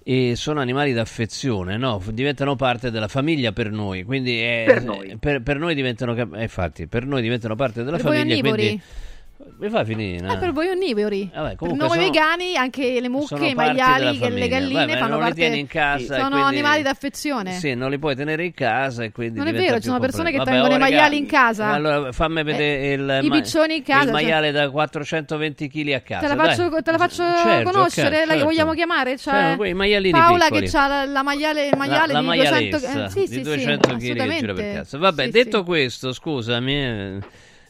e 0.10 0.34
sono 0.38 0.62
animali 0.62 0.94
d'affezione, 0.94 1.76
no? 1.76 2.02
Diventano 2.14 2.56
parte 2.56 2.92
della 2.92 3.10
famiglia 3.10 3.52
per 3.52 3.72
noi, 3.72 4.04
quindi 4.04 4.40
è- 4.40 4.64
Per 4.66 4.84
noi. 4.84 5.18
per- 5.20 5.42
per 5.42 5.58
noi 5.58 5.76
diventano, 5.76 6.16
eh, 6.16 6.42
infatti, 6.44 6.88
per 6.88 7.06
noi 7.06 7.22
diventano 7.22 7.56
parte 7.56 7.84
della 7.84 7.98
Per 7.98 8.06
famiglia, 8.06 8.40
quindi 8.40 8.80
mi 9.60 9.70
fa 9.70 9.84
finire. 9.86 10.34
Eh, 10.34 10.38
per 10.38 10.52
voi 10.52 10.68
onnivori. 10.70 11.30
Vabbè, 11.34 11.56
per 11.56 11.72
noi 11.74 11.90
sono- 11.90 12.02
vegani, 12.02 12.56
anche 12.56 13.00
le 13.00 13.08
mucche, 13.08 13.46
i 13.48 13.54
maiali, 13.54 14.18
le 14.20 14.48
galline 14.48 14.86
Vabbè, 14.86 14.98
fanno 14.98 15.18
parte. 15.20 15.46
in 15.46 15.68
casa 15.68 16.16
sono 16.16 16.30
quindi- 16.30 16.46
animali 16.48 16.82
d'affezione. 16.82 17.52
Sì, 17.54 17.74
non 17.76 17.90
li 17.92 18.00
puoi 18.00 18.16
tenere 18.16 18.46
in 18.46 18.54
casa 18.54 19.04
e 19.04 19.12
quindi 19.12 19.38
Non 19.38 19.48
è 19.48 19.54
vero, 19.54 19.76
ci 19.78 19.84
sono 19.88 20.00
persone 20.00 20.32
che 20.32 20.38
complesso. 20.38 20.62
tengono 20.62 20.80
Vabbè, 20.80 20.92
i 20.92 20.96
maiali 20.96 21.18
in 21.18 21.26
casa. 21.28 21.68
Allora 21.68 22.12
fammi 22.12 22.44
vedere 22.44 22.94
il, 22.94 23.10
Eh, 23.10 23.20
i 23.24 23.28
ma- 23.30 23.36
piccioni 23.40 23.76
in 23.78 23.84
casa, 23.84 24.00
il 24.02 24.04
cioè- 24.10 24.14
maiale 24.14 24.52
da 24.52 24.70
420 24.72 25.68
kg 25.70 25.92
a 25.94 26.00
casa. 26.02 26.28
Te 26.28 26.36
la 26.36 26.44
faccio, 26.44 26.82
te 26.82 26.92
la 26.92 26.98
faccio 26.98 27.24
Certo, 27.24 27.72
conoscere? 27.72 28.08
ok, 28.22 28.26
la 28.26 28.32
certo. 28.32 28.46
vogliamo 28.46 28.74
chiamare? 28.74 29.16
C'è 29.16 29.22
Certo, 29.32 29.76
maialini 29.76 30.12
Paola 30.18 30.46
piccoli. 30.46 30.70
che 30.70 30.78
ha 30.78 30.88
la, 30.88 31.06
la 31.06 31.24
maiale, 31.24 31.68
il 31.68 31.78
maiale 31.78 32.14
la, 32.14 32.20
di 32.22 32.26
la 32.28 32.34
200 32.34 32.78
maialessa 32.80 33.06
eh, 33.06 33.10
sì, 33.10 33.28
sì, 33.34 33.42
200 33.42 33.90
sì, 33.90 33.96
kg 33.96 34.00
che 34.00 34.06
gira 34.06 34.24
per 34.24 34.32
assolutamente. 34.34 34.78
casa. 34.80 34.98
Vabbè, 34.98 35.30
detto 35.30 35.64
questo, 35.64 36.12
scusami, 36.14 36.74
eh, 36.76 37.18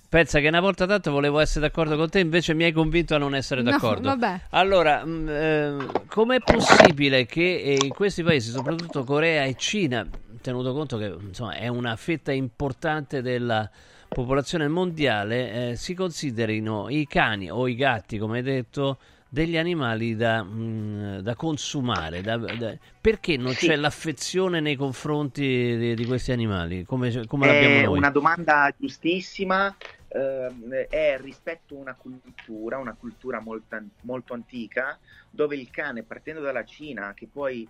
pensa 0.10 0.40
che 0.40 0.48
una 0.48 0.60
volta 0.60 0.86
tanto 0.86 1.12
volevo 1.12 1.40
essere 1.40 1.68
d'accordo 1.68 1.96
con 1.98 2.10
te, 2.10 2.20
invece 2.20 2.54
mi 2.54 2.64
hai 2.64 2.72
convinto 2.72 3.16
a 3.16 3.18
non 3.18 3.36
essere 3.36 3.62
No, 3.62 3.72
d'accordo. 3.72 4.10
vabbè. 4.10 4.42
Allora, 4.52 5.04
mh, 5.06 5.28
eh, 5.30 5.92
com'è 6.08 6.42
possibile 6.42 7.26
che 7.26 7.58
eh, 7.58 7.86
in 7.86 7.94
questi 7.94 8.24
paesi, 8.24 8.52
soprattutto 8.52 9.04
Corea 9.04 9.44
e 9.44 9.56
Cina, 9.56 10.08
tenuto 10.42 10.74
conto 10.74 10.98
che 10.98 11.06
insomma, 11.20 11.56
è 11.56 11.68
una 11.68 11.96
fetta 11.96 12.32
importante 12.32 13.22
della 13.22 13.70
popolazione 14.12 14.68
mondiale, 14.68 15.72
eh, 15.72 15.76
si 15.76 15.94
considerino 15.94 16.90
i 16.90 17.06
cani 17.08 17.50
o 17.52 17.68
i 17.68 17.76
gatti, 17.76 18.18
come 18.18 18.38
hai 18.38 18.44
detto, 18.44 19.00
degli 19.30 19.58
animali 19.58 20.16
da, 20.16 20.42
mh, 20.44 21.20
da 21.22 21.36
consumare? 21.36 22.22
da- 22.24 22.38
da- 22.38 22.74
perché 23.00 23.38
non 23.38 23.56
Sì. 23.56 23.68
c'è 23.68 23.76
l'affezione 23.76 24.60
nei 24.60 24.76
confronti 24.76 25.42
di, 25.78 25.96
di 25.96 26.06
questi 26.06 26.32
animali, 26.32 26.84
come, 26.86 27.26
come 27.28 27.46
l'abbiamo 27.46 27.80
È 27.80 27.86
noi? 27.86 27.98
una 28.00 28.10
domanda 28.10 28.74
giustissima, 28.78 29.76
ehm, 30.18 30.74
è 30.90 31.18
rispetto 31.20 31.76
a 31.76 31.80
una 31.80 31.96
cultura, 31.96 32.78
una 32.78 32.96
cultura 32.96 33.40
molto, 33.40 33.78
molto 34.02 34.34
antica, 34.34 34.98
dove 35.30 35.56
il 35.56 35.70
cane, 35.70 36.04
partendo 36.04 36.42
dalla 36.42 36.66
Cina, 36.66 37.14
che 37.14 37.28
poi 37.32 37.68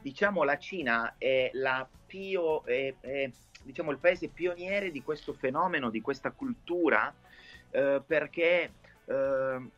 diciamo 0.00 0.44
la 0.44 0.58
Cina 0.58 1.14
è 1.18 1.50
la 1.54 1.86
pio, 2.06 2.64
è- 2.64 2.94
è, 3.00 3.30
diciamo, 3.62 3.90
il 3.90 3.98
paese 3.98 4.28
pioniere 4.28 4.90
di 4.90 5.02
questo 5.02 5.32
fenomeno, 5.32 5.90
di 5.90 6.00
questa 6.00 6.30
cultura, 6.30 7.12
eh, 7.70 8.00
perché 8.06 8.72
eh, 9.04 9.68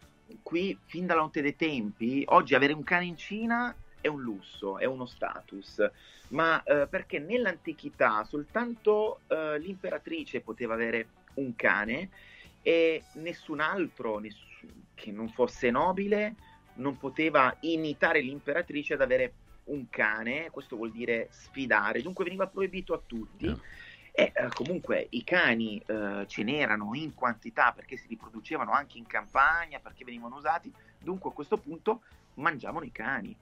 qui 0.42 0.78
fin 0.84 1.06
dalla 1.06 1.22
notte 1.22 1.42
dei 1.42 1.56
tempi, 1.56 2.22
oggi 2.28 2.54
avere 2.54 2.72
un 2.72 2.84
cane 2.84 3.06
in 3.06 3.16
Cina 3.16 3.74
è 4.00 4.08
un 4.08 4.20
lusso, 4.20 4.78
è 4.78 4.84
uno 4.84 5.06
status, 5.06 5.88
ma 6.28 6.62
eh, 6.64 6.86
perché 6.88 7.18
nell'antichità 7.20 8.24
soltanto 8.24 9.20
eh, 9.28 9.58
l'imperatrice 9.58 10.40
poteva 10.40 10.74
avere 10.74 11.06
un 11.34 11.54
cane 11.56 12.10
e 12.62 13.04
nessun 13.14 13.60
altro 13.60 14.18
nessun- 14.18 14.50
che 14.94 15.10
non 15.10 15.28
fosse 15.28 15.70
nobile 15.70 16.34
non 16.74 16.96
poteva 16.96 17.54
imitare 17.60 18.20
l'imperatrice 18.20 18.94
ad 18.94 19.02
avere 19.02 19.34
un 19.64 19.88
cane, 19.90 20.50
questo 20.50 20.76
vuol 20.76 20.90
dire 20.90 21.28
sfidare, 21.30 22.02
dunque 22.02 22.24
veniva 22.24 22.46
proibito 22.46 22.94
a 22.94 23.00
tutti. 23.04 23.54
E 24.14 24.32
eh, 24.34 24.48
comunque 24.52 25.06
i 25.10 25.24
cani 25.24 25.82
eh, 25.86 26.24
ce 26.26 26.42
n'erano 26.42 26.94
in 26.94 27.14
quantità 27.14 27.72
perché 27.72 27.96
si 27.96 28.08
riproducevano 28.08 28.72
anche 28.72 28.98
in 28.98 29.06
campagna, 29.06 29.78
perché 29.80 30.04
venivano 30.04 30.36
usati, 30.36 30.72
dunque 30.98 31.30
a 31.30 31.32
questo 31.32 31.56
punto 31.56 32.02
mangiavano 32.34 32.84
i 32.84 32.92
cani. 32.92 33.34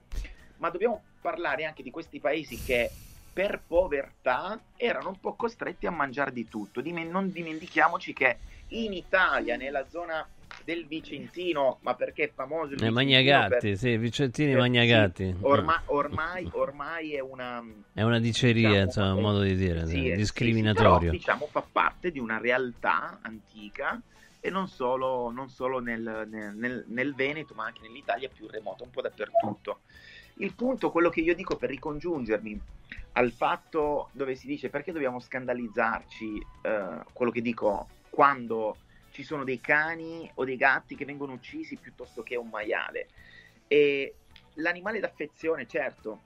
Ma 0.59 0.71
dobbiamo 0.71 1.03
parlare 1.21 1.65
anche 1.65 1.83
di 1.83 1.91
questi 1.91 2.21
paesi 2.21 2.63
che 2.63 2.91
per 3.33 3.63
povertà 3.67 4.61
erano 4.77 5.11
un 5.11 5.21
po' 5.21 5.35
costretti 5.35 5.87
a 5.87 5.91
mangiare 5.91 6.33
di 6.33 6.49
tutto. 6.49 6.81
Dime- 6.81 7.05
non 7.05 7.31
dimentichiamoci 7.31 8.13
che 8.13 8.39
in 8.69 8.93
Italia, 8.93 9.57
nella 9.57 9.87
zona 9.89 10.27
del 10.65 10.87
Vicentino, 10.87 11.79
ma 11.83 11.95
perché 11.95 12.25
è 12.25 12.33
famoso 12.35 12.75
il 12.75 12.83
Eh? 12.85 12.91
Magnagatti, 12.91 13.69
per- 13.69 13.79
sì, 13.79 13.97
Vicentini 13.97 14.51
per- 14.51 14.61
Magnagatti. 14.61 15.25
sì, 15.25 15.37
orma- 15.41 15.83
ormai, 15.87 16.49
ormai 16.53 17.15
è 17.15 17.21
una... 17.21 17.65
È 17.93 18.03
una 18.03 18.19
diceria, 18.19 18.69
diciamo, 18.85 18.85
insomma, 18.85 19.15
un 19.15 19.21
modo 19.21 19.41
di 19.41 19.55
dire, 19.55 19.87
sì, 19.87 20.09
eh, 20.09 20.11
sì, 20.11 20.17
discriminatorio. 20.17 20.99
però, 20.99 21.11
diciamo 21.13 21.47
fa 21.47 21.63
parte 21.71 22.11
di 22.11 22.19
una 22.19 22.39
realtà 22.39 23.19
antica 23.23 24.01
e 24.41 24.51
non 24.51 24.69
solo, 24.69 25.31
non 25.31 25.49
solo 25.49 25.79
nel, 25.81 26.27
nel- 26.29 26.55
nel- 26.55 26.85
nel 26.89 27.15
Veneto, 27.15 27.55
ma 27.55 27.65
anche 27.67 27.81
nell'Italia 27.83 28.29
più 28.29 28.47
remota, 28.49 28.85
un 28.85 28.91
po' 28.91 29.03
dappertutto. 29.03 29.81
Il 30.41 30.55
punto, 30.55 30.91
quello 30.91 31.11
che 31.11 31.21
io 31.21 31.35
dico 31.35 31.57
per 31.57 31.69
ricongiungermi 31.69 32.59
al 33.13 33.31
fatto 33.31 34.09
dove 34.13 34.35
si 34.35 34.47
dice 34.47 34.71
perché 34.71 34.91
dobbiamo 34.91 35.21
scandalizzarci, 35.21 36.47
eh, 36.63 37.05
quello 37.13 37.31
che 37.31 37.43
dico 37.43 37.89
quando 38.09 38.77
ci 39.11 39.23
sono 39.23 39.45
dei 39.45 39.61
cani 39.61 40.31
o 40.35 40.45
dei 40.45 40.57
gatti 40.57 40.97
che 40.97 41.05
vengono 41.05 41.35
uccisi 41.35 41.77
piuttosto 41.77 42.23
che 42.23 42.37
un 42.37 42.49
maiale. 42.49 43.09
E 43.67 44.15
l'animale 44.55 44.99
d'affezione, 44.99 45.67
certo, 45.67 46.23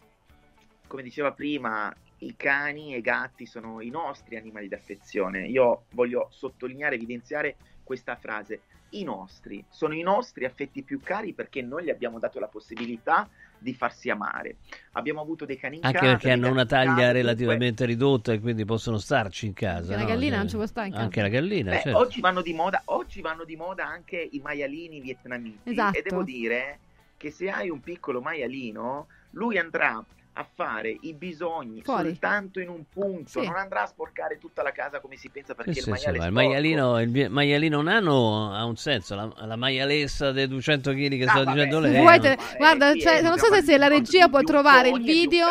come 0.87 1.03
diceva 1.03 1.33
prima, 1.33 1.93
i 2.19 2.37
cani 2.37 2.95
e 2.95 2.99
i 2.99 3.03
gatti 3.03 3.47
sono 3.47 3.81
i 3.81 3.91
nostri 3.91 4.37
animali 4.37 4.69
d'affezione. 4.69 5.49
Io 5.49 5.87
voglio 5.91 6.29
sottolineare, 6.31 6.95
evidenziare 6.95 7.57
questa 7.83 8.15
frase. 8.15 8.61
I 8.91 9.03
nostri 9.03 9.65
sono 9.71 9.93
i 9.95 10.03
nostri 10.03 10.45
affetti 10.45 10.85
più 10.85 11.01
cari 11.01 11.33
perché 11.33 11.63
noi 11.63 11.85
gli 11.85 11.91
abbiamo 11.91 12.21
dato 12.21 12.39
la 12.39 12.47
possibilità 12.47 13.29
di 13.65 13.75
farsi 13.75 14.11
amare. 14.11 14.57
Abbiamo 14.93 15.23
avuto 15.23 15.47
dei 15.47 15.57
cani 15.57 15.79
in 15.79 15.85
Anche 15.85 15.99
casa, 15.99 16.11
perché 16.13 16.31
hanno 16.31 16.51
una 16.51 16.67
taglia 16.67 16.95
casa, 16.95 17.13
relativamente 17.13 17.87
ridotta 17.87 18.33
e 18.33 18.41
quindi 18.41 18.65
possono 18.65 18.99
starci 18.99 19.47
in 19.47 19.55
casa. 19.55 19.93
Anche 19.93 19.95
la 19.95 20.03
no? 20.03 20.07
gallina 20.07 20.31
Cioè, 20.31 20.39
non 20.39 20.49
ci 20.49 20.57
può 20.57 20.67
stare 20.67 20.87
in 20.87 20.93
casa. 20.93 21.05
Anche 21.05 21.23
la 21.23 21.29
gallina, 21.29 21.71
Beh, 21.71 21.81
certo. 21.81 21.99
oggi, 21.99 22.21
vanno 22.21 22.43
di 22.43 22.53
moda, 22.53 22.83
oggi 22.85 23.21
vanno 23.23 23.45
di 23.45 23.57
moda 23.57 23.87
anche 23.87 24.29
i 24.31 24.41
maialini 24.41 25.01
vietnamiti 25.01 25.71
Esatto. 25.71 25.99
e 25.99 26.03
devo 26.03 26.23
dire 26.23 26.79
che 27.17 27.31
se 27.31 27.49
hai 27.49 27.71
un 27.71 27.81
piccolo 27.81 28.21
maialino, 28.21 29.07
lui 29.31 29.59
andrà 29.59 30.05
a 30.37 30.47
fare 30.53 30.97
i 31.03 31.15
bisogni 31.15 31.81
Fuori. 31.83 32.09
soltanto 32.09 32.59
in 32.59 32.69
un 32.69 32.83
punto, 32.93 33.41
Sì. 33.41 33.47
non 33.47 33.55
andrà 33.57 33.83
a 33.83 33.87
sporcare 33.87 34.39
tutta 34.41 34.63
la 34.63 34.73
casa 34.73 34.99
come 35.01 35.17
si 35.17 35.29
pensa 35.29 35.55
perché 35.55 35.73
Sì, 35.75 35.79
il 35.79 35.85
sì, 35.85 35.91
sì, 35.95 36.11
maiale 36.11 36.19
ma 36.19 36.25
è 36.25 36.27
il 36.27 36.33
maialino, 36.33 37.01
il 37.01 37.31
maialino 37.31 37.83
nano 37.83 38.53
ha 38.53 38.65
un 38.65 38.77
senso, 38.77 39.15
la, 39.15 39.29
la 39.47 39.57
maialessa 39.57 40.33
dei 40.33 40.49
200 40.49 40.91
kg 40.93 41.09
che 41.19 41.25
Ah, 41.25 41.35
vabbè, 41.35 41.53
dicendo 41.53 41.79
lei. 41.81 41.97
Vuoi 42.01 42.19
no? 42.21 42.35
guarda, 42.57 42.93
sì, 42.93 43.01
cioè, 43.01 43.19
eh, 43.19 43.23
non 43.23 43.39
so 43.39 43.47
se, 43.53 43.63
se 43.63 43.79
la 43.79 43.87
regia 43.87 44.29
può 44.29 44.41
trovare 44.43 44.89
il 44.89 45.01
video. 45.03 45.47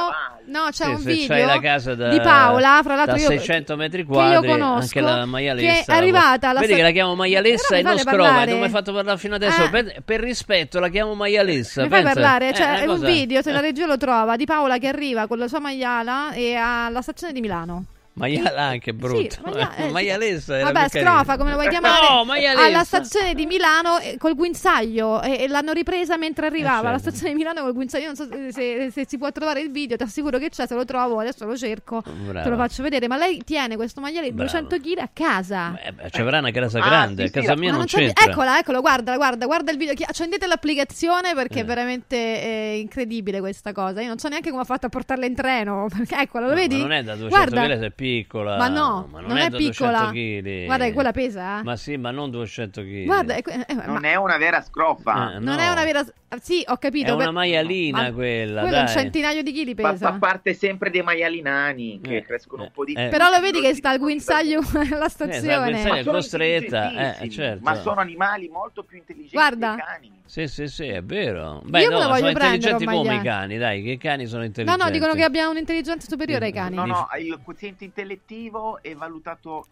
No, 0.46 0.68
c'è 0.72 0.84
Sì, 0.84 0.90
un 0.90 1.02
video 1.04 1.46
la 1.46 1.60
casa 1.62 1.96
da- 1.96 2.10
di 2.10 2.20
Paola, 2.20 2.82
fra 2.84 2.96
l'altro 2.96 3.16
da 3.16 3.22
io, 3.22 3.28
600 3.30 3.78
metri 3.78 4.02
che 4.06 4.12
quadri, 4.12 4.46
io 4.46 4.52
conosco, 4.52 4.82
anche 4.82 5.00
la 5.00 5.26
maialessa. 5.26 5.84
che 5.86 5.92
è 5.94 5.96
arrivata 5.96 6.50
alla 6.50 6.60
Vedi 6.60 6.74
sta- 6.74 6.82
che 6.82 6.88
la 6.88 6.94
chiamo 6.94 7.16
maialessa 7.16 7.68
Però 7.70 7.80
e 7.80 7.84
non 7.84 7.98
scroma, 8.00 8.24
parlare. 8.24 8.50
non 8.52 8.60
mi 8.60 8.66
hai 8.66 8.70
fatto 8.70 8.92
parlare 8.94 9.18
fino 9.18 9.36
adesso. 9.36 9.64
Eh. 9.64 10.02
Per, 10.04 10.20
rispetto 10.20 10.80
la 10.80 10.90
chiamo 10.90 11.14
maialessa. 11.16 11.84
Mi 11.84 11.88
fai 11.90 12.04
parlare? 12.04 12.50
Eh, 12.50 12.52
C'è 12.52 12.82
una 12.84 12.94
un 12.94 13.00
video, 13.00 13.42
se 13.42 13.52
la 13.54 13.60
eh, 13.60 13.62
regia 13.62 13.86
lo 13.86 13.96
trova, 13.96 14.36
di 14.36 14.44
Paola 14.46 14.73
che 14.78 14.88
arriva 14.88 15.28
con 15.28 15.38
la 15.38 15.48
sua 15.48 15.60
maiala 15.60 16.34
e 16.34 16.56
alla 16.56 17.02
stazione 17.02 17.34
di 17.34 17.42
Milano. 17.42 17.86
Maiala 18.16 18.62
anche 18.62 18.94
brutto. 18.94 19.36
Sì, 19.36 19.40
maia- 19.44 19.76
eh, 19.76 19.84
sì. 19.88 19.92
maialessa 19.92 20.58
era 20.60 20.72
Vabbè, 20.72 20.90
più 20.90 21.00
scrofa, 21.00 21.36
come 21.38 21.50
lo 21.50 21.56
vuoi 21.56 21.70
chiamare? 21.70 22.08
No, 22.10 22.24
maialessa. 22.26 22.66
alla 22.66 22.84
stazione 22.84 23.34
di 23.34 23.46
Milano 23.48 23.98
eh, 24.00 24.18
col 24.20 24.36
guinzaglio 24.36 25.22
e, 25.24 25.42
e 25.44 25.48
l'hanno 25.48 25.72
ripresa 25.72 26.16
mentre 26.18 26.46
arrivava 26.46 26.90
alla 26.90 26.98
certo. 27.00 27.10
stazione 27.10 27.32
di 27.32 27.38
Milano 27.40 27.62
col 27.64 27.74
guinzaglio. 27.74 28.04
Io 28.06 28.14
non 28.16 28.16
so 28.16 28.52
se, 28.52 28.92
se 28.92 29.06
si 29.08 29.18
può 29.18 29.32
trovare 29.32 29.62
il 29.62 29.72
video, 29.72 29.98
ti 29.98 30.04
assicuro 30.04 30.38
che 30.38 30.50
c'è, 30.50 30.68
se 30.68 30.76
lo 30.76 30.86
trovo 30.86 31.20
adesso 31.20 31.46
lo 31.46 31.58
cerco, 31.58 32.04
Brava. 32.06 32.42
te 32.44 32.50
lo 32.50 32.56
faccio 32.58 32.84
vedere. 32.84 33.08
Ma 33.08 33.18
lei 33.18 33.42
tiene 33.44 33.76
questo 33.76 34.00
magliale 34.00 34.28
di 34.28 34.34
Brava. 34.34 34.52
200 34.62 34.78
kg 34.78 35.00
a 35.00 35.10
casa. 35.12 35.80
Eh, 35.84 35.92
beh, 35.92 36.10
ci 36.12 36.22
avrà 36.22 36.38
una 36.38 36.52
casa 36.52 36.80
Ah, 36.80 36.88
grande, 36.88 37.28
sì, 37.28 37.38
a 37.38 37.42
sì, 37.42 37.48
casa 37.48 37.60
mia 37.60 37.72
non 37.72 37.86
c'è- 37.86 37.98
c'entra. 37.98 38.26
Eccola, 38.32 38.60
eccolo, 38.60 38.82
guarda, 38.82 39.16
guarda, 39.16 39.46
guarda 39.48 39.72
il 39.72 39.78
video. 39.78 39.94
Accendete 40.06 40.46
l'applicazione 40.46 41.34
perché 41.34 41.60
Eh. 41.60 41.62
è 41.62 41.66
veramente 41.66 42.16
eh, 42.16 42.78
incredibile 42.80 43.40
questa 43.40 43.72
cosa. 43.72 44.02
Io 44.02 44.08
non 44.08 44.20
so 44.20 44.28
neanche 44.28 44.50
come 44.52 44.62
ha 44.62 44.66
fatto 44.66 44.86
a 44.86 44.90
portarla 44.90 45.26
in 45.26 45.34
treno. 45.34 45.88
Perché 45.98 46.16
eccola, 46.22 46.46
lo 46.46 46.52
No, 46.54 46.60
vedi? 46.60 46.76
ma 46.76 46.82
non 46.82 46.92
è 46.92 47.04
da 47.04 47.16
200 47.16 47.28
Guarda, 47.52 47.74
kg, 47.76 47.80
se 47.80 47.86
è 47.88 47.92
piccola. 48.04 48.58
Ma 48.58 48.68
no, 48.68 49.08
ma 49.12 49.22
non 49.22 49.38
è, 49.38 49.46
è 49.46 49.50
da 49.50 49.58
piccola. 49.58 50.10
200 50.10 50.12
kg. 50.12 50.66
Guarda 50.66 50.86
che 50.86 50.94
quella 50.94 51.12
pesa, 51.12 51.60
eh. 51.60 51.64
Ma 51.64 51.76
sì, 51.78 51.96
ma 51.98 52.12
non 52.12 52.30
200 52.30 52.82
kg. 52.82 53.06
Guarda, 53.06 53.36
è 53.36 53.42
que- 53.42 53.66
eh, 53.68 53.74
ma- 53.74 53.86
Non 53.86 54.04
è 54.04 54.16
una 54.16 54.38
vera 54.38 54.62
scroffa. 54.62 55.34
Eh, 55.36 55.40
non 55.40 55.56
no. 55.56 55.62
è 55.62 55.70
una 55.70 55.84
vera... 55.84 56.06
Sì, 56.42 56.64
ho 56.68 56.78
capito. 56.78 57.12
È 57.12 57.14
una 57.16 57.32
maialina 57.32 58.02
Ma 58.04 58.12
quella, 58.12 58.62
Quello 58.62 58.76
è 58.76 58.80
un 58.80 58.86
dai. 58.86 58.94
centinaio 58.94 59.44
di 59.44 59.52
chili 59.52 59.76
pesa. 59.76 60.12
fa 60.12 60.18
parte 60.18 60.54
sempre 60.54 60.90
dei 60.90 61.02
maiali 61.02 61.42
nani 61.42 62.00
che 62.02 62.18
Eh, 62.18 62.22
crescono 62.24 62.64
un 62.64 62.72
po' 62.72 62.84
di 62.86 62.94
eh. 62.94 63.08
Però 63.10 63.30
lo 63.30 63.40
vedi 63.40 63.60
che 63.62 63.74
sta 63.74 63.92
il 63.94 64.00
guinzaglio 64.00 64.60
alla 64.74 65.06
Eh, 65.06 65.10
stazione. 65.10 65.70
questa 65.72 65.96
è 65.98 66.04
sono 66.04 66.16
costretta, 66.16 67.18
eh, 67.20 67.30
certo. 67.30 67.60
ma 67.64 67.76
sono 67.76 68.00
animali 68.00 68.48
molto 68.50 68.84
più 68.84 68.98
intelligenti 68.98 69.36
Guarda. 69.36 69.76
dei 69.76 69.84
cani. 69.86 70.22
Sì, 70.26 70.48
sì, 70.48 70.68
sì, 70.68 70.88
è 70.88 71.04
vero. 71.04 71.62
Beh, 71.64 71.82
Io 71.82 71.90
me 71.90 71.94
no, 71.96 72.02
lo 72.02 72.08
voglio 72.08 72.20
sono 72.22 72.34
prendere 72.34 72.56
intelligenti 72.72 72.86
come 72.86 73.16
i 73.16 73.22
cani, 73.22 73.58
dai, 73.58 73.84
che 73.84 73.90
i 73.92 73.98
cani 73.98 74.26
sono 74.26 74.40
No, 74.40 74.46
intelligenti. 74.46 74.84
no, 74.84 74.90
dicono 74.90 75.14
che 75.14 75.24
abbia 75.24 75.48
un'intelligenza 75.50 76.08
superiore 76.10 76.46
ai 76.46 76.52
cani. 76.52 76.76
No, 76.76 76.86
no, 76.86 77.08
il 77.20 77.40
quoziente 77.44 77.84
intellettivo 77.84 78.82
è 78.82 78.96
valutato 78.96 79.66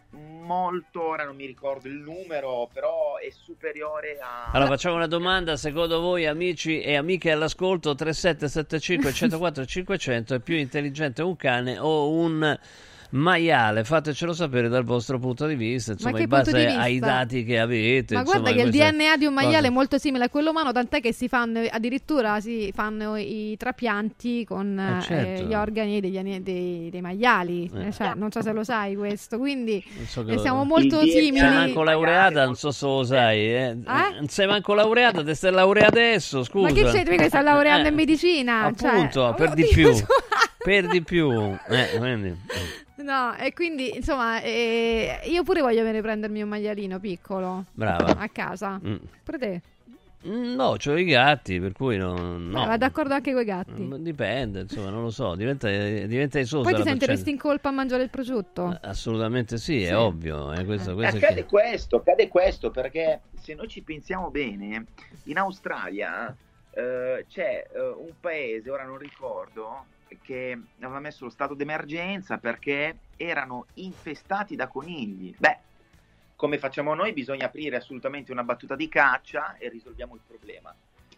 molto, 0.43 1.01
ora 1.09 1.23
non 1.23 1.35
mi 1.35 1.45
ricordo 1.45 1.87
il 1.87 1.95
numero, 1.95 2.69
però 2.71 3.15
è 3.17 3.29
superiore 3.31 4.19
a... 4.21 4.51
Allora 4.51 4.69
facciamo 4.69 4.95
una 4.95 5.07
domanda, 5.07 5.55
secondo 5.57 5.99
voi 5.99 6.25
amici 6.27 6.50
e 6.53 6.95
amiche 6.95 7.31
all'ascolto 7.31 7.95
3775 7.95 9.13
104 9.13 9.65
500 9.65 10.35
è 10.35 10.39
più 10.39 10.55
intelligente 10.55 11.21
un 11.21 11.35
cane 11.35 11.77
o 11.79 12.09
un 12.09 12.57
maiale? 13.11 13.83
Fatecelo 13.83 14.33
sapere 14.33 14.67
dal 14.67 14.83
vostro 14.83 15.19
punto 15.19 15.45
di 15.47 15.55
vista, 15.55 15.93
insomma 15.93 16.19
in 16.19 16.27
base 16.27 16.67
ai 16.67 16.99
dati 16.99 17.43
che 17.43 17.59
avete. 17.59 18.13
Ma 18.13 18.21
insomma, 18.21 18.39
guarda 18.41 18.59
che 18.61 18.67
il 18.67 18.71
DNA 18.71 19.17
di 19.17 19.25
un 19.25 19.33
maiale 19.33 19.67
è 19.67 19.69
molto 19.69 19.97
simile 19.97 20.25
a 20.25 20.29
quello 20.29 20.49
umano, 20.51 20.71
tant'è 20.71 21.01
che 21.01 21.13
si 21.13 21.27
fanno 21.27 21.59
addirittura 21.69 22.39
si 22.39 22.71
fanno 22.73 23.15
i 23.17 23.55
trapianti 23.57 24.45
con 24.45 24.77
Eh, 24.79 24.97
eh, 24.97 25.01
certo. 25.01 25.43
gli 25.43 25.53
organi 25.53 25.99
degli 25.99 26.19
dei, 26.39 26.89
dei 26.89 27.01
maiali. 27.01 27.69
Eh. 27.73 27.91
Cioè, 27.91 28.13
non 28.15 28.31
so 28.31 28.41
se 28.41 28.51
lo 28.51 28.63
sai 28.63 28.95
questo, 28.95 29.37
quindi 29.37 29.83
so 30.05 30.25
eh, 30.27 30.37
siamo 30.37 30.63
molto 30.63 31.01
Il 31.01 31.09
simili. 31.09 31.39
Sei 31.39 31.49
manco 31.49 31.83
laureata, 31.83 32.45
non 32.45 32.55
so 32.55 32.71
se 32.71 32.85
lo 32.85 33.03
sai. 33.03 33.39
Eh? 33.55 33.77
Non 33.85 34.27
sei 34.27 34.47
manco 34.47 34.73
laureata, 34.73 35.23
te 35.23 35.33
stai 35.33 35.51
laureata 35.51 35.89
adesso, 35.91 36.43
scusa. 36.43 36.67
Ma 36.67 36.73
che 36.73 36.83
c'entri 36.83 37.17
che 37.17 37.27
sta 37.27 37.41
laureando 37.41 37.87
Eh, 37.87 37.89
in 37.89 37.95
medicina? 37.95 38.71
Cioè, 38.75 38.89
Appunto, 38.89 39.33
per 39.35 39.53
di 39.53 39.63
oddio, 39.63 39.73
più. 39.73 40.05
Per 40.63 40.87
di 40.87 41.01
più. 41.01 41.31
Eh, 41.31 41.97
quindi- 41.97 42.37
No, 42.97 43.35
e 43.35 43.51
quindi 43.53 43.95
insomma, 43.95 44.41
eh, 44.41 45.21
io 45.25 45.41
pure 45.43 45.61
voglio 45.61 45.81
venire 45.81 45.97
a 45.99 46.01
prendermi 46.03 46.41
un 46.43 46.49
maialino 46.49 46.99
piccolo 46.99 47.65
Brava. 47.73 48.15
a 48.19 48.29
casa. 48.29 48.79
Mm. 48.85 48.95
Pure 49.23 49.37
te? 49.39 49.61
Mm, 50.27 50.53
No, 50.53 50.75
c'ho 50.77 50.95
i 50.95 51.05
gatti, 51.05 51.59
per 51.59 51.71
cui 51.71 51.97
non... 51.97 52.49
No. 52.49 52.59
no. 52.59 52.65
Va 52.67 52.77
d'accordo 52.77 53.15
anche 53.15 53.31
con 53.33 53.41
i 53.41 53.45
gatti. 53.45 53.81
Mm, 53.81 53.95
Dipende, 53.95 54.59
insomma, 54.61 54.91
non 54.91 55.01
lo 55.01 55.09
so, 55.09 55.33
diventa, 55.33 55.67
diventa 55.67 56.37
esosa 56.37 56.69
Poi 56.69 56.79
ti 56.79 56.87
sentiresti 56.87 57.31
in 57.31 57.39
colpa 57.39 57.69
a 57.69 57.71
mangiare 57.71 58.03
il 58.03 58.11
prosciutto? 58.11 58.77
Assolutamente 58.83 59.57
sì, 59.57 59.79
Sì. 59.79 59.85
è 59.85 59.97
ovvio. 59.97 60.53
eh, 60.53 60.63
questo, 60.65 60.93
questo 60.93 61.15
accade 61.15 61.33
chiaro. 61.45 61.47
questo, 61.49 61.95
accade 61.95 62.27
questo 62.27 62.69
perché 62.69 63.21
se 63.39 63.55
noi 63.55 63.67
ci 63.67 63.81
pensiamo 63.81 64.29
bene, 64.29 64.85
in 65.23 65.37
Australia 65.39 66.35
eh, 66.73 67.25
c'è 67.27 67.65
eh, 67.73 67.79
un 67.79 68.11
paese, 68.19 68.69
ora 68.69 68.83
non 68.83 68.99
ricordo, 68.99 69.85
che 70.21 70.59
aveva 70.79 70.99
messo 70.99 71.25
lo 71.25 71.29
stato 71.29 71.53
d'emergenza 71.53 72.37
perché 72.37 72.97
erano 73.17 73.65
infestati 73.75 74.55
da 74.55 74.67
conigli. 74.67 75.33
Beh, 75.37 75.57
come 76.35 76.57
facciamo 76.57 76.93
noi, 76.95 77.13
bisogna 77.13 77.45
aprire 77.45 77.75
assolutamente 77.75 78.31
una 78.31 78.43
battuta 78.43 78.75
di 78.75 78.89
caccia 78.89 79.57
e 79.57 79.69
risolviamo 79.69 80.15
il 80.15 80.21
problema. 80.25 80.75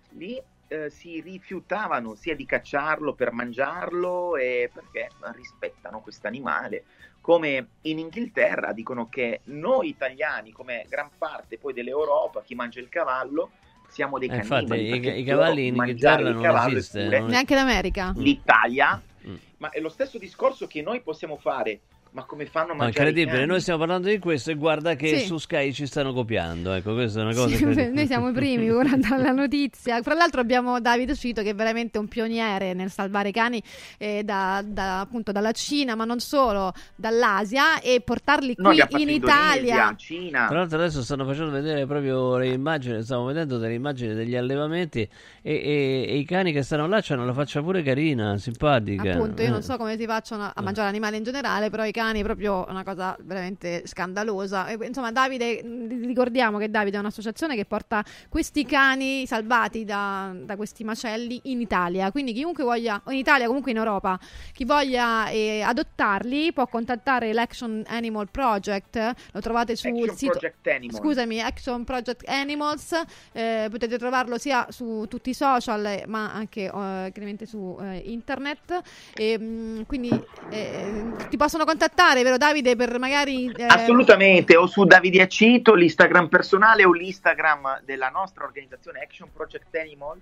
Lì 0.09 0.41
eh, 0.67 0.89
si 0.89 1.21
rifiutavano 1.21 2.15
sia 2.15 2.35
di 2.35 2.45
cacciarlo 2.45 3.13
per 3.13 3.31
mangiarlo 3.31 4.35
e 4.35 4.69
perché 4.73 5.09
rispettano 5.33 6.01
questo 6.01 6.27
animale. 6.27 6.83
Come 7.21 7.67
in 7.81 7.99
Inghilterra 7.99 8.73
dicono 8.73 9.07
che 9.07 9.41
noi 9.45 9.89
italiani, 9.89 10.51
come 10.51 10.85
gran 10.89 11.09
parte 11.17 11.57
poi 11.57 11.73
dell'Europa, 11.73 12.43
chi 12.43 12.53
mangia 12.53 12.81
il 12.81 12.89
cavallo, 12.89 13.51
siamo 13.93 14.17
dei 14.17 14.27
Eh, 14.27 14.37
cannibali. 14.39 14.87
infatti, 14.89 15.07
i- 15.17 15.19
i 15.19 15.23
cavalli 15.23 15.67
in 15.67 15.75
mangiare 15.75 16.23
Inghilterra 16.23 16.29
il 16.29 16.35
non 16.35 16.71
esiste, 16.77 16.99
eppure 17.01 17.19
non- 17.19 17.29
Neanche 17.29 17.55
d'America? 17.55 18.13
L'Italia, 18.15 19.01
Mm. 19.27 19.35
ma 19.57 19.69
è 19.69 19.79
lo 19.79 19.89
stesso 19.89 20.17
discorso 20.17 20.65
che 20.65 20.81
noi 20.81 21.01
possiamo 21.01 21.37
fare, 21.37 21.81
ma 22.13 22.23
come 22.25 22.45
fanno 22.45 22.71
a 22.71 22.75
Ma 22.75 22.83
mangiare 22.83 23.05
i 23.05 23.09
incredibile, 23.09 23.37
cani? 23.39 23.49
noi 23.51 23.59
stiamo 23.61 23.79
parlando 23.79 24.07
di 24.07 24.19
questo 24.19 24.51
e 24.51 24.55
guarda 24.55 24.95
che 24.95 25.17
Sì. 25.19 25.25
su 25.25 25.37
Sky 25.39 25.73
ci 25.73 25.87
stanno 25.87 26.13
copiando. 26.13 26.71
Ecco, 26.73 26.93
questa 26.93 27.19
è 27.19 27.23
una 27.23 27.33
cosa 27.33 27.55
Sì, 27.55 27.63
noi 27.91 28.05
siamo 28.05 28.29
i 28.29 28.33
primi 28.33 28.69
guardando 28.71 29.15
la 29.17 29.31
notizia. 29.31 30.01
Fra 30.03 30.13
l'altro 30.13 30.39
abbiamo 30.39 30.79
Davide 30.79 31.15
Cito 31.15 31.41
che 31.41 31.49
è 31.49 31.55
veramente 31.55 31.97
un 31.97 32.07
pioniere 32.07 32.73
nel 32.73 32.91
salvare 32.91 33.29
i 33.29 33.31
cani 33.31 33.61
eh, 33.97 34.21
da, 34.23 34.63
da- 34.63 34.99
appunto 34.99 35.31
dalla 35.31 35.51
Cina, 35.53 35.95
ma 35.95 36.05
non 36.05 36.19
solo, 36.19 36.71
dall'Asia 36.95 37.79
e 37.81 38.01
portarli 38.05 38.55
qui 38.55 38.77
fatto 38.77 38.97
in 38.99 39.09
Italia. 39.09 39.93
Cina. 39.97 40.45
Tra 40.47 40.57
l'altro 40.59 40.77
adesso 40.77 41.01
stanno 41.01 41.25
facendo 41.25 41.49
vedere 41.51 41.85
proprio 41.87 42.37
le 42.37 42.49
immagini, 42.49 43.01
stiamo 43.01 43.25
vedendo 43.25 43.57
delle 43.57 43.73
immagini 43.73 44.13
degli 44.13 44.35
allevamenti 44.35 44.99
e, 45.01 45.09
e- 45.41 46.05
e 46.07 46.17
i 46.17 46.25
cani 46.25 46.51
che 46.51 46.61
stanno 46.61 46.85
là 46.87 47.01
hanno 47.07 47.25
la 47.25 47.33
faccia 47.33 47.59
pure 47.61 47.81
carina, 47.81 48.37
simpatica. 48.37 49.13
Appunto, 49.13 49.41
io 49.41 49.49
non 49.49 49.59
Eh. 49.59 49.63
so 49.63 49.77
come 49.77 49.97
si 49.97 50.05
facciano 50.05 50.51
a 50.53 50.61
mangiare 50.61 50.87
animali 50.89 51.17
in 51.17 51.23
generale, 51.23 51.69
però 51.71 51.83
i 51.85 51.91
cani 51.91 52.01
è 52.11 52.23
proprio 52.23 52.65
una 52.67 52.83
cosa 52.83 53.15
veramente 53.21 53.83
scandalosa. 53.85 54.67
E, 54.67 54.77
insomma, 54.85 55.11
Davide, 55.11 55.61
ricordiamo 55.61 56.57
che 56.57 56.69
Davide 56.69 56.97
è 56.97 56.99
un'associazione 56.99 57.55
che 57.55 57.65
porta 57.65 58.03
questi 58.29 58.65
cani 58.65 59.25
salvati 59.25 59.85
da, 59.85 60.33
da 60.35 60.55
questi 60.55 60.83
macelli 60.83 61.39
in 61.45 61.61
Italia. 61.61 62.11
Quindi 62.11 62.33
chiunque 62.33 62.63
voglia, 62.63 63.01
o 63.03 63.11
in 63.11 63.17
Italia 63.17 63.47
comunque 63.47 63.71
in 63.71 63.77
Europa, 63.77 64.19
chi 64.51 64.65
voglia 64.65 65.29
eh, 65.29 65.61
adottarli 65.61 66.53
può 66.53 66.67
contattare 66.67 67.33
l'Action 67.33 67.83
Animal 67.87 68.29
Project, 68.29 69.13
lo 69.31 69.39
trovate 69.39 69.75
sul 69.75 69.91
Action 69.91 70.15
sito... 70.15 70.31
Project 70.31 70.67
Animal. 70.67 71.01
Scusami, 71.01 71.41
Action 71.41 71.83
Project 71.83 72.27
Animals, 72.27 73.01
eh, 73.31 73.67
potete 73.69 73.97
trovarlo 73.97 74.37
sia 74.37 74.67
su 74.69 75.05
tutti 75.07 75.29
i 75.29 75.33
social 75.33 75.85
eh, 75.85 76.05
ma 76.07 76.33
anche 76.33 76.65
eh, 76.65 76.69
chiaramente 77.11 77.45
su 77.45 77.77
eh, 77.79 77.97
internet. 78.05 78.81
E, 79.13 79.37
mh, 79.37 79.85
quindi 79.85 80.09
eh, 80.49 81.03
ti 81.29 81.37
possono 81.37 81.65
contattare, 81.65 81.91
vero 82.23 82.37
Davide, 82.37 82.75
per 82.75 82.97
magari... 82.99 83.51
eh, 83.51 83.65
Assolutamente, 83.65 84.55
o 84.55 84.67
su 84.67 84.83
Davide 84.83 85.21
Acito, 85.21 85.73
l'Instagram 85.73 86.27
personale 86.27 86.83
o 86.85 86.91
l'Instagram 86.91 87.81
della 87.83 88.09
nostra 88.09 88.43
organizzazione 88.43 88.99
Action 88.99 89.29
Project 89.31 89.75
Animal, 89.75 90.19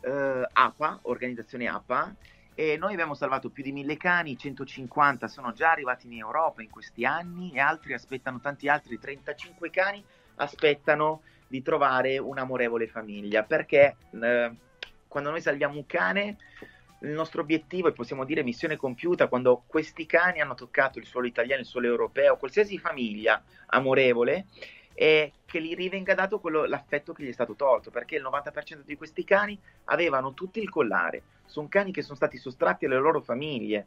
eh, 0.00 0.48
APA, 0.52 0.98
organizzazione 1.02 1.66
APA, 1.68 2.14
e 2.54 2.76
noi 2.76 2.92
abbiamo 2.92 3.14
salvato 3.14 3.50
più 3.50 3.64
di 3.64 3.72
mille 3.72 3.96
cani, 3.96 4.38
150 4.38 5.26
sono 5.26 5.52
già 5.52 5.72
arrivati 5.72 6.06
in 6.06 6.18
Europa 6.18 6.62
in 6.62 6.70
questi 6.70 7.04
anni 7.04 7.50
e 7.52 7.58
altri 7.58 7.94
aspettano, 7.94 8.40
tanti 8.40 8.68
altri, 8.68 8.98
35 8.98 9.70
cani 9.70 10.02
aspettano 10.36 11.22
di 11.48 11.62
trovare 11.62 12.18
un'amorevole 12.18 12.86
famiglia, 12.86 13.42
perché 13.42 13.96
eh, 14.10 14.52
quando 15.08 15.30
noi 15.30 15.40
salviamo 15.40 15.76
un 15.76 15.86
cane 15.86 16.36
il 17.04 17.12
nostro 17.12 17.42
obiettivo, 17.42 17.88
e 17.88 17.92
possiamo 17.92 18.24
dire 18.24 18.42
missione 18.42 18.76
compiuta, 18.76 19.28
quando 19.28 19.62
questi 19.66 20.06
cani 20.06 20.40
hanno 20.40 20.54
toccato 20.54 20.98
il 20.98 21.06
suolo 21.06 21.26
italiano, 21.26 21.60
il 21.60 21.66
suolo 21.66 21.86
europeo, 21.86 22.36
qualsiasi 22.36 22.78
famiglia 22.78 23.42
amorevole, 23.66 24.46
è 24.94 25.30
che 25.44 25.60
gli 25.60 25.74
rivenga 25.74 26.14
dato 26.14 26.38
quello, 26.38 26.64
l'affetto 26.66 27.12
che 27.12 27.24
gli 27.24 27.28
è 27.28 27.32
stato 27.32 27.54
tolto, 27.54 27.90
perché 27.90 28.16
il 28.16 28.22
90% 28.22 28.82
di 28.84 28.96
questi 28.96 29.24
cani 29.24 29.58
avevano 29.84 30.34
tutti 30.34 30.60
il 30.60 30.70
collare, 30.70 31.22
sono 31.46 31.68
cani 31.68 31.92
che 31.92 32.02
sono 32.02 32.16
stati 32.16 32.36
sottratti 32.36 32.86
alle 32.86 32.98
loro 32.98 33.20
famiglie. 33.20 33.86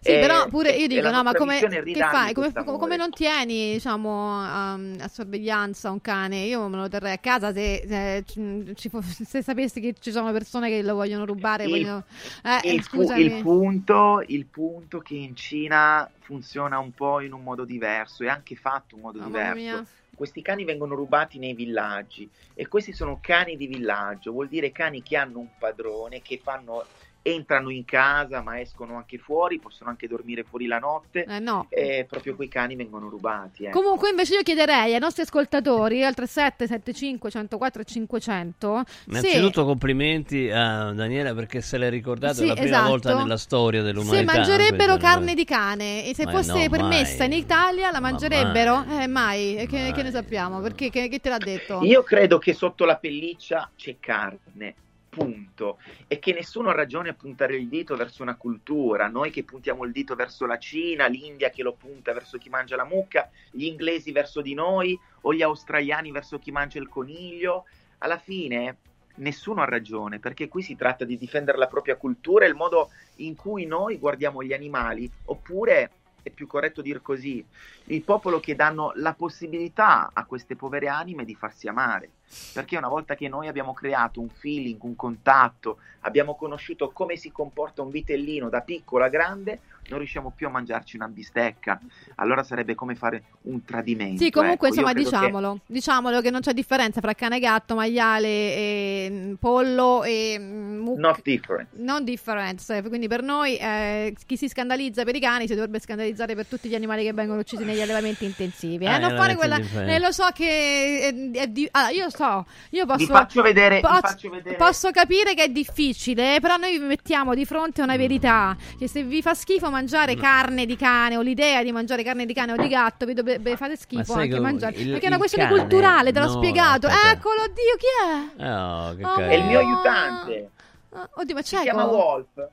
Sì, 0.00 0.12
E- 0.12 0.18
però 0.18 0.46
pure 0.48 0.70
io 0.70 0.86
dico, 0.86 1.08
no, 1.10 1.22
ma 1.22 1.32
come 1.32 1.58
fai? 1.58 2.32
Come, 2.34 2.52
come 2.52 2.96
non 2.96 3.10
tieni, 3.10 3.72
diciamo, 3.72 4.32
a, 4.40 4.72
a 4.74 5.08
sorveglianza 5.08 5.90
un 5.90 6.00
cane? 6.00 6.44
Io 6.44 6.68
me 6.68 6.76
lo 6.76 6.88
terrei 6.88 7.12
a 7.12 7.18
casa 7.18 7.52
se, 7.52 7.84
se, 7.86 8.24
ci- 8.26 8.72
ci 8.76 8.90
se 9.24 9.42
sapessi 9.42 9.80
che 9.80 9.94
ci 9.98 10.10
sono 10.10 10.30
persone 10.32 10.68
che 10.68 10.82
lo 10.82 10.94
vogliono 10.94 11.24
rubare. 11.24 11.64
Il- 11.64 11.70
vogliono- 11.70 12.04
Eh, 12.42 12.72
il, 12.74 12.82
scusami. 12.82 13.22
il 13.22 13.42
punto, 13.42 14.22
il 14.26 14.46
punto 14.46 14.98
che 15.00 15.14
in 15.14 15.34
Cina 15.36 16.08
funziona 16.20 16.78
un 16.78 16.92
po' 16.92 17.20
in 17.20 17.32
un 17.32 17.42
modo 17.42 17.64
diverso, 17.64 18.24
è 18.24 18.28
anche 18.28 18.56
fatto 18.56 18.94
in 18.96 19.00
modo 19.00 19.18
Mamma 19.20 19.52
diverso. 19.54 19.86
Questi 20.16 20.40
cani 20.40 20.64
vengono 20.64 20.94
rubati 20.94 21.38
nei 21.38 21.52
villaggi 21.52 22.26
e 22.54 22.68
questi 22.68 22.94
sono 22.94 23.18
cani 23.20 23.54
di 23.54 23.66
villaggio, 23.66 24.32
vuol 24.32 24.48
dire 24.48 24.72
cani 24.72 25.02
che 25.02 25.14
hanno 25.14 25.40
un 25.40 25.48
padrone, 25.58 26.22
che 26.22 26.40
fanno, 26.42 26.86
entrano 27.26 27.70
in 27.70 27.84
casa 27.84 28.40
ma 28.40 28.60
escono 28.60 28.96
anche 28.96 29.18
fuori, 29.18 29.58
possono 29.58 29.90
anche 29.90 30.06
dormire 30.06 30.44
fuori 30.44 30.66
la 30.66 30.78
notte 30.78 31.24
Eh, 31.24 31.38
no. 31.40 31.66
e 31.70 32.06
proprio 32.08 32.34
quei 32.36 32.48
cani 32.48 32.76
vengono 32.76 33.08
rubati. 33.08 33.64
ecco. 33.64 33.80
Comunque 33.80 34.10
invece 34.10 34.34
io 34.36 34.42
chiederei 34.42 34.94
ai 34.94 35.00
nostri 35.00 35.22
ascoltatori 35.22 36.04
al 36.04 36.14
3775 36.14 37.30
104 37.30 37.82
500 37.84 38.84
Innanzitutto 39.06 39.64
complimenti 39.64 40.48
a 40.50 40.92
Daniela 40.92 41.34
perché 41.34 41.60
se 41.60 41.78
l'è 41.78 41.90
ricordato 41.90 42.34
Sì, 42.34 42.44
è 42.44 42.46
la 42.46 42.52
prima 42.54 42.66
esatto. 42.68 42.88
volta 42.88 43.16
nella 43.16 43.36
storia 43.36 43.80
se 43.80 43.86
dell'umanità. 43.86 44.32
mangerebbero 44.32 44.92
questa 44.96 45.08
carne 45.08 45.34
di 45.34 45.44
cane 45.44 46.06
e 46.06 46.14
se 46.14 46.24
Ma 46.24 46.30
fosse 46.30 46.62
no, 46.64 46.68
permessa 46.70 47.18
mai. 47.18 47.26
in 47.26 47.32
Italia 47.32 47.90
la 47.90 48.00
Ma 48.00 48.10
mangerebbero? 48.10 48.84
eh 49.00 49.06
mai, 49.06 49.56
E 49.56 49.66
che, 49.66 49.92
che 49.94 50.02
ne 50.02 50.10
sappiamo? 50.10 50.60
Perché 50.60 50.90
che, 50.90 51.08
che 51.08 51.18
te 51.18 51.28
l'ha 51.28 51.38
detto? 51.38 51.80
Io 51.82 52.02
credo 52.02 52.38
che 52.38 52.52
sotto 52.54 52.84
la 52.84 52.96
pelliccia 52.96 53.70
c'è 53.76 53.96
carne, 53.98 54.74
punto 55.16 55.78
è 56.06 56.18
che 56.18 56.34
nessuno 56.34 56.68
ha 56.68 56.74
ragione 56.74 57.08
a 57.08 57.14
puntare 57.14 57.56
il 57.56 57.68
dito 57.68 57.96
verso 57.96 58.22
una 58.22 58.36
cultura, 58.36 59.08
noi 59.08 59.30
che 59.30 59.44
puntiamo 59.44 59.84
il 59.84 59.92
dito 59.92 60.14
verso 60.14 60.44
la 60.44 60.58
Cina, 60.58 61.06
l'India 61.06 61.48
che 61.48 61.62
lo 61.62 61.72
punta 61.72 62.12
verso 62.12 62.36
chi 62.36 62.50
mangia 62.50 62.76
la 62.76 62.84
mucca, 62.84 63.30
gli 63.50 63.64
inglesi 63.64 64.12
verso 64.12 64.42
di 64.42 64.52
noi 64.52 64.98
o 65.22 65.32
gli 65.32 65.40
australiani 65.40 66.10
verso 66.10 66.38
chi 66.38 66.50
mangia 66.50 66.78
il 66.78 66.88
coniglio, 66.88 67.64
alla 67.98 68.18
fine 68.18 68.76
nessuno 69.16 69.62
ha 69.62 69.64
ragione 69.64 70.18
perché 70.18 70.48
qui 70.48 70.62
si 70.62 70.76
tratta 70.76 71.06
di 71.06 71.16
difendere 71.16 71.56
la 71.56 71.66
propria 71.66 71.96
cultura 71.96 72.44
e 72.44 72.48
il 72.48 72.54
modo 72.54 72.90
in 73.16 73.34
cui 73.36 73.64
noi 73.64 73.96
guardiamo 73.96 74.42
gli 74.42 74.52
animali, 74.52 75.10
oppure 75.24 75.90
è 76.22 76.28
più 76.28 76.46
corretto 76.46 76.82
dire 76.82 77.00
così, 77.00 77.42
il 77.84 78.02
popolo 78.02 78.38
che 78.38 78.54
danno 78.54 78.92
la 78.96 79.14
possibilità 79.14 80.10
a 80.12 80.26
queste 80.26 80.56
povere 80.56 80.88
anime 80.88 81.24
di 81.24 81.34
farsi 81.34 81.68
amare. 81.68 82.10
Perché 82.52 82.76
una 82.76 82.88
volta 82.88 83.14
che 83.14 83.28
noi 83.28 83.48
abbiamo 83.48 83.72
creato 83.72 84.20
un 84.20 84.28
feeling, 84.28 84.82
un 84.82 84.96
contatto, 84.96 85.78
abbiamo 86.00 86.34
conosciuto 86.36 86.90
come 86.90 87.16
si 87.16 87.30
comporta 87.30 87.82
un 87.82 87.90
vitellino 87.90 88.48
da 88.48 88.60
piccolo 88.62 89.04
a 89.04 89.08
grande, 89.08 89.60
non 89.88 89.98
riusciamo 89.98 90.32
più 90.34 90.48
a 90.48 90.50
mangiarci 90.50 90.96
una 90.96 91.06
bistecca. 91.06 91.80
Allora 92.16 92.42
sarebbe 92.42 92.74
come 92.74 92.94
fare 92.96 93.22
un 93.42 93.64
tradimento. 93.64 94.22
Sì, 94.24 94.30
comunque 94.30 94.68
ecco. 94.68 94.76
Insomma 94.80 94.92
credo 94.92 95.10
che- 95.10 95.16
diciamolo, 95.16 95.60
diciamolo 95.66 96.20
che 96.20 96.30
non 96.30 96.40
c'è 96.40 96.52
differenza 96.52 97.00
fra 97.00 97.12
cane 97.14 97.36
e 97.36 97.40
gatto, 97.40 97.74
maiale 97.76 98.26
e 98.28 99.08
mm, 99.10 99.34
pollo 99.34 100.02
e 100.02 100.36
mm, 100.38 100.78
mucca. 100.78 101.00
Not 101.00 101.22
different. 101.22 101.68
Non 101.74 102.04
difference, 102.04 102.82
quindi 102.82 103.06
per 103.06 103.22
noi 103.22 103.56
eh, 103.56 104.14
chi 104.26 104.36
si 104.36 104.48
scandalizza 104.48 105.04
per 105.04 105.14
i 105.14 105.20
cani 105.20 105.46
si 105.46 105.54
dovrebbe 105.54 105.78
scandalizzare 105.78 106.34
per 106.34 106.46
tutti 106.46 106.68
gli 106.68 106.74
animali 106.74 107.04
che 107.04 107.12
vengono 107.12 107.40
uccisi 107.40 107.64
negli 107.64 107.80
allevamenti 107.80 108.24
intensivi. 108.24 108.84
Eh? 108.84 108.88
Ah, 108.88 108.98
non 108.98 109.16
fare 109.16 109.36
quella. 109.36 109.56
eh, 109.58 109.98
lo 110.00 110.10
so 110.10 110.26
che 110.34 111.00
è, 111.32 111.38
è 111.42 111.46
di- 111.48 111.68
allora, 111.70 111.90
io 111.92 112.10
so, 112.16 112.46
io 112.70 112.86
posso. 112.86 112.98
Vi 112.98 113.06
faccio 113.06 113.42
vedere, 113.42 113.76
vi 113.76 113.80
posso, 113.82 114.00
faccio 114.00 114.30
vedere- 114.30 114.56
posso 114.56 114.90
capire 114.90 115.34
che 115.34 115.44
è 115.44 115.48
difficile, 115.48 116.38
però 116.40 116.56
noi 116.56 116.78
vi 116.78 116.84
mettiamo 116.84 117.34
di 117.34 117.44
fronte 117.44 117.80
a 117.80 117.84
una 117.84 117.96
verità: 117.96 118.56
che 118.78 118.88
se 118.88 119.02
vi 119.04 119.22
fa 119.22 119.34
schifo 119.34 119.70
mangiare 119.70 120.16
Mm. 120.16 120.20
carne 120.20 120.66
di 120.66 120.76
cane 120.76 121.16
o 121.16 121.20
l'idea 121.20 121.62
di 121.62 121.72
mangiare 121.72 122.02
carne 122.02 122.26
di 122.26 122.34
cane 122.34 122.52
o 122.52 122.56
di 122.56 122.68
gatto, 122.68 123.06
vi 123.06 123.14
dovrebbe 123.14 123.56
fate 123.56 123.76
schifo 123.76 124.12
sai 124.12 124.22
anche 124.22 124.34
che 124.34 124.40
mangiare. 124.40 124.76
il- 124.76 124.90
perché 124.90 125.04
è 125.04 125.08
una 125.08 125.18
questione 125.18 125.46
cane- 125.48 125.58
culturale, 125.60 126.12
te 126.12 126.18
l'ho 126.20 126.26
no, 126.26 126.32
spiegato. 126.32 126.86
aspetta. 126.86 127.10
Eccolo, 127.10 127.42
Dio, 127.46 127.76
chi 127.76 128.42
è? 128.42 128.48
Oh, 128.50 128.94
che 128.94 129.04
Oh. 129.04 129.14
È 129.16 129.34
il 129.34 129.44
mio 129.44 129.58
aiutante. 129.58 130.50
Ah, 130.92 131.08
Oddio, 131.14 131.34
ma 131.34 131.42
Si 131.42 131.54
c'è 131.56 131.62
chiama 131.62 131.84
Wolf. 131.84 132.48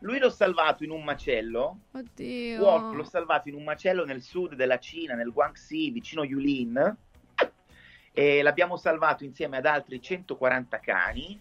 Lui 0.00 0.18
l'ho 0.18 0.30
salvato 0.30 0.84
in 0.84 0.90
un 0.90 1.02
macello. 1.02 1.78
Oddio. 1.92 2.62
Wolf 2.62 2.94
l'ho 2.94 3.04
salvato 3.04 3.48
in 3.48 3.54
un 3.54 3.64
macello 3.64 4.04
nel 4.04 4.22
sud 4.22 4.54
della 4.54 4.78
Cina, 4.78 5.14
nel 5.14 5.32
Guangxi, 5.32 5.90
vicino 5.90 6.22
Yulin. 6.22 6.96
E 8.18 8.40
l'abbiamo 8.40 8.78
salvato 8.78 9.24
insieme 9.24 9.58
ad 9.58 9.66
altri 9.66 10.00
140 10.00 10.78
cani. 10.80 11.38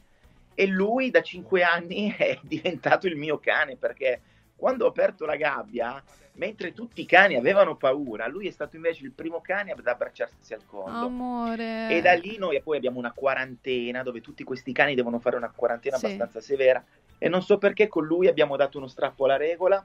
E 0.53 0.67
lui 0.67 1.09
da 1.09 1.21
5 1.21 1.63
anni 1.63 2.13
è 2.17 2.37
diventato 2.41 3.07
il 3.07 3.15
mio 3.15 3.39
cane 3.39 3.77
perché 3.77 4.19
quando 4.57 4.83
ho 4.83 4.89
aperto 4.89 5.25
la 5.25 5.37
gabbia, 5.37 6.03
mentre 6.33 6.73
tutti 6.73 6.99
i 6.99 7.05
cani 7.05 7.35
avevano 7.35 7.77
paura, 7.77 8.27
lui 8.27 8.47
è 8.47 8.51
stato 8.51 8.75
invece 8.75 9.05
il 9.05 9.11
primo 9.11 9.39
cane 9.39 9.71
ad 9.71 9.87
abbracciarsi 9.87 10.53
al 10.53 10.65
collo. 10.65 11.05
Amore. 11.05 11.89
E 11.89 12.01
da 12.01 12.13
lì 12.13 12.37
noi 12.37 12.61
poi 12.61 12.75
abbiamo 12.75 12.99
una 12.99 13.13
quarantena 13.13 14.03
dove 14.03 14.19
tutti 14.19 14.43
questi 14.43 14.73
cani 14.73 14.95
devono 14.95 15.19
fare 15.19 15.37
una 15.37 15.51
quarantena 15.53 15.97
Sì. 15.97 16.05
abbastanza 16.05 16.41
severa. 16.41 16.83
E 17.17 17.29
non 17.29 17.41
so 17.41 17.57
perché 17.57 17.87
con 17.87 18.05
lui 18.05 18.27
abbiamo 18.27 18.57
dato 18.57 18.77
uno 18.77 18.87
strappo 18.87 19.23
alla 19.23 19.37
regola, 19.37 19.81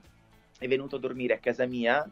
è 0.59 0.67
venuto 0.67 0.97
a 0.97 0.99
dormire 0.99 1.35
a 1.35 1.39
casa 1.39 1.67
mia 1.67 2.05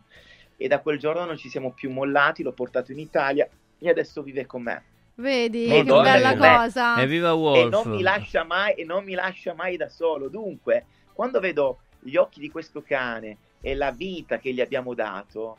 e 0.56 0.68
da 0.68 0.78
quel 0.80 0.98
giorno 0.98 1.24
non 1.24 1.36
ci 1.36 1.48
siamo 1.48 1.72
più 1.72 1.90
mollati, 1.90 2.44
l'ho 2.44 2.52
portato 2.52 2.92
in 2.92 3.00
Italia 3.00 3.48
e 3.78 3.88
adesso 3.88 4.22
vive 4.22 4.46
con 4.46 4.62
me. 4.62 4.82
Vedi 5.16 5.66
E 5.66 5.82
che 5.82 5.84
bella 5.84 6.32
e 6.32 6.36
beh, 6.36 6.56
cosa. 6.56 7.00
Evviva 7.02 7.30
E 7.30 7.32
Wolf. 7.32 7.70
non 7.72 7.88
mi 7.94 8.02
lascia 8.02 8.44
mai 8.44 8.74
e 8.74 8.84
non 8.84 9.04
mi 9.04 9.14
lascia 9.14 9.52
mai 9.54 9.76
da 9.76 9.88
solo. 9.88 10.28
Dunque, 10.28 10.86
quando 11.12 11.40
vedo 11.40 11.80
gli 12.00 12.16
occhi 12.16 12.38
di 12.40 12.50
questo 12.50 12.82
cane 12.86 13.36
e 13.60 13.74
la 13.74 13.90
vita 13.90 14.38
che 14.38 14.52
gli 14.52 14.60
abbiamo 14.60 14.94
dato, 14.94 15.58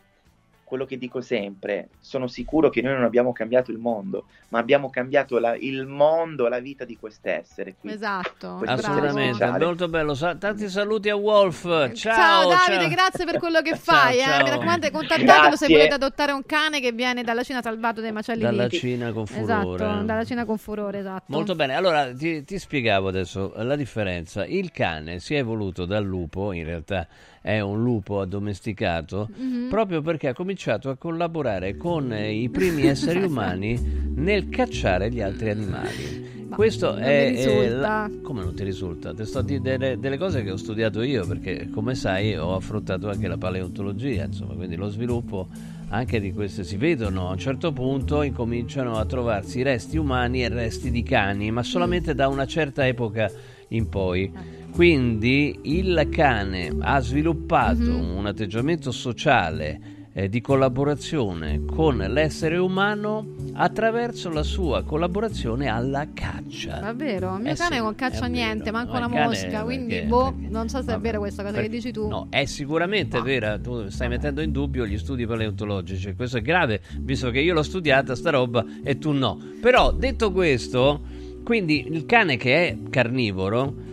quello 0.70 0.86
che 0.86 1.00
dico 1.00 1.20
sempre, 1.20 1.90
sono 2.00 2.28
sicuro 2.28 2.70
che 2.70 2.82
noi 2.84 2.94
non 2.94 3.04
abbiamo 3.04 3.34
cambiato 3.34 3.72
il 3.72 3.80
mondo, 3.80 4.26
ma 4.50 4.60
abbiamo 4.60 4.90
cambiato 4.92 5.40
la- 5.40 5.56
il 5.56 5.88
mondo, 5.88 6.48
la 6.48 6.60
vita 6.60 6.86
di 6.86 6.96
quest'essere 6.96 7.74
qui. 7.80 7.92
Esatto. 7.92 8.58
Questo 8.60 8.76
Assolutamente, 8.76 9.34
speciale. 9.34 9.66
molto 9.66 9.88
bello. 9.88 10.14
Sa- 10.14 10.36
tanti 10.36 10.70
saluti 10.70 11.10
a 11.10 11.16
Wolf. 11.16 11.64
Ciao, 11.64 11.94
Ciao, 11.96 12.50
Davide, 12.50 12.82
ciao. 12.82 12.90
grazie 12.90 13.26
per 13.26 13.40
quello 13.40 13.62
che 13.62 13.72
Ciao, 13.72 13.80
fai. 13.98 14.20
eh. 14.20 14.22
ciao. 14.22 14.44
Mi 14.44 14.50
raccomando, 14.52 14.92
contattatelo 14.92 15.56
se 15.56 15.68
volete 15.68 15.94
adottare 15.96 16.32
un 16.32 16.46
cane 16.46 16.80
che 16.80 16.92
viene 16.92 17.24
dalla 17.24 17.42
Cina 17.44 17.62
salvato 17.64 18.00
dai 18.02 18.12
macelli 18.12 18.42
Dalla 18.42 18.68
di- 18.68 18.78
Cina 18.78 19.12
con 19.12 19.26
furore. 19.26 19.44
Esatto, 19.84 20.04
dalla 20.06 20.24
Cina 20.24 20.46
con 20.46 20.58
furore, 20.60 21.00
esatto. 21.00 21.24
Molto 21.28 21.56
bene, 21.56 21.74
allora 21.74 22.14
ti, 22.14 22.44
ti 22.44 22.60
spiegavo 22.60 23.08
adesso 23.08 23.54
la 23.56 23.76
differenza. 23.76 24.46
Il 24.46 24.72
cane 24.72 25.20
si 25.20 25.34
è 25.34 25.40
evoluto 25.40 25.86
dal 25.86 26.04
lupo, 26.06 26.52
in 26.54 26.64
realtà 26.66 27.08
è 27.42 27.60
un 27.60 27.82
lupo 27.84 28.22
addomesticato, 28.22 29.30
Mhm. 29.36 29.68
proprio 29.70 30.02
perché 30.02 30.28
ha 30.30 30.34
cominciato 30.34 30.90
a 30.90 30.96
collaborare 30.98 31.78
con 31.78 32.12
eh, 32.12 32.32
i 32.34 32.50
primi 32.50 32.86
esseri 32.86 33.22
umani 33.22 33.80
nel 34.16 34.50
cacciare 34.50 35.10
gli 35.12 35.22
altri 35.22 35.50
animali. 35.50 36.38
Questo 36.50 36.94
non 36.94 37.04
è, 37.04 37.32
è 37.32 37.36
risulta. 37.36 37.78
la- 37.78 38.12
come 38.22 38.44
non 38.44 38.54
ti 38.56 38.64
risulta? 38.64 39.14
Ti 39.14 39.24
sto 39.26 39.40
a 39.40 39.44
dire 39.44 39.62
delle, 39.62 40.00
delle 40.00 40.18
cose 40.18 40.44
che 40.44 40.50
ho 40.52 40.58
studiato 40.58 41.02
io, 41.04 41.26
perché 41.28 41.70
come 41.72 41.94
sai 41.96 42.36
ho 42.36 42.56
affrontato 42.56 43.08
anche 43.10 43.28
la 43.28 43.38
paleontologia, 43.38 44.24
insomma, 44.26 44.56
quindi 44.56 44.76
lo 44.76 44.90
sviluppo 44.90 45.48
anche 45.92 46.20
di 46.20 46.34
queste 46.34 46.64
si 46.64 46.76
vedono 46.78 47.30
a 47.30 47.32
un 47.32 47.38
certo 47.38 47.72
punto 47.72 48.22
incominciano 48.24 48.98
a 48.98 49.06
trovarsi 49.06 49.62
resti 49.62 49.98
umani 49.98 50.44
e 50.44 50.50
resti 50.50 50.92
di 50.92 51.04
cani, 51.04 51.52
ma 51.52 51.64
solamente 51.64 52.14
da 52.16 52.28
una 52.28 52.46
certa 52.46 52.86
epoca 52.86 53.32
in 53.70 53.88
poi. 53.88 54.32
Quindi 54.72 55.60
il 55.64 56.08
cane 56.10 56.72
ha 56.80 57.00
sviluppato 57.02 57.82
Mhm. 57.82 58.16
un 58.18 58.26
atteggiamento 58.26 58.92
sociale 58.92 59.98
eh, 60.14 60.28
di 60.28 60.42
collaborazione 60.42 61.64
con 61.66 61.98
l'essere 61.98 62.58
umano 62.58 63.36
attraverso 63.54 64.30
la 64.30 64.42
sua 64.44 64.84
collaborazione 64.84 65.68
alla 65.68 66.08
caccia. 66.14 66.80
Davvero? 66.80 67.36
Il 67.36 67.42
mio 67.44 67.52
Eh 67.52 67.56
cane 67.56 67.76
sì, 67.76 67.82
non 67.82 67.96
caccia 67.96 68.26
niente, 68.26 68.72
manco 68.72 68.98
No, 68.98 69.06
una 69.06 69.26
mosca, 69.26 69.64
quindi 69.64 69.94
perché- 69.96 70.08
boh, 70.08 70.34
non 70.50 70.68
so 70.68 70.82
se 70.82 70.94
è 70.96 71.00
vero 71.00 71.20
questa 71.20 71.44
cosa 71.44 71.56
che 71.56 71.62
perché- 71.62 71.76
dici 71.76 71.92
tu. 71.92 72.08
No, 72.08 72.28
è 72.30 72.46
sicuramente 72.46 73.22
vera, 73.22 73.60
tu 73.60 73.88
stai 73.90 74.08
mettendo 74.10 74.42
in 74.42 74.52
dubbio 74.52 74.86
gli 74.86 74.98
studi 74.98 75.26
paleontologici, 75.28 76.14
questo 76.16 76.38
è 76.38 76.42
grave, 76.42 76.82
visto 77.02 77.30
che 77.30 77.40
io 77.40 77.54
l'ho 77.54 77.64
studiata 77.64 78.16
sta 78.16 78.32
roba 78.32 78.66
e 78.84 78.98
tu 78.98 79.12
no. 79.12 79.38
Però 79.62 79.92
detto 79.92 80.32
questo, 80.32 81.02
quindi 81.44 81.86
il 81.92 82.06
cane 82.06 82.36
che 82.36 82.68
è 82.68 82.78
carnivoro 82.90 83.88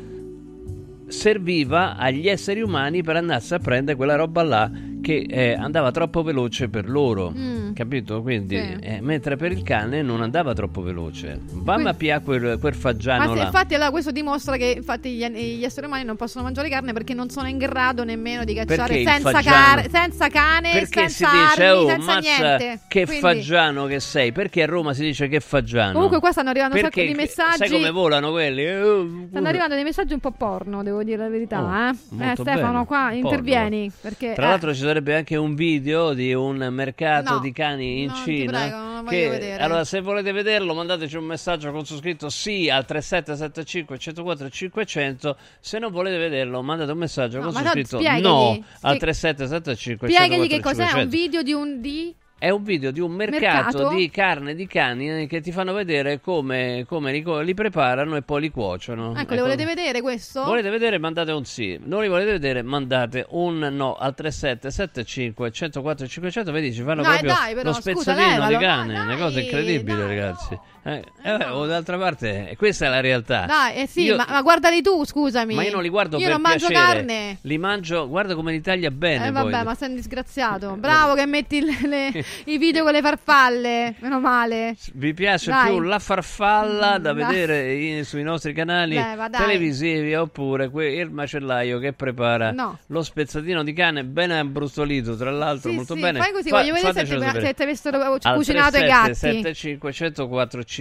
serviva 1.08 1.96
agli 1.96 2.28
esseri 2.28 2.60
umani 2.62 3.02
per 3.02 3.16
andarsi 3.16 3.54
a 3.54 3.58
prendere 3.58 3.96
quella 3.96 4.16
roba 4.16 4.42
là 4.42 4.70
che 5.06 5.24
eh, 5.28 5.52
andava 5.52 5.92
troppo 5.92 6.24
veloce 6.24 6.68
per 6.68 6.88
loro, 6.88 7.30
Mm. 7.30 7.74
capito? 7.74 8.22
Quindi, 8.22 8.56
Sì. 8.56 8.76
eh, 8.80 8.98
mentre 9.00 9.36
per 9.36 9.52
il 9.52 9.62
cane 9.62 10.02
non 10.02 10.20
andava 10.20 10.52
troppo 10.52 10.82
veloce. 10.82 11.38
Vammi 11.52 11.86
a 11.86 11.94
pià 11.94 12.18
quel, 12.18 12.58
quel 12.58 12.74
fagiano 12.74 13.28
se- 13.32 13.38
là. 13.38 13.44
infatti 13.44 13.74
allora 13.76 13.90
questo 13.90 14.10
dimostra 14.10 14.56
che 14.56 14.74
infatti 14.78 15.10
gli, 15.10 15.24
gli 15.28 15.62
esseri 15.64 15.86
umani 15.86 16.02
non 16.02 16.16
possono 16.16 16.42
mangiare 16.42 16.68
carne 16.68 16.92
perché 16.92 17.14
non 17.14 17.28
sono 17.30 17.46
in 17.46 17.56
grado 17.56 18.02
nemmeno 18.02 18.42
di 18.42 18.52
cacciare 18.54 19.04
senza, 19.04 19.40
car- 19.42 19.88
senza 19.88 20.28
cane, 20.28 20.72
Perché 20.72 21.08
si 21.08 21.18
senza 21.24 21.30
dice, 21.54 21.64
armi, 21.64 21.78
oh, 21.84 21.88
senza 21.88 22.14
mazza, 22.14 22.56
niente. 22.56 22.80
che 22.88 23.04
Quindi- 23.04 23.20
fagiano 23.20 23.86
che 23.86 24.00
sei? 24.00 24.32
Perché 24.32 24.62
a 24.64 24.66
Roma 24.66 24.92
si 24.92 25.02
dice 25.02 25.28
che 25.28 25.38
fagiano? 25.38 25.92
Comunque 25.92 26.18
qua 26.18 26.32
stanno 26.32 26.50
arrivando 26.50 26.74
un 26.74 26.80
Perché 26.80 27.00
sacco 27.02 27.12
di 27.12 27.16
messaggi. 27.16 27.56
Sai 27.58 27.70
come 27.70 27.90
volano 27.90 28.32
quelli? 28.32 28.66
Oh, 28.66 29.06
Stanno 29.28 29.46
arrivando 29.46 29.74
dei 29.76 29.84
messaggi 29.84 30.14
un 30.14 30.20
po' 30.20 30.32
porno, 30.32 30.82
devo 30.82 31.04
dire 31.04 31.18
la 31.18 31.28
verità. 31.28 31.62
Oh, 31.62 32.18
eh? 32.20 32.30
Eh, 32.32 32.34
Stefano, 32.34 32.84
qua 32.84 33.10
Porno. 33.10 33.16
intervieni. 33.16 33.92
Perché, 34.00 34.32
Tra 34.34 34.46
eh, 34.46 34.48
l'altro 34.48 34.74
ci 34.74 34.80
sarebbe 34.80 34.94
anche 35.14 35.36
un 35.36 35.54
video 35.54 36.12
di 36.12 36.32
un 36.34 36.56
mercato 36.70 37.34
No, 37.34 37.38
di 37.40 37.52
cani 37.52 38.02
in 38.02 38.08
no, 38.08 38.14
Cina. 38.24 38.58
prego, 38.60 38.76
non 38.76 39.04
che- 39.06 39.28
vedere. 39.28 39.62
Allora, 39.62 39.84
se 39.84 40.00
volete 40.00 40.32
vederlo, 40.32 40.74
mandateci 40.74 41.16
un 41.16 41.24
messaggio 41.24 41.70
con 41.72 41.84
su 41.86 41.96
scritto 41.96 42.28
sì 42.28 42.68
al 42.70 42.84
3775 42.84 43.98
104 43.98 44.48
500. 44.48 45.36
Se 45.60 45.78
non 45.78 45.90
volete 45.92 46.18
vederlo, 46.18 46.62
mandate 46.62 46.92
un 46.92 46.98
messaggio 46.98 47.38
No, 47.38 47.44
con 47.50 47.54
su 47.54 47.64
scritto 47.68 47.96
spiegagli. 47.98 48.22
no 48.22 48.50
al 48.50 48.96
Spie- 48.96 48.98
3775 48.98 50.08
spiegagli 50.08 50.48
104 50.48 50.56
che 50.56 50.62
cos'è. 50.62 50.82
È 50.82 50.88
500. 50.88 50.98
un 51.04 51.08
video 51.08 51.42
di 51.42 51.52
un 51.52 51.80
di. 51.80 52.14
È 52.38 52.50
un 52.50 52.62
video 52.64 52.90
di 52.90 53.00
un 53.00 53.12
mercato, 53.12 53.78
Mercato? 53.78 53.94
di 53.94 54.10
carne 54.10 54.54
di 54.54 54.66
cani 54.66 55.22
eh, 55.22 55.26
che 55.26 55.40
ti 55.40 55.52
fanno 55.52 55.72
vedere 55.72 56.20
come, 56.20 56.84
come 56.86 57.10
li, 57.10 57.24
li 57.42 57.54
preparano 57.54 58.14
e 58.14 58.20
poi 58.20 58.42
li 58.42 58.50
cuociono. 58.50 59.14
Ecco, 59.16 59.32
le 59.32 59.40
volete 59.40 59.64
vedere 59.64 60.02
questo? 60.02 60.44
Volete 60.44 60.68
vedere? 60.68 60.98
Mandate 60.98 61.32
un 61.32 61.46
sì. 61.46 61.80
Non 61.82 62.02
li 62.02 62.08
volete 62.08 62.32
vedere? 62.32 62.60
Mandate 62.60 63.24
un 63.30 63.56
no 63.72 63.94
al 63.94 64.14
3775 64.14 65.50
104 65.50 66.06
500. 66.06 66.52
Vedi, 66.52 66.74
ci 66.74 66.82
fanno 66.82 67.00
Dai, 67.00 67.20
proprio 67.20 67.32
dai, 67.32 67.54
però, 67.54 67.68
lo 67.70 67.74
scusa, 67.74 67.90
spezzatino 67.92 68.28
levalo, 68.28 68.56
di 68.58 68.62
cane. 68.62 68.92
dai, 68.92 69.06
Una 69.06 69.16
cosa 69.16 69.40
incredibile, 69.40 70.06
ragazzi. 70.06 70.58
Eh, 70.86 71.02
eh, 71.24 71.44
o 71.50 71.66
d'altra 71.66 71.98
parte, 71.98 72.50
eh, 72.50 72.56
questa 72.56 72.86
è 72.86 72.88
la 72.88 73.00
realtà. 73.00 73.44
Dai, 73.46 73.74
eh 73.78 73.86
sì, 73.88 74.02
Io- 74.04 74.14
ma, 74.16 74.24
ma 74.28 74.40
guardali 74.42 74.82
tu, 74.82 75.04
scusami. 75.04 75.54
ma 75.54 75.64
io 75.64 75.72
non 75.72 75.82
li 75.82 75.88
guardo 75.88 76.16
Io 76.16 76.22
per 76.22 76.32
non 76.32 76.40
mangio 76.42 76.68
piacere. 76.68 76.94
carne. 76.94 77.38
Li 77.40 77.58
mangio, 77.58 78.08
guarda 78.08 78.36
come 78.36 78.52
li 78.52 78.60
taglia 78.60 78.92
bene. 78.92 79.26
Eh 79.28 79.32
poi. 79.32 79.50
vabbè, 79.50 79.64
ma 79.64 79.74
sei 79.74 79.88
un 79.88 79.96
disgraziato. 79.96 80.76
Bravo 80.78 81.14
che 81.14 81.26
metti 81.26 81.60
le, 81.60 81.76
le- 81.88 82.24
i 82.46 82.56
video 82.58 82.84
con 82.84 82.92
le 82.92 83.00
farfalle, 83.00 83.94
meno 83.98 84.20
male. 84.20 84.76
Vi 84.94 85.12
piace 85.12 85.50
Dai. 85.50 85.70
più 85.70 85.80
la 85.80 85.98
farfalla 85.98 86.98
da 86.98 87.12
Dai. 87.12 87.24
vedere 87.24 87.74
in- 87.74 88.04
sui 88.04 88.22
nostri 88.22 88.52
canali 88.52 88.94
dai. 88.94 89.30
televisivi 89.32 90.14
oppure 90.14 90.70
que- 90.70 90.94
il 90.94 91.10
macellaio 91.10 91.80
che 91.80 91.94
prepara 91.94 92.52
No. 92.52 92.78
lo 92.86 93.02
spezzatino 93.02 93.64
di 93.64 93.72
cane 93.72 94.04
ben 94.04 94.30
abbrustolito, 94.30 95.16
tra 95.16 95.32
l'altro 95.32 95.70
Sì, 95.70 95.74
molto 95.76 95.94
sì, 95.94 96.00
bene. 96.00 96.20
fai 96.20 96.30
così, 96.32 96.48
Fa- 96.48 96.58
voglio 96.60 96.74
vedere 96.74 96.92
se 97.40 97.54
ti- 97.54 97.62
avessero 97.64 97.98
cucinato 98.36 98.76
i 98.76 98.80
37 98.82 98.86
gatti. 98.86 99.14
7500 99.14 100.28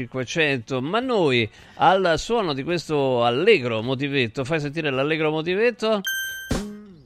4500 0.04 0.82
ma 0.82 1.00
noi 1.00 1.50
al 1.76 2.16
suono 2.18 2.54
di 2.54 2.64
questo 2.64 3.24
allegro 3.24 3.82
motivetto 3.82 4.44
fai 4.44 4.60
sentire 4.60 4.90
l'allegro 4.90 5.32
motivetto 5.32 6.02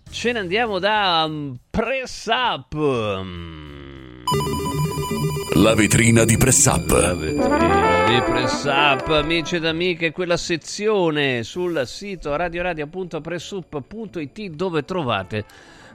ce 0.10 0.32
ne 0.32 0.40
andiamo 0.40 0.80
da 0.80 1.26
um, 1.28 1.56
Press 1.70 2.26
Up 2.28 2.74
La 5.56 5.74
vetrina 5.76 6.24
di 6.24 6.38
Press 6.38 6.66
Up. 6.66 7.22
di 7.22 8.22
Press 8.22 8.64
Up, 8.66 9.08
amici 9.10 9.58
ed 9.58 9.66
amiche, 9.66 10.12
quella 10.12 10.38
sezione 10.38 11.44
sul 11.44 11.84
sito 11.86 12.36
radioradio.pressup.it 12.36 14.50
dove 14.52 14.86
trovate 14.86 15.46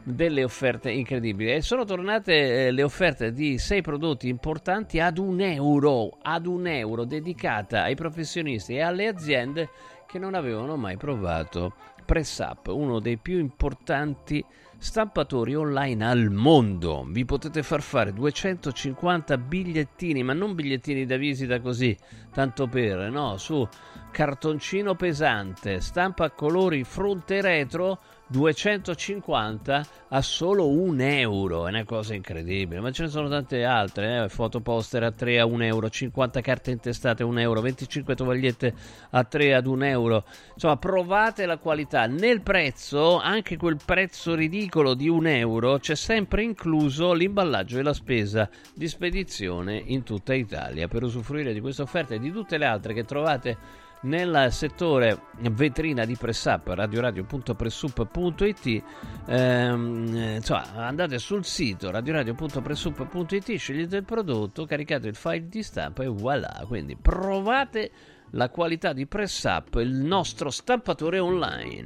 delle 0.04 0.44
offerte 0.44 0.90
incredibili 0.90 1.54
e 1.54 1.62
sono 1.62 1.84
tornate 1.84 2.66
eh, 2.66 2.70
le 2.70 2.82
offerte 2.82 3.32
di 3.32 3.58
sei 3.58 3.80
prodotti 3.80 4.28
importanti 4.28 5.00
ad 5.00 5.16
un 5.16 5.40
euro 5.40 6.18
ad 6.20 6.46
un 6.46 6.66
euro 6.66 7.04
dedicata 7.04 7.82
ai 7.82 7.94
professionisti 7.94 8.74
e 8.74 8.82
alle 8.82 9.06
aziende 9.06 9.70
che 10.06 10.18
non 10.18 10.34
avevano 10.34 10.76
mai 10.76 10.98
provato 10.98 11.72
Press 12.04 12.38
Up, 12.40 12.66
uno 12.66 13.00
dei 13.00 13.16
più 13.16 13.38
importanti 13.38 14.44
stampatori 14.76 15.54
online 15.54 16.04
al 16.06 16.30
mondo. 16.30 17.06
Vi 17.08 17.24
potete 17.24 17.62
far 17.62 17.80
fare 17.80 18.12
250 18.12 19.38
bigliettini, 19.38 20.22
ma 20.22 20.34
non 20.34 20.54
bigliettini 20.54 21.06
da 21.06 21.16
visita 21.16 21.60
così, 21.60 21.96
tanto 22.32 22.66
per, 22.66 23.10
no, 23.10 23.38
su 23.38 23.66
cartoncino 24.10 24.94
pesante, 24.94 25.80
stampa 25.80 26.26
a 26.26 26.30
colori 26.30 26.84
fronte 26.84 27.38
e 27.38 27.40
retro 27.40 27.98
250 28.26 29.86
a 30.08 30.22
solo 30.22 30.68
un 30.68 31.00
euro, 31.00 31.66
è 31.66 31.70
una 31.70 31.84
cosa 31.84 32.14
incredibile, 32.14 32.80
ma 32.80 32.90
ce 32.90 33.02
ne 33.02 33.08
sono 33.08 33.28
tante 33.28 33.64
altre, 33.64 34.24
eh? 34.24 34.28
fotoposter 34.28 35.02
a 35.02 35.10
3 35.10 35.40
a 35.40 35.46
1 35.46 35.64
euro, 35.64 35.90
50 35.90 36.40
carte 36.40 36.70
intestate 36.70 37.22
a 37.22 37.26
1 37.26 37.40
euro, 37.40 37.60
25 37.60 38.14
tovagliette 38.14 38.74
a 39.10 39.24
3 39.24 39.54
ad 39.54 39.66
1 39.66 39.84
euro, 39.84 40.24
insomma 40.54 40.76
provate 40.76 41.44
la 41.44 41.58
qualità, 41.58 42.06
nel 42.06 42.40
prezzo, 42.40 43.18
anche 43.18 43.56
quel 43.56 43.76
prezzo 43.84 44.34
ridicolo 44.34 44.94
di 44.94 45.08
1 45.08 45.28
euro, 45.28 45.78
c'è 45.78 45.94
sempre 45.94 46.42
incluso 46.42 47.12
l'imballaggio 47.12 47.78
e 47.78 47.82
la 47.82 47.92
spesa 47.92 48.48
di 48.72 48.88
spedizione 48.88 49.82
in 49.84 50.02
tutta 50.02 50.32
Italia, 50.32 50.88
per 50.88 51.02
usufruire 51.02 51.52
di 51.52 51.60
questa 51.60 51.82
offerta 51.82 52.14
e 52.14 52.18
di 52.18 52.30
tutte 52.30 52.56
le 52.56 52.64
altre 52.64 52.94
che 52.94 53.04
trovate 53.04 53.82
nel 54.04 54.48
settore 54.50 55.20
vetrina 55.50 56.04
di 56.04 56.16
Press 56.16 56.44
Up, 56.46 56.68
radioradio.pressup.it 56.68 58.82
ehm, 59.26 60.16
eh, 60.16 60.40
andate 60.74 61.18
sul 61.18 61.44
sito 61.44 61.90
radioradio.pressup.it 61.90 63.56
scegliete 63.56 63.96
il 63.96 64.04
prodotto 64.04 64.64
caricate 64.64 65.08
il 65.08 65.14
file 65.14 65.48
di 65.48 65.62
stampa 65.62 66.02
e 66.02 66.08
voilà. 66.08 66.64
Quindi 66.66 66.96
provate 66.96 67.90
la 68.30 68.48
qualità 68.48 68.92
di 68.92 69.06
Press 69.06 69.44
Up 69.44 69.74
il 69.76 69.92
nostro 69.92 70.50
stampatore 70.50 71.18
online. 71.18 71.82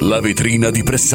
La 0.00 0.20
vetrina 0.20 0.70
di 0.70 0.82
Press 0.82 1.12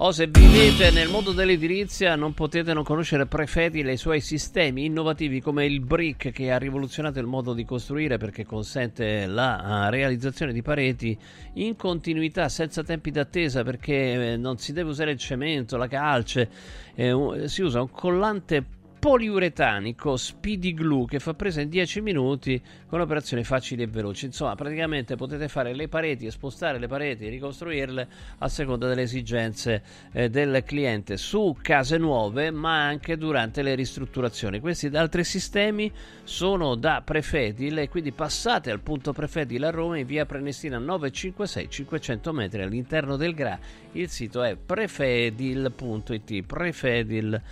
O 0.00 0.12
se 0.12 0.28
vivete 0.28 0.92
nel 0.92 1.08
mondo 1.08 1.32
dell'edilizia 1.32 2.14
non 2.14 2.32
potete 2.32 2.72
non 2.72 2.84
conoscere 2.84 3.26
Prefedil 3.26 3.88
e 3.88 3.94
i 3.94 3.96
suoi 3.96 4.20
sistemi 4.20 4.84
innovativi 4.84 5.40
come 5.40 5.66
il 5.66 5.80
brick 5.80 6.30
che 6.30 6.52
ha 6.52 6.56
rivoluzionato 6.56 7.18
il 7.18 7.26
modo 7.26 7.52
di 7.52 7.64
costruire 7.64 8.16
perché 8.16 8.46
consente 8.46 9.26
la 9.26 9.88
eh, 9.88 9.90
realizzazione 9.90 10.52
di 10.52 10.62
pareti 10.62 11.18
in 11.54 11.74
continuità 11.74 12.48
senza 12.48 12.84
tempi 12.84 13.10
d'attesa 13.10 13.64
perché 13.64 14.34
eh, 14.34 14.36
non 14.36 14.58
si 14.58 14.72
deve 14.72 14.90
usare 14.90 15.10
il 15.10 15.18
cemento, 15.18 15.76
la 15.76 15.88
calce, 15.88 16.48
eh, 16.94 17.42
si 17.46 17.62
usa 17.62 17.80
un 17.80 17.90
collante 17.90 18.64
poliuretanico 18.98 20.16
Speedy 20.16 20.74
Glue 20.74 21.06
che 21.06 21.20
fa 21.20 21.34
presa 21.34 21.60
in 21.60 21.68
10 21.68 22.00
minuti 22.00 22.60
con 22.88 23.00
operazioni 23.00 23.44
facili 23.44 23.82
e 23.82 23.86
veloci. 23.86 24.26
Insomma, 24.26 24.54
praticamente 24.54 25.14
potete 25.14 25.48
fare 25.48 25.72
le 25.74 25.88
pareti 25.88 26.26
e 26.26 26.30
spostare 26.30 26.78
le 26.78 26.88
pareti 26.88 27.28
ricostruirle 27.28 28.08
a 28.38 28.48
seconda 28.48 28.88
delle 28.88 29.02
esigenze 29.02 29.82
eh, 30.12 30.28
del 30.28 30.62
cliente 30.64 31.16
su 31.16 31.56
case 31.62 31.96
nuove, 31.96 32.50
ma 32.50 32.86
anche 32.86 33.16
durante 33.16 33.62
le 33.62 33.74
ristrutturazioni. 33.74 34.58
Questi 34.60 34.88
altri 34.88 35.22
sistemi 35.24 35.92
sono 36.24 36.74
da 36.74 37.02
Prefedil 37.04 37.78
e 37.78 37.88
quindi 37.88 38.12
passate 38.12 38.70
al 38.70 38.80
punto 38.80 39.12
Prefedil 39.12 39.64
a 39.64 39.70
Roma 39.70 39.98
in 39.98 40.06
via 40.06 40.26
Prenestina 40.26 40.78
956 40.78 41.70
500 41.70 42.32
metri 42.32 42.62
all'interno 42.62 43.16
del 43.16 43.34
GRA. 43.34 43.58
Il 43.92 44.08
sito 44.08 44.42
è 44.42 44.56
prefedil.it. 44.56 46.42
Prefedil 46.44 47.42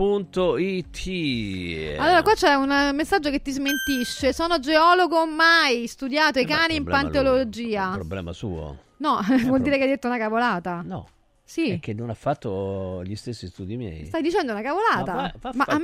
It. 0.00 1.98
Allora, 1.98 2.22
qua 2.22 2.34
c'è 2.34 2.54
un 2.54 2.70
eh, 2.70 2.92
messaggio 2.92 3.30
che 3.30 3.42
ti 3.42 3.50
smentisce. 3.50 4.32
Sono 4.32 4.60
geologo, 4.60 5.26
mai 5.26 5.88
studiato 5.88 6.38
i 6.38 6.46
cani 6.46 6.76
in 6.76 6.84
paleontologia. 6.84 7.88
Un 7.88 7.94
problema 7.94 8.32
suo. 8.32 8.76
No, 8.98 9.18
vuol 9.46 9.60
dire 9.60 9.76
che 9.76 9.82
hai 9.82 9.88
detto 9.88 10.06
una 10.06 10.18
cavolata. 10.18 10.82
No. 10.84 11.08
Sì. 11.50 11.70
È 11.70 11.80
che 11.80 11.94
non 11.94 12.10
ha 12.10 12.14
fatto 12.14 13.02
gli 13.04 13.16
stessi 13.16 13.46
studi 13.46 13.78
miei. 13.78 14.04
Stai 14.04 14.20
dicendo 14.20 14.52
una 14.52 14.60
cavolata. 14.60 15.14
Ma 15.14 15.22
Ma, 15.22 15.32
va- 15.40 15.52
vaffanculo. 15.64 15.76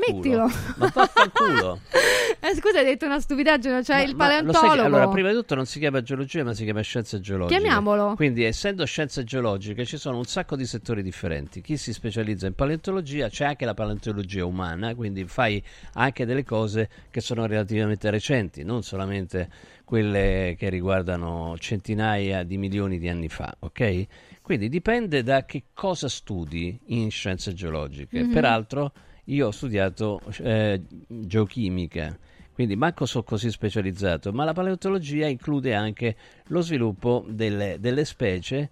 ammettilo. 0.42 0.50
Ma 0.76 0.90
vaffanculo. 0.92 1.80
eh, 2.38 2.54
scusa, 2.54 2.80
hai 2.80 2.84
detto 2.84 3.06
una 3.06 3.18
stupidaggine. 3.18 3.82
Cioè, 3.82 4.00
il 4.00 4.14
Ma 4.14 4.26
lo 4.26 4.30
sai 4.30 4.40
che- 4.42 4.52
paleontologo. 4.52 4.82
allora, 4.96 5.08
prima 5.08 5.30
di 5.30 5.34
tutto 5.36 5.54
non 5.54 5.64
si 5.64 5.78
chiama 5.78 6.02
geologia, 6.02 6.44
ma 6.44 6.52
si 6.52 6.64
chiama 6.64 6.82
scienze 6.82 7.18
geologiche. 7.18 7.58
Chiamiamolo. 7.58 8.12
Quindi, 8.14 8.44
essendo 8.44 8.84
scienze 8.84 9.24
geologiche, 9.24 9.86
ci 9.86 9.96
sono 9.96 10.18
un 10.18 10.24
sacco 10.24 10.54
di 10.54 10.66
settori 10.66 11.02
differenti. 11.02 11.62
Chi 11.62 11.78
si 11.78 11.94
specializza 11.94 12.46
in 12.46 12.52
paleontologia, 12.54 13.30
c'è 13.30 13.46
anche 13.46 13.64
la 13.64 13.72
paleontologia 13.72 14.44
umana, 14.44 14.94
quindi 14.94 15.24
fai 15.24 15.62
anche 15.94 16.26
delle 16.26 16.44
cose 16.44 16.90
che 17.10 17.22
sono 17.22 17.46
relativamente 17.46 18.10
recenti, 18.10 18.64
non 18.64 18.82
solamente 18.82 19.48
quelle 19.84 20.56
che 20.58 20.68
riguardano 20.68 21.56
centinaia 21.58 22.42
di 22.42 22.58
milioni 22.58 22.98
di 22.98 23.08
anni 23.08 23.28
fa, 23.30 23.54
ok? 23.60 24.06
Quindi 24.44 24.68
dipende 24.68 25.22
da 25.22 25.46
che 25.46 25.64
cosa 25.72 26.06
studi 26.06 26.78
in 26.88 27.10
scienze 27.10 27.54
geologiche. 27.54 28.24
Mhm. 28.24 28.30
Peraltro, 28.30 28.92
io 29.24 29.46
ho 29.46 29.50
studiato 29.50 30.20
eh, 30.42 30.82
geochimica, 31.08 32.14
quindi 32.52 32.76
manco 32.76 33.06
so 33.06 33.22
così 33.22 33.50
specializzato, 33.50 34.34
ma 34.34 34.44
la 34.44 34.52
paleontologia 34.52 35.28
include 35.28 35.72
anche 35.72 36.14
lo 36.48 36.60
sviluppo 36.60 37.24
delle, 37.26 37.78
delle 37.80 38.04
specie 38.04 38.70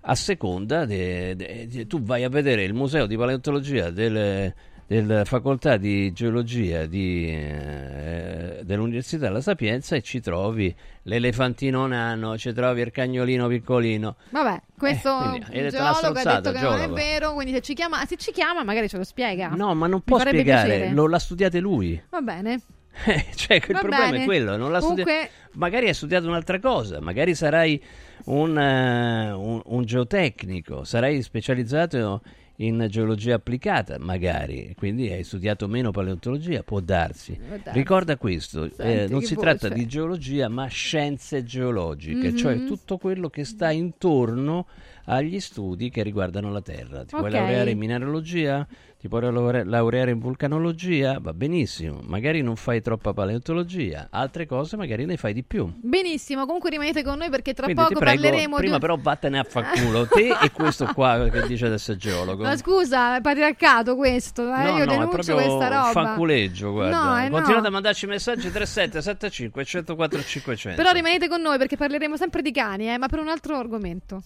a 0.00 0.14
seconda 0.16 0.84
de- 0.86 1.36
de- 1.36 1.68
de- 1.68 1.86
tu 1.86 2.02
vai 2.02 2.24
a 2.24 2.28
vedere 2.28 2.64
il 2.64 2.74
museo 2.74 3.06
di 3.06 3.16
paleontologia 3.16 3.90
delle, 3.90 4.56
della 4.88 5.24
facoltà 5.24 5.76
di 5.76 6.12
geologia 6.12 6.84
di, 6.86 7.28
eh, 7.28 8.43
dell'Università 8.62 9.28
La 9.30 9.40
Sapienza 9.40 9.96
e 9.96 10.02
ci 10.02 10.20
trovi 10.20 10.74
l'elefantino 11.02 11.86
nano, 11.86 12.36
ci 12.38 12.52
trovi 12.52 12.80
il 12.82 12.90
cagnolino 12.90 13.46
piccolino. 13.48 14.16
Vabbè, 14.30 14.60
questo 14.78 15.10
Eh, 15.34 15.40
quindi 15.44 15.68
geologo 15.70 16.18
ha 16.18 16.22
detto 16.34 16.52
che 16.52 16.60
non 16.60 16.72
è 16.72 16.76
geologo. 16.76 16.94
vero. 16.94 17.32
Quindi 17.34 17.52
se 17.52 17.60
ci 17.60 17.74
chiama, 17.74 18.04
se 18.06 18.16
ci 18.16 18.32
chiama, 18.32 18.62
magari 18.62 18.88
ce 18.88 18.96
lo 18.96 19.04
spiega. 19.04 19.48
No, 19.48 19.74
ma 19.74 19.86
non 19.86 20.00
può 20.02 20.18
spiegare, 20.18 20.90
lo, 20.92 21.06
l'ha 21.06 21.18
studiato 21.18 21.58
lui. 21.60 22.00
Va 22.10 22.20
bene. 22.20 22.60
cioè, 23.34 23.56
il 23.56 23.62
Va 23.72 23.78
problema 23.80 24.10
bene. 24.10 24.22
è 24.22 24.24
quello, 24.24 24.56
non 24.56 24.70
l'ha 24.70 24.78
Comunque- 24.78 25.02
studiato. 25.12 25.32
Magari 25.54 25.86
hai 25.88 25.94
studiato 25.94 26.26
un'altra 26.28 26.58
cosa, 26.60 27.00
magari 27.00 27.34
sarai 27.34 27.80
un, 28.26 28.58
eh, 28.58 29.32
un- 29.32 29.62
un 29.64 29.84
geotecnico, 29.84 30.84
sarai 30.84 31.22
specializzato 31.22 32.22
in 32.58 32.86
geologia 32.88 33.34
applicata, 33.34 33.96
magari, 33.98 34.74
quindi 34.76 35.10
hai 35.10 35.24
studiato 35.24 35.66
meno 35.66 35.90
paleontologia, 35.90 36.62
può 36.62 36.80
darsi. 36.80 37.32
Può 37.34 37.56
darsi. 37.56 37.70
Ricorda 37.78 38.16
questo, 38.16 38.70
Senti 38.72 38.82
eh, 38.82 39.06
non 39.08 39.22
si 39.22 39.34
tratta 39.34 39.68
di 39.68 39.86
geologia, 39.86 40.48
ma 40.48 40.66
scienze 40.66 41.42
geologiche, 41.42 42.28
Mhm. 42.30 42.36
cioè 42.36 42.64
tutto 42.64 42.98
quello 42.98 43.28
che 43.28 43.44
sta 43.44 43.70
intorno 43.70 44.66
agli 45.06 45.40
studi 45.40 45.90
che 45.90 46.02
riguardano 46.02 46.50
la 46.52 46.62
Terra. 46.62 47.00
Ti 47.04 47.14
puoi 47.16 47.24
Ok. 47.24 47.30
laureare 47.32 47.70
in 47.72 47.78
mineralogia? 47.78 48.66
Ti 49.04 49.10
puoi 49.10 49.20
laure- 49.20 49.64
laureare 49.64 50.12
in 50.12 50.18
vulcanologia? 50.18 51.18
Va 51.20 51.34
benissimo. 51.34 52.00
Magari 52.06 52.40
non 52.40 52.56
fai 52.56 52.80
troppa 52.80 53.12
paleontologia, 53.12 54.08
altre 54.10 54.46
cose 54.46 54.78
magari 54.78 55.04
ne 55.04 55.18
fai 55.18 55.34
di 55.34 55.42
più. 55.42 55.70
Benissimo, 55.76 56.46
comunque 56.46 56.70
rimanete 56.70 57.04
con 57.04 57.18
noi 57.18 57.28
perché 57.28 57.52
tra 57.52 57.64
Quindi 57.64 57.82
poco 57.82 57.98
prego, 57.98 58.22
parleremo 58.22 58.56
prima 58.56 58.74
di... 58.76 58.80
però 58.80 58.96
vattene 58.98 59.38
a 59.38 59.44
fanculo 59.44 60.06
te 60.06 60.34
e 60.40 60.50
questo 60.52 60.86
qua 60.94 61.28
che 61.28 61.46
dice 61.46 61.68
di 61.68 61.74
essere 61.74 61.98
geologo. 61.98 62.44
Ma 62.44 62.56
scusa, 62.56 63.16
è 63.16 63.20
patriarcato 63.20 63.94
questo, 63.94 64.44
eh? 64.44 64.62
No, 64.62 64.68
io 64.70 64.84
no, 64.86 64.90
denuncio 64.90 65.08
proprio 65.08 65.34
questa 65.34 65.68
roba. 65.68 65.90
fanculeggio, 65.90 66.72
guarda. 66.72 67.04
No, 67.04 67.18
eh, 67.18 67.28
no. 67.28 67.36
Continuate 67.36 67.66
a 67.66 67.70
mandarci 67.70 68.06
messaggi 68.06 68.50
3775 68.50 69.64
104 69.66 70.22
500. 70.22 70.82
Però 70.82 70.94
rimanete 70.94 71.28
con 71.28 71.42
noi 71.42 71.58
perché 71.58 71.76
parleremo 71.76 72.16
sempre 72.16 72.40
di 72.40 72.52
cani, 72.52 72.90
eh, 72.90 72.96
ma 72.96 73.08
per 73.08 73.18
un 73.18 73.28
altro 73.28 73.58
argomento. 73.58 74.22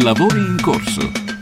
Lavori 0.00 0.38
in 0.38 0.56
corso. 0.62 1.41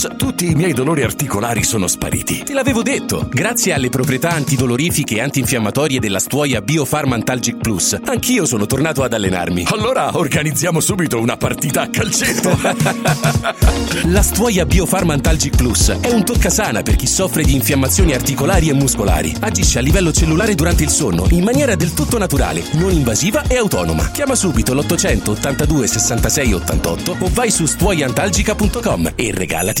tutti 0.09 0.49
i 0.49 0.55
miei 0.55 0.73
dolori 0.73 1.03
articolari 1.03 1.63
sono 1.63 1.87
spariti. 1.87 2.43
Te 2.43 2.53
l'avevo 2.53 2.81
detto. 2.81 3.27
Grazie 3.31 3.73
alle 3.73 3.89
proprietà 3.89 4.29
antidolorifiche 4.31 5.15
e 5.15 5.21
antinfiammatorie 5.21 5.99
della 5.99 6.19
stuoia 6.19 6.61
Biofarmantalgic 6.61 7.57
Plus, 7.57 7.97
anch'io 8.05 8.45
sono 8.45 8.65
tornato 8.65 9.03
ad 9.03 9.13
allenarmi. 9.13 9.65
Allora 9.67 10.17
organizziamo 10.17 10.79
subito 10.79 11.19
una 11.19 11.37
partita 11.37 11.81
a 11.81 11.89
calcetto. 11.89 12.57
la 14.05 14.21
stuoia 14.21 14.65
Biofarmantalgic 14.65 15.55
Plus 15.55 15.89
è 15.99 16.11
un 16.11 16.23
toccasana 16.23 16.81
per 16.81 16.95
chi 16.95 17.07
soffre 17.07 17.43
di 17.43 17.53
infiammazioni 17.53 18.13
articolari 18.13 18.69
e 18.69 18.73
muscolari. 18.73 19.35
Agisce 19.39 19.79
a 19.79 19.81
livello 19.81 20.11
cellulare 20.11 20.55
durante 20.55 20.83
il 20.83 20.89
sonno 20.89 21.27
in 21.31 21.43
maniera 21.43 21.75
del 21.75 21.93
tutto 21.93 22.17
naturale, 22.17 22.63
non 22.73 22.91
invasiva 22.91 23.43
e 23.47 23.57
autonoma. 23.57 24.09
Chiama 24.11 24.35
subito 24.35 24.73
l'800 24.73 25.29
82 25.29 25.87
66 25.87 26.53
88 26.53 27.15
o 27.19 27.29
vai 27.33 27.51
su 27.51 27.65
stuoiantalgica.com 27.65 29.13
e 29.15 29.31
regalati 29.33 29.80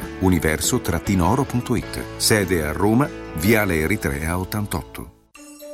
Universo-oro.it. 0.21 2.03
Sede 2.17 2.65
a 2.65 2.71
Roma, 2.71 3.07
Viale 3.35 3.79
Eritrea 3.79 4.39
88. 4.39 5.19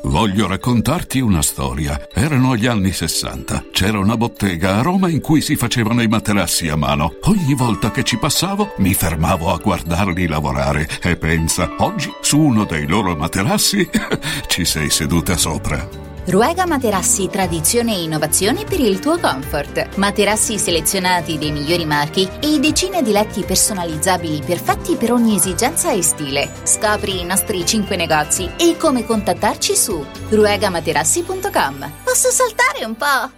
Voglio 0.03 0.47
raccontarti 0.47 1.19
una 1.19 1.41
storia. 1.41 2.07
Erano 2.13 2.55
gli 2.55 2.65
anni 2.65 2.91
60. 2.91 3.65
C'era 3.71 3.99
una 3.99 4.15
bottega 4.15 4.77
a 4.77 4.81
Roma 4.81 5.09
in 5.09 5.21
cui 5.21 5.41
si 5.41 5.55
facevano 5.55 6.01
i 6.01 6.07
materassi 6.07 6.69
a 6.69 6.75
mano. 6.75 7.15
Ogni 7.23 7.53
volta 7.55 7.91
che 7.91 8.03
ci 8.03 8.17
passavo 8.17 8.73
mi 8.77 8.93
fermavo 8.93 9.51
a 9.51 9.57
guardarli 9.57 10.27
lavorare 10.27 10.87
e 11.01 11.17
pensa, 11.17 11.69
oggi 11.79 12.11
su 12.21 12.39
uno 12.39 12.63
dei 12.63 12.87
loro 12.87 13.15
materassi 13.15 13.89
ci 14.47 14.65
sei 14.65 14.89
seduta 14.89 15.35
sopra. 15.35 16.06
Ruega 16.29 16.65
Materassi 16.65 17.29
Tradizione 17.29 17.95
e 17.95 18.03
Innovazione 18.03 18.65
per 18.65 18.81
il 18.81 18.99
tuo 18.99 19.17
comfort. 19.17 19.95
Materassi 19.95 20.59
selezionati 20.59 21.37
dei 21.37 21.53
migliori 21.53 21.85
marchi 21.85 22.27
e 22.41 22.59
decine 22.59 23.01
di 23.01 23.13
letti 23.13 23.43
personalizzabili 23.43 24.41
perfetti 24.45 24.95
per 24.95 25.13
ogni 25.13 25.37
esigenza 25.37 25.93
e 25.93 26.01
stile. 26.01 26.51
Scopri 26.63 27.21
i 27.21 27.23
nostri 27.23 27.65
5 27.65 27.95
negozi 27.95 28.49
e 28.57 28.75
come 28.75 29.05
contattarci 29.05 29.73
su 29.73 30.05
ruegamaterassi.com. 30.27 31.91
Posso 32.03 32.29
saltare 32.29 32.83
un 32.83 32.97
po'? 32.97 33.31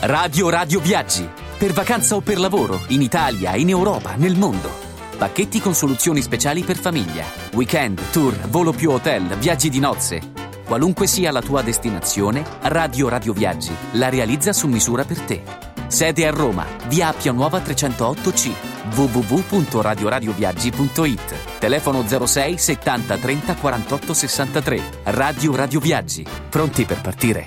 Radio 0.00 0.48
Radio 0.48 0.80
Viaggi. 0.80 1.28
Per 1.56 1.72
vacanza 1.72 2.16
o 2.16 2.20
per 2.20 2.40
lavoro, 2.40 2.80
in 2.88 3.00
Italia, 3.00 3.54
in 3.54 3.68
Europa, 3.68 4.14
nel 4.16 4.36
mondo. 4.36 4.68
Pacchetti 5.16 5.60
con 5.60 5.74
soluzioni 5.74 6.20
speciali 6.20 6.64
per 6.64 6.78
famiglia. 6.78 7.24
Weekend, 7.52 8.10
tour, 8.10 8.34
volo 8.48 8.72
più 8.72 8.90
hotel, 8.90 9.36
viaggi 9.36 9.68
di 9.68 9.78
nozze. 9.78 10.37
Qualunque 10.68 11.06
sia 11.06 11.32
la 11.32 11.40
tua 11.40 11.62
destinazione, 11.62 12.44
Radio 12.64 13.08
Radio 13.08 13.32
Viaggi 13.32 13.74
la 13.92 14.10
realizza 14.10 14.52
su 14.52 14.68
misura 14.68 15.02
per 15.02 15.18
te. 15.20 15.42
Sede 15.86 16.26
a 16.26 16.30
Roma, 16.30 16.66
via 16.88 17.08
Appia 17.08 17.32
Nuova 17.32 17.62
308C, 17.62 18.50
www.radioradioviaggi.it. 18.94 21.58
Telefono 21.58 22.04
06 22.06 22.58
70 22.58 23.16
30 23.16 23.54
48 23.54 24.12
63. 24.12 24.82
Radio 25.04 25.56
Radio 25.56 25.80
Viaggi. 25.80 26.26
Pronti 26.50 26.84
per 26.84 27.00
partire? 27.00 27.46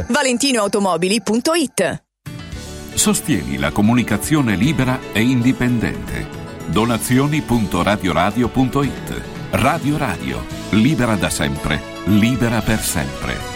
ValentinoAutomobili.it 0.07 2.03
Sostieni 2.93 3.57
la 3.57 3.71
comunicazione 3.71 4.55
libera 4.55 4.99
e 5.13 5.21
indipendente. 5.21 6.27
Donazioni.radioradio.it 6.67 9.21
Radio 9.51 9.97
Radio, 9.97 10.45
libera 10.71 11.15
da 11.15 11.29
sempre, 11.29 11.81
libera 12.05 12.61
per 12.61 12.79
sempre. 12.79 13.50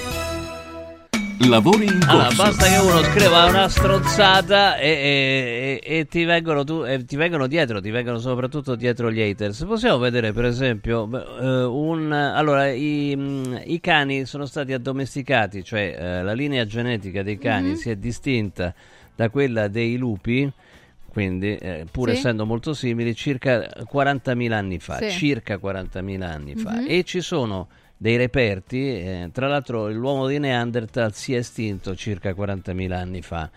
Lavori 1.39 1.85
in 1.85 1.99
Allora, 2.07 2.25
corso. 2.27 2.43
basta 2.43 2.65
che 2.65 2.77
uno 2.77 3.03
scriva 3.03 3.45
una 3.45 3.67
stronzata 3.67 4.77
e, 4.77 4.87
e- 4.89 5.79
e- 5.83 5.97
e 5.99 6.05
ti, 6.07 6.23
vengono 6.23 6.63
tu- 6.63 6.83
e 6.85 7.03
ti 7.05 7.17
vengono 7.17 7.45
dietro, 7.47 7.81
ti 7.81 7.91
vengono 7.91 8.19
soprattutto 8.19 8.75
dietro 8.75 9.11
gli 9.11 9.19
haters. 9.21 9.65
Possiamo 9.65 9.97
vedere, 9.97 10.31
per 10.31 10.45
esempio, 10.45 11.07
eh, 11.39 11.63
un, 11.65 12.11
allora, 12.11 12.71
i, 12.71 13.13
mh, 13.15 13.63
i 13.65 13.79
cani 13.81 14.25
sono 14.25 14.45
stati 14.45 14.71
addomesticati, 14.73 15.63
cioè 15.63 15.95
eh, 15.99 16.23
la 16.23 16.33
linea 16.33 16.65
genetica 16.65 17.21
dei 17.21 17.37
cani 17.37 17.69
Mhm. 17.69 17.75
si 17.75 17.89
è 17.89 17.95
distinta 17.97 18.73
da 19.13 19.29
quella 19.29 19.67
dei 19.67 19.97
lupi. 19.97 20.49
Quindi, 21.07 21.55
eh, 21.55 21.85
pur 21.89 22.09
Sì. 22.09 22.15
essendo 22.15 22.45
molto 22.45 22.73
simili, 22.73 23.13
circa 23.15 23.69
40.000 23.85 24.57
anni 24.57 24.79
fa, 24.79 24.97
Sì. 24.97 25.11
circa 25.11 25.57
40.000 25.59 26.29
anni 26.29 26.55
fa. 26.55 26.71
Mhm. 26.71 26.85
E 26.89 27.03
ci 27.03 27.21
sono 27.21 27.67
dei 28.05 28.17
reperti, 28.17 28.99
eh, 28.99 29.29
tra 29.31 29.47
l'altro 29.47 29.89
l'uomo 29.89 30.27
di 30.27 30.37
Neanderthal 30.37 31.11
si 31.15 31.33
è 31.33 31.37
estinto 31.37 31.95
circa 31.95 32.35
40.000 32.35 32.91
anni 32.91 33.23
fa. 33.23 33.49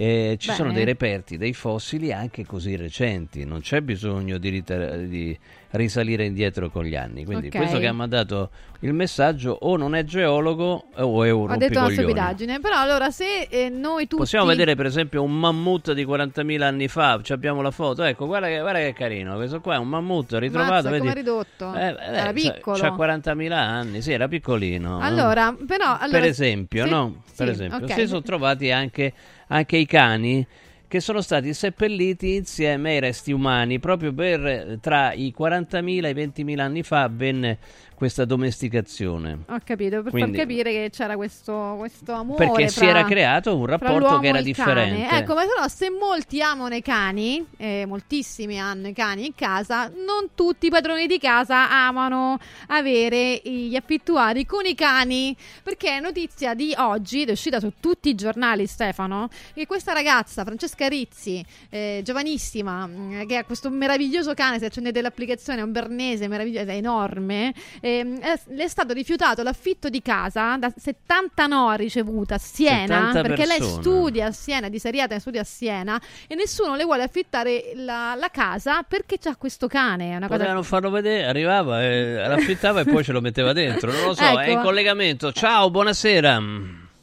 Eh, 0.00 0.36
ci 0.38 0.52
sono 0.52 0.68
Bene. 0.68 0.74
dei 0.74 0.84
reperti, 0.84 1.36
dei 1.36 1.52
fossili 1.52 2.12
anche 2.12 2.46
così 2.46 2.76
recenti, 2.76 3.44
non 3.44 3.62
c'è 3.62 3.80
bisogno 3.80 4.38
di, 4.38 4.48
riter- 4.48 4.96
di 4.98 5.36
risalire 5.70 6.24
indietro 6.24 6.70
con 6.70 6.84
gli 6.84 6.94
anni. 6.94 7.24
Quindi 7.24 7.48
Ok. 7.48 7.56
questo 7.56 7.78
che 7.80 7.88
ha 7.88 7.92
mandato 7.92 8.50
il 8.82 8.92
messaggio 8.92 9.58
o 9.60 9.76
non 9.76 9.96
è 9.96 10.04
geologo 10.04 10.84
o 10.94 11.24
è 11.24 11.30
un 11.30 11.50
Ha 11.50 11.56
detto 11.56 11.80
una 11.80 11.90
stupidaggine. 11.90 12.60
Però 12.60 12.76
allora 12.76 13.10
se 13.10 13.48
eh, 13.50 13.70
noi 13.70 14.04
tutti... 14.04 14.22
Possiamo 14.22 14.46
vedere 14.46 14.76
per 14.76 14.86
esempio 14.86 15.20
un 15.20 15.36
mammut 15.36 15.92
di 15.92 16.04
40.000 16.06 16.60
anni 16.62 16.86
fa, 16.86 17.18
ci 17.20 17.32
abbiamo 17.32 17.60
la 17.60 17.72
foto, 17.72 18.04
ecco 18.04 18.26
guarda 18.26 18.46
che, 18.46 18.60
guarda 18.60 18.78
che 18.78 18.92
carino, 18.92 19.34
questo 19.34 19.60
qua 19.60 19.74
è 19.74 19.78
un 19.78 19.88
mammut 19.88 20.32
ritrovato, 20.34 20.72
Mazza, 20.74 20.90
vedi? 20.90 21.12
ridotto. 21.12 21.74
Eh, 21.74 21.88
eh, 21.88 21.96
Era 21.98 22.32
piccolo. 22.32 22.78
C'ha 22.78 22.90
40.000 22.94 23.50
anni, 23.50 24.00
sì, 24.00 24.12
era 24.12 24.28
piccolino. 24.28 25.00
Allora, 25.00 25.52
però... 25.66 25.96
allora- 25.98 26.20
per 26.20 26.28
esempio, 26.28 26.84
sì, 26.84 26.90
no? 26.90 27.22
Per 27.36 27.46
sì, 27.48 27.52
esempio, 27.52 27.84
ok. 27.84 27.92
si 27.94 28.06
sono 28.06 28.22
trovati 28.22 28.70
anche, 28.70 29.12
anche 29.48 29.76
i 29.76 29.86
cani 29.86 30.46
che 30.88 31.00
sono 31.00 31.20
stati 31.20 31.52
seppelliti 31.52 32.36
insieme 32.36 32.92
ai 32.92 33.00
resti 33.00 33.30
umani 33.30 33.78
proprio 33.78 34.12
per 34.14 34.78
tra 34.80 35.12
i 35.12 35.34
40.000 35.38 36.04
e 36.04 36.10
i 36.10 36.14
20.000 36.14 36.58
anni 36.58 36.82
fa 36.82 37.02
avvenne 37.02 37.58
questa 37.98 38.24
domesticazione. 38.24 39.40
Ho 39.48 39.58
capito, 39.64 40.02
per 40.02 40.12
Quindi- 40.12 40.36
far 40.36 40.46
capire 40.46 40.70
che 40.70 40.90
c'era 40.92 41.16
questo, 41.16 41.74
questo 41.78 42.12
amore 42.12 42.46
Perché 42.46 42.68
si 42.68 42.78
fra- 42.78 42.88
era 42.90 43.04
creato 43.04 43.56
un 43.56 43.66
rapporto 43.66 44.20
che 44.20 44.28
era 44.28 44.40
differente. 44.40 45.02
cane. 45.08 45.18
Ecco, 45.20 45.34
ma 45.34 45.40
però 45.44 45.66
se 45.66 45.90
molti 45.90 46.40
amano 46.40 46.76
i 46.76 46.80
cani, 46.80 47.44
e 47.56 47.86
moltissimi 47.88 48.60
hanno 48.60 48.86
i 48.86 48.92
cani 48.92 49.26
in 49.26 49.34
casa, 49.34 49.88
non 49.88 50.28
tutti 50.36 50.66
i 50.66 50.70
padroni 50.70 51.08
di 51.08 51.18
casa 51.18 51.68
amano 51.70 52.38
avere 52.68 53.40
gli 53.42 53.74
affittuari 53.74 54.46
con 54.46 54.64
i 54.64 54.76
cani, 54.76 55.36
perché 55.64 55.96
è 55.96 56.00
notizia 56.00 56.54
di 56.54 56.72
oggi, 56.78 57.22
ed 57.22 57.30
è 57.30 57.32
uscita 57.32 57.58
su 57.58 57.72
tutti 57.80 58.10
i 58.10 58.14
giornali 58.14 58.68
Stefano, 58.68 59.28
che 59.54 59.66
questa 59.66 59.92
ragazza, 59.92 60.44
Francesca 60.44 60.86
Rizzi, 60.86 61.44
eh, 61.68 62.02
giovanissima, 62.04 62.86
mh, 62.86 63.26
che 63.26 63.38
ha 63.38 63.44
questo 63.44 63.70
meraviglioso 63.70 64.34
cane, 64.34 64.60
se 64.60 64.66
accendete 64.66 65.02
l'applicazione, 65.02 65.58
è 65.58 65.62
un 65.64 65.72
bernese 65.72 66.28
meraviglioso, 66.28 66.70
è 66.70 66.74
enorme, 66.76 67.52
ehm, 67.98 68.18
è- 68.20 68.40
le 68.48 68.64
è 68.64 68.68
stato 68.68 68.92
rifiutato 68.92 69.42
l'affitto 69.42 69.88
di 69.88 70.02
casa 70.02 70.56
da 70.56 70.72
70 70.74 71.46
no 71.46 71.72
ricevuta 71.74 72.34
a 72.36 72.38
Siena 72.38 73.10
70 73.12 73.22
perché 73.22 73.46
lei 73.46 73.58
persone. 73.58 73.80
studia 73.82 74.26
a 74.26 74.32
Siena, 74.32 74.68
di 74.68 74.78
seriata 74.78 75.18
studia 75.18 75.40
a 75.40 75.44
Siena 75.44 76.00
e 76.26 76.34
nessuno 76.34 76.74
le 76.76 76.84
vuole 76.84 77.02
affittare 77.02 77.72
la, 77.74 78.14
la 78.16 78.28
casa 78.30 78.82
perché 78.82 79.18
c'ha 79.18 79.36
questo 79.36 79.66
cane. 79.66 80.12
È 80.12 80.16
una 80.16 80.26
cosa 80.26 80.38
Potevano 80.38 80.62
farlo 80.62 80.90
vedere, 80.90 81.26
arrivava, 81.26 81.82
eh, 81.82 82.26
l'affittava 82.26 82.80
e 82.80 82.84
poi 82.84 83.02
ce 83.04 83.12
lo 83.12 83.20
metteva 83.20 83.52
dentro. 83.52 83.90
Non 83.92 84.04
lo 84.04 84.14
so, 84.14 84.22
è 84.24 84.42
Ecco. 84.42 84.50
in 84.50 84.60
collegamento. 84.60 85.32
Ciao, 85.32 85.70
buonasera. 85.70 86.40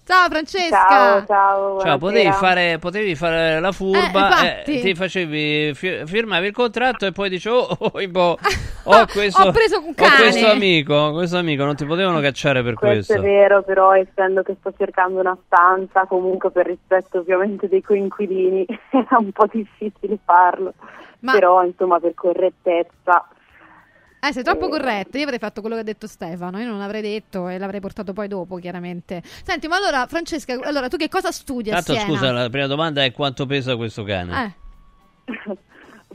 Ciao 0.06 0.30
Francesca. 0.30 0.86
Ciao, 0.88 1.26
ciao. 1.26 1.80
Ciao, 1.80 1.98
potevi 1.98 2.32
fare, 2.34 2.78
potevi 2.78 3.16
fare 3.16 3.60
la 3.60 3.72
furba, 3.72 4.64
Eh, 4.64 4.64
eh, 4.72 4.82
ti 4.82 4.94
facevi, 4.94 5.74
fi- 5.74 6.06
firmavi 6.06 6.46
il 6.46 6.54
contratto 6.54 7.08
e 7.08 7.12
poi 7.12 7.28
dici, 7.28 7.50
oh, 7.50 7.66
oh, 7.76 7.92
boh, 8.08 8.38
ho, 8.84 9.06
questo, 9.12 9.42
Ho 9.42 9.52
preso 9.52 9.80
un 9.80 9.90
ho 9.90 9.94
cane." 9.96 10.16
questo 10.18 10.48
amico, 10.48 11.12
questo 11.12 11.38
amico, 11.38 11.64
non 11.64 11.76
ti 11.76 11.86
potevano 11.86 12.20
cacciare 12.20 12.62
per 12.62 12.76
Questo 12.76 13.14
questo. 13.14 13.14
è 13.14 13.20
vero, 13.20 13.64
però 13.64 13.96
essendo 13.96 14.44
che 14.44 14.56
sto 14.60 14.72
cercando 14.78 15.22
una 15.22 15.36
stanza, 15.48 16.06
comunque 16.06 16.52
per 16.52 16.68
rispetto 16.68 17.18
ovviamente 17.18 17.68
dei 17.68 17.82
coinquilini, 17.82 18.64
era 18.92 19.18
un 19.18 19.32
po' 19.32 19.48
difficile 19.52 20.20
farlo. 20.24 20.74
Però 21.20 21.64
insomma 21.64 22.00
per 22.00 22.14
correttezza 22.14 23.28
Eh, 24.28 24.34
sei 24.34 24.44
troppo 24.44 24.70
corretta. 24.70 25.18
Io 25.18 25.24
avrei 25.24 25.40
fatto 25.40 25.62
quello 25.62 25.76
che 25.76 25.82
ha 25.82 25.86
detto 25.86 26.08
Stefano. 26.08 26.60
Io 26.60 26.68
non 26.68 26.80
l'avrei 26.80 27.02
detto 27.02 27.48
e 27.48 27.58
l'avrei 27.58 27.80
portato 27.80 28.14
poi 28.14 28.28
dopo, 28.28 28.58
chiaramente. 28.58 29.22
Senti, 29.24 29.68
ma 29.68 29.78
allora, 29.78 30.06
Francesca, 30.08 30.58
allora 30.64 30.88
tu 30.88 30.98
che 30.98 31.10
cosa 31.10 31.32
studi 31.32 31.70
a 31.70 31.76
Tanto 31.76 31.94
Siena? 31.94 32.08
scusa, 32.08 32.32
la 32.32 32.50
prima 32.50 32.68
domanda 32.68 33.04
è 33.04 33.12
quanto 33.12 33.46
pesa 33.46 33.76
questo 33.76 34.04
cane? 34.04 34.56
Eh. 35.26 35.58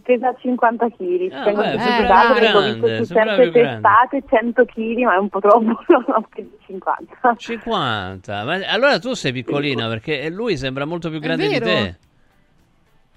pesa 0.03 0.35
50 0.35 0.89
kg. 0.89 1.33
Ah, 1.33 1.45
Tengo 1.45 1.63
beh, 1.63 1.79
sembrava 1.79 2.35
grande, 2.35 3.05
sembrava 3.05 3.43
più 3.43 3.51
grande. 3.53 3.81
testate 3.81 4.23
100 4.29 4.65
kg, 4.65 5.03
ma 5.05 5.15
è 5.15 5.19
un 5.19 5.29
po' 5.29 5.41
troppo, 5.41 5.61
non 5.89 6.05
ho 6.07 6.27
più 6.29 6.43
di 6.43 6.59
50. 6.67 7.35
50, 7.37 8.45
ma 8.45 8.55
allora 8.67 8.99
tu 8.99 9.15
sei 9.15 9.33
piccolina 9.33 9.89
perché 9.89 10.29
lui 10.31 10.57
sembra 10.57 10.85
molto 10.85 11.11
più 11.11 11.21
grande 11.21 11.49
di 11.49 11.61
te. 11.61 11.97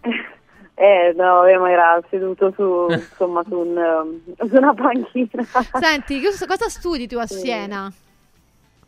Eh, 0.84 1.14
no, 1.16 1.46
eh, 1.46 1.58
ma 1.58 1.72
era 1.72 2.04
seduto 2.10 2.52
su, 2.52 2.88
insomma, 2.90 3.42
su, 3.48 3.58
un, 3.58 3.78
um, 3.78 4.48
su 4.50 4.58
una 4.58 4.74
panchina. 4.74 5.42
Senti, 5.80 6.20
cosa, 6.22 6.46
cosa 6.46 6.68
studi 6.68 7.08
tu 7.08 7.18
a 7.18 7.26
Siena? 7.26 7.90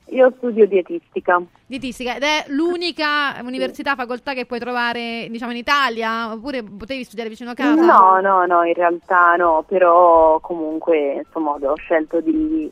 Io 0.07 0.33
studio 0.35 0.67
dietistica. 0.67 1.41
Dietistica 1.65 2.17
ed 2.17 2.23
è 2.23 2.45
l'unica 2.47 3.37
università, 3.41 3.95
facoltà 3.95 4.33
che 4.33 4.45
puoi 4.45 4.59
trovare, 4.59 5.27
diciamo, 5.29 5.51
in 5.51 5.57
Italia? 5.57 6.33
Oppure 6.33 6.63
potevi 6.63 7.05
studiare 7.05 7.29
vicino 7.29 7.51
a 7.51 7.53
casa? 7.53 7.81
No, 7.81 8.19
no, 8.19 8.45
no, 8.45 8.63
in 8.65 8.73
realtà 8.73 9.35
no, 9.35 9.63
però 9.65 10.41
comunque 10.41 11.23
insomma 11.25 11.51
ho 11.51 11.77
scelto 11.77 12.19
di 12.19 12.69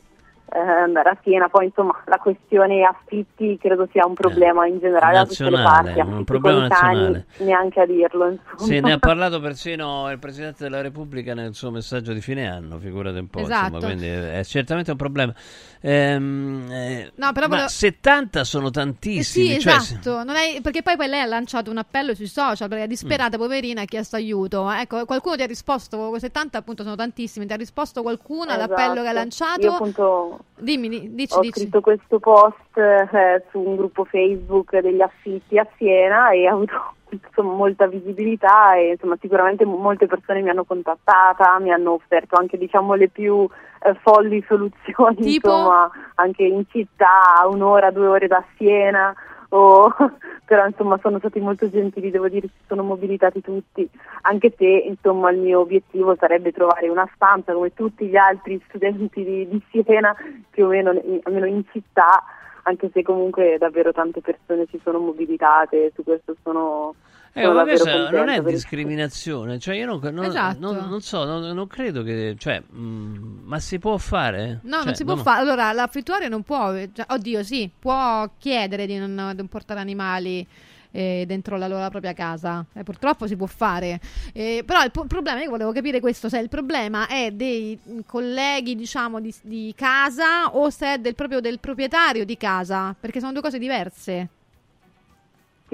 eh, 0.52 0.58
andare 0.58 1.08
a 1.10 1.18
Siena, 1.22 1.48
poi 1.48 1.66
insomma 1.66 2.00
la 2.06 2.18
questione 2.18 2.82
affitti 2.84 3.56
credo 3.58 3.88
sia 3.90 4.06
un 4.06 4.14
problema 4.14 4.66
in 4.66 4.78
generale 4.78 5.14
da 5.14 5.24
tutte 5.24 5.44
le 5.44 5.50
nazionale, 5.50 5.92
parti, 5.94 6.10
un 6.10 6.24
problema 6.24 6.66
nazionale. 6.68 7.26
neanche 7.38 7.80
a 7.80 7.86
dirlo 7.86 8.28
insomma. 8.30 8.56
Se 8.58 8.80
ne 8.80 8.92
ha 8.92 8.98
parlato 9.00 9.40
persino 9.40 10.10
il 10.10 10.18
Presidente 10.18 10.62
della 10.64 10.80
Repubblica 10.82 11.34
nel 11.34 11.54
suo 11.54 11.70
messaggio 11.70 12.12
di 12.12 12.20
fine 12.20 12.48
anno, 12.48 12.78
figurate 12.78 13.18
un 13.18 13.28
po', 13.28 13.40
Esatto. 13.40 13.64
insomma, 13.76 13.84
quindi 13.84 14.06
è 14.06 14.42
certamente 14.44 14.90
un 14.90 14.96
problema. 14.96 15.34
Ehm, 15.80 16.68
eh, 16.70 17.12
No, 17.16 17.32
però 17.32 17.46
ma 17.46 17.54
volevo- 17.54 17.68
70 17.68 18.44
sono 18.44 18.68
Eh 18.68 18.70
tantissimi, 18.70 19.46
sì, 19.54 19.60
cioè, 19.60 19.74
esatto, 19.74 20.24
non 20.24 20.34
è- 20.36 20.60
perché 20.62 20.82
poi, 20.82 20.96
poi 20.96 21.08
lei 21.08 21.20
ha 21.20 21.26
lanciato 21.26 21.70
un 21.70 21.78
appello 21.78 22.14
sui 22.14 22.26
social 22.26 22.68
perché 22.68 22.84
è 22.84 22.86
Mm. 22.86 22.90
disperata, 22.90 23.36
poverina, 23.36 23.82
ha 23.82 23.84
chiesto 23.86 24.16
aiuto. 24.16 24.70
Ecco, 24.70 25.04
qualcuno 25.04 25.36
ti 25.36 25.42
ha 25.42 25.46
risposto, 25.46 26.08
quei 26.08 26.20
70 26.20 26.58
appunto 26.58 26.82
sono 26.82 26.94
tantissimi, 26.96 27.46
ti 27.46 27.52
ha 27.52 27.56
risposto 27.56 28.02
qualcuno 28.02 28.50
all'appello 28.52 28.94
che 29.02 29.08
ha 29.08 29.10
Esatto. 29.10 29.14
lanciato? 29.14 29.60
Io 29.60 29.72
appunto 29.72 30.33
Dimmi, 30.56 30.88
di- 30.88 31.14
dici, 31.14 31.36
ho 31.36 31.40
dici. 31.40 31.60
scritto 31.60 31.80
questo 31.80 32.18
post 32.18 32.76
eh, 32.76 33.42
su 33.50 33.58
un 33.60 33.76
gruppo 33.76 34.04
Facebook 34.04 34.78
degli 34.80 35.00
affitti 35.00 35.58
a 35.58 35.66
Siena 35.76 36.30
e 36.30 36.46
ha 36.46 36.52
avuto 36.52 36.94
insomma, 37.10 37.52
molta 37.54 37.86
visibilità 37.86 38.76
e 38.76 38.90
insomma, 38.92 39.16
sicuramente 39.20 39.64
mo- 39.64 39.76
molte 39.76 40.06
persone 40.06 40.40
mi 40.42 40.50
hanno 40.50 40.64
contattata, 40.64 41.58
mi 41.60 41.72
hanno 41.72 41.92
offerto 41.92 42.36
anche 42.36 42.56
diciamo, 42.58 42.94
le 42.94 43.08
più 43.08 43.46
eh, 43.82 43.94
folli 44.02 44.42
soluzioni, 44.48 45.16
Tipo? 45.16 45.48
insomma, 45.50 45.90
anche 46.16 46.44
in 46.44 46.64
città, 46.70 47.46
un'ora, 47.48 47.90
due 47.90 48.06
ore 48.06 48.26
da 48.26 48.42
Siena. 48.56 49.14
O- 49.56 49.94
però 50.44 50.66
insomma 50.66 50.98
sono 51.00 51.18
stati 51.18 51.40
molto 51.40 51.70
gentili, 51.70 52.10
devo 52.10 52.28
dire, 52.28 52.48
si 52.48 52.64
sono 52.66 52.82
mobilitati 52.82 53.40
tutti, 53.40 53.88
anche 54.22 54.52
se 54.56 54.66
insomma 54.66 55.30
il 55.30 55.38
mio 55.38 55.60
obiettivo 55.60 56.14
sarebbe 56.16 56.52
trovare 56.52 56.88
una 56.88 57.08
stanza 57.14 57.52
come 57.52 57.72
tutti 57.72 58.06
gli 58.06 58.16
altri 58.16 58.60
studenti 58.68 59.24
di, 59.24 59.48
di 59.48 59.62
Siena, 59.70 60.14
più 60.50 60.66
o 60.66 60.68
meno 60.68 60.92
in- 60.92 61.20
almeno 61.22 61.46
in 61.46 61.62
città, 61.70 62.22
anche 62.64 62.90
se 62.92 63.02
comunque 63.02 63.56
davvero 63.58 63.92
tante 63.92 64.20
persone 64.20 64.66
si 64.70 64.80
sono 64.82 64.98
mobilitate, 64.98 65.92
su 65.94 66.02
questo 66.02 66.34
sono, 66.42 66.94
Eh, 67.36 67.48
ma 67.48 67.62
questa 67.64 68.10
non 68.10 68.28
è 68.28 68.40
discriminazione, 68.42 69.58
cioè 69.58 69.74
io 69.74 69.86
non, 69.86 70.00
non- 70.14 70.24
Esatto. 70.26 70.58
non- 70.60 70.88
non 70.88 71.00
so, 71.00 71.24
non, 71.24 71.42
non 71.54 71.66
credo 71.66 72.04
che, 72.04 72.36
cioè, 72.38 72.62
mm, 72.72 73.38
ma 73.44 73.58
si 73.58 73.78
può 73.80 73.96
fare? 73.98 74.60
No, 74.62 74.76
Cioè, 74.76 74.84
non 74.84 74.94
si 74.94 75.04
può 75.04 75.16
fare. 75.16 75.40
Allora, 75.40 75.72
l'affittuario 75.72 76.28
non 76.28 76.42
può. 76.42 76.72
cioè, 76.92 77.06
oddio, 77.08 77.42
sì, 77.42 77.68
può 77.76 78.30
chiedere 78.38 78.86
di 78.86 78.96
non, 78.98 79.30
di 79.32 79.36
non 79.38 79.48
portare 79.48 79.80
animali 79.80 80.46
eh, 80.92 81.24
dentro 81.26 81.56
la 81.56 81.66
loro 81.66 81.88
propria 81.90 82.12
casa. 82.12 82.64
Eh, 82.72 82.84
purtroppo 82.84 83.26
si 83.26 83.34
può 83.34 83.46
fare. 83.46 83.98
Eh, 84.32 84.62
però 84.64 84.84
il 84.84 84.92
po- 84.92 85.06
problema, 85.06 85.42
io 85.42 85.50
volevo 85.50 85.72
capire 85.72 85.98
questo: 85.98 86.28
se 86.28 86.38
il 86.38 86.48
problema 86.48 87.08
è 87.08 87.32
dei 87.32 87.76
mm, 87.88 87.98
colleghi, 88.06 88.76
diciamo, 88.76 89.20
di, 89.20 89.34
di 89.42 89.72
casa 89.76 90.50
o 90.52 90.70
se 90.70 90.94
è 90.94 90.98
del, 90.98 91.16
proprio 91.16 91.40
del 91.40 91.58
proprietario 91.58 92.24
di 92.24 92.36
casa, 92.36 92.94
perché 92.98 93.18
sono 93.18 93.32
due 93.32 93.42
cose 93.42 93.58
diverse. 93.58 94.28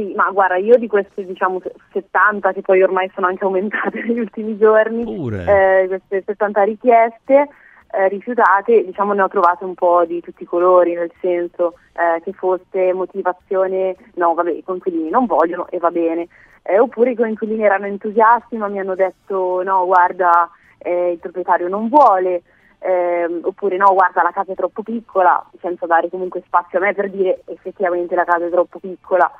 Sì, 0.01 0.15
ma 0.17 0.31
guarda, 0.31 0.57
io 0.57 0.79
di 0.79 0.87
queste 0.87 1.27
diciamo 1.27 1.61
70 1.93 2.53
che 2.53 2.63
poi 2.63 2.83
ormai 2.83 3.11
sono 3.15 3.27
anche 3.27 3.45
aumentate 3.45 4.01
negli 4.03 4.21
ultimi 4.21 4.57
giorni, 4.57 5.05
eh, 5.47 5.85
queste 5.89 6.23
70 6.25 6.63
richieste, 6.63 7.49
eh, 7.91 8.09
rifiutate, 8.09 8.83
diciamo 8.83 9.13
ne 9.13 9.21
ho 9.21 9.29
trovate 9.29 9.65
un 9.65 9.75
po' 9.75 10.07
di 10.07 10.23
tutti 10.23 10.45
i 10.45 10.47
colori, 10.47 10.95
nel 10.95 11.13
senso 11.21 11.75
eh, 11.93 12.23
che 12.23 12.33
fosse 12.33 12.95
motivazione, 12.95 13.95
no 14.15 14.33
vabbè 14.33 14.53
i 14.53 14.65
coinquilini 14.65 15.11
non 15.11 15.27
vogliono 15.27 15.69
e 15.69 15.77
va 15.77 15.91
bene, 15.91 16.29
eh, 16.63 16.79
oppure 16.79 17.11
i 17.11 17.17
coinquilini 17.17 17.63
erano 17.63 17.85
entusiasti 17.85 18.57
ma 18.57 18.69
mi 18.69 18.81
hanno 18.81 18.95
detto 18.95 19.63
no 19.63 19.85
guarda 19.85 20.49
eh, 20.79 21.11
il 21.11 21.19
proprietario 21.19 21.69
non 21.69 21.91
vuole, 21.91 22.41
ehm, 22.79 23.41
oppure 23.43 23.77
no 23.77 23.93
guarda 23.93 24.23
la 24.23 24.33
casa 24.33 24.53
è 24.53 24.55
troppo 24.55 24.83
piccola, 24.83 25.45
senza 25.61 25.85
dare 25.85 26.09
comunque 26.09 26.43
spazio 26.47 26.79
a 26.79 26.83
me 26.83 26.95
per 26.95 27.11
dire 27.11 27.43
effettivamente 27.45 28.15
la 28.15 28.25
casa 28.25 28.47
è 28.47 28.51
troppo 28.51 28.79
piccola. 28.79 29.31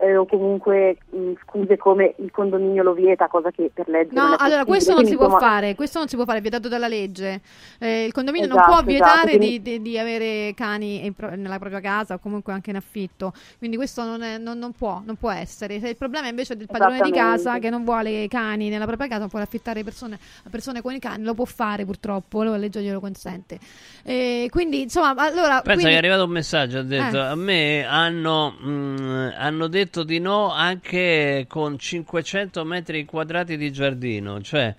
Eh, 0.00 0.16
o 0.16 0.26
comunque 0.26 0.96
mh, 1.10 1.32
scuse 1.44 1.76
come 1.76 2.14
il 2.18 2.30
condominio 2.32 2.82
lo 2.82 2.92
vieta, 2.94 3.28
cosa 3.28 3.50
che 3.50 3.70
per 3.72 3.88
legge 3.88 4.12
non 4.14 4.30
No, 4.30 4.32
è 4.32 4.36
allora 4.40 4.64
possibile. 4.64 4.64
questo 4.66 4.90
non 4.92 4.98
si 5.04 5.04
Quindi, 5.06 5.16
può 5.24 5.26
insomma, 5.34 5.52
fare, 5.52 5.74
questo 5.74 5.98
non 5.98 6.08
si 6.08 6.16
può 6.16 6.24
fare, 6.24 6.38
è 6.38 6.40
vietato 6.40 6.68
dalla 6.68 6.88
legge. 6.88 7.40
Eh, 7.78 8.04
il 8.04 8.12
condominio 8.12 8.48
non 8.48 8.58
Esatto, 8.58 8.70
può 8.82 8.90
esatto, 8.90 8.90
vietare 9.06 9.36
quindi- 9.36 9.62
di, 9.62 9.78
di- 9.78 9.82
di 9.90 9.98
avere 9.98 10.52
cani 10.54 11.12
pro- 11.16 11.34
nella 11.36 11.58
propria 11.58 11.80
casa 11.80 12.14
o 12.14 12.18
comunque 12.18 12.52
anche 12.52 12.70
in 12.70 12.76
affitto, 12.76 13.32
quindi 13.58 13.76
questo 13.76 14.02
non, 14.04 14.22
è- 14.22 14.38
non- 14.38 14.58
non 14.58 14.72
può, 14.72 15.00
non 15.04 15.14
può 15.16 15.30
essere. 15.30 15.78
Se 15.78 15.88
il 15.88 15.96
problema 15.96 16.26
invece 16.28 16.54
è 16.54 16.56
del 16.56 16.66
padrone 16.66 17.00
di 17.00 17.12
casa 17.12 17.58
che 17.60 17.70
non 17.70 17.84
vuole 17.84 18.26
cani 18.28 18.68
nella 18.68 18.86
propria 18.86 19.06
casa, 19.08 19.28
può 19.28 19.38
affittare 19.38 19.84
persone, 19.84 20.18
persone 20.50 20.82
con 20.82 20.92
i 20.92 20.98
cani, 20.98 21.22
lo 21.22 21.34
può 21.34 21.44
fare 21.44 21.84
purtroppo, 21.84 22.42
la 22.42 22.56
legge 22.56 22.80
glielo 22.82 22.98
consente. 23.00 23.58
Eh, 24.02 24.48
quindi 24.50 24.82
insomma, 24.82 25.10
allora... 25.16 25.60
Pensa 25.62 25.72
quindi- 25.74 25.84
che 25.84 25.90
è 25.90 25.96
arrivato 25.96 26.24
un 26.24 26.30
messaggio, 26.30 26.78
ha 26.78 26.82
detto, 26.82 27.16
Eh. 27.16 27.20
a 27.20 27.34
me 27.36 27.84
hanno, 27.86 28.54
mm, 28.60 29.28
hanno 29.36 29.66
detto 29.68 29.82
di 30.04 30.18
no 30.18 30.50
anche 30.52 31.44
con 31.48 31.78
500 31.78 32.64
metri 32.64 33.04
quadrati 33.04 33.56
di 33.56 33.70
giardino, 33.72 34.40
cioè 34.40 34.74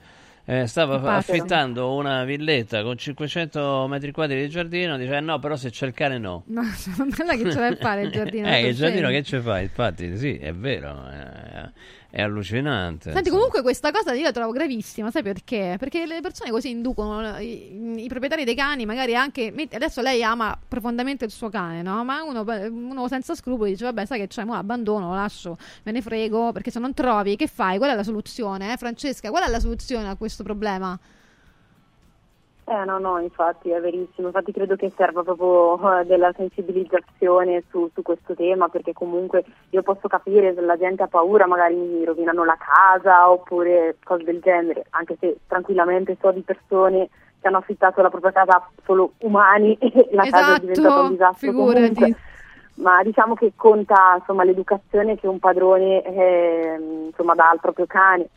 eh, 0.47 0.67
stava 0.67 0.99
Fatelo. 0.99 1.17
affittando 1.17 1.93
una 1.95 2.23
villetta 2.23 2.83
con 2.83 2.97
500 2.97 3.87
metri 3.87 4.11
quadri 4.11 4.41
di 4.41 4.49
giardino, 4.49 4.95
dice 4.97 5.15
"Eh, 5.17 5.19
no, 5.19 5.39
però 5.39 5.55
se 5.55 5.69
c'è 5.71 5.87
il 5.87 5.93
cane 5.93 6.17
no. 6.19 6.43
No, 6.47 6.61
è 7.31 7.37
che 7.37 7.51
ce 7.51 7.59
l'hai 7.59 7.73
a 7.73 7.75
fare 7.77 8.01
il 8.03 8.11
giardino. 8.11 8.47
eh, 8.47 8.67
il 8.67 8.75
giardino 8.75 9.09
che 9.09 9.23
ci 9.23 9.39
fai? 9.39 9.63
Infatti, 9.63 10.17
sì, 10.17 10.37
è 10.37 10.53
vero, 10.53 11.07
è, 11.07 11.69
è 12.15 12.21
allucinante. 12.21 13.11
Senti, 13.11 13.17
insomma. 13.17 13.35
comunque 13.35 13.61
questa 13.61 13.91
cosa 13.91 14.13
io 14.13 14.23
la 14.23 14.31
trovo 14.31 14.53
gravissima, 14.53 15.11
sai 15.11 15.21
perché? 15.21 15.75
Perché 15.77 16.05
le 16.05 16.21
persone 16.21 16.49
così 16.49 16.69
inducono 16.69 17.37
i, 17.39 18.01
i 18.05 18.07
proprietari 18.07 18.45
dei 18.45 18.55
cani, 18.55 18.85
magari 18.85 19.13
anche 19.17 19.53
adesso 19.73 20.01
lei 20.01 20.23
ama 20.23 20.57
profondamente 20.65 21.25
il 21.25 21.31
suo 21.31 21.49
cane, 21.49 21.81
no? 21.81 22.05
Ma 22.05 22.23
uno, 22.23 22.45
uno 22.69 23.09
senza 23.09 23.35
scrupoli 23.35 23.71
dice 23.71 23.83
"Vabbè, 23.83 24.05
sai 24.05 24.19
che 24.19 24.27
c'è, 24.27 24.45
mo 24.45 24.53
abbandono, 24.53 25.09
lo 25.09 25.13
lascio, 25.13 25.57
me 25.83 25.91
ne 25.91 26.01
frego, 26.01 26.53
perché 26.53 26.71
se 26.71 26.79
non 26.79 26.93
trovi, 26.93 27.35
che 27.35 27.47
fai? 27.47 27.77
Qual 27.79 27.91
è 27.91 27.95
la 27.95 28.03
soluzione, 28.03 28.71
eh? 28.71 28.77
Francesca, 28.77 29.29
qual 29.29 29.43
è 29.43 29.49
la 29.49 29.59
soluzione 29.59 30.07
a 30.07 30.15
questo 30.15 30.41
problema?" 30.41 30.97
Eh 32.67 32.83
no, 32.83 32.97
no, 32.97 33.19
infatti 33.19 33.69
è 33.69 33.79
verissimo, 33.79 34.27
infatti 34.27 34.51
credo 34.51 34.75
che 34.75 34.91
serva 34.97 35.21
proprio 35.21 35.99
eh, 35.99 36.05
della 36.05 36.33
sensibilizzazione 36.35 37.63
su, 37.69 37.87
su 37.93 38.01
questo 38.01 38.33
tema 38.33 38.69
perché 38.69 38.91
comunque 38.91 39.45
io 39.69 39.83
posso 39.83 40.07
capire 40.07 40.51
se 40.55 40.61
la 40.61 40.75
gente 40.75 41.03
ha 41.03 41.07
paura, 41.07 41.45
magari 41.45 41.75
mi 41.75 42.03
rovinano 42.03 42.43
la 42.43 42.57
casa 42.57 43.29
oppure 43.29 43.97
cose 44.03 44.23
del 44.23 44.39
genere, 44.39 44.85
anche 44.91 45.15
se 45.19 45.37
tranquillamente 45.47 46.17
so 46.19 46.31
di 46.31 46.41
persone 46.41 47.09
che 47.39 47.47
hanno 47.47 47.57
affittato 47.57 48.01
la 48.01 48.09
propria 48.09 48.31
casa 48.31 48.67
solo 48.83 49.11
umani 49.19 49.77
e 49.77 50.09
la 50.11 50.23
casa 50.23 50.37
è 50.37 50.59
Esatto, 50.61 50.61
diventata 50.61 51.01
un 51.01 51.09
disastro 51.11 51.51
figurati. 51.51 51.93
comunque. 51.93 52.21
Ma 52.77 53.03
diciamo 53.03 53.35
che 53.35 53.51
conta 53.55 54.15
insomma, 54.17 54.43
l'educazione 54.43 55.17
che 55.19 55.27
un 55.27 55.37
padrone 55.37 56.01
eh, 56.03 56.77
insomma, 57.05 57.35
dà 57.35 57.49
al 57.51 57.59
proprio 57.61 57.85
cane. 57.85 58.27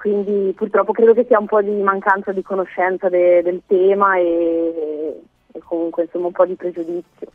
Quindi 0.00 0.54
purtroppo 0.54 0.92
credo 0.92 1.12
che 1.12 1.26
sia 1.28 1.38
un 1.38 1.44
po' 1.44 1.60
di 1.60 1.82
mancanza 1.82 2.32
di 2.32 2.40
conoscenza 2.40 3.10
de- 3.10 3.42
del 3.42 3.60
tema 3.66 4.16
e, 4.16 5.20
e 5.52 5.58
comunque 5.58 6.04
insomma 6.04 6.28
un 6.28 6.32
po' 6.32 6.46
di 6.46 6.54
pregiudizio. 6.54 7.28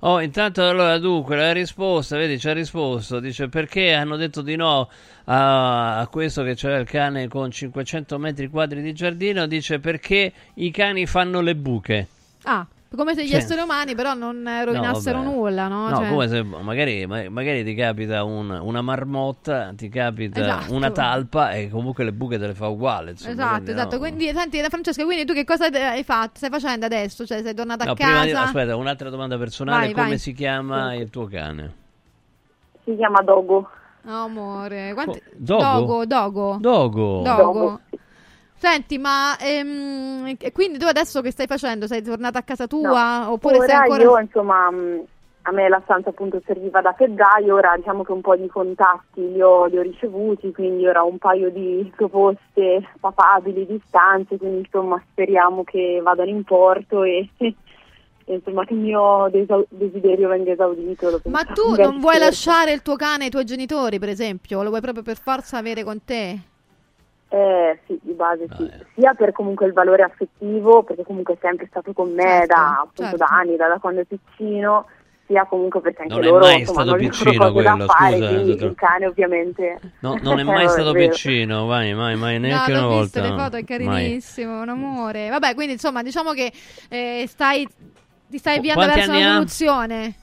Oh, 0.00 0.20
intanto 0.20 0.66
allora 0.66 0.98
dunque 0.98 1.36
la 1.36 1.52
risposta, 1.52 2.16
vedi, 2.16 2.40
ci 2.40 2.48
ha 2.48 2.52
risposto, 2.52 3.20
dice 3.20 3.48
perché 3.48 3.92
hanno 3.92 4.16
detto 4.16 4.42
di 4.42 4.56
no 4.56 4.90
a, 5.26 6.00
a 6.00 6.08
questo 6.08 6.42
che 6.42 6.56
c'era 6.56 6.76
il 6.78 6.88
cane 6.88 7.28
con 7.28 7.52
500 7.52 8.18
metri 8.18 8.48
quadri 8.48 8.82
di 8.82 8.92
giardino, 8.92 9.46
dice 9.46 9.78
perché 9.78 10.32
i 10.54 10.72
cani 10.72 11.06
fanno 11.06 11.40
le 11.40 11.54
buche. 11.54 12.08
Ah, 12.42 12.66
come 12.94 13.14
se 13.14 13.24
gli 13.24 13.28
Cioè- 13.28 13.38
esseri 13.38 13.60
umani 13.60 13.94
però 13.94 14.14
non 14.14 14.46
eh, 14.46 14.64
rovinassero 14.64 15.18
vabbè. 15.22 15.30
nulla, 15.34 15.68
no? 15.68 15.88
No, 15.88 15.96
Cioè- 15.96 16.08
come 16.08 16.28
se 16.28 16.42
magari, 16.42 17.06
ma- 17.06 17.28
magari 17.28 17.64
ti 17.64 17.74
capita 17.74 18.22
un- 18.24 18.50
una 18.62 18.80
marmotta, 18.80 19.72
ti 19.74 19.88
capita 19.88 20.40
Esatto. 20.40 20.72
una 20.74 20.90
talpa 20.90 21.50
e 21.52 21.68
comunque 21.68 22.04
le 22.04 22.12
buche 22.12 22.38
te 22.38 22.46
le 22.46 22.54
fa 22.54 22.68
uguale. 22.68 23.10
insomma, 23.12 23.32
Esatto, 23.32 23.50
quindi, 23.54 23.70
no. 23.72 23.76
esatto. 23.78 23.98
Quindi, 23.98 24.32
senti, 24.32 24.62
Francesca, 24.68 25.04
quindi 25.04 25.24
tu 25.24 25.32
che 25.34 25.44
cosa 25.44 25.66
hai 25.66 26.04
fatto? 26.04 26.32
Stai 26.34 26.50
facendo 26.50 26.86
adesso? 26.86 27.26
Cioè, 27.26 27.42
sei 27.42 27.54
tornata 27.54 27.84
No, 27.84 27.90
a 27.92 27.94
prima 27.94 28.24
di- 28.24 28.30
casa? 28.30 28.44
aspetta, 28.44 28.76
un'altra 28.76 29.10
domanda 29.10 29.36
personale, 29.36 29.86
Vai, 29.86 29.92
come 29.94 30.08
vai. 30.08 30.18
si 30.18 30.32
chiama 30.32 30.94
il 30.94 31.10
tuo 31.10 31.26
cane? 31.26 31.72
Si 32.84 32.94
chiama 32.96 33.20
Dogo. 33.22 33.68
No, 34.02 34.22
amore. 34.22 34.92
Quanti... 34.94 35.20
Dogo? 35.34 35.62
Dogo. 35.62 36.04
Dogo. 36.06 36.58
Dogo. 36.60 37.22
Dogo. 37.24 37.80
Senti, 38.58 38.96
ma 38.98 39.36
ehm, 39.38 40.36
e 40.38 40.52
quindi 40.52 40.78
tu 40.78 40.86
adesso 40.86 41.20
che 41.20 41.30
stai 41.30 41.46
facendo? 41.46 41.86
Sei 41.86 42.02
tornata 42.02 42.38
a 42.38 42.42
casa 42.42 42.66
tua? 42.66 43.24
No, 43.24 43.32
Oppure 43.32 43.58
ora 43.58 43.66
sei 43.66 43.76
ancora... 43.76 44.02
io 44.02 44.18
insomma 44.18 44.70
a 45.48 45.52
me 45.52 45.68
la 45.68 45.80
stanza 45.84 46.08
appunto 46.08 46.40
serviva 46.44 46.80
da 46.80 46.92
febbraio, 46.92 47.54
ora 47.54 47.76
diciamo 47.76 48.02
che 48.02 48.10
un 48.10 48.20
po' 48.20 48.34
di 48.34 48.48
contatti 48.48 49.30
li 49.30 49.40
ho, 49.40 49.66
li 49.66 49.78
ho 49.78 49.82
ricevuti, 49.82 50.50
quindi 50.52 50.86
ora 50.86 51.02
un 51.02 51.18
paio 51.18 51.50
di 51.50 51.92
proposte 51.94 52.82
papabili 52.98 53.64
di 53.64 53.80
stanze, 53.86 54.38
quindi 54.38 54.58
insomma 54.64 55.00
speriamo 55.10 55.62
che 55.62 56.00
vadano 56.02 56.30
in 56.30 56.42
porto 56.42 57.04
e, 57.04 57.28
insomma 58.24 58.64
che 58.64 58.72
il 58.72 58.80
mio 58.80 59.30
desiderio 59.68 60.28
venga 60.28 60.50
esaudito. 60.50 61.20
Ma 61.26 61.44
tu 61.44 61.74
non 61.80 62.00
vuoi 62.00 62.18
lasciare 62.18 62.72
il 62.72 62.82
tuo 62.82 62.96
cane 62.96 63.24
ai 63.24 63.30
tuoi 63.30 63.44
genitori, 63.44 64.00
per 64.00 64.08
esempio? 64.08 64.64
Lo 64.64 64.70
vuoi 64.70 64.80
proprio 64.80 65.04
per 65.04 65.16
forza 65.16 65.58
avere 65.58 65.84
con 65.84 66.02
te? 66.02 66.38
Eh 67.28 67.78
sì, 67.86 67.98
di 68.02 68.12
base 68.12 68.46
sì, 68.56 68.70
sia 68.94 69.12
per 69.14 69.32
comunque 69.32 69.66
il 69.66 69.72
valore 69.72 70.04
affettivo, 70.04 70.84
perché 70.84 71.02
comunque 71.02 71.34
è 71.34 71.38
sempre 71.40 71.66
stato 71.68 71.92
con 71.92 72.12
me 72.12 72.22
Certo, 72.22 72.46
da, 72.54 72.70
appunto, 72.80 73.02
certo. 73.02 73.16
da 73.16 73.26
anni, 73.30 73.56
da, 73.56 73.66
da 73.68 73.78
quando 73.78 74.00
è 74.02 74.04
piccino, 74.04 74.86
sia 75.26 75.44
comunque 75.44 75.80
perché 75.80 76.02
anche 76.02 76.14
Non 76.14 76.22
è 76.22 76.28
loro 76.28 76.44
mai 76.44 76.60
insomma, 76.60 76.82
stato 76.82 76.96
piccino 76.98 77.52
quello, 77.52 77.86
fare, 77.86 78.16
scusa, 78.16 78.30
dottor. 78.42 78.68
il 78.68 78.74
cane 78.76 79.06
ovviamente... 79.06 79.80
No, 80.00 80.16
non 80.22 80.38
è 80.38 80.42
Eh, 80.42 80.44
mai 80.44 80.68
stato 80.68 80.92
piccino, 80.92 81.66
vai, 81.66 81.94
mai, 81.94 82.14
mai, 82.16 82.38
neanche 82.38 82.70
no, 82.72 82.78
una 82.78 82.86
l'ho 82.86 82.92
volta. 82.94 83.20
visto 83.20 83.34
le 83.34 83.42
foto, 83.42 83.56
è 83.56 83.64
Mai. 83.82 83.94
carinissimo, 83.96 84.60
un 84.62 84.68
amore. 84.68 85.28
Vabbè, 85.28 85.54
quindi 85.54 85.72
insomma, 85.72 86.02
diciamo 86.04 86.30
che 86.32 86.52
eh, 86.88 87.24
stai 87.26 87.66
ti 88.28 88.38
stai 88.38 88.58
avviando 88.58 88.86
verso 88.86 89.12
soluzione. 89.12 90.14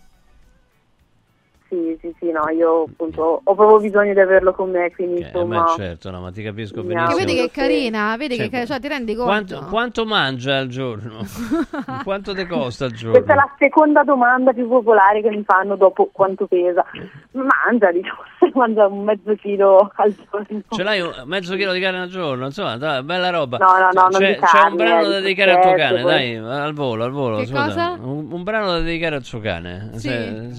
Sì, 1.74 1.98
sì, 2.02 2.16
sì, 2.20 2.32
no, 2.32 2.48
io 2.50 2.84
appunto 2.84 3.41
ho 3.44 3.56
proprio 3.56 3.80
bisogno 3.80 4.14
di 4.14 4.20
averlo 4.20 4.54
con 4.54 4.70
me, 4.70 4.91
quindi 4.94 5.22
Eh, 5.22 5.26
insomma... 5.26 5.64
beh, 5.64 5.70
certo, 5.76 6.12
no, 6.12 6.22
ma 6.22 6.32
ti 6.32 6.44
capisco 6.44 6.82
Mi 6.82 6.94
benissimo. 6.94 7.18
Che 7.18 7.26
vedi 7.26 7.36
che 7.36 7.44
è 7.45 7.50
carina, 7.50 8.16
vedi 8.16 8.36
Cioè, 8.36 8.50
che 8.50 8.66
cioè, 8.68 8.80
ti 8.80 8.88
rendi 8.88 9.16
conto? 9.16 9.32
Quanto, 9.32 9.66
quanto 9.70 10.06
mangia 10.06 10.58
al 10.60 10.68
giorno? 10.68 11.22
quanto 12.06 12.36
ti 12.36 12.45
costa 12.45 12.86
al 12.86 12.91
giorno? 12.91 13.14
Questa 13.14 13.34
è 13.34 13.36
la 13.36 13.52
seconda 13.58 14.04
domanda 14.04 14.54
più 14.54 14.68
popolare 14.68 15.24
che 15.24 15.30
mi 15.30 15.44
fanno 15.44 15.76
dopo 15.76 16.10
quanto 16.12 16.45
pesa. 16.45 16.86
Mangia, 17.32 17.91
diciamo, 17.91 18.22
mangia 18.54 18.86
un 18.86 19.04
mezzo 19.04 19.34
chilo 19.34 19.91
al 19.95 20.14
giorno. 20.14 20.62
Ce 20.70 20.84
l'hai 20.84 21.02
un 21.02 21.24
mezzo 21.26 21.56
chilo 21.56 21.74
di 21.74 21.80
carne 21.80 22.02
al 22.02 22.10
giorno? 22.10 22.45
Insomma, 22.45 22.78
dai, 22.78 23.02
bella 23.02 23.32
roba. 23.32 23.58
No, 23.58 23.66
no, 23.66 23.90
no, 23.94 24.08
non 24.12 24.20
c'è, 24.20 24.28
di 24.28 24.34
c'è 24.34 24.40
un 24.40 24.45
carne, 24.45 24.76
brano 24.76 25.02
eh, 25.02 25.10
da 25.10 25.18
di 25.18 25.24
dedicare 25.24 25.54
al 25.54 25.62
tuo 25.62 25.74
cane, 25.74 26.02
poi. 26.02 26.12
dai, 26.12 26.36
al 26.36 26.74
volo, 26.74 27.04
al 27.04 27.12
volo. 27.12 27.38
Che 27.38 27.52
cosa? 27.52 27.98
Un, 28.00 28.32
un 28.32 28.44
brano 28.44 28.68
da 28.68 28.80
dedicare 28.80 29.16
al 29.16 29.24
suo 29.24 29.40
cane. 29.40 29.90
Sì, 29.94 30.10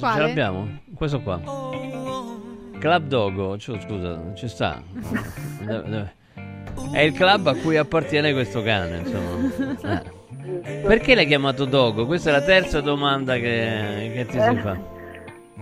quale? 0.01 0.15
ce 0.15 0.20
l'abbiamo? 0.20 0.82
Questo 1.05 1.20
qua. 1.20 1.39
Club 2.78 3.06
Dogo, 3.09 3.59
cioè, 3.59 3.78
scusa, 3.78 4.18
ci 4.32 4.48
sta. 4.48 4.82
È 6.93 7.01
il 7.01 7.12
club 7.12 7.47
a 7.48 7.55
cui 7.56 7.76
appartiene 7.76 8.32
questo 8.32 8.62
cane, 8.62 9.02
insomma. 9.05 10.01
Eh. 10.01 10.81
Perché 10.81 11.14
l'hai 11.14 11.26
chiamato 11.26 11.66
Dogo? 11.66 12.06
Questa 12.06 12.31
è 12.31 12.32
la 12.32 12.40
terza 12.40 12.81
domanda 12.81 13.35
che, 13.35 14.12
che 14.14 14.24
ti 14.31 14.40
si 14.40 14.47
Eh. 14.47 14.56
fa. 14.56 14.78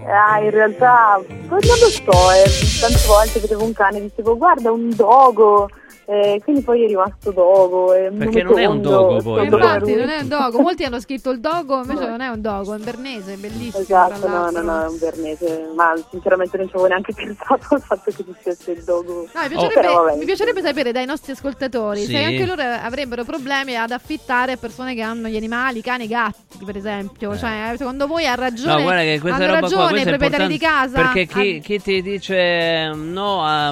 Ah, 0.06 0.39
in 0.40 0.51
realtà 0.51 1.20
non 1.27 1.59
lo 1.59 1.60
so, 1.60 2.01
eh, 2.02 2.81
tante 2.81 3.06
volte 3.09 3.40
vedevo 3.40 3.64
un 3.64 3.73
cane 3.73 3.98
e 3.98 4.02
dicevo 4.02 4.36
guarda 4.36 4.70
un 4.70 4.94
dogo, 4.94 5.69
eh, 6.12 6.40
quindi 6.43 6.62
poi 6.62 6.84
è 6.84 6.86
rimasto 6.86 7.30
dogo. 7.30 7.93
È 7.94 8.10
Perché 8.10 8.43
non 8.43 8.59
è 8.59 8.64
un 8.66 8.82
dogo 8.82 9.22
poi, 9.22 9.44
Infatti 9.47 9.94
non 9.94 10.09
è 10.10 10.20
un 10.20 10.28
dogo, 10.28 10.60
molti 10.60 10.84
hanno 10.84 11.01
scritto 11.01 11.30
il 11.30 11.40
dogo, 11.40 11.78
invece 11.82 12.06
non 12.06 12.20
è 12.20 12.28
un 12.28 12.40
dogo, 12.40 12.74
è 12.74 12.76
un 12.76 12.84
bernese, 12.84 13.36
bellissimo. 13.36 13.82
Esatto, 13.82 14.28
no, 14.28 14.51
no, 14.51 14.60
no, 14.60 14.82
è 14.82 14.89
un 14.89 14.98
bernese, 14.98 15.70
ma 15.74 15.94
sinceramente 16.10 16.56
non 16.59 16.66
ci 16.68 16.72
avevo 16.74 16.89
neanche 16.89 17.12
pensato 17.14 17.74
al 17.74 17.80
fatto 17.80 18.10
che 18.10 18.24
ci 18.24 18.34
fosse 18.43 18.72
il 18.72 18.82
dogo. 18.84 19.26
No, 19.32 19.40
mi, 19.48 19.55
Oh. 19.55 19.68
piacerebbe, 19.68 19.94
vabbè, 19.94 20.16
mi 20.16 20.24
piacerebbe 20.24 20.60
sapere 20.62 20.93
dai 20.93 21.06
nostri 21.06 21.32
ascoltatori 21.32 22.01
Sì. 22.05 22.12
se 22.12 22.22
anche 22.24 22.44
loro 22.47 22.62
avrebbero 22.62 23.24
problemi 23.24 23.76
ad 23.76 23.90
affittare 23.90 24.56
persone 24.56 24.94
che 24.94 25.01
hanno 25.02 25.28
gli 25.28 25.36
animali, 25.36 25.80
cani, 25.82 26.06
gatti, 26.06 26.64
per 26.64 26.76
esempio. 26.76 27.36
Cioè, 27.36 27.74
secondo 27.76 28.06
voi 28.06 28.26
ha 28.26 28.34
ragione? 28.34 28.72
Eh. 28.72 28.76
No, 28.76 28.82
guarda 28.82 29.02
che 29.02 29.20
questa 29.20 29.36
hanno 29.44 29.47
roba 29.55 29.60
ragione 29.60 29.82
qua 29.82 29.86
i 29.86 29.90
questa 29.93 30.09
è 30.10 30.16
proprietari 30.18 30.52
di 30.52 30.59
casa? 30.59 30.97
Perché 31.01 31.26
chi, 31.26 31.56
Ah, 31.59 31.60
chi 31.62 31.80
ti 31.80 32.02
dice 32.02 32.90
no 32.94 33.43
a, 33.44 33.68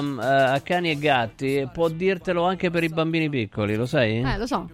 a 0.53 0.59
cani 0.61 0.91
e 0.91 0.97
gatti 0.97 1.67
può 1.73 1.87
dirtelo 2.31 2.45
anche 2.45 2.69
per 2.69 2.83
i 2.83 2.89
bambini 2.89 3.29
piccoli, 3.29 3.75
lo 3.75 3.85
sai? 3.85 4.19
Eh, 4.21 4.37
lo 4.37 4.47
so. 4.47 4.69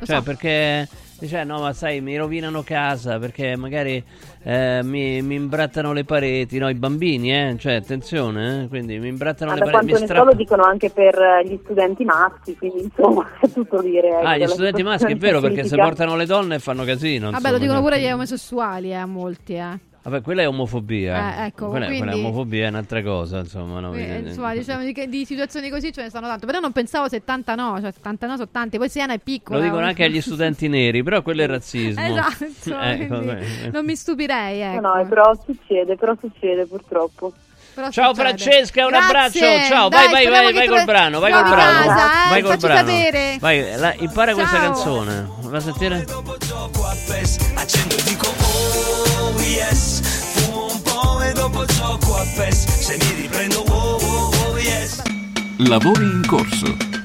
Lo 0.00 0.06
Cioè, 0.06 0.16
so. 0.18 0.22
perché 0.22 0.86
dice, 1.18 1.42
no, 1.42 1.58
ma 1.60 1.72
sai, 1.72 2.00
mi 2.00 2.16
rovinano 2.16 2.62
casa 2.62 3.18
perché 3.18 3.56
magari 3.56 4.02
eh, 4.44 4.80
mi, 4.84 5.20
mi 5.22 5.34
imbrattano 5.34 5.92
le 5.92 6.04
pareti, 6.04 6.58
no, 6.58 6.68
i 6.68 6.74
bambini, 6.74 7.32
eh, 7.34 7.56
cioè, 7.58 7.74
attenzione, 7.74 8.62
eh, 8.64 8.68
quindi 8.68 8.98
mi 9.00 9.08
imbrattano 9.08 9.50
Ma 9.50 9.56
le 9.56 9.64
da 9.64 9.70
pareti, 9.70 9.86
mi 9.86 9.90
quanto 9.92 9.92
ne 9.92 9.98
so 9.98 10.04
strappano. 10.06 10.30
lo 10.30 10.36
dicono 10.36 10.62
anche 10.62 10.90
per 10.90 11.18
eh, 11.18 11.46
gli 11.48 11.58
studenti 11.64 12.04
maschi, 12.04 12.56
quindi 12.56 12.82
insomma 12.82 13.26
è 13.40 13.50
tutto 13.50 13.80
dire. 13.82 14.08
ecco, 14.08 14.26
Ah, 14.26 14.36
gli 14.36 14.38
della 14.40 14.52
studenti 14.52 14.82
maschi 14.84 15.12
è 15.12 15.16
vero 15.16 15.40
perché 15.42 15.64
se 15.64 15.76
portano 15.76 16.14
le 16.14 16.26
donne 16.26 16.58
fanno 16.60 16.84
casino. 16.84 17.30
Vabbè, 17.32 17.50
lo 17.50 17.56
insomma, 17.56 17.58
dicono 17.58 17.80
cioè. 17.80 17.88
pure 17.88 18.00
gli 18.00 18.12
omosessuali, 18.12 18.90
eh, 18.90 18.94
a 18.94 19.06
molti, 19.06 19.54
eh. 19.54 19.78
Vabbè, 20.00 20.22
quella 20.22 20.42
è 20.42 20.48
omofobia. 20.48 21.42
Eh, 21.42 21.46
ecco, 21.46 21.68
quella, 21.68 21.86
quella 21.86 22.00
è 22.04 22.08
quindi- 22.08 22.26
omofobia 22.26 22.66
è 22.66 22.68
un'altra 22.68 23.02
cosa, 23.02 23.38
insomma. 23.40 23.80
no, 23.80 23.92
Eh, 23.94 24.04
quindi- 24.06 24.28
insomma, 24.28 24.54
diciamo 24.54 24.82
di, 24.84 25.08
di 25.08 25.24
situazioni 25.26 25.68
così 25.68 25.92
ce 25.92 26.02
ne 26.02 26.08
stanno 26.08 26.26
tante. 26.28 26.46
Però 26.46 26.60
non 26.60 26.72
pensavo 26.72 27.08
70 27.08 27.54
no, 27.54 27.78
cioè 27.80 27.92
70 27.92 28.26
no 28.26 28.36
sono 28.36 28.48
tanti. 28.50 28.78
Poi 28.78 28.88
Siena 28.88 29.12
è 29.12 29.18
piccola. 29.18 29.58
Lo 29.58 29.64
dicono 29.64 29.82
eh. 29.82 29.88
anche 29.88 30.04
agli 30.04 30.20
studenti 30.20 30.66
neri, 30.68 31.02
però 31.02 31.20
quello 31.22 31.42
è 31.42 31.46
razzismo. 31.46 32.00
Esatto, 32.08 32.44
Eh, 32.80 33.06
quindi 33.06 33.36
non 33.70 33.84
mi 33.84 33.94
stupirei, 33.96 34.60
ecco. 34.60 34.80
No, 34.80 34.94
no, 34.94 35.06
però 35.06 35.32
succede, 35.44 35.96
però 35.96 36.14
succede 36.18 36.64
purtroppo. 36.66 37.32
Però 37.74 37.90
Ciao 37.90 38.14
succede. 38.14 38.28
Francesca, 38.38 38.84
un 38.86 38.90
Grazie. 38.90 39.06
abbraccio. 39.46 39.66
Ciao, 39.74 39.88
Dai, 39.88 40.10
vai, 40.10 40.26
vai, 40.26 40.52
vai, 40.52 40.66
col 40.68 40.84
brano, 40.84 41.20
vai 41.20 41.32
col 41.32 41.42
brano. 41.42 41.86
casa, 41.86 42.26
eh, 42.26 42.28
vai 42.30 42.42
col 42.42 42.56
brano. 42.56 42.88
sapere. 42.88 43.36
Vai, 43.38 43.76
la- 43.78 43.94
impara 43.98 44.32
questa 44.34 44.56
Ciao. 44.56 44.64
canzone. 44.72 45.28
Va 45.42 45.56
a 45.56 45.60
sentire? 45.60 46.04
Accendo 47.54 47.94
e 47.96 48.02
dico 48.04 48.26
oh 48.26 48.47
yes. 49.58 50.00
Fumo 50.34 50.66
un 50.72 50.82
po' 50.82 51.20
e 51.22 51.32
dopo 51.32 51.64
gioco 51.66 52.16
a 52.16 52.24
PES 52.36 52.64
Se 52.80 52.96
mi 52.96 53.22
riprendo 53.22 53.64
oh 53.68 53.98
oh 54.00 54.30
oh 54.46 54.58
yes. 54.58 55.02
Lavori 55.58 56.04
in 56.04 56.22
corso. 56.26 56.97